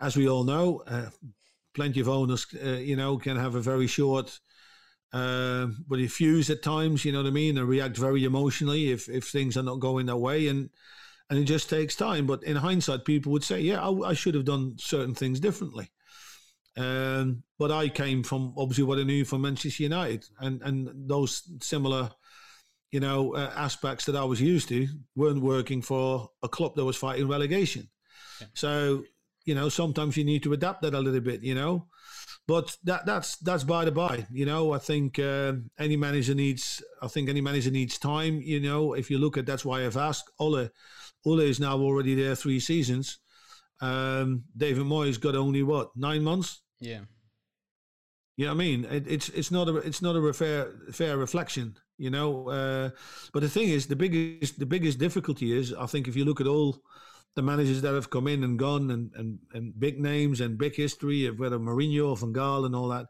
as 0.00 0.16
we 0.16 0.28
all 0.28 0.44
know, 0.44 0.82
uh, 0.86 1.10
plenty 1.74 2.00
of 2.00 2.08
owners, 2.08 2.46
uh, 2.64 2.70
you 2.70 2.96
know, 2.96 3.18
can 3.18 3.36
have 3.36 3.54
a 3.54 3.60
very 3.60 3.86
short, 3.86 4.40
uh, 5.12 5.66
but 5.88 5.98
they 5.98 6.06
fuse 6.06 6.50
at 6.50 6.62
times, 6.62 7.04
you 7.04 7.12
know 7.12 7.18
what 7.18 7.28
I 7.28 7.32
mean, 7.32 7.58
and 7.58 7.68
react 7.68 7.96
very 7.96 8.24
emotionally 8.24 8.90
if, 8.90 9.08
if 9.08 9.24
things 9.24 9.56
are 9.56 9.62
not 9.62 9.80
going 9.80 10.06
their 10.06 10.16
way. 10.16 10.48
And, 10.48 10.70
and 11.30 11.38
it 11.38 11.44
just 11.44 11.70
takes 11.70 11.96
time. 11.96 12.26
But 12.26 12.42
in 12.44 12.56
hindsight, 12.56 13.04
people 13.04 13.32
would 13.32 13.44
say, 13.44 13.60
yeah, 13.60 13.86
I, 13.86 14.10
I 14.10 14.14
should 14.14 14.34
have 14.34 14.44
done 14.44 14.76
certain 14.78 15.14
things 15.14 15.40
differently. 15.40 15.90
Um, 16.76 17.42
but 17.58 17.70
I 17.70 17.88
came 17.88 18.22
from 18.22 18.54
obviously 18.56 18.84
what 18.84 18.98
I 18.98 19.02
knew 19.02 19.26
from 19.26 19.42
Manchester 19.42 19.82
United, 19.82 20.24
and 20.40 20.62
and 20.62 20.88
those 21.06 21.42
similar 21.60 22.10
you 22.92 23.00
know, 23.00 23.34
uh, 23.34 23.50
aspects 23.56 24.04
that 24.04 24.14
I 24.14 24.24
was 24.24 24.40
used 24.40 24.68
to 24.68 24.86
weren't 25.16 25.42
working 25.42 25.80
for 25.82 26.30
a 26.42 26.48
club 26.48 26.76
that 26.76 26.84
was 26.84 26.96
fighting 26.96 27.26
relegation. 27.26 27.88
Yeah. 28.40 28.46
So, 28.52 29.04
you 29.46 29.54
know, 29.54 29.70
sometimes 29.70 30.16
you 30.16 30.24
need 30.24 30.42
to 30.42 30.52
adapt 30.52 30.82
that 30.82 30.94
a 30.94 31.00
little 31.00 31.20
bit, 31.20 31.42
you 31.42 31.54
know. 31.54 31.86
But 32.48 32.76
that 32.84 33.06
that's 33.06 33.36
that's 33.36 33.64
by 33.64 33.84
the 33.84 33.92
by, 33.92 34.26
you 34.32 34.44
know. 34.44 34.72
I 34.72 34.78
think 34.78 35.18
uh, 35.18 35.54
any 35.78 35.96
manager 35.96 36.34
needs. 36.34 36.82
I 37.00 37.06
think 37.06 37.28
any 37.28 37.40
manager 37.40 37.70
needs 37.70 37.98
time. 37.98 38.40
You 38.42 38.60
know, 38.60 38.94
if 38.94 39.10
you 39.10 39.18
look 39.18 39.36
at 39.36 39.46
that's 39.46 39.64
why 39.64 39.84
I've 39.84 39.96
asked 39.96 40.30
Ole. 40.38 40.68
Ole 41.24 41.40
is 41.40 41.60
now 41.60 41.78
already 41.78 42.16
there 42.16 42.34
three 42.34 42.58
seasons. 42.58 43.20
Um, 43.80 44.42
David 44.56 44.84
Moyes 44.84 45.20
got 45.20 45.36
only 45.36 45.62
what 45.62 45.90
nine 45.96 46.24
months. 46.24 46.62
Yeah. 46.80 47.02
You 48.36 48.46
know 48.46 48.52
what 48.52 48.62
I 48.62 48.64
mean? 48.64 48.84
It, 48.86 49.06
it's 49.06 49.28
it's 49.28 49.52
not 49.52 49.68
a 49.68 49.76
it's 49.76 50.02
not 50.02 50.16
a 50.16 50.32
fair 50.32 50.72
fair 50.90 51.16
reflection 51.16 51.76
you 52.02 52.10
know. 52.10 52.48
Uh, 52.48 52.90
but 53.32 53.40
the 53.40 53.48
thing 53.48 53.68
is, 53.68 53.86
the 53.86 53.96
biggest 53.96 54.58
the 54.58 54.66
biggest 54.66 54.98
difficulty 54.98 55.56
is, 55.56 55.72
I 55.72 55.86
think, 55.86 56.08
if 56.08 56.16
you 56.16 56.24
look 56.24 56.40
at 56.40 56.46
all 56.48 56.82
the 57.34 57.42
managers 57.42 57.82
that 57.82 57.94
have 57.94 58.10
come 58.10 58.28
in 58.28 58.44
and 58.44 58.58
gone, 58.58 58.90
and 58.90 59.10
and, 59.14 59.38
and 59.52 59.78
big 59.78 60.00
names 60.00 60.40
and 60.40 60.58
big 60.58 60.74
history 60.74 61.26
of 61.26 61.38
whether 61.38 61.58
Mourinho 61.58 62.10
or 62.10 62.16
Van 62.16 62.32
Gaal 62.32 62.66
and 62.66 62.74
all 62.74 62.88
that. 62.88 63.06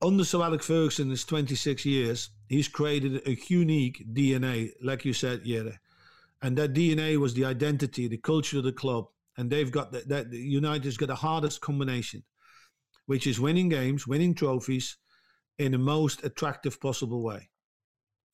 Under 0.00 0.24
Sir 0.24 0.42
Alex 0.42 0.66
Ferguson, 0.66 1.10
his 1.10 1.24
26 1.24 1.84
years, 1.84 2.30
he's 2.48 2.68
created 2.68 3.20
a 3.26 3.36
unique 3.48 4.06
DNA, 4.12 4.70
like 4.80 5.04
you 5.04 5.12
said, 5.12 5.40
yeah. 5.44 5.70
And 6.40 6.56
that 6.56 6.72
DNA 6.72 7.16
was 7.16 7.34
the 7.34 7.44
identity, 7.44 8.06
the 8.06 8.16
culture 8.16 8.58
of 8.58 8.64
the 8.64 8.72
club. 8.72 9.06
And 9.36 9.50
they've 9.50 9.70
got 9.70 9.90
that, 9.92 10.08
that 10.08 10.32
United's 10.32 10.96
got 10.96 11.08
the 11.08 11.16
hardest 11.16 11.60
combination, 11.60 12.22
which 13.06 13.26
is 13.26 13.40
winning 13.40 13.68
games, 13.68 14.06
winning 14.06 14.34
trophies 14.34 14.96
in 15.58 15.72
the 15.72 15.78
most 15.78 16.24
attractive 16.24 16.80
possible 16.80 17.22
way. 17.22 17.48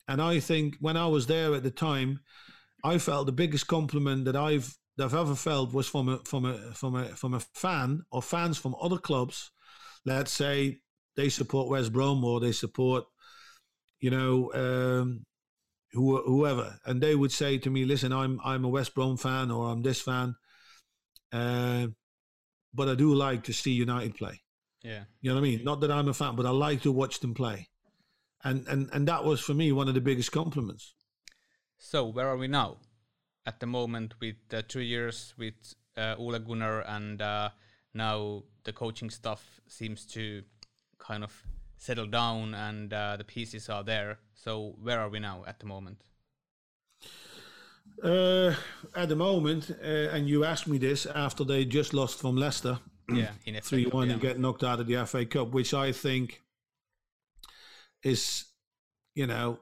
And 0.07 0.21
I 0.21 0.39
think 0.39 0.75
when 0.79 0.97
I 0.97 1.07
was 1.07 1.25
there 1.25 1.55
at 1.55 1.63
the 1.63 1.71
time, 1.71 2.19
I 2.85 2.97
felt 2.99 3.25
the 3.25 3.31
biggest 3.31 3.67
compliment 3.67 4.25
that 4.25 4.35
I've 4.35 4.77
that 4.97 5.05
I've 5.05 5.15
ever 5.15 5.35
felt 5.35 5.73
was 5.73 5.87
from 5.87 6.09
a 6.09 6.17
from 6.19 6.45
a 6.45 6.57
from 6.73 6.95
a 6.95 7.05
from 7.21 7.33
a 7.33 7.39
fan 7.39 8.03
or 8.11 8.21
fans 8.21 8.57
from 8.57 8.75
other 8.79 8.97
clubs. 8.97 9.51
Let's 10.05 10.31
say 10.31 10.79
they 11.15 11.29
support 11.29 11.69
West 11.69 11.91
Brom 11.91 12.23
or 12.23 12.39
they 12.39 12.51
support, 12.51 13.05
you 13.99 14.11
know, 14.11 14.53
um, 14.53 15.25
who, 15.93 16.21
whoever, 16.21 16.79
and 16.85 17.01
they 17.01 17.15
would 17.15 17.31
say 17.31 17.57
to 17.57 17.69
me, 17.69 17.85
"Listen, 17.85 18.11
I'm 18.13 18.39
I'm 18.43 18.65
a 18.65 18.69
West 18.69 18.93
Brom 18.93 19.17
fan 19.17 19.51
or 19.51 19.69
I'm 19.69 19.81
this 19.81 20.01
fan, 20.01 20.35
uh, 21.31 21.87
but 22.73 22.89
I 22.89 22.95
do 22.95 23.15
like 23.15 23.43
to 23.45 23.53
see 23.53 23.71
United 23.71 24.15
play." 24.15 24.41
Yeah, 24.83 25.05
you 25.21 25.31
know 25.31 25.35
what 25.35 25.47
I 25.47 25.49
mean. 25.49 25.63
Not 25.63 25.81
that 25.81 25.91
I'm 25.91 26.07
a 26.07 26.13
fan, 26.13 26.35
but 26.35 26.45
I 26.45 26.51
like 26.51 26.81
to 26.83 26.91
watch 26.91 27.19
them 27.19 27.33
play 27.33 27.69
and 28.45 28.65
and 28.67 28.89
and 28.93 29.07
that 29.07 29.25
was 29.25 29.41
for 29.41 29.53
me 29.53 29.71
one 29.71 29.89
of 29.89 29.95
the 29.95 30.01
biggest 30.01 30.31
compliments. 30.31 30.93
So 31.85 32.07
where 32.07 32.27
are 32.27 32.35
we 32.35 32.47
now? 32.47 32.77
At 33.45 33.59
the 33.59 33.67
moment, 33.67 34.15
with 34.19 34.37
uh, 34.51 34.63
two 34.67 34.79
years 34.79 35.35
with 35.37 35.53
uh, 35.95 36.15
Ole 36.17 36.39
Gunnar, 36.39 36.81
and 36.81 37.21
uh, 37.21 37.49
now 37.93 38.41
the 38.63 38.73
coaching 38.73 39.11
stuff 39.11 39.61
seems 39.67 40.03
to 40.07 40.41
kind 40.97 41.23
of 41.23 41.31
settle 41.77 42.07
down, 42.07 42.55
and 42.55 42.91
uh, 42.91 43.17
the 43.17 43.23
pieces 43.23 43.69
are 43.69 43.83
there. 43.83 44.17
So 44.33 44.73
where 44.81 44.99
are 44.99 45.09
we 45.09 45.19
now 45.19 45.43
at 45.45 45.59
the 45.59 45.67
moment? 45.67 46.01
Uh, 48.03 48.55
at 48.95 49.07
the 49.07 49.15
moment, 49.15 49.69
uh, 49.69 50.09
and 50.09 50.27
you 50.27 50.43
asked 50.43 50.67
me 50.67 50.79
this 50.79 51.05
after 51.05 51.43
they 51.43 51.65
just 51.65 51.93
lost 51.93 52.17
from 52.19 52.35
Leicester, 52.35 52.79
yeah, 53.13 53.29
in 53.45 53.53
three 53.61 53.85
one, 53.85 54.07
yeah. 54.07 54.13
and 54.13 54.21
get 54.23 54.39
knocked 54.39 54.63
out 54.63 54.79
of 54.79 54.87
the 54.87 55.05
FA 55.05 55.23
Cup, 55.23 55.51
which 55.51 55.71
I 55.71 55.91
think 55.91 56.41
is, 58.01 58.45
you 59.13 59.27
know, 59.27 59.59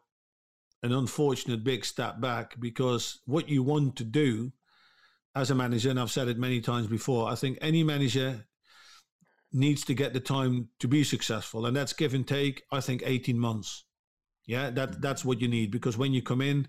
an 0.84 0.91
unfortunate 0.91 1.64
big 1.64 1.85
step 1.85 2.19
back 2.19 2.60
because 2.60 3.19
what 3.26 3.49
you 3.49 3.64
want 3.64 3.95
to 3.95 4.03
do 4.03 4.51
as 5.35 5.49
a 5.49 5.55
manager, 5.55 5.89
and 5.89 5.99
I've 5.99 6.11
said 6.11 6.27
it 6.27 6.38
many 6.38 6.61
times 6.61 6.88
before, 6.88 7.30
I 7.30 7.35
think 7.35 7.57
any 7.61 7.84
manager 7.84 8.45
needs 9.51 9.84
to 9.85 9.93
get 9.93 10.14
the 10.14 10.19
time 10.19 10.69
to 10.80 10.88
be 10.88 11.03
successful, 11.03 11.65
and 11.65 11.76
that's 11.76 11.93
give 11.93 12.14
and 12.14 12.27
take. 12.27 12.64
I 12.72 12.81
think 12.81 13.01
eighteen 13.05 13.39
months. 13.39 13.85
Yeah, 14.45 14.69
that 14.72 14.91
mm. 14.91 15.01
that's 15.01 15.23
what 15.23 15.41
you 15.41 15.47
need 15.47 15.72
because 15.72 15.97
when 15.97 16.14
you 16.14 16.22
come 16.22 16.41
in, 16.41 16.68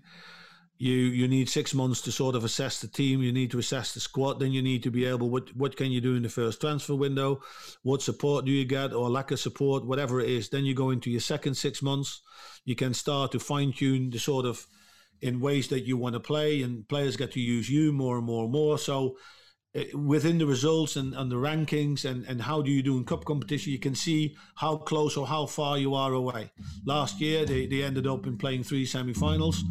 you 0.77 0.93
you 0.93 1.27
need 1.27 1.47
six 1.47 1.73
months 1.73 2.01
to 2.01 2.11
sort 2.11 2.35
of 2.35 2.43
assess 2.43 2.81
the 2.81 2.87
team. 2.87 3.21
You 3.21 3.31
need 3.31 3.51
to 3.51 3.59
assess 3.59 3.93
the 3.93 3.99
squad. 3.99 4.39
Then 4.39 4.51
you 4.51 4.61
need 4.61 4.83
to 4.83 4.91
be 4.91 5.05
able 5.05 5.29
what 5.29 5.55
what 5.55 5.77
can 5.77 5.91
you 5.91 6.01
do 6.01 6.15
in 6.15 6.23
the 6.23 6.29
first 6.29 6.61
transfer 6.61 6.95
window? 6.95 7.41
What 7.83 8.01
support 8.01 8.45
do 8.45 8.51
you 8.51 8.65
get 8.65 8.93
or 8.93 9.09
lack 9.09 9.31
of 9.31 9.39
support, 9.39 9.85
whatever 9.85 10.19
it 10.19 10.29
is. 10.29 10.49
Then 10.49 10.65
you 10.65 10.73
go 10.73 10.89
into 10.89 11.09
your 11.09 11.21
second 11.21 11.55
six 11.55 11.81
months. 11.81 12.21
You 12.65 12.75
can 12.75 12.93
start 12.93 13.31
to 13.31 13.39
fine 13.39 13.71
tune 13.71 14.09
the 14.09 14.19
sort 14.19 14.45
of 14.45 14.67
in 15.21 15.39
ways 15.39 15.69
that 15.69 15.85
you 15.85 15.97
want 15.97 16.13
to 16.13 16.19
play, 16.19 16.61
and 16.61 16.87
players 16.87 17.15
get 17.15 17.31
to 17.31 17.39
use 17.39 17.69
you 17.69 17.93
more 17.93 18.17
and 18.17 18.25
more 18.25 18.43
and 18.43 18.51
more. 18.51 18.77
So 18.77 19.17
uh, 19.75 19.97
within 19.97 20.37
the 20.37 20.45
results 20.45 20.97
and, 20.97 21.13
and 21.13 21.31
the 21.31 21.35
rankings 21.35 22.05
and, 22.05 22.25
and 22.25 22.41
how 22.41 22.61
do 22.61 22.69
you 22.69 22.83
do 22.83 22.97
in 22.97 23.05
cup 23.05 23.25
competition, 23.25 23.71
you 23.71 23.79
can 23.79 23.95
see 23.95 24.35
how 24.55 24.77
close 24.77 25.15
or 25.17 25.25
how 25.27 25.45
far 25.45 25.77
you 25.77 25.95
are 25.95 26.13
away. 26.13 26.51
Last 26.85 27.21
year, 27.21 27.45
they, 27.45 27.65
they 27.65 27.81
ended 27.81 28.07
up 28.07 28.27
in 28.27 28.37
playing 28.37 28.63
three 28.63 28.85
semi-finals. 28.85 29.63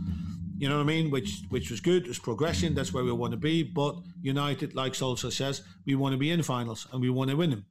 You 0.56 0.68
know 0.68 0.76
what 0.76 0.84
I 0.84 0.86
mean? 0.86 1.10
Which 1.10 1.42
which 1.48 1.70
was 1.70 1.80
good. 1.80 2.04
It 2.04 2.08
was 2.08 2.18
progression. 2.18 2.74
That's 2.74 2.92
where 2.92 3.04
we 3.04 3.12
want 3.12 3.32
to 3.32 3.36
be. 3.36 3.62
But 3.62 3.96
United, 4.22 4.74
like 4.74 4.92
Solskjaer 4.92 5.32
says, 5.32 5.62
we 5.86 5.94
want 5.94 6.12
to 6.12 6.18
be 6.18 6.30
in 6.30 6.42
finals 6.42 6.86
and 6.92 7.00
we 7.00 7.10
want 7.10 7.30
to 7.30 7.36
win 7.36 7.50
them. 7.50 7.66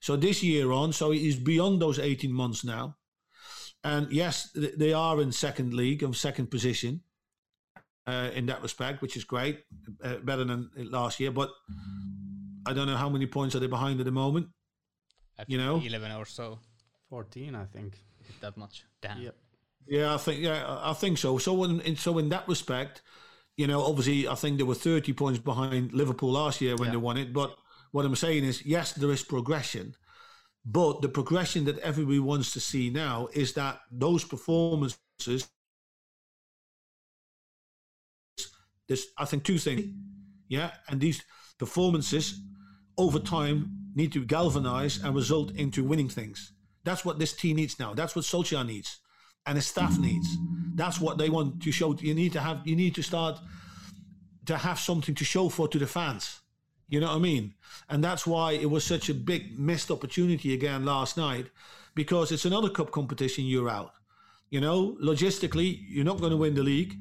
So 0.00 0.16
this 0.16 0.42
year 0.42 0.72
on, 0.72 0.92
so 0.92 1.10
he's 1.10 1.36
beyond 1.36 1.80
those 1.80 1.98
18 1.98 2.32
months 2.32 2.64
now. 2.64 2.96
And 3.84 4.10
yes, 4.10 4.50
they 4.54 4.92
are 4.92 5.20
in 5.20 5.32
second 5.32 5.74
league 5.74 6.02
of 6.02 6.16
second 6.16 6.50
position 6.50 7.02
uh, 8.06 8.30
in 8.34 8.46
that 8.46 8.62
respect, 8.62 9.02
which 9.02 9.16
is 9.16 9.24
great, 9.24 9.64
uh, 10.02 10.16
better 10.16 10.44
than 10.44 10.70
last 10.76 11.20
year. 11.20 11.30
But 11.30 11.50
I 12.66 12.72
don't 12.72 12.86
know 12.86 12.96
how 12.96 13.08
many 13.08 13.26
points 13.26 13.54
are 13.54 13.60
they 13.60 13.66
behind 13.68 14.00
at 14.00 14.06
the 14.06 14.12
moment. 14.12 14.48
you 15.46 15.58
know, 15.58 15.80
11 15.84 16.12
or 16.12 16.24
so. 16.24 16.58
14, 17.10 17.54
I 17.54 17.64
think. 17.64 17.98
That 18.40 18.56
much. 18.56 18.84
Damn. 19.00 19.22
Yep. 19.22 19.36
Yeah, 19.86 20.14
I 20.14 20.18
think 20.18 20.40
yeah, 20.40 20.78
I 20.82 20.92
think 20.94 21.18
so. 21.18 21.38
So 21.38 21.64
in, 21.64 21.96
so 21.96 22.18
in 22.18 22.28
that 22.30 22.48
respect, 22.48 23.02
you 23.56 23.66
know, 23.66 23.82
obviously, 23.82 24.28
I 24.28 24.34
think 24.34 24.58
they 24.58 24.64
were 24.64 24.74
30 24.74 25.12
points 25.14 25.38
behind 25.38 25.92
Liverpool 25.92 26.32
last 26.32 26.60
year 26.60 26.76
when 26.76 26.86
yeah. 26.86 26.92
they 26.92 26.98
won 26.98 27.16
it. 27.16 27.32
But 27.32 27.56
what 27.92 28.04
I'm 28.04 28.16
saying 28.16 28.44
is, 28.44 28.64
yes, 28.66 28.92
there 28.92 29.10
is 29.10 29.22
progression. 29.22 29.94
But 30.64 31.00
the 31.00 31.08
progression 31.08 31.64
that 31.66 31.78
everybody 31.78 32.18
wants 32.18 32.52
to 32.52 32.60
see 32.60 32.90
now 32.90 33.28
is 33.32 33.54
that 33.54 33.80
those 33.90 34.24
performances, 34.24 35.48
there's, 38.88 39.06
I 39.16 39.24
think, 39.24 39.44
two 39.44 39.58
things. 39.58 39.86
Yeah. 40.48 40.72
And 40.88 41.00
these 41.00 41.22
performances 41.58 42.40
over 42.98 43.20
time 43.20 43.70
need 43.94 44.12
to 44.12 44.24
galvanize 44.24 45.02
and 45.02 45.14
result 45.14 45.52
into 45.52 45.84
winning 45.84 46.08
things. 46.08 46.52
That's 46.84 47.04
what 47.04 47.18
this 47.18 47.32
team 47.32 47.56
needs 47.56 47.78
now. 47.78 47.94
That's 47.94 48.16
what 48.16 48.24
Solskjaer 48.24 48.66
needs 48.66 48.98
and 49.46 49.56
the 49.56 49.62
staff 49.62 49.98
needs. 49.98 50.36
That's 50.74 51.00
what 51.00 51.18
they 51.18 51.30
want 51.30 51.62
to 51.62 51.72
show. 51.72 51.94
You 51.94 52.14
need 52.14 52.32
to 52.32 52.40
have. 52.40 52.60
You 52.64 52.76
need 52.76 52.94
to 52.96 53.02
start 53.02 53.38
to 54.46 54.56
have 54.56 54.78
something 54.78 55.14
to 55.14 55.24
show 55.24 55.48
for 55.48 55.68
to 55.68 55.78
the 55.78 55.86
fans. 55.86 56.40
You 56.88 57.00
know 57.00 57.08
what 57.08 57.16
I 57.16 57.20
mean? 57.20 57.54
And 57.88 58.04
that's 58.04 58.26
why 58.26 58.52
it 58.52 58.70
was 58.70 58.84
such 58.84 59.08
a 59.08 59.14
big 59.14 59.58
missed 59.58 59.90
opportunity 59.90 60.54
again 60.54 60.84
last 60.84 61.16
night, 61.16 61.46
because 61.94 62.30
it's 62.30 62.44
another 62.44 62.70
cup 62.70 62.90
competition. 62.90 63.44
You're 63.44 63.70
out. 63.70 63.92
You 64.50 64.60
know, 64.60 64.96
logistically, 65.02 65.80
you're 65.88 66.04
not 66.04 66.20
going 66.20 66.30
to 66.30 66.36
win 66.36 66.54
the 66.54 66.62
league, 66.62 66.94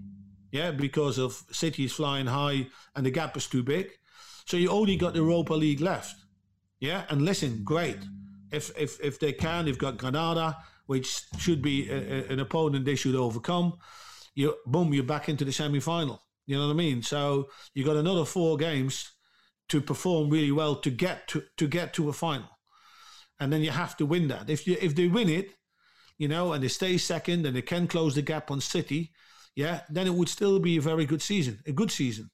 yeah, 0.52 0.72
because 0.72 1.20
of 1.20 1.44
City 1.52 1.86
is 1.86 1.94
flying 1.94 2.26
high 2.26 2.68
and 2.96 3.06
the 3.06 3.12
gap 3.12 3.38
is 3.38 3.46
too 3.46 3.62
big. 3.62 3.92
So 4.46 4.58
you 4.58 4.70
only 4.70 4.96
got 4.96 5.14
the 5.14 5.20
Europa 5.20 5.54
League 5.54 5.82
left, 5.82 6.16
yeah. 6.80 7.06
And 7.10 7.24
listen, 7.24 7.64
great. 7.64 7.98
If 8.52 8.72
if 8.78 9.00
if 9.00 9.20
they 9.20 9.34
can, 9.34 9.66
they've 9.66 9.78
got 9.78 9.98
Granada, 9.98 10.58
which 10.86 11.24
should 11.38 11.62
be 11.62 11.90
a, 11.90 11.96
a, 11.96 12.34
an 12.34 12.40
opponent 12.40 12.86
they 12.86 12.96
should 12.96 13.16
overcome. 13.16 13.74
You 14.34 14.56
boom, 14.66 14.94
you're 14.94 15.04
back 15.04 15.30
into 15.30 15.46
the 15.46 15.52
semi 15.52 15.80
final. 15.80 16.22
You 16.46 16.58
know 16.58 16.68
what 16.68 16.74
I 16.74 16.78
mean? 16.78 17.02
So 17.02 17.50
you 17.74 17.84
got 17.84 17.96
another 17.96 18.26
four 18.26 18.58
games 18.58 19.12
to 19.70 19.82
perform 19.82 20.30
really 20.30 20.52
well 20.52 20.76
to 20.76 20.90
get 20.90 21.28
to 21.30 21.44
to 21.58 21.68
get 21.68 21.94
to 21.94 22.10
a 22.10 22.14
final, 22.14 22.50
and 23.40 23.52
then 23.52 23.62
you 23.62 23.72
have 23.72 23.98
to 23.98 24.06
win 24.06 24.28
that. 24.28 24.50
If 24.50 24.68
you 24.68 24.78
if 24.82 24.96
they 24.96 25.08
win 25.08 25.30
it, 25.30 25.52
you 26.18 26.28
know, 26.28 26.54
and 26.54 26.64
they 26.64 26.68
stay 26.68 26.98
second 26.98 27.46
and 27.46 27.56
they 27.56 27.62
can 27.62 27.88
close 27.88 28.16
the 28.16 28.22
gap 28.22 28.52
on 28.52 28.62
City, 28.62 29.12
yeah, 29.56 29.82
then 29.90 30.08
it 30.08 30.14
would 30.14 30.30
still 30.30 30.60
be 30.60 30.78
a 30.78 30.82
very 30.82 31.06
good 31.06 31.22
season, 31.22 31.60
a 31.66 31.72
good 31.72 31.92
season. 31.92 32.30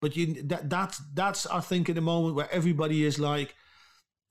But 0.00 0.16
you 0.16 0.42
that 0.44 0.68
that's 0.68 1.00
that's 1.14 1.46
I 1.46 1.60
think 1.60 1.88
at 1.88 1.94
the 1.94 2.00
moment 2.00 2.34
where 2.34 2.50
everybody 2.50 3.04
is 3.04 3.20
like, 3.20 3.54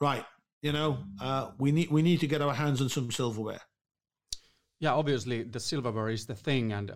right, 0.01 0.25
you 0.61 0.71
know, 0.71 0.99
uh, 1.19 1.51
we 1.57 1.71
need 1.71 1.89
we 1.91 2.01
need 2.01 2.19
to 2.19 2.27
get 2.27 2.41
our 2.41 2.53
hands 2.53 2.81
on 2.81 2.89
some 2.89 3.11
silverware. 3.11 3.61
Yeah, 4.79 4.93
obviously 4.93 5.43
the 5.43 5.59
silverware 5.59 6.09
is 6.09 6.25
the 6.25 6.35
thing, 6.35 6.73
and 6.73 6.91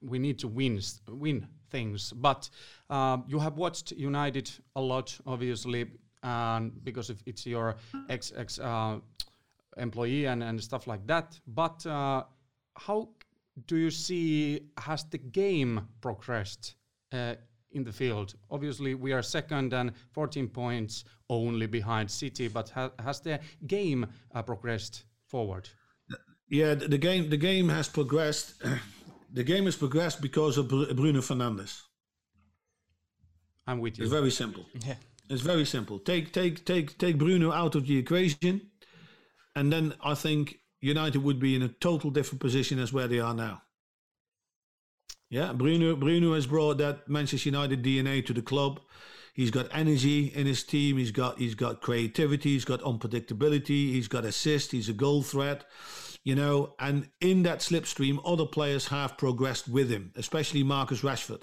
we 0.00 0.18
need 0.18 0.38
to 0.40 0.48
win 0.48 0.80
win 1.08 1.46
things. 1.70 2.12
But 2.12 2.48
um, 2.90 3.24
you 3.26 3.38
have 3.38 3.56
watched 3.56 3.92
United 3.92 4.50
a 4.76 4.80
lot, 4.80 5.18
obviously, 5.26 5.86
and 6.22 6.72
because 6.84 7.10
it's 7.26 7.46
your 7.46 7.76
ex 8.08 8.32
ex 8.36 8.58
uh, 8.58 8.98
employee 9.76 10.26
and, 10.26 10.42
and 10.42 10.62
stuff 10.62 10.86
like 10.86 11.06
that. 11.06 11.38
But 11.46 11.84
uh, 11.86 12.24
how 12.76 13.08
do 13.66 13.76
you 13.76 13.90
see 13.90 14.68
has 14.78 15.04
the 15.04 15.18
game 15.18 15.88
progressed 16.00 16.76
uh, 17.12 17.34
in 17.72 17.84
the 17.84 17.92
field? 17.92 18.34
Obviously, 18.50 18.94
we 18.94 19.12
are 19.12 19.22
second 19.22 19.72
and 19.72 19.92
14 20.12 20.48
points 20.48 21.04
only 21.28 21.66
behind 21.66 22.10
City, 22.10 22.48
but 22.48 22.70
ha 22.70 22.90
has 22.98 23.20
the 23.20 23.40
game 23.66 24.06
uh, 24.34 24.42
progressed 24.42 25.04
forward? 25.26 25.68
Yeah, 26.48 26.74
the, 26.74 26.88
the 26.88 26.98
game 26.98 27.30
the 27.30 27.36
game 27.36 27.68
has 27.68 27.88
progressed. 27.88 28.62
the 29.32 29.44
game 29.44 29.64
has 29.64 29.76
progressed 29.76 30.20
because 30.20 30.58
of 30.58 30.68
Bruno 30.68 31.20
Fernandes. 31.20 31.82
I'm 33.66 33.80
with 33.80 33.98
you. 33.98 34.04
It's 34.04 34.12
very 34.12 34.30
simple. 34.30 34.66
Yeah. 34.86 34.96
It's 35.30 35.40
very 35.42 35.64
simple. 35.64 35.98
Take 35.98 36.32
take 36.32 36.64
take 36.64 36.98
take 36.98 37.16
Bruno 37.16 37.52
out 37.52 37.74
of 37.74 37.86
the 37.86 37.96
equation, 37.96 38.70
and 39.56 39.72
then 39.72 39.94
I 40.04 40.14
think 40.14 40.58
United 40.80 41.22
would 41.22 41.38
be 41.38 41.54
in 41.54 41.62
a 41.62 41.68
total 41.68 42.10
different 42.10 42.40
position 42.40 42.78
as 42.78 42.92
where 42.92 43.08
they 43.08 43.20
are 43.20 43.34
now. 43.34 43.62
Yeah, 45.32 45.52
Bruno 45.52 45.96
Bruno 45.96 46.34
has 46.34 46.46
brought 46.46 46.78
that 46.78 47.08
Manchester 47.08 47.48
United 47.48 47.82
DNA 47.82 48.24
to 48.26 48.32
the 48.32 48.42
club. 48.42 48.80
He's 49.34 49.50
got 49.50 49.66
energy 49.72 50.26
in 50.26 50.46
his 50.46 50.62
team. 50.62 50.98
He's 50.98 51.10
got 51.10 51.38
he's 51.38 51.54
got 51.54 51.80
creativity. 51.80 52.50
He's 52.50 52.66
got 52.66 52.80
unpredictability. 52.82 53.92
He's 53.92 54.08
got 54.08 54.24
assist. 54.26 54.72
He's 54.72 54.88
a 54.88 54.92
goal 54.92 55.22
threat 55.22 55.64
you 56.24 56.34
know, 56.34 56.74
and 56.78 57.08
in 57.20 57.42
that 57.42 57.58
slipstream, 57.60 58.20
other 58.24 58.46
players 58.46 58.88
have 58.88 59.18
progressed 59.18 59.68
with 59.68 59.90
him, 59.90 60.12
especially 60.16 60.62
Marcus 60.62 61.02
Rashford. 61.02 61.42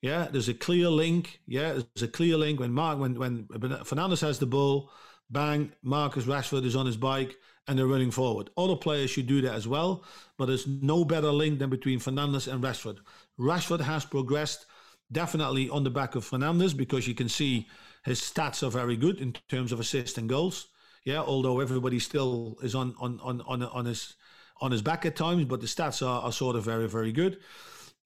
Yeah, 0.00 0.28
there's 0.30 0.48
a 0.48 0.54
clear 0.54 0.88
link. 0.88 1.40
Yeah, 1.46 1.72
there's 1.72 2.02
a 2.02 2.08
clear 2.08 2.36
link 2.36 2.60
when 2.60 2.72
Mark 2.72 2.98
when 2.98 3.18
when 3.18 3.44
Fernandes 3.48 4.22
has 4.22 4.38
the 4.38 4.46
ball, 4.46 4.90
bang, 5.28 5.72
Marcus 5.82 6.24
Rashford 6.24 6.64
is 6.64 6.76
on 6.76 6.86
his 6.86 6.96
bike 6.96 7.36
and 7.68 7.78
they're 7.78 7.86
running 7.86 8.10
forward. 8.10 8.50
Other 8.56 8.76
players 8.76 9.10
should 9.10 9.26
do 9.26 9.42
that 9.42 9.54
as 9.54 9.68
well, 9.68 10.04
but 10.38 10.46
there's 10.46 10.66
no 10.66 11.04
better 11.04 11.30
link 11.30 11.58
than 11.58 11.70
between 11.70 12.00
Fernandes 12.00 12.50
and 12.50 12.62
Rashford. 12.62 12.98
Rashford 13.38 13.80
has 13.80 14.04
progressed 14.04 14.66
definitely 15.12 15.68
on 15.70 15.84
the 15.84 15.90
back 15.90 16.14
of 16.14 16.28
Fernandes 16.28 16.76
because 16.76 17.06
you 17.06 17.14
can 17.14 17.28
see 17.28 17.68
his 18.04 18.20
stats 18.20 18.66
are 18.66 18.70
very 18.70 18.96
good 18.96 19.20
in 19.20 19.34
terms 19.48 19.70
of 19.70 19.80
assists 19.80 20.18
and 20.18 20.28
goals. 20.28 20.68
Yeah, 21.04 21.20
although 21.20 21.60
everybody 21.60 21.98
still 21.98 22.56
is 22.62 22.74
on 22.74 22.94
on 22.98 23.20
on 23.20 23.40
on, 23.42 23.62
on 23.62 23.84
his 23.84 24.14
on 24.60 24.72
his 24.72 24.82
back 24.82 25.06
at 25.06 25.16
times, 25.16 25.44
but 25.44 25.60
the 25.60 25.66
stats 25.66 26.06
are, 26.06 26.22
are 26.22 26.32
sort 26.32 26.56
of 26.56 26.64
very 26.64 26.88
very 26.88 27.12
good. 27.12 27.38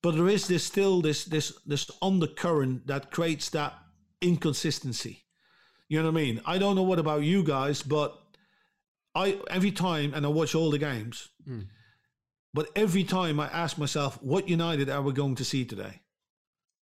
But 0.02 0.16
there 0.16 0.28
is 0.28 0.47
this 0.47 0.64
still 0.64 1.01
this 1.01 1.24
this 1.24 1.59
this 1.66 1.90
undercurrent 2.01 2.86
that 2.89 3.10
creates 3.10 3.48
that 3.51 3.74
inconsistency. 4.20 5.24
You 5.89 5.98
know 5.98 6.10
what 6.10 6.20
I 6.20 6.24
mean? 6.24 6.40
I 6.47 6.59
don't 6.59 6.76
know 6.76 6.82
what 6.82 6.98
about 6.98 7.22
you 7.22 7.43
guys, 7.43 7.82
but 7.82 8.21
I 9.14 9.39
every 9.51 9.72
time 9.72 10.14
and 10.14 10.24
I 10.24 10.28
watch 10.28 10.55
all 10.55 10.70
the 10.70 10.78
games. 10.78 11.28
Mm. 11.48 11.66
But 12.55 12.68
every 12.76 13.05
time 13.05 13.40
I 13.40 13.47
ask 13.47 13.78
myself, 13.78 14.22
what 14.22 14.48
United 14.48 14.90
are 14.90 15.02
we 15.02 15.12
going 15.12 15.36
to 15.36 15.44
see 15.44 15.64
today? 15.64 16.02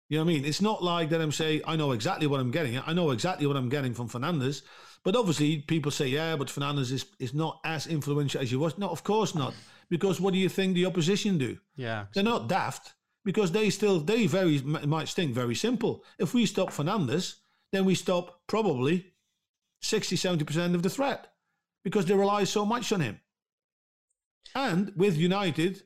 You 0.10 0.18
know 0.18 0.26
what 0.26 0.32
I 0.32 0.34
mean? 0.34 0.46
It's 0.46 0.62
not 0.62 0.84
like 0.84 1.10
that 1.10 1.22
I'm 1.22 1.32
saying, 1.32 1.62
I 1.66 1.76
know 1.76 1.94
exactly 1.94 2.28
what 2.28 2.40
I'm 2.40 2.52
getting. 2.52 2.78
I 2.86 2.94
know 2.94 3.12
exactly 3.12 3.48
what 3.48 3.56
I'm 3.56 3.70
getting 3.70 3.94
from 3.94 4.10
Fernandes. 4.10 4.62
But 5.04 5.16
obviously, 5.16 5.60
people 5.60 5.92
say, 5.92 6.08
yeah, 6.08 6.36
but 6.36 6.48
Fernandes 6.48 6.92
is, 6.92 7.06
is 7.20 7.34
not 7.34 7.60
as 7.64 7.88
influential 7.88 8.42
as 8.42 8.50
he 8.50 8.56
was. 8.56 8.78
No, 8.78 8.90
of 8.90 9.04
course 9.04 9.36
not. 9.36 9.54
Because 9.88 10.20
what 10.20 10.34
do 10.34 10.40
you 10.40 10.50
think 10.50 10.74
the 10.74 10.88
opposition 10.88 11.38
do? 11.38 11.60
Yeah. 11.76 12.06
They're 12.12 12.24
not 12.24 12.50
daft 12.50 12.96
because 13.24 13.52
they 13.52 13.70
still, 13.70 14.00
they 14.00 14.26
very 14.26 14.60
might 14.64 15.08
think 15.10 15.32
very 15.32 15.54
simple. 15.54 16.04
If 16.18 16.34
we 16.34 16.48
stop 16.48 16.72
Fernandes, 16.72 17.36
then 17.72 17.86
we 17.86 17.94
stop 17.94 18.42
probably 18.48 19.14
60, 19.84 20.16
70% 20.16 20.74
of 20.74 20.82
the 20.82 20.90
threat 20.90 21.35
because 21.86 22.06
they 22.06 22.14
rely 22.14 22.44
so 22.44 22.66
much 22.66 22.92
on 22.92 23.00
him. 23.00 23.22
And 24.54 24.92
with 24.98 25.16
United, 25.16 25.84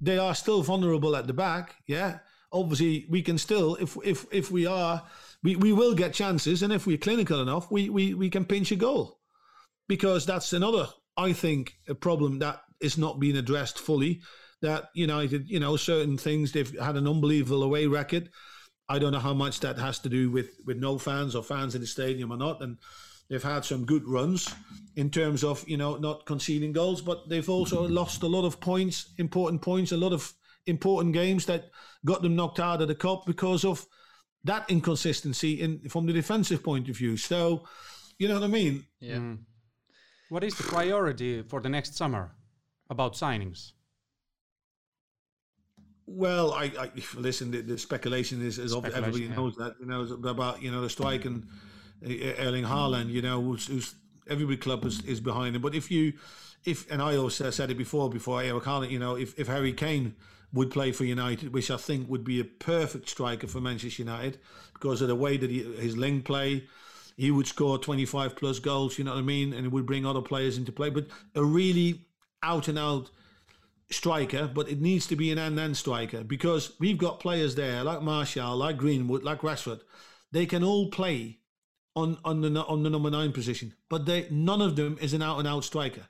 they 0.00 0.18
are 0.18 0.34
still 0.34 0.62
vulnerable 0.62 1.16
at 1.16 1.26
the 1.26 1.32
back. 1.32 1.74
Yeah. 1.88 2.20
Obviously, 2.52 3.06
we 3.10 3.22
can 3.22 3.38
still, 3.38 3.74
if 3.76 3.96
if 4.04 4.26
if 4.30 4.52
we 4.52 4.66
are 4.66 5.02
we, 5.42 5.56
we 5.56 5.72
will 5.72 5.94
get 5.94 6.14
chances, 6.14 6.62
and 6.62 6.72
if 6.72 6.86
we're 6.86 6.98
clinical 6.98 7.40
enough, 7.40 7.70
we, 7.70 7.90
we, 7.90 8.14
we 8.14 8.30
can 8.30 8.44
pinch 8.44 8.72
a 8.72 8.76
goal. 8.76 9.20
Because 9.88 10.26
that's 10.26 10.52
another, 10.52 10.88
I 11.16 11.32
think, 11.32 11.74
a 11.88 11.94
problem 11.94 12.40
that 12.40 12.60
is 12.80 12.98
not 12.98 13.20
being 13.20 13.36
addressed 13.36 13.78
fully. 13.78 14.22
That 14.60 14.90
United, 14.94 15.48
you 15.48 15.60
know, 15.60 15.76
certain 15.76 16.18
things, 16.18 16.52
they've 16.52 16.78
had 16.80 16.96
an 16.96 17.06
unbelievable 17.06 17.62
away 17.62 17.86
record. 17.86 18.30
I 18.88 18.98
don't 18.98 19.12
know 19.12 19.20
how 19.20 19.34
much 19.34 19.60
that 19.60 19.78
has 19.78 19.98
to 20.00 20.08
do 20.08 20.30
with, 20.30 20.50
with 20.64 20.78
no 20.78 20.98
fans 20.98 21.36
or 21.36 21.42
fans 21.42 21.74
in 21.74 21.80
the 21.80 21.86
stadium 21.86 22.32
or 22.32 22.38
not. 22.38 22.60
And 22.60 22.78
they've 23.28 23.42
had 23.42 23.64
some 23.64 23.84
good 23.84 24.06
runs 24.06 24.54
in 24.96 25.10
terms 25.10 25.44
of, 25.44 25.64
you 25.68 25.76
know, 25.76 25.96
not 25.96 26.26
conceding 26.26 26.72
goals, 26.72 27.00
but 27.00 27.28
they've 27.28 27.48
also 27.48 27.86
lost 27.86 28.22
a 28.22 28.26
lot 28.26 28.44
of 28.44 28.60
points, 28.60 29.10
important 29.18 29.62
points, 29.62 29.92
a 29.92 29.96
lot 29.96 30.12
of 30.12 30.32
important 30.66 31.14
games 31.14 31.46
that 31.46 31.70
got 32.04 32.22
them 32.22 32.36
knocked 32.36 32.60
out 32.60 32.82
of 32.82 32.88
the 32.88 32.94
cup 32.94 33.24
because 33.26 33.64
of 33.64 33.86
that 34.44 34.68
inconsistency 34.70 35.60
in 35.60 35.80
from 35.88 36.06
the 36.06 36.12
defensive 36.12 36.62
point 36.62 36.88
of 36.88 36.96
view. 36.96 37.16
So, 37.16 37.64
you 38.18 38.28
know 38.28 38.34
what 38.34 38.44
I 38.44 38.48
mean? 38.48 38.84
Yeah. 39.00 39.16
Mm. 39.16 39.38
What 40.30 40.44
is 40.44 40.54
the 40.56 40.64
priority 40.64 41.42
for 41.42 41.60
the 41.60 41.68
next 41.68 41.96
summer 41.96 42.34
about 42.90 43.14
signings? 43.14 43.72
Well, 46.06 46.52
I, 46.52 46.64
I 46.78 46.90
listen. 47.16 47.50
The, 47.50 47.60
the 47.60 47.78
speculation 47.78 48.40
is, 48.40 48.58
is 48.58 48.72
Speculation, 48.72 49.04
everybody 49.04 49.24
yeah. 49.24 49.36
knows 49.36 49.56
that 49.56 49.74
you 49.78 49.86
know 49.86 50.30
about 50.30 50.62
you 50.62 50.70
know 50.70 50.80
the 50.80 50.88
strike 50.88 51.26
and 51.26 51.46
Erling 52.02 52.64
Haaland. 52.64 53.06
Mm. 53.06 53.12
You 53.12 53.22
know, 53.22 53.42
who's, 53.42 53.66
who's 53.66 53.94
every 54.28 54.56
club 54.56 54.84
is, 54.84 55.02
is 55.04 55.20
behind 55.20 55.56
him. 55.56 55.62
But 55.62 55.74
if 55.74 55.90
you, 55.90 56.14
if 56.64 56.90
and 56.90 57.00
I 57.00 57.16
also 57.16 57.50
said 57.50 57.70
it 57.70 57.78
before 57.78 58.10
before 58.10 58.42
Eric 58.42 58.64
Haaland, 58.64 58.90
you 58.90 58.98
know, 58.98 59.16
if, 59.16 59.38
if 59.38 59.46
Harry 59.46 59.72
Kane 59.72 60.14
would 60.52 60.70
play 60.70 60.92
for 60.92 61.04
United, 61.04 61.52
which 61.52 61.70
I 61.70 61.76
think 61.76 62.08
would 62.08 62.24
be 62.24 62.40
a 62.40 62.44
perfect 62.44 63.08
striker 63.08 63.46
for 63.46 63.60
Manchester 63.60 64.02
United 64.02 64.38
because 64.72 65.02
of 65.02 65.08
the 65.08 65.14
way 65.14 65.36
that 65.36 65.50
he, 65.50 65.62
his 65.74 65.96
link 65.96 66.24
play, 66.24 66.64
he 67.16 67.30
would 67.30 67.46
score 67.46 67.78
25 67.78 68.36
plus 68.36 68.58
goals. 68.58 68.98
You 68.98 69.04
know 69.04 69.12
what 69.12 69.20
I 69.20 69.22
mean, 69.22 69.52
and 69.52 69.66
it 69.66 69.72
would 69.72 69.86
bring 69.86 70.06
other 70.06 70.22
players 70.22 70.56
into 70.56 70.72
play. 70.72 70.90
But 70.90 71.06
a 71.34 71.44
really 71.44 72.06
out 72.42 72.68
and 72.68 72.78
out 72.78 73.10
striker, 73.90 74.46
but 74.46 74.68
it 74.68 74.80
needs 74.80 75.06
to 75.06 75.16
be 75.16 75.32
an 75.32 75.38
and-and 75.38 75.76
striker 75.76 76.22
because 76.22 76.72
we've 76.78 76.98
got 76.98 77.20
players 77.20 77.54
there 77.54 77.82
like 77.82 78.02
Martial, 78.02 78.56
like 78.56 78.76
Greenwood, 78.76 79.22
like 79.22 79.40
Rashford. 79.40 79.80
They 80.30 80.46
can 80.46 80.62
all 80.62 80.90
play 80.90 81.38
on 81.98 82.18
on 82.24 82.40
the 82.40 82.64
on 82.64 82.82
the 82.82 82.90
number 82.90 83.10
nine 83.10 83.32
position, 83.32 83.74
but 83.88 84.06
they 84.06 84.26
none 84.30 84.62
of 84.62 84.76
them 84.76 84.98
is 85.00 85.14
an 85.14 85.22
out-and-out 85.22 85.64
striker. 85.64 86.08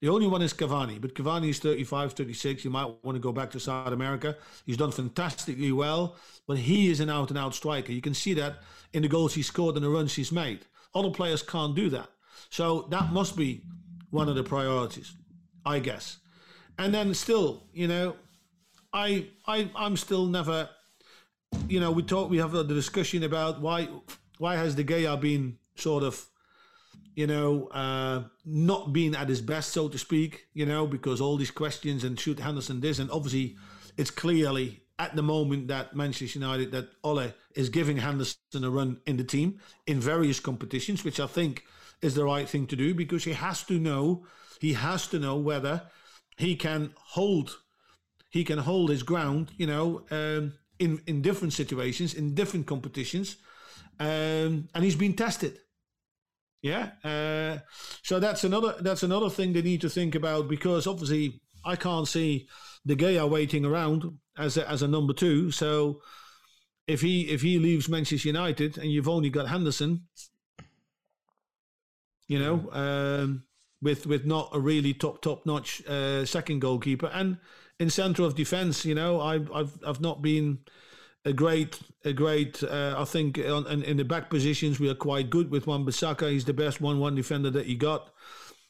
The 0.00 0.10
only 0.10 0.26
one 0.26 0.42
is 0.42 0.52
Cavani, 0.52 1.00
but 1.00 1.14
Cavani 1.14 1.48
is 1.48 1.58
35, 1.60 2.12
36. 2.12 2.64
You 2.64 2.70
might 2.70 2.92
want 3.02 3.16
to 3.16 3.20
go 3.20 3.32
back 3.32 3.50
to 3.52 3.60
South 3.60 3.92
America. 3.92 4.36
He's 4.66 4.76
done 4.76 4.92
fantastically 4.92 5.72
well, 5.72 6.16
but 6.46 6.58
he 6.58 6.90
is 6.90 7.00
an 7.00 7.08
out-and-out 7.08 7.54
striker. 7.54 7.92
You 7.92 8.02
can 8.02 8.14
see 8.14 8.34
that 8.34 8.56
in 8.92 9.02
the 9.02 9.08
goals 9.08 9.34
he 9.34 9.42
scored 9.42 9.76
and 9.76 9.84
the 9.84 9.88
runs 9.88 10.14
he's 10.14 10.32
made. 10.32 10.60
Other 10.94 11.10
players 11.10 11.42
can't 11.42 11.74
do 11.74 11.88
that. 11.90 12.10
So 12.50 12.86
that 12.90 13.12
must 13.12 13.36
be 13.36 13.62
one 14.10 14.28
of 14.28 14.34
the 14.34 14.44
priorities, 14.44 15.14
I 15.64 15.78
guess 15.78 16.18
and 16.78 16.94
then 16.94 17.14
still, 17.14 17.62
you 17.72 17.88
know, 17.88 18.16
I 18.92 19.26
I 19.46 19.70
I'm 19.74 19.96
still 19.96 20.26
never, 20.26 20.68
you 21.68 21.80
know, 21.80 21.90
we 21.90 22.02
talk 22.02 22.30
we 22.30 22.38
have 22.38 22.52
the 22.52 22.64
discussion 22.64 23.22
about 23.22 23.60
why 23.60 23.88
why 24.38 24.56
has 24.56 24.74
De 24.74 24.84
Gea 24.84 25.20
been 25.20 25.58
sort 25.76 26.02
of, 26.02 26.26
you 27.14 27.26
know, 27.26 27.68
uh, 27.68 28.24
not 28.44 28.92
been 28.92 29.14
at 29.14 29.28
his 29.28 29.40
best, 29.40 29.72
so 29.72 29.88
to 29.88 29.98
speak, 29.98 30.46
you 30.54 30.66
know, 30.66 30.86
because 30.86 31.20
all 31.20 31.36
these 31.36 31.50
questions 31.50 32.04
and 32.04 32.18
shoot 32.18 32.38
Henderson 32.38 32.80
this 32.80 32.98
and 32.98 33.10
obviously 33.10 33.56
it's 33.96 34.10
clearly 34.10 34.80
at 34.98 35.16
the 35.16 35.22
moment 35.22 35.68
that 35.68 35.94
Manchester 35.94 36.38
United 36.38 36.70
that 36.72 36.88
Ole 37.02 37.32
is 37.54 37.68
giving 37.68 37.96
Henderson 37.96 38.64
a 38.64 38.70
run 38.70 39.00
in 39.06 39.16
the 39.16 39.24
team 39.24 39.60
in 39.86 40.00
various 40.00 40.40
competitions, 40.40 41.04
which 41.04 41.20
I 41.20 41.26
think 41.26 41.64
is 42.00 42.14
the 42.14 42.24
right 42.24 42.48
thing 42.48 42.66
to 42.66 42.76
do 42.76 42.94
because 42.94 43.24
he 43.24 43.32
has 43.32 43.62
to 43.64 43.78
know 43.78 44.26
he 44.60 44.74
has 44.74 45.06
to 45.08 45.18
know 45.18 45.36
whether 45.36 45.82
he 46.36 46.54
can 46.54 46.92
hold 46.96 47.58
he 48.30 48.44
can 48.44 48.58
hold 48.58 48.90
his 48.90 49.02
ground 49.02 49.50
you 49.56 49.66
know 49.66 50.04
um, 50.10 50.52
in 50.78 51.00
in 51.06 51.22
different 51.22 51.52
situations 51.52 52.14
in 52.14 52.34
different 52.34 52.66
competitions 52.66 53.36
um, 54.00 54.68
and 54.74 54.84
he's 54.84 54.96
been 54.96 55.14
tested. 55.14 55.58
Yeah 56.62 56.90
uh, 57.04 57.58
so 58.02 58.18
that's 58.18 58.44
another 58.44 58.74
that's 58.80 59.02
another 59.02 59.28
thing 59.28 59.52
they 59.52 59.60
need 59.60 59.82
to 59.82 59.90
think 59.90 60.14
about 60.14 60.48
because 60.48 60.86
obviously 60.86 61.42
I 61.64 61.76
can't 61.76 62.08
see 62.08 62.48
De 62.86 62.96
Gea 62.96 63.28
waiting 63.28 63.66
around 63.66 64.18
as 64.38 64.56
a, 64.56 64.68
as 64.68 64.82
a 64.82 64.88
number 64.88 65.12
two. 65.12 65.50
So 65.50 66.00
if 66.86 67.02
he 67.02 67.22
if 67.30 67.42
he 67.42 67.58
leaves 67.58 67.88
Manchester 67.88 68.28
United 68.28 68.78
and 68.78 68.90
you've 68.90 69.08
only 69.08 69.30
got 69.30 69.48
Henderson 69.48 70.06
you 72.26 72.38
know 72.38 72.70
um, 72.72 73.44
with 73.84 74.06
with 74.06 74.24
not 74.24 74.48
a 74.52 74.58
really 74.58 74.94
top 74.94 75.20
top 75.20 75.44
notch 75.46 75.86
uh, 75.86 76.24
second 76.24 76.60
goalkeeper. 76.60 77.10
And 77.12 77.36
in 77.78 77.90
centre 77.90 78.22
of 78.22 78.34
defence, 78.34 78.84
you 78.84 78.94
know, 78.94 79.20
I've 79.20 79.52
I've 79.52 79.78
I've 79.86 80.00
not 80.00 80.22
been 80.22 80.58
a 81.24 81.32
great 81.32 81.78
a 82.04 82.12
great. 82.12 82.62
Uh, 82.62 82.94
I 82.98 83.04
think 83.04 83.38
on, 83.38 83.66
in, 83.66 83.82
in 83.82 83.96
the 83.96 84.04
back 84.04 84.30
positions 84.30 84.78
we 84.78 84.88
are 84.88 84.94
quite 84.94 85.30
good 85.30 85.50
with 85.50 85.66
Wan 85.66 85.84
Bissaka. 85.84 86.30
He's 86.30 86.44
the 86.44 86.52
best 86.52 86.80
one 86.80 86.98
one 87.00 87.14
defender 87.14 87.50
that 87.50 87.66
he 87.66 87.74
got. 87.74 88.10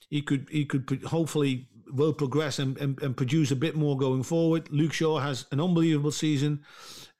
He 0.08 0.22
could 0.22 0.48
he 0.50 0.64
could 0.64 1.02
hopefully 1.04 1.68
will 1.92 2.12
progress 2.12 2.58
and, 2.58 2.76
and, 2.78 3.00
and 3.02 3.16
produce 3.16 3.50
a 3.50 3.56
bit 3.56 3.76
more 3.76 3.96
going 3.96 4.22
forward. 4.22 4.70
Luke 4.70 4.92
Shaw 4.92 5.18
has 5.18 5.46
an 5.52 5.60
unbelievable 5.60 6.10
season. 6.10 6.64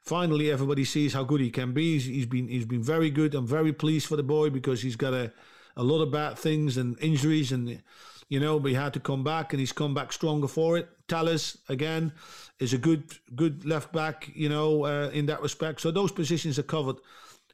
Finally, 0.02 0.50
everybody 0.50 0.84
sees 0.84 1.14
how 1.14 1.24
good 1.24 1.40
he 1.40 1.50
can 1.50 1.72
be. 1.72 1.94
He's, 1.94 2.04
he's 2.04 2.26
been 2.26 2.48
he's 2.48 2.66
been 2.66 2.82
very 2.82 3.10
good. 3.10 3.34
I'm 3.34 3.46
very 3.46 3.72
pleased 3.72 4.06
for 4.06 4.16
the 4.16 4.22
boy 4.22 4.50
because 4.50 4.82
he's 4.82 4.96
got 4.96 5.14
a 5.14 5.32
a 5.76 5.82
lot 5.82 6.02
of 6.02 6.12
bad 6.12 6.38
things 6.38 6.76
and 6.76 6.96
injuries 7.00 7.50
and 7.50 7.82
you 8.28 8.40
know 8.40 8.58
but 8.58 8.68
he 8.68 8.74
had 8.74 8.92
to 8.92 9.00
come 9.00 9.22
back 9.24 9.52
and 9.52 9.60
he's 9.60 9.72
come 9.72 9.94
back 9.94 10.12
stronger 10.12 10.48
for 10.48 10.76
it 10.78 10.88
Telles 11.08 11.58
again 11.68 12.12
is 12.58 12.72
a 12.72 12.78
good 12.78 13.04
good 13.34 13.64
left 13.64 13.92
back 13.92 14.30
you 14.34 14.48
know 14.48 14.84
uh, 14.84 15.10
in 15.12 15.26
that 15.26 15.42
respect 15.42 15.80
so 15.80 15.90
those 15.90 16.12
positions 16.12 16.58
are 16.58 16.62
covered 16.64 16.96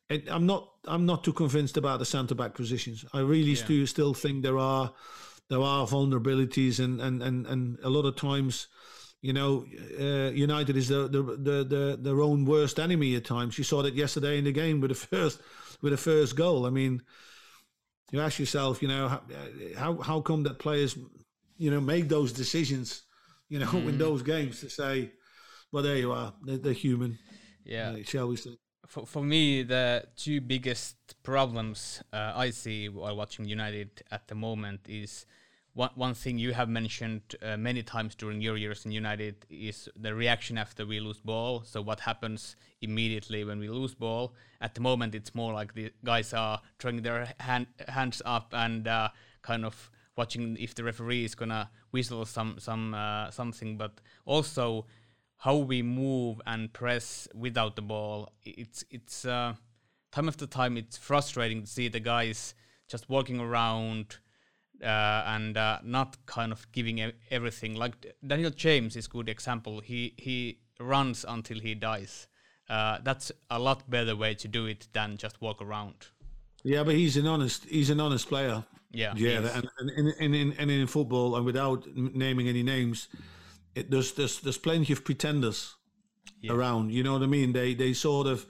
and 0.09 0.23
I'm 0.29 0.47
not 0.47 0.69
I'm 0.87 1.07
not 1.07 1.25
too 1.25 1.33
convinced 1.33 1.77
about 1.77 1.99
the 1.99 2.05
centre 2.05 2.35
back 2.35 2.55
positions 2.55 3.05
I 3.13 3.21
really 3.21 3.53
Yeah. 3.53 3.67
do 3.67 3.87
still 3.87 4.15
think 4.15 4.43
there 4.43 4.59
are 4.59 4.93
there 5.49 5.61
are 5.63 5.87
vulnerabilities 5.87 6.79
and 6.79 7.01
and 7.01 7.23
and, 7.23 7.47
and 7.47 7.79
a 7.83 7.91
lot 7.91 8.05
of 8.05 8.17
times 8.17 8.69
you 9.23 9.35
know, 9.35 9.67
uh, 10.01 10.31
United 10.31 10.77
is 10.79 10.89
the, 10.89 11.07
the 11.07 11.23
the 11.23 11.65
the 11.65 11.99
their 12.01 12.23
own 12.23 12.47
worst 12.47 12.81
enemy 12.81 13.15
at 13.17 13.25
times. 13.27 13.59
You 13.59 13.65
saw 13.65 13.83
that 13.83 13.95
yesterday 13.95 14.39
in 14.39 14.45
the 14.45 14.53
game 14.53 14.81
with 14.81 14.91
the 14.91 14.95
first 15.07 15.43
with 15.83 15.93
the 15.93 15.99
first 15.99 16.37
goal. 16.37 16.65
I 16.65 16.71
mean, 16.71 17.03
you 18.11 18.21
ask 18.21 18.39
yourself, 18.39 18.83
you 18.83 18.89
know, 18.89 19.09
how 19.77 20.01
how, 20.01 20.21
come 20.21 20.43
that 20.45 20.59
players, 20.59 20.97
you 21.59 21.71
know, 21.71 21.81
make 21.81 22.09
those 22.09 22.33
decisions, 22.33 23.03
you 23.49 23.59
know, 23.59 23.71
in 23.91 23.99
those 23.99 24.23
games 24.23 24.61
to 24.61 24.69
say, 24.71 25.11
well, 25.73 25.83
there 25.83 25.97
you 25.97 26.13
are, 26.13 26.33
they're, 26.45 26.59
they're 26.59 26.73
human, 26.73 27.19
Yeah. 27.65 27.91
uh, 27.91 28.03
shall 28.05 28.29
we 28.29 28.37
say? 28.37 28.57
for, 28.87 29.07
for 29.07 29.23
me, 29.23 29.63
the 29.63 30.05
two 30.17 30.41
biggest 30.41 30.97
problems 31.23 32.03
uh, 32.13 32.33
I 32.35 32.51
see 32.51 32.89
while 32.89 33.17
watching 33.17 33.45
United 33.45 34.03
at 34.11 34.27
the 34.27 34.35
moment 34.35 34.81
is 34.89 35.27
one, 35.75 35.91
one 35.95 36.15
thing 36.15 36.39
you 36.39 36.53
have 36.53 36.69
mentioned 36.69 37.23
uh, 37.43 37.57
many 37.57 37.83
times 37.83 38.15
during 38.15 38.41
your 38.41 38.57
years 38.57 38.85
in 38.85 38.93
United 38.93 39.47
is 39.49 39.89
the 39.97 40.15
reaction 40.15 40.59
after 40.59 40.85
we 40.85 41.01
lose 41.01 41.21
ball. 41.21 41.63
So 41.65 41.81
what 41.81 42.01
happens 42.01 42.57
immediately 42.81 43.45
when 43.45 43.59
we 43.59 43.69
lose 43.69 43.95
ball? 43.95 44.35
At 44.61 44.75
the 44.75 44.81
moment, 44.81 45.15
it's 45.15 45.35
more 45.35 45.53
like 45.53 45.75
the 45.75 45.93
guys 46.05 46.33
are 46.35 46.61
throwing 46.79 47.03
their 47.03 47.33
hand, 47.39 47.69
hands 47.89 48.21
up 48.25 48.53
and 48.53 48.89
uh, 48.89 49.11
kind 49.43 49.65
of 49.65 49.91
watching 50.17 50.57
if 50.59 50.75
the 50.75 50.85
referee 50.85 51.25
is 51.25 51.35
gonna 51.35 51.71
whistle 51.93 52.25
some 52.25 52.57
some 52.59 52.95
uh, 52.95 53.31
something, 53.31 53.77
but 53.77 54.01
also 54.27 54.87
how 55.37 55.57
we 55.57 55.83
move 55.83 56.41
and 56.47 56.73
press 56.73 57.29
without 57.35 57.77
the 57.77 57.83
ball. 57.83 58.33
It's 58.43 58.85
it's 58.91 59.25
uh, 59.25 59.55
time 60.11 60.29
after 60.29 60.47
time. 60.47 60.77
It's 60.77 60.99
frustrating 60.99 61.63
to 61.63 61.67
see 61.67 61.89
the 61.89 62.01
guys 62.01 62.55
just 62.89 63.09
walking 63.09 63.39
around 63.39 64.19
uh, 64.83 65.23
and 65.27 65.57
uh, 65.57 65.79
not 65.83 66.17
kind 66.27 66.53
of 66.53 66.71
giving 66.73 67.13
everything. 67.31 67.75
Like 67.75 68.15
Daniel 68.27 68.51
James 68.51 68.97
is 68.97 69.07
good 69.09 69.29
example. 69.29 69.81
He 69.81 70.15
he 70.17 70.59
runs 70.79 71.25
until 71.29 71.61
he 71.61 71.75
dies. 71.75 72.27
Uh, 72.69 72.99
that's 73.03 73.33
a 73.51 73.59
lot 73.59 73.89
better 73.91 74.15
way 74.17 74.35
to 74.35 74.49
do 74.49 74.67
it 74.67 74.89
than 74.93 75.17
just 75.17 75.41
walk 75.41 75.61
around. 75.61 76.09
Yeah, 76.63 76.85
but 76.85 76.95
he's 76.95 77.17
an 77.17 77.27
honest 77.27 77.65
he's 77.65 77.91
an 77.91 78.01
honest 78.01 78.29
player. 78.29 78.65
Yeah, 78.93 79.13
Yeah, 79.17 79.39
and, 79.39 79.69
and, 79.79 79.91
and, 79.97 80.15
and, 80.19 80.35
in, 80.35 80.53
and 80.59 80.71
in 80.71 80.87
football, 80.89 81.37
and 81.37 81.47
without 81.47 81.87
naming 81.95 82.49
any 82.49 82.65
names, 82.65 83.07
it, 83.77 83.89
there's, 83.89 84.13
there's 84.15 84.41
there's 84.41 84.59
plenty 84.59 84.93
of 84.93 85.05
pretenders 85.05 85.77
Yeah. 86.41 86.55
around. 86.55 86.91
You 86.93 87.03
know 87.05 87.13
what 87.13 87.23
I 87.23 87.27
mean? 87.27 87.53
They 87.53 87.75
they 87.75 87.93
sort 87.93 88.27
of 88.27 88.47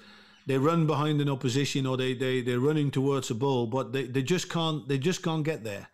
they 0.47 0.57
run 0.59 0.87
behind 0.87 1.21
an 1.21 1.29
opposition 1.29 1.87
or 1.87 1.97
they 1.97 2.15
they 2.15 2.41
they're 2.41 2.59
running 2.61 2.91
towards 2.91 3.31
a 3.31 3.35
ball, 3.35 3.67
but 3.67 3.93
they, 3.93 4.05
they 4.07 4.23
just 4.23 4.49
can't 4.49 4.89
they 4.89 4.99
just 4.99 5.23
can't 5.23 5.45
get 5.45 5.63
there. 5.65 5.89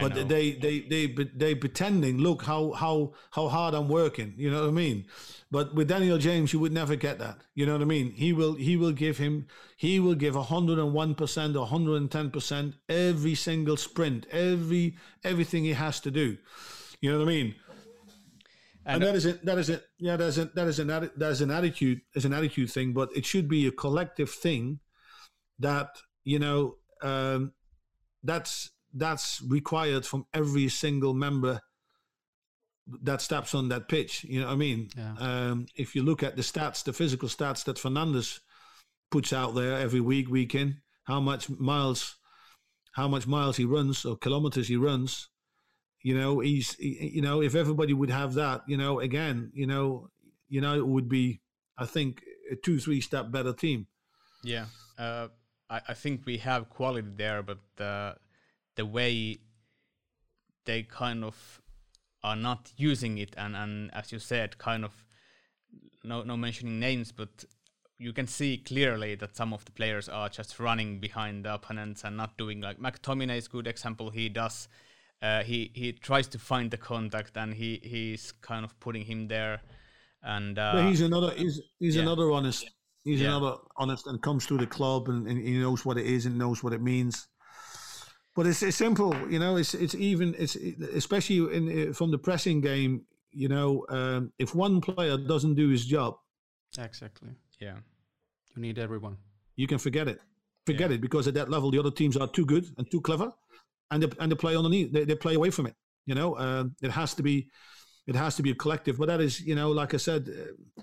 But 0.00 0.28
they 0.28 0.52
they 0.52 0.80
they 0.80 1.06
they 1.06 1.54
pretending. 1.54 2.18
Look 2.18 2.42
how 2.42 2.72
how 2.72 3.12
how 3.30 3.48
hard 3.48 3.74
I'm 3.74 3.88
working. 3.88 4.32
You 4.36 4.50
know 4.50 4.62
what 4.62 4.68
I 4.68 4.72
mean? 4.72 5.04
But 5.50 5.74
with 5.74 5.88
Daniel 5.88 6.16
James, 6.16 6.52
you 6.52 6.60
would 6.60 6.72
never 6.72 6.96
get 6.96 7.18
that. 7.18 7.38
You 7.54 7.66
know 7.66 7.72
what 7.72 7.82
I 7.82 7.84
mean? 7.84 8.12
He 8.12 8.32
will 8.32 8.54
he 8.54 8.76
will 8.76 8.92
give 8.92 9.18
him 9.18 9.46
he 9.76 10.00
will 10.00 10.14
give 10.14 10.34
hundred 10.34 10.78
and 10.78 10.94
one 10.94 11.14
percent 11.14 11.56
or 11.56 11.66
hundred 11.66 11.96
and 11.96 12.10
ten 12.10 12.30
percent 12.30 12.76
every 12.88 13.34
single 13.34 13.76
sprint, 13.76 14.26
every 14.30 14.96
everything 15.22 15.64
he 15.64 15.74
has 15.74 16.00
to 16.00 16.10
do. 16.10 16.38
You 17.02 17.12
know 17.12 17.18
what 17.18 17.24
I 17.28 17.34
mean? 17.34 17.54
And, 18.84 18.94
And- 18.94 19.02
that 19.02 19.14
is 19.14 19.26
it. 19.26 19.44
That 19.44 19.58
is 19.58 19.68
it. 19.68 19.84
Yeah, 19.98 20.16
that 20.16 20.26
is 20.26 20.38
it. 20.38 20.54
That 20.54 20.68
is 20.68 20.78
an 20.78 20.88
that 20.88 21.30
is 21.30 21.40
an 21.40 21.50
attitude. 21.50 22.00
Is 22.14 22.24
an 22.24 22.32
attitude 22.32 22.70
thing, 22.70 22.92
but 22.94 23.10
it 23.14 23.26
should 23.26 23.48
be 23.48 23.66
a 23.66 23.72
collective 23.72 24.30
thing. 24.30 24.80
That 25.58 25.90
you 26.24 26.38
know, 26.38 26.76
um, 27.02 27.52
that's 28.24 28.70
that's 28.92 29.42
required 29.42 30.06
from 30.06 30.26
every 30.34 30.68
single 30.68 31.14
member 31.14 31.60
that 33.02 33.20
steps 33.20 33.54
on 33.54 33.68
that 33.68 33.88
pitch. 33.88 34.24
You 34.24 34.40
know 34.40 34.46
what 34.46 34.54
I 34.54 34.56
mean? 34.56 34.90
Yeah. 34.96 35.14
Um, 35.18 35.66
if 35.76 35.94
you 35.94 36.02
look 36.02 36.22
at 36.22 36.36
the 36.36 36.42
stats, 36.42 36.84
the 36.84 36.92
physical 36.92 37.28
stats 37.28 37.64
that 37.64 37.76
Fernandes 37.76 38.40
puts 39.10 39.32
out 39.32 39.54
there 39.54 39.78
every 39.78 40.00
week, 40.00 40.28
week 40.28 40.54
in, 40.54 40.78
how 41.04 41.20
much 41.20 41.48
miles, 41.48 42.16
how 42.94 43.08
much 43.08 43.26
miles 43.26 43.56
he 43.56 43.64
runs 43.64 44.04
or 44.04 44.16
kilometers 44.16 44.68
he 44.68 44.76
runs. 44.76 45.28
You 46.02 46.18
know, 46.18 46.40
he's, 46.40 46.74
he, 46.74 47.12
you 47.14 47.22
know, 47.22 47.40
if 47.40 47.54
everybody 47.54 47.92
would 47.92 48.10
have 48.10 48.34
that, 48.34 48.62
you 48.66 48.76
know, 48.76 48.98
again, 48.98 49.52
you 49.54 49.66
know, 49.66 50.08
United 50.48 50.84
would 50.84 51.08
be, 51.08 51.40
I 51.78 51.86
think, 51.86 52.22
a 52.50 52.56
two, 52.56 52.80
three 52.80 53.00
step 53.00 53.30
better 53.30 53.52
team. 53.52 53.86
Yeah, 54.42 54.66
uh, 54.98 55.28
I, 55.70 55.80
I 55.88 55.94
think 55.94 56.26
we 56.26 56.38
have 56.38 56.68
quality 56.68 57.08
there, 57.16 57.42
but 57.42 57.82
uh, 57.82 58.14
the 58.76 58.86
way 58.86 59.38
they 60.64 60.82
kind 60.82 61.24
of 61.24 61.60
are 62.22 62.36
not 62.36 62.70
using 62.76 63.18
it, 63.18 63.34
and, 63.36 63.56
and 63.56 63.92
as 63.94 64.12
you 64.12 64.18
said, 64.18 64.58
kind 64.58 64.84
of 64.84 64.92
no 66.04 66.22
no 66.22 66.36
mentioning 66.36 66.78
names, 66.80 67.12
but 67.12 67.44
you 67.98 68.12
can 68.12 68.26
see 68.26 68.58
clearly 68.58 69.14
that 69.14 69.36
some 69.36 69.52
of 69.52 69.64
the 69.64 69.72
players 69.72 70.08
are 70.08 70.28
just 70.28 70.58
running 70.58 70.98
behind 70.98 71.44
the 71.44 71.54
opponents 71.54 72.02
and 72.04 72.16
not 72.16 72.36
doing 72.36 72.60
like 72.60 72.78
McTominay 72.78 73.38
is 73.38 73.46
a 73.46 73.50
good 73.50 73.66
example. 73.66 74.10
He 74.10 74.28
does. 74.28 74.68
Uh, 75.22 75.44
he 75.44 75.70
he 75.74 75.92
tries 75.92 76.26
to 76.26 76.38
find 76.38 76.70
the 76.72 76.76
contact 76.76 77.36
and 77.36 77.54
he 77.54 77.80
he's 77.84 78.32
kind 78.40 78.64
of 78.64 78.78
putting 78.80 79.04
him 79.04 79.28
there 79.28 79.60
and 80.24 80.58
uh, 80.58 80.84
he's 80.88 81.00
another 81.00 81.32
he's 81.36 81.60
he's 81.78 81.94
yeah. 81.94 82.02
another 82.02 82.32
honest 82.32 82.68
he's 83.04 83.20
Yeah. 83.20 83.28
another 83.28 83.54
honest 83.76 84.08
and 84.08 84.20
comes 84.20 84.46
to 84.46 84.58
the 84.58 84.66
club 84.66 85.08
and, 85.08 85.28
and 85.28 85.38
he 85.38 85.58
knows 85.58 85.84
what 85.84 85.96
it 85.96 86.06
is 86.06 86.26
and 86.26 86.36
knows 86.36 86.64
what 86.64 86.72
it 86.72 86.82
means 86.82 87.28
but 88.34 88.46
it's, 88.46 88.62
it's 88.62 88.76
simple 88.76 89.14
you 89.30 89.38
know 89.38 89.56
it's 89.56 89.74
it's 89.74 89.94
even 89.94 90.34
it's 90.38 90.56
especially 90.94 91.38
in 91.56 91.92
from 91.92 92.10
the 92.10 92.18
pressing 92.18 92.60
game 92.60 93.04
you 93.30 93.48
know 93.48 93.84
um, 93.88 94.32
if 94.38 94.54
one 94.54 94.80
player 94.80 95.16
doesn't 95.16 95.54
do 95.54 95.68
his 95.68 95.84
job 95.86 96.14
Exactly. 96.78 97.30
yeah 97.60 97.76
You 98.56 98.62
need 98.62 98.78
everyone. 98.78 99.16
you 99.56 99.66
can 99.66 99.78
forget 99.78 100.08
it 100.08 100.20
forget 100.66 100.90
it 100.92 101.00
because 101.00 101.26
at 101.28 101.34
that 101.34 101.48
level 101.50 101.70
the 101.70 101.78
other 101.78 101.90
teams 101.90 102.16
are 102.16 102.28
too 102.28 102.46
good 102.46 102.64
and 102.78 102.90
too 102.90 103.00
clever 103.00 103.32
and 103.90 104.02
they, 104.02 104.08
and 104.20 104.30
they 104.30 104.36
play 104.36 104.56
underneath 104.56 104.92
they, 104.92 105.04
they 105.04 105.14
play 105.14 105.34
away 105.34 105.50
from 105.50 105.66
it 105.66 105.74
you 106.06 106.14
know 106.14 106.36
um, 106.38 106.74
it 106.82 106.90
has 106.90 107.14
to 107.14 107.22
be 107.22 107.48
it 108.06 108.14
has 108.16 108.34
to 108.36 108.42
be 108.42 108.50
a 108.50 108.54
collective 108.54 108.96
but 108.98 109.08
that 109.08 109.20
is 109.20 109.40
you 109.40 109.54
know 109.54 109.70
like 109.70 109.92
i 109.94 109.96
said 109.98 110.28
uh, 110.28 110.82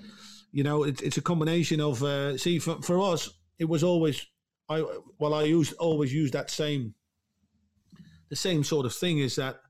you 0.52 0.64
know 0.64 0.84
it, 0.84 1.02
it's 1.02 1.18
a 1.18 1.22
combination 1.22 1.80
of 1.82 2.04
uh, 2.04 2.38
see 2.38 2.60
for, 2.60 2.82
for 2.82 3.02
us 3.14 3.30
it 3.58 3.66
was 3.68 3.84
always 3.84 4.26
i 4.70 4.84
well 5.18 5.34
i 5.34 5.44
used 5.44 5.74
always 5.80 6.14
use 6.14 6.32
that 6.32 6.50
same 6.50 6.94
the 8.30 8.36
same 8.36 8.64
sort 8.64 8.86
of 8.86 8.94
thing 8.94 9.20
is 9.20 9.36
that 9.36 9.62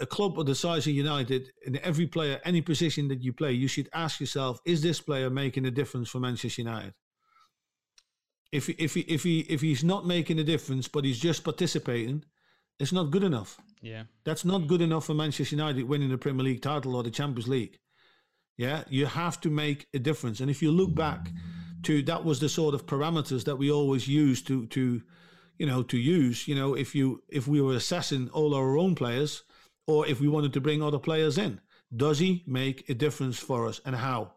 a 0.00 0.06
club 0.06 0.38
of 0.38 0.46
the 0.46 0.54
size 0.54 0.86
of 0.86 0.92
United, 0.92 1.50
in 1.66 1.78
every 1.78 2.06
player, 2.06 2.40
any 2.44 2.60
position 2.60 3.08
that 3.08 3.22
you 3.22 3.32
play, 3.32 3.52
you 3.52 3.68
should 3.68 3.88
ask 3.92 4.20
yourself: 4.20 4.60
Is 4.64 4.82
this 4.82 5.00
player 5.00 5.30
making 5.30 5.66
a 5.66 5.70
difference 5.70 6.08
for 6.08 6.20
Manchester 6.20 6.62
United? 6.62 6.94
If 8.52 8.68
if 8.68 8.94
he, 8.94 9.00
if 9.00 9.24
he 9.24 9.40
if 9.40 9.60
he's 9.60 9.84
not 9.84 10.06
making 10.06 10.38
a 10.38 10.44
difference, 10.44 10.88
but 10.88 11.04
he's 11.04 11.18
just 11.18 11.44
participating, 11.44 12.24
it's 12.78 12.92
not 12.92 13.10
good 13.10 13.24
enough. 13.24 13.58
yeah 13.82 14.04
That's 14.24 14.44
not 14.44 14.68
good 14.68 14.80
enough 14.80 15.06
for 15.06 15.14
Manchester 15.14 15.56
United 15.56 15.84
winning 15.84 16.10
the 16.10 16.18
Premier 16.18 16.44
League 16.44 16.62
title 16.62 16.96
or 16.96 17.02
the 17.02 17.10
Champions 17.10 17.48
League. 17.48 17.78
Yeah, 18.56 18.84
you 18.88 19.06
have 19.06 19.40
to 19.42 19.50
make 19.50 19.86
a 19.94 19.98
difference. 19.98 20.40
And 20.40 20.50
if 20.50 20.62
you 20.62 20.72
look 20.72 20.94
back 20.94 21.30
to 21.84 22.02
that 22.02 22.24
was 22.24 22.40
the 22.40 22.48
sort 22.48 22.74
of 22.74 22.86
parameters 22.86 23.44
that 23.44 23.56
we 23.56 23.70
always 23.70 24.08
used 24.08 24.46
to 24.48 24.66
to 24.66 25.02
you 25.58 25.66
know 25.66 25.82
to 25.82 25.98
use, 25.98 26.48
you 26.48 26.54
know, 26.54 26.74
if 26.74 26.94
you 26.94 27.22
if 27.28 27.46
we 27.46 27.60
were 27.60 27.74
assessing 27.74 28.30
all 28.30 28.54
our 28.54 28.78
own 28.78 28.94
players 28.94 29.42
or 29.86 30.06
if 30.06 30.20
we 30.20 30.28
wanted 30.28 30.52
to 30.52 30.60
bring 30.60 30.82
other 30.82 30.98
players 30.98 31.38
in, 31.38 31.60
does 31.94 32.18
he 32.18 32.42
make 32.46 32.88
a 32.88 32.94
difference 32.94 33.38
for 33.38 33.66
us 33.66 33.80
and 33.84 33.96
how? 33.96 34.32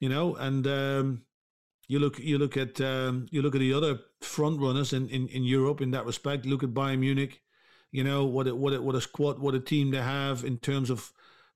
You 0.00 0.08
know, 0.08 0.36
and 0.36 0.66
um 0.66 1.22
you 1.88 1.98
look 1.98 2.18
you 2.18 2.38
look 2.38 2.56
at 2.56 2.80
um, 2.80 3.26
you 3.30 3.42
look 3.42 3.54
at 3.54 3.60
the 3.60 3.72
other 3.72 3.98
front 4.20 4.60
runners 4.60 4.92
in, 4.92 5.08
in, 5.08 5.26
in 5.28 5.42
Europe 5.42 5.80
in 5.80 5.90
that 5.92 6.04
respect. 6.04 6.44
Look 6.44 6.62
at 6.62 6.74
Bayern 6.74 6.98
Munich, 6.98 7.40
you 7.90 8.04
know 8.04 8.26
what 8.26 8.46
a, 8.46 8.54
what 8.54 8.74
a, 8.74 8.82
what 8.82 8.94
a 8.94 9.00
squad 9.00 9.38
what 9.38 9.54
a 9.54 9.60
team 9.60 9.90
they 9.90 10.02
have 10.02 10.44
in 10.44 10.58
terms 10.58 10.90
of 10.90 11.12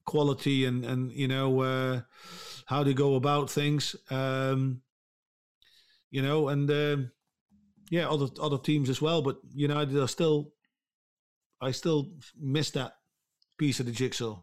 quality 0.06 0.64
and 0.64 0.84
and 0.84 1.12
you 1.12 1.28
know 1.28 1.60
uh, 1.60 2.00
how 2.66 2.82
they 2.82 2.94
go 2.94 3.14
about 3.14 3.50
things. 3.50 3.94
Um, 4.10 4.80
you 6.10 6.22
know, 6.22 6.48
and 6.48 6.70
um, 6.70 7.10
yeah, 7.92 8.08
other 8.08 8.28
other 8.40 8.56
teams 8.58 8.88
as 8.88 9.02
well. 9.02 9.20
But 9.20 9.36
United 9.54 9.96
are 9.98 10.08
still, 10.08 10.38
I 11.60 11.72
still 11.72 12.00
miss 12.40 12.70
that 12.70 12.92
piece 13.58 13.80
of 13.80 13.86
the 13.86 13.92
jigsaw. 13.92 14.34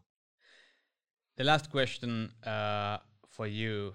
the 1.36 1.44
last 1.44 1.66
question 1.70 2.30
uh, 2.46 2.98
for 3.28 3.46
you 3.48 3.94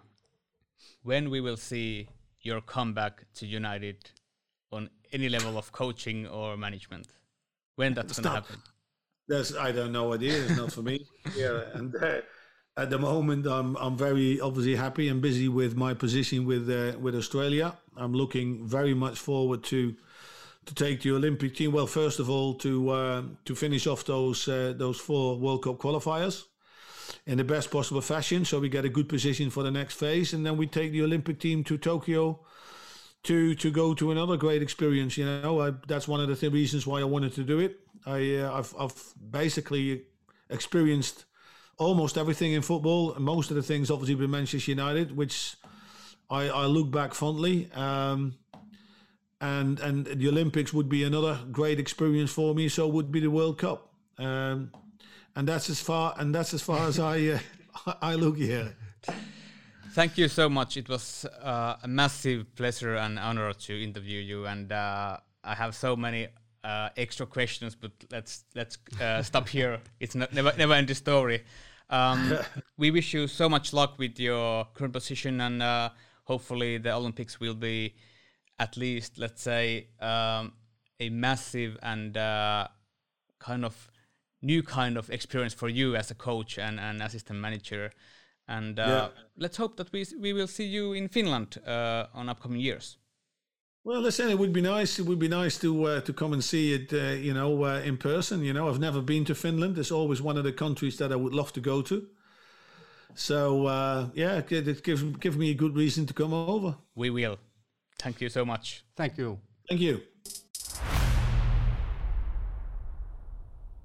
when 1.04 1.30
we 1.30 1.40
will 1.46 1.58
see 1.58 2.10
your 2.42 2.62
comeback 2.62 3.16
to 3.38 3.46
united 3.46 3.98
on 4.72 4.90
any 5.14 5.30
level 5.30 5.58
of 5.58 5.72
coaching 5.72 6.28
or 6.28 6.58
management 6.58 7.08
when 7.78 7.94
that's 7.94 8.20
going 8.20 8.24
to 8.24 8.42
happen 8.42 8.60
That's 9.28 9.52
I 9.68 9.72
don't 9.78 9.92
know 9.98 10.14
idea. 10.14 10.36
It's 10.44 10.58
not 10.62 10.72
for 10.72 10.84
me. 10.84 10.96
Yeah, 11.44 11.78
and 11.78 11.96
uh, 11.96 12.22
at 12.78 12.90
the 12.90 13.00
moment, 13.00 13.46
I'm 13.46 13.76
I'm 13.78 13.98
very 13.98 14.40
obviously 14.40 14.76
happy 14.76 15.08
and 15.08 15.22
busy 15.22 15.48
with 15.48 15.76
my 15.76 15.94
position 15.94 16.46
with 16.46 16.70
uh, 16.70 16.98
with 17.00 17.16
Australia. 17.16 17.78
I'm 17.96 18.14
looking 18.14 18.68
very 18.68 18.94
much 18.94 19.18
forward 19.18 19.64
to 19.66 19.96
to 20.66 20.76
take 20.76 21.02
the 21.02 21.12
Olympic 21.12 21.56
team. 21.56 21.72
Well, 21.72 21.88
first 21.88 22.20
of 22.20 22.30
all, 22.30 22.54
to 22.56 22.90
uh, 22.90 23.24
to 23.46 23.56
finish 23.56 23.88
off 23.88 24.04
those 24.06 24.48
uh, 24.48 24.74
those 24.78 25.00
four 25.00 25.38
World 25.38 25.64
Cup 25.64 25.78
qualifiers 25.78 26.44
in 27.26 27.38
the 27.38 27.44
best 27.44 27.72
possible 27.72 28.02
fashion, 28.02 28.46
so 28.46 28.60
we 28.60 28.68
get 28.70 28.84
a 28.84 28.90
good 28.90 29.08
position 29.08 29.50
for 29.50 29.64
the 29.64 29.72
next 29.72 29.96
phase, 29.96 30.34
and 30.34 30.46
then 30.46 30.58
we 30.58 30.68
take 30.68 30.92
the 30.92 31.02
Olympic 31.02 31.40
team 31.40 31.64
to 31.64 31.78
Tokyo 31.78 32.40
to 33.24 33.56
to 33.56 33.72
go 33.72 33.94
to 33.94 34.12
another 34.12 34.36
great 34.36 34.62
experience. 34.62 35.18
You 35.18 35.26
know, 35.26 35.62
I, 35.62 35.72
that's 35.88 36.10
one 36.10 36.20
of 36.20 36.28
the 36.28 36.36
th- 36.36 36.52
reasons 36.52 36.86
why 36.86 37.00
I 37.00 37.06
wanted 37.06 37.34
to 37.36 37.44
do 37.44 37.60
it. 37.60 37.80
I 38.06 38.36
uh, 38.36 38.60
I've, 38.60 38.76
I've 38.78 39.14
basically 39.32 40.04
experienced 40.50 41.26
almost 41.78 42.18
everything 42.18 42.54
in 42.54 42.62
football, 42.62 43.16
most 43.20 43.50
of 43.50 43.56
the 43.56 43.64
things 43.64 43.92
obviously 43.92 44.16
with 44.16 44.30
Manchester 44.30 44.72
United, 44.72 45.16
which 45.16 45.56
I, 46.30 46.50
I 46.50 46.66
look 46.66 46.92
back 46.92 47.14
fondly. 47.14 47.70
Um, 47.74 48.36
and 49.42 49.80
and 49.80 50.06
the 50.06 50.28
Olympics 50.28 50.74
would 50.74 50.90
be 50.90 51.04
another 51.04 51.40
great 51.52 51.80
experience 51.80 52.32
for 52.32 52.56
me. 52.56 52.70
So 52.70 52.88
would 52.88 53.12
be 53.12 53.20
the 53.20 53.30
World 53.30 53.58
Cup. 53.58 53.92
Um, 54.18 54.72
and 55.36 55.48
that's 55.48 55.70
as 55.70 55.80
far 55.80 56.16
and 56.18 56.34
that's 56.34 56.54
as 56.54 56.62
far 56.62 56.88
as 56.88 57.00
I 57.00 57.40
uh, 57.86 57.94
I 58.02 58.16
look 58.16 58.38
here. 58.38 58.76
Thank 59.92 60.18
you 60.18 60.28
so 60.28 60.50
much. 60.50 60.78
It 60.78 60.90
was 60.90 61.26
uh, 61.42 61.76
a 61.82 61.88
massive 61.88 62.54
pleasure 62.56 62.96
and 62.96 63.18
honor 63.18 63.54
to 63.54 63.84
interview 63.84 64.20
you, 64.20 64.46
and 64.46 64.72
uh, 64.72 65.18
I 65.44 65.56
have 65.56 65.74
so 65.74 65.96
many 65.96 66.28
uh, 66.66 66.90
extra 66.98 67.26
questions, 67.26 67.76
but 67.76 67.92
let's 68.12 68.44
let's 68.56 68.78
uh, 69.02 69.22
stop 69.24 69.48
here. 69.50 69.80
It's 70.00 70.16
not, 70.16 70.34
never 70.34 70.54
never 70.58 70.74
end 70.74 70.88
the 70.88 70.96
story. 70.96 71.44
Um, 71.90 72.38
we 72.78 72.92
wish 72.92 73.14
you 73.14 73.28
so 73.28 73.50
much 73.50 73.74
luck 73.74 74.00
with 74.00 74.20
your 74.20 74.66
current 74.74 74.94
position, 74.94 75.42
and 75.42 75.62
uh, 75.62 75.90
hopefully 76.24 76.80
the 76.80 76.92
Olympics 76.94 77.40
will 77.40 77.56
be 77.56 77.94
at 78.58 78.78
least, 78.78 79.18
let's 79.18 79.42
say, 79.42 79.88
um, 80.00 80.54
a 81.00 81.10
massive 81.10 81.78
and 81.82 82.18
uh, 82.18 82.68
kind 83.40 83.66
of 83.66 83.92
new 84.42 84.64
kind 84.64 84.98
of 84.98 85.10
experience 85.10 85.54
for 85.54 85.70
you 85.70 85.96
as 85.96 86.12
a 86.12 86.16
coach 86.16 86.58
and, 86.58 86.80
and 86.80 87.02
assistant 87.02 87.40
manager. 87.40 87.92
And 88.48 88.80
uh, 88.80 88.84
Yeah. 88.88 89.08
let's 89.38 89.58
hope 89.58 89.76
that 89.78 89.92
we 89.92 90.06
we 90.20 90.34
will 90.34 90.48
see 90.48 90.66
you 90.66 90.94
in 90.94 91.10
Finland 91.10 91.58
uh, 91.68 92.06
on 92.14 92.30
upcoming 92.30 92.62
years. 92.62 92.98
Well, 93.86 94.02
listen, 94.02 94.30
it 94.30 94.40
would 94.40 94.52
be 94.52 94.62
nice. 94.62 94.98
It 94.98 95.06
would 95.06 95.20
be 95.20 95.28
nice 95.28 95.60
to 95.60 95.84
uh, 95.84 96.02
to 96.02 96.12
come 96.14 96.34
and 96.34 96.44
see 96.44 96.74
it, 96.74 96.92
uh, 96.92 97.22
you 97.22 97.36
know, 97.36 97.66
uh, 97.66 97.82
in 97.86 97.98
person. 97.98 98.44
You 98.44 98.52
know, 98.52 98.68
I've 98.68 98.80
never 98.80 99.00
been 99.00 99.26
to 99.26 99.36
Finland. 99.36 99.78
It's 99.78 99.92
always 99.92 100.24
one 100.24 100.38
of 100.38 100.44
the 100.44 100.52
countries 100.52 100.98
that 100.98 101.12
I 101.12 101.16
would 101.16 101.36
love 101.36 101.54
to 101.54 101.62
go 101.62 101.84
to. 101.84 102.08
So 103.14 103.68
uh, 103.68 104.10
yeah, 104.16 104.42
it 104.50 104.68
it 104.68 104.84
gives 104.84 105.04
give 105.20 105.38
me 105.38 105.52
a 105.52 105.54
good 105.54 105.76
reason 105.76 106.08
to 106.08 106.14
come 106.14 106.34
over. 106.34 106.76
We 106.96 107.12
will. 107.12 107.38
Thank 108.00 108.22
you 108.22 108.30
so 108.30 108.44
much. 108.44 108.84
Thank 108.96 109.18
you. 109.20 109.38
Thank 109.70 109.82
you. 109.82 110.02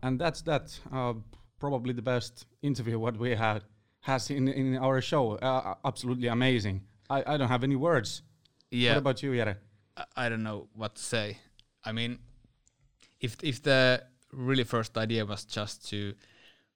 And 0.03 0.19
that's 0.19 0.41
that. 0.43 0.81
Uh, 0.91 1.15
probably 1.59 1.93
the 1.93 2.03
best 2.03 2.47
interview 2.63 2.99
what 2.99 3.19
we 3.19 3.37
had 3.37 3.65
has 4.01 4.31
in 4.31 4.49
in 4.49 4.79
our 4.79 5.03
show. 5.03 5.37
Uh, 5.37 5.75
absolutely 5.85 6.29
amazing. 6.29 6.81
I, 7.11 7.35
I 7.35 7.37
don't 7.37 7.51
have 7.51 7.65
any 7.65 7.77
words. 7.77 8.23
Yeah. 8.71 8.93
What 8.93 8.99
about 8.99 9.23
you, 9.23 9.35
Jere? 9.35 9.57
I- 10.17 10.29
don't 10.29 10.43
know 10.43 10.69
what 10.75 10.95
to 10.97 11.03
say. 11.03 11.39
I 11.85 11.93
mean, 11.93 12.19
if 13.21 13.37
if 13.43 13.63
the 13.63 14.03
really 14.33 14.65
first 14.65 14.97
idea 14.99 15.25
was 15.25 15.45
just 15.45 15.89
to 15.91 16.15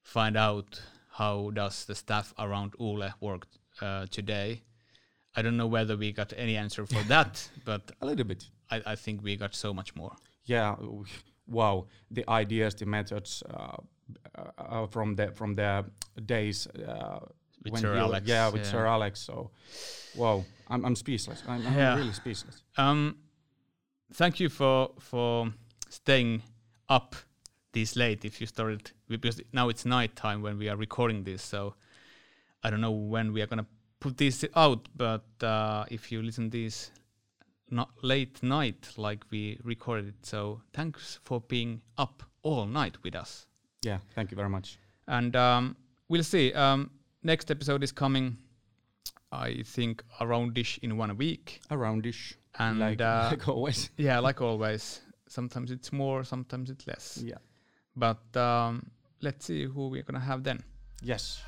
find 0.03 0.37
out 0.37 0.81
how 1.09 1.51
does 1.53 1.85
the 1.85 1.95
staff 1.95 2.33
around 2.37 2.73
Ole 2.79 3.09
work 3.21 3.47
uh, 3.81 4.05
today, 4.11 4.61
I 5.35 5.41
don't 5.41 5.57
know 5.57 5.67
whether 5.67 5.97
we 5.97 6.11
got 6.11 6.33
any 6.37 6.57
answer 6.57 6.85
for 6.85 7.03
that, 7.07 7.49
but 7.65 7.91
A 8.01 8.05
little 8.05 8.25
bit. 8.25 8.49
I, 8.71 8.81
I 8.85 8.95
think 8.95 9.23
we 9.23 9.35
got 9.37 9.55
so 9.55 9.73
much 9.73 9.95
more. 9.95 10.15
Yeah. 10.45 10.75
Wow. 11.47 11.87
The 12.11 12.23
ideas, 12.29 12.75
the 12.75 12.85
methods, 12.85 13.43
uh, 13.49 13.77
uh, 14.35 14.41
uh, 14.57 14.87
from 14.87 15.15
the 15.15 15.31
from 15.35 15.55
the 15.55 15.85
days 16.25 16.67
uh, 16.67 17.19
With 17.65 17.73
when 17.73 17.81
Sir 17.81 17.97
Alex, 17.97 18.27
Yeah, 18.27 18.49
with 18.49 18.63
yeah. 18.63 18.71
Sir 18.71 18.85
Alex. 18.85 19.19
So, 19.19 19.49
wow, 20.15 20.45
I'm 20.69 20.85
I'm 20.85 20.95
speechless. 20.95 21.43
I'm, 21.47 21.65
I'm 21.67 21.73
Yeah. 21.73 21.95
really 21.97 22.13
speechless. 22.13 22.61
Um, 22.77 23.17
thank 24.13 24.39
you 24.39 24.49
for 24.49 24.91
for 24.99 25.51
staying 25.89 26.43
up 26.87 27.15
this 27.73 27.95
late. 27.95 28.23
If 28.23 28.39
you 28.39 28.47
started 28.47 28.91
because 29.09 29.41
now 29.51 29.69
it's 29.69 29.83
night 29.85 30.15
time 30.15 30.41
when 30.41 30.57
we 30.57 30.69
are 30.69 30.77
recording 30.77 31.23
this, 31.23 31.41
so 31.41 31.73
I 32.63 32.69
don't 32.69 32.81
know 32.81 32.91
when 32.91 33.33
we 33.33 33.41
are 33.41 33.47
gonna 33.47 33.65
put 33.99 34.17
this 34.17 34.45
out. 34.55 34.87
But 34.95 35.25
uh, 35.41 35.85
if 35.89 36.11
you 36.11 36.21
listen 36.21 36.51
to 36.51 36.57
this 36.63 36.91
not 37.71 37.89
late 38.03 38.43
night 38.43 38.89
like 38.95 39.25
we 39.31 39.59
recorded 39.63 40.07
it, 40.07 40.25
so 40.25 40.61
thanks 40.71 41.19
for 41.23 41.41
being 41.41 41.81
up 41.97 42.21
all 42.43 42.67
night 42.67 42.95
with 43.03 43.15
us. 43.15 43.47
Yeah, 43.81 43.97
thank 44.13 44.29
you 44.31 44.37
very 44.37 44.49
much. 44.49 44.77
And 45.07 45.35
um, 45.35 45.75
we'll 46.09 46.23
see. 46.23 46.53
Um, 46.53 46.91
next 47.25 47.51
episode 47.51 47.83
is 47.83 47.91
coming. 47.91 48.37
I 49.31 49.63
think 49.65 50.03
aroundish 50.21 50.77
in 50.81 50.95
one 50.97 51.17
week. 51.17 51.59
Aroundish, 51.69 52.35
And 52.57 52.79
like, 52.79 53.01
uh, 53.01 53.27
like 53.31 53.47
always. 53.49 53.89
yeah, 53.97 54.19
like 54.19 54.39
always. 54.41 55.01
Sometimes 55.27 55.71
it's 55.71 55.91
more, 55.91 56.23
sometimes 56.23 56.69
it's 56.69 56.87
less. 56.87 57.19
Yeah. 57.21 57.39
But 57.95 58.23
um, 58.37 58.91
let's 59.21 59.45
see 59.45 59.65
who 59.65 59.89
we're 59.89 60.03
gonna 60.03 60.19
have 60.19 60.43
then. 60.43 60.63
Yes. 61.01 61.41